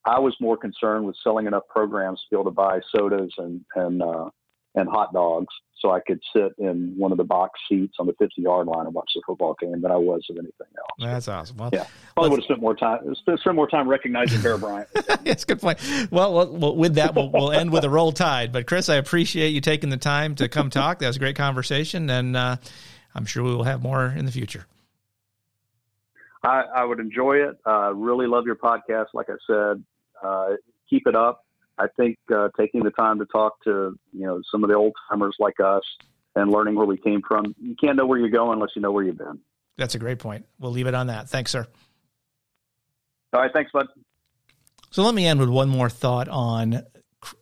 I 0.05 0.19
was 0.19 0.35
more 0.41 0.57
concerned 0.57 1.05
with 1.07 1.17
selling 1.23 1.47
enough 1.47 1.65
programs 1.69 2.21
to 2.21 2.27
be 2.31 2.41
able 2.41 2.51
to 2.51 2.55
buy 2.55 2.81
sodas 2.95 3.33
and, 3.39 3.65
and, 3.75 4.03
uh, 4.03 4.31
and 4.75 4.89
hot 4.89 5.13
dogs 5.13 5.53
so 5.81 5.91
I 5.91 6.01
could 6.01 6.21
sit 6.35 6.53
in 6.59 6.95
one 6.97 7.11
of 7.11 7.19
the 7.19 7.25
box 7.25 7.59
seats 7.69 7.95
on 7.99 8.07
the 8.07 8.13
50 8.19 8.43
yard 8.43 8.67
line 8.67 8.87
and 8.87 8.95
watch 8.95 9.11
the 9.15 9.23
football 9.27 9.57
game 9.59 9.81
than 9.81 9.91
I 9.91 9.97
was 9.97 10.25
of 10.31 10.37
anything 10.37 10.67
else. 10.77 10.89
That's 10.99 11.29
awesome. 11.29 11.57
Well, 11.57 11.71
yeah, 11.73 11.87
probably 12.15 12.31
would 12.31 12.41
have 12.41 12.45
spent 12.45 12.61
more 12.61 12.77
time 12.77 13.15
spent 13.17 13.55
more 13.55 13.69
time 13.69 13.89
recognizing 13.89 14.43
Bear 14.43 14.59
Bryant. 14.59 14.89
That's 15.25 15.45
a 15.45 15.47
good 15.47 15.61
point. 15.61 15.81
Well, 16.11 16.47
well, 16.53 16.77
with 16.77 16.95
that, 16.97 17.15
we'll, 17.15 17.31
we'll, 17.31 17.53
end 17.53 17.73
with 17.73 17.85
a 17.85 17.91
roll 17.91 18.13
tide. 18.13 18.53
But 18.53 18.67
Chris, 18.67 18.89
I 18.89 18.97
appreciate 18.97 19.49
you 19.49 19.61
taking 19.61 19.91
the 19.91 19.97
time 19.97 20.35
to 20.37 20.49
come 20.49 20.71
talk. 20.71 20.99
That 20.99 21.07
was 21.07 21.17
a 21.17 21.21
great 21.21 21.37
conversation, 21.37 22.11
and 22.11 22.37
uh, 22.37 22.57
I'm 23.15 23.25
sure 23.25 23.43
we 23.43 23.55
will 23.55 23.65
have 23.65 23.83
more 23.83 24.07
in 24.07 24.27
the 24.27 24.33
future. 24.33 24.67
I, 26.43 26.63
I 26.75 26.85
would 26.85 27.01
enjoy 27.01 27.37
it. 27.37 27.59
Uh, 27.67 27.93
really 27.95 28.27
love 28.27 28.45
your 28.47 28.57
podcast. 28.57 29.07
Like 29.13 29.29
I 29.29 29.35
said, 29.47 29.85
uh, 30.23 30.57
keep 30.89 31.07
it 31.07 31.15
up 31.15 31.45
I 31.81 31.87
think 31.97 32.19
uh, 32.35 32.49
taking 32.59 32.83
the 32.83 32.91
time 32.91 33.19
to 33.21 33.27
talk 33.27 33.63
to 33.65 33.99
you 34.13 34.27
know 34.27 34.43
some 34.51 34.63
of 34.63 34.69
the 34.69 34.77
old 34.77 34.93
timers 35.09 35.37
like 35.39 35.59
us 35.61 35.83
and 36.37 36.51
learning 36.51 36.75
where 36.75 36.87
we 36.87 36.97
came 36.97 37.23
from, 37.27 37.55
you 37.61 37.75
can't 37.83 37.97
know 37.97 38.07
where 38.07 38.19
you're 38.19 38.29
going 38.29 38.55
unless 38.55 38.71
you 38.77 38.83
know 38.83 38.93
where 38.93 39.03
you've 39.03 39.19
been. 39.19 39.41
That's 39.79 39.95
a 39.95 39.99
great 39.99 40.19
point. 40.19 40.47
We'll 40.59 40.73
leave 40.73 40.87
it 40.87 40.95
on 40.95 41.07
that. 41.07 41.29
Thanks, 41.29 41.51
sir. 41.51 41.67
All 43.33 43.41
right, 43.41 43.51
thanks, 43.53 43.71
bud. 43.73 43.87
So 44.91 45.03
let 45.03 45.15
me 45.15 45.27
end 45.27 45.41
with 45.41 45.49
one 45.49 45.69
more 45.69 45.89
thought 45.89 46.29
on 46.29 46.85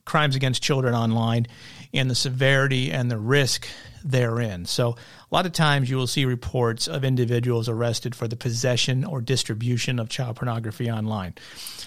crimes 0.04 0.36
against 0.36 0.62
children 0.62 0.94
online 0.94 1.46
and 1.92 2.10
the 2.10 2.14
severity 2.14 2.92
and 2.92 3.10
the 3.10 3.18
risk 3.18 3.66
therein. 4.04 4.64
So, 4.66 4.96
a 5.30 5.34
lot 5.34 5.46
of 5.46 5.52
times 5.52 5.90
you 5.90 5.96
will 5.96 6.06
see 6.06 6.24
reports 6.24 6.88
of 6.88 7.04
individuals 7.04 7.68
arrested 7.68 8.14
for 8.14 8.28
the 8.28 8.36
possession 8.36 9.04
or 9.04 9.20
distribution 9.20 9.98
of 9.98 10.08
child 10.08 10.36
pornography 10.36 10.90
online. 10.90 11.34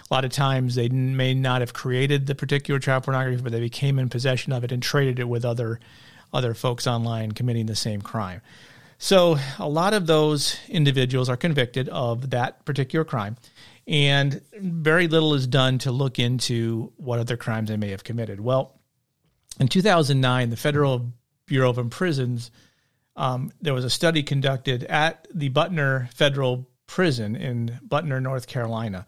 A 0.10 0.14
lot 0.14 0.26
of 0.26 0.32
times 0.32 0.76
they 0.76 0.90
may 0.90 1.34
not 1.34 1.62
have 1.62 1.74
created 1.74 2.28
the 2.28 2.36
particular 2.36 2.80
child 2.80 3.04
pornography, 3.04 3.42
but 3.42 3.52
they 3.52 3.60
became 3.60 3.98
in 3.98 4.10
possession 4.10 4.54
of 4.54 4.64
it 4.64 4.72
and 4.72 4.84
traded 4.84 5.20
it 5.20 5.28
with 5.28 5.46
other 5.46 5.80
other 6.34 6.54
folks 6.54 6.88
online 6.88 7.34
committing 7.34 7.66
the 7.66 7.76
same 7.76 8.02
crime. 8.02 8.42
So, 8.98 9.38
a 9.60 9.68
lot 9.68 9.94
of 9.94 10.08
those 10.08 10.58
individuals 10.70 11.28
are 11.28 11.36
convicted 11.36 11.90
of 11.90 12.30
that 12.30 12.64
particular 12.64 13.04
crime 13.04 13.36
and 13.88 14.42
very 14.54 15.08
little 15.08 15.34
is 15.34 15.48
done 15.48 15.80
to 15.80 15.92
look 15.92 16.20
into 16.20 16.94
what 16.98 17.20
other 17.20 17.38
crimes 17.38 17.70
they 17.70 17.78
may 17.78 17.90
have 17.90 18.04
committed. 18.04 18.40
Well, 18.40 18.80
in 19.60 19.68
2009, 19.68 20.50
the 20.50 20.56
Federal 20.56 21.12
Bureau 21.46 21.72
of 21.72 21.90
Prisons, 21.90 22.52
um, 23.22 23.52
there 23.62 23.76
was 23.76 23.86
a 23.86 23.90
study 23.90 24.24
conducted 24.24 24.84
at 24.86 25.28
the 25.32 25.52
Butner 25.52 26.12
Federal 26.12 26.68
Prison 26.88 27.36
in 27.36 27.80
Butner, 27.88 28.20
North 28.20 28.48
Carolina. 28.48 29.06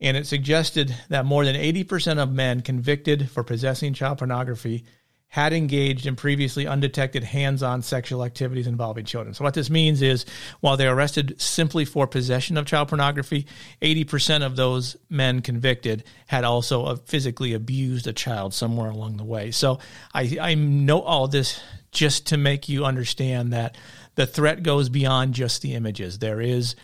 And 0.00 0.16
it 0.16 0.28
suggested 0.28 0.94
that 1.08 1.26
more 1.26 1.44
than 1.44 1.56
80% 1.56 2.22
of 2.22 2.32
men 2.32 2.60
convicted 2.60 3.28
for 3.28 3.42
possessing 3.42 3.92
child 3.92 4.18
pornography 4.18 4.84
had 5.26 5.52
engaged 5.52 6.06
in 6.06 6.14
previously 6.14 6.66
undetected 6.66 7.24
hands 7.24 7.62
on 7.62 7.82
sexual 7.82 8.24
activities 8.24 8.68
involving 8.68 9.04
children. 9.04 9.34
So, 9.34 9.44
what 9.44 9.54
this 9.54 9.70
means 9.70 10.00
is 10.00 10.26
while 10.60 10.76
they're 10.76 10.94
arrested 10.94 11.40
simply 11.40 11.84
for 11.84 12.06
possession 12.06 12.56
of 12.56 12.66
child 12.66 12.88
pornography, 12.88 13.46
80% 13.82 14.44
of 14.44 14.56
those 14.56 14.96
men 15.08 15.40
convicted 15.40 16.04
had 16.26 16.44
also 16.44 16.84
uh, 16.84 16.96
physically 16.96 17.54
abused 17.54 18.08
a 18.08 18.12
child 18.12 18.54
somewhere 18.54 18.90
along 18.90 19.18
the 19.18 19.24
way. 19.24 19.50
So, 19.52 19.78
I, 20.14 20.36
I 20.40 20.54
know 20.54 21.00
all 21.00 21.28
this 21.28 21.60
just 21.92 22.28
to 22.28 22.36
make 22.36 22.68
you 22.68 22.84
understand 22.84 23.52
that 23.52 23.76
the 24.14 24.26
threat 24.26 24.62
goes 24.62 24.88
beyond 24.88 25.34
just 25.34 25.62
the 25.62 25.74
images. 25.74 26.18
There 26.18 26.40
is 26.40 26.76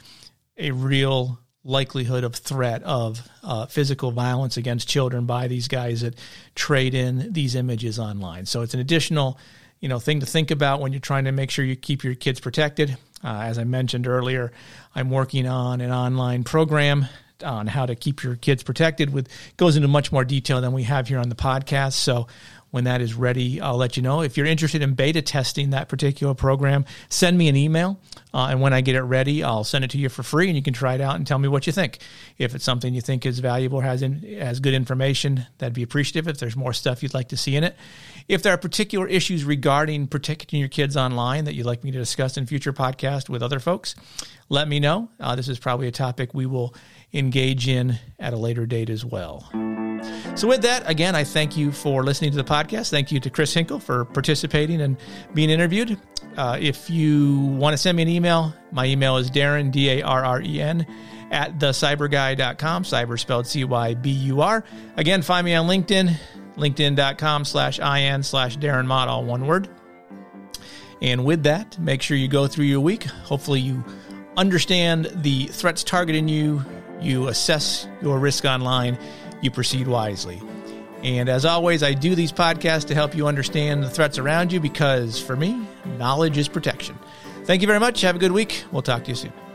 a 0.56 0.70
real 0.70 1.38
likelihood 1.64 2.24
of 2.24 2.34
threat 2.34 2.82
of 2.84 3.28
uh, 3.42 3.66
physical 3.66 4.12
violence 4.12 4.56
against 4.56 4.88
children 4.88 5.26
by 5.26 5.48
these 5.48 5.68
guys 5.68 6.02
that 6.02 6.14
trade 6.54 6.94
in 6.94 7.32
these 7.32 7.54
images 7.54 7.98
online. 7.98 8.46
So 8.46 8.62
it's 8.62 8.72
an 8.74 8.80
additional, 8.80 9.38
you 9.80 9.88
know, 9.88 9.98
thing 9.98 10.20
to 10.20 10.26
think 10.26 10.50
about 10.50 10.80
when 10.80 10.92
you're 10.92 11.00
trying 11.00 11.24
to 11.24 11.32
make 11.32 11.50
sure 11.50 11.64
you 11.64 11.76
keep 11.76 12.04
your 12.04 12.14
kids 12.14 12.38
protected. 12.38 12.96
Uh, 13.22 13.40
as 13.42 13.58
I 13.58 13.64
mentioned 13.64 14.06
earlier, 14.06 14.52
I'm 14.94 15.10
working 15.10 15.48
on 15.48 15.80
an 15.80 15.90
online 15.90 16.44
program 16.44 17.06
on 17.44 17.66
how 17.66 17.84
to 17.84 17.94
keep 17.94 18.22
your 18.22 18.36
kids 18.36 18.62
protected 18.62 19.12
with 19.12 19.28
goes 19.56 19.76
into 19.76 19.88
much 19.88 20.10
more 20.10 20.24
detail 20.24 20.60
than 20.60 20.72
we 20.72 20.84
have 20.84 21.08
here 21.08 21.18
on 21.18 21.28
the 21.28 21.34
podcast. 21.34 21.92
So 21.94 22.28
When 22.76 22.84
that 22.84 23.00
is 23.00 23.14
ready, 23.14 23.58
I'll 23.58 23.78
let 23.78 23.96
you 23.96 24.02
know. 24.02 24.20
If 24.20 24.36
you're 24.36 24.44
interested 24.44 24.82
in 24.82 24.92
beta 24.92 25.22
testing 25.22 25.70
that 25.70 25.88
particular 25.88 26.34
program, 26.34 26.84
send 27.08 27.38
me 27.38 27.48
an 27.48 27.56
email. 27.56 27.98
Uh, 28.34 28.48
and 28.50 28.60
when 28.60 28.74
I 28.74 28.82
get 28.82 28.96
it 28.96 29.00
ready, 29.00 29.42
I'll 29.42 29.64
send 29.64 29.82
it 29.82 29.92
to 29.92 29.98
you 29.98 30.10
for 30.10 30.22
free 30.22 30.48
and 30.48 30.56
you 30.56 30.62
can 30.62 30.74
try 30.74 30.92
it 30.92 31.00
out 31.00 31.16
and 31.16 31.26
tell 31.26 31.38
me 31.38 31.48
what 31.48 31.66
you 31.66 31.72
think. 31.72 32.00
If 32.36 32.54
it's 32.54 32.64
something 32.64 32.92
you 32.92 33.00
think 33.00 33.24
is 33.24 33.38
valuable, 33.38 33.80
has, 33.80 34.02
in, 34.02 34.20
has 34.40 34.60
good 34.60 34.74
information, 34.74 35.46
that'd 35.56 35.72
be 35.72 35.84
appreciative. 35.84 36.28
If 36.28 36.36
there's 36.36 36.54
more 36.54 36.74
stuff 36.74 37.02
you'd 37.02 37.14
like 37.14 37.28
to 37.28 37.36
see 37.38 37.56
in 37.56 37.64
it. 37.64 37.76
If 38.28 38.42
there 38.42 38.52
are 38.52 38.58
particular 38.58 39.06
issues 39.06 39.42
regarding 39.44 40.08
protecting 40.08 40.60
your 40.60 40.68
kids 40.68 40.98
online 40.98 41.46
that 41.46 41.54
you'd 41.54 41.64
like 41.64 41.82
me 41.82 41.92
to 41.92 41.98
discuss 41.98 42.36
in 42.36 42.44
future 42.44 42.74
podcasts 42.74 43.30
with 43.30 43.42
other 43.42 43.58
folks, 43.58 43.94
let 44.50 44.68
me 44.68 44.80
know. 44.80 45.08
Uh, 45.18 45.34
this 45.34 45.48
is 45.48 45.58
probably 45.58 45.88
a 45.88 45.92
topic 45.92 46.34
we 46.34 46.44
will 46.44 46.74
engage 47.16 47.68
in 47.68 47.98
at 48.18 48.32
a 48.32 48.36
later 48.36 48.66
date 48.66 48.90
as 48.90 49.04
well. 49.04 49.48
So, 50.34 50.46
with 50.46 50.62
that, 50.62 50.88
again, 50.88 51.16
I 51.16 51.24
thank 51.24 51.56
you 51.56 51.72
for 51.72 52.04
listening 52.04 52.30
to 52.32 52.36
the 52.36 52.44
podcast. 52.44 52.90
Thank 52.90 53.10
you 53.10 53.18
to 53.20 53.30
Chris 53.30 53.54
Hinkle 53.54 53.80
for 53.80 54.04
participating 54.04 54.82
and 54.82 54.98
being 55.34 55.50
interviewed. 55.50 55.98
Uh, 56.36 56.58
if 56.60 56.90
you 56.90 57.36
want 57.38 57.72
to 57.72 57.78
send 57.78 57.96
me 57.96 58.02
an 58.02 58.08
email, 58.08 58.54
my 58.70 58.84
email 58.84 59.16
is 59.16 59.30
Darren, 59.30 59.72
D 59.72 59.88
A 59.90 60.02
R 60.02 60.24
R 60.24 60.42
E 60.42 60.60
N, 60.60 60.86
at 61.30 61.58
thecyburguy.com, 61.58 62.84
cyber 62.84 63.18
spelled 63.18 63.46
C 63.46 63.64
Y 63.64 63.94
B 63.94 64.10
U 64.10 64.42
R. 64.42 64.62
Again, 64.96 65.22
find 65.22 65.44
me 65.44 65.54
on 65.54 65.66
LinkedIn, 65.66 66.14
linkedin.com 66.56 67.44
slash 67.46 67.78
IN 67.78 68.22
slash 68.22 68.58
Darren 68.58 68.86
Mott, 68.86 69.08
all 69.08 69.24
one 69.24 69.46
word. 69.46 69.68
And 71.00 71.24
with 71.24 71.42
that, 71.44 71.78
make 71.78 72.02
sure 72.02 72.16
you 72.16 72.28
go 72.28 72.46
through 72.46 72.66
your 72.66 72.80
week. 72.80 73.04
Hopefully, 73.04 73.60
you 73.60 73.84
understand 74.36 75.10
the 75.16 75.46
threats 75.46 75.82
targeting 75.82 76.28
you, 76.28 76.64
you 77.00 77.28
assess 77.28 77.86
your 78.02 78.18
risk 78.18 78.44
online 78.44 78.98
you 79.40 79.50
proceed 79.50 79.86
wisely. 79.86 80.40
And 81.02 81.28
as 81.28 81.44
always, 81.44 81.82
I 81.82 81.92
do 81.92 82.14
these 82.14 82.32
podcasts 82.32 82.86
to 82.86 82.94
help 82.94 83.14
you 83.14 83.26
understand 83.26 83.82
the 83.82 83.90
threats 83.90 84.18
around 84.18 84.52
you 84.52 84.60
because 84.60 85.20
for 85.20 85.36
me, 85.36 85.66
knowledge 85.98 86.38
is 86.38 86.48
protection. 86.48 86.98
Thank 87.44 87.60
you 87.60 87.68
very 87.68 87.80
much. 87.80 88.00
Have 88.00 88.16
a 88.16 88.18
good 88.18 88.32
week. 88.32 88.64
We'll 88.72 88.82
talk 88.82 89.04
to 89.04 89.10
you 89.10 89.14
soon. 89.14 89.45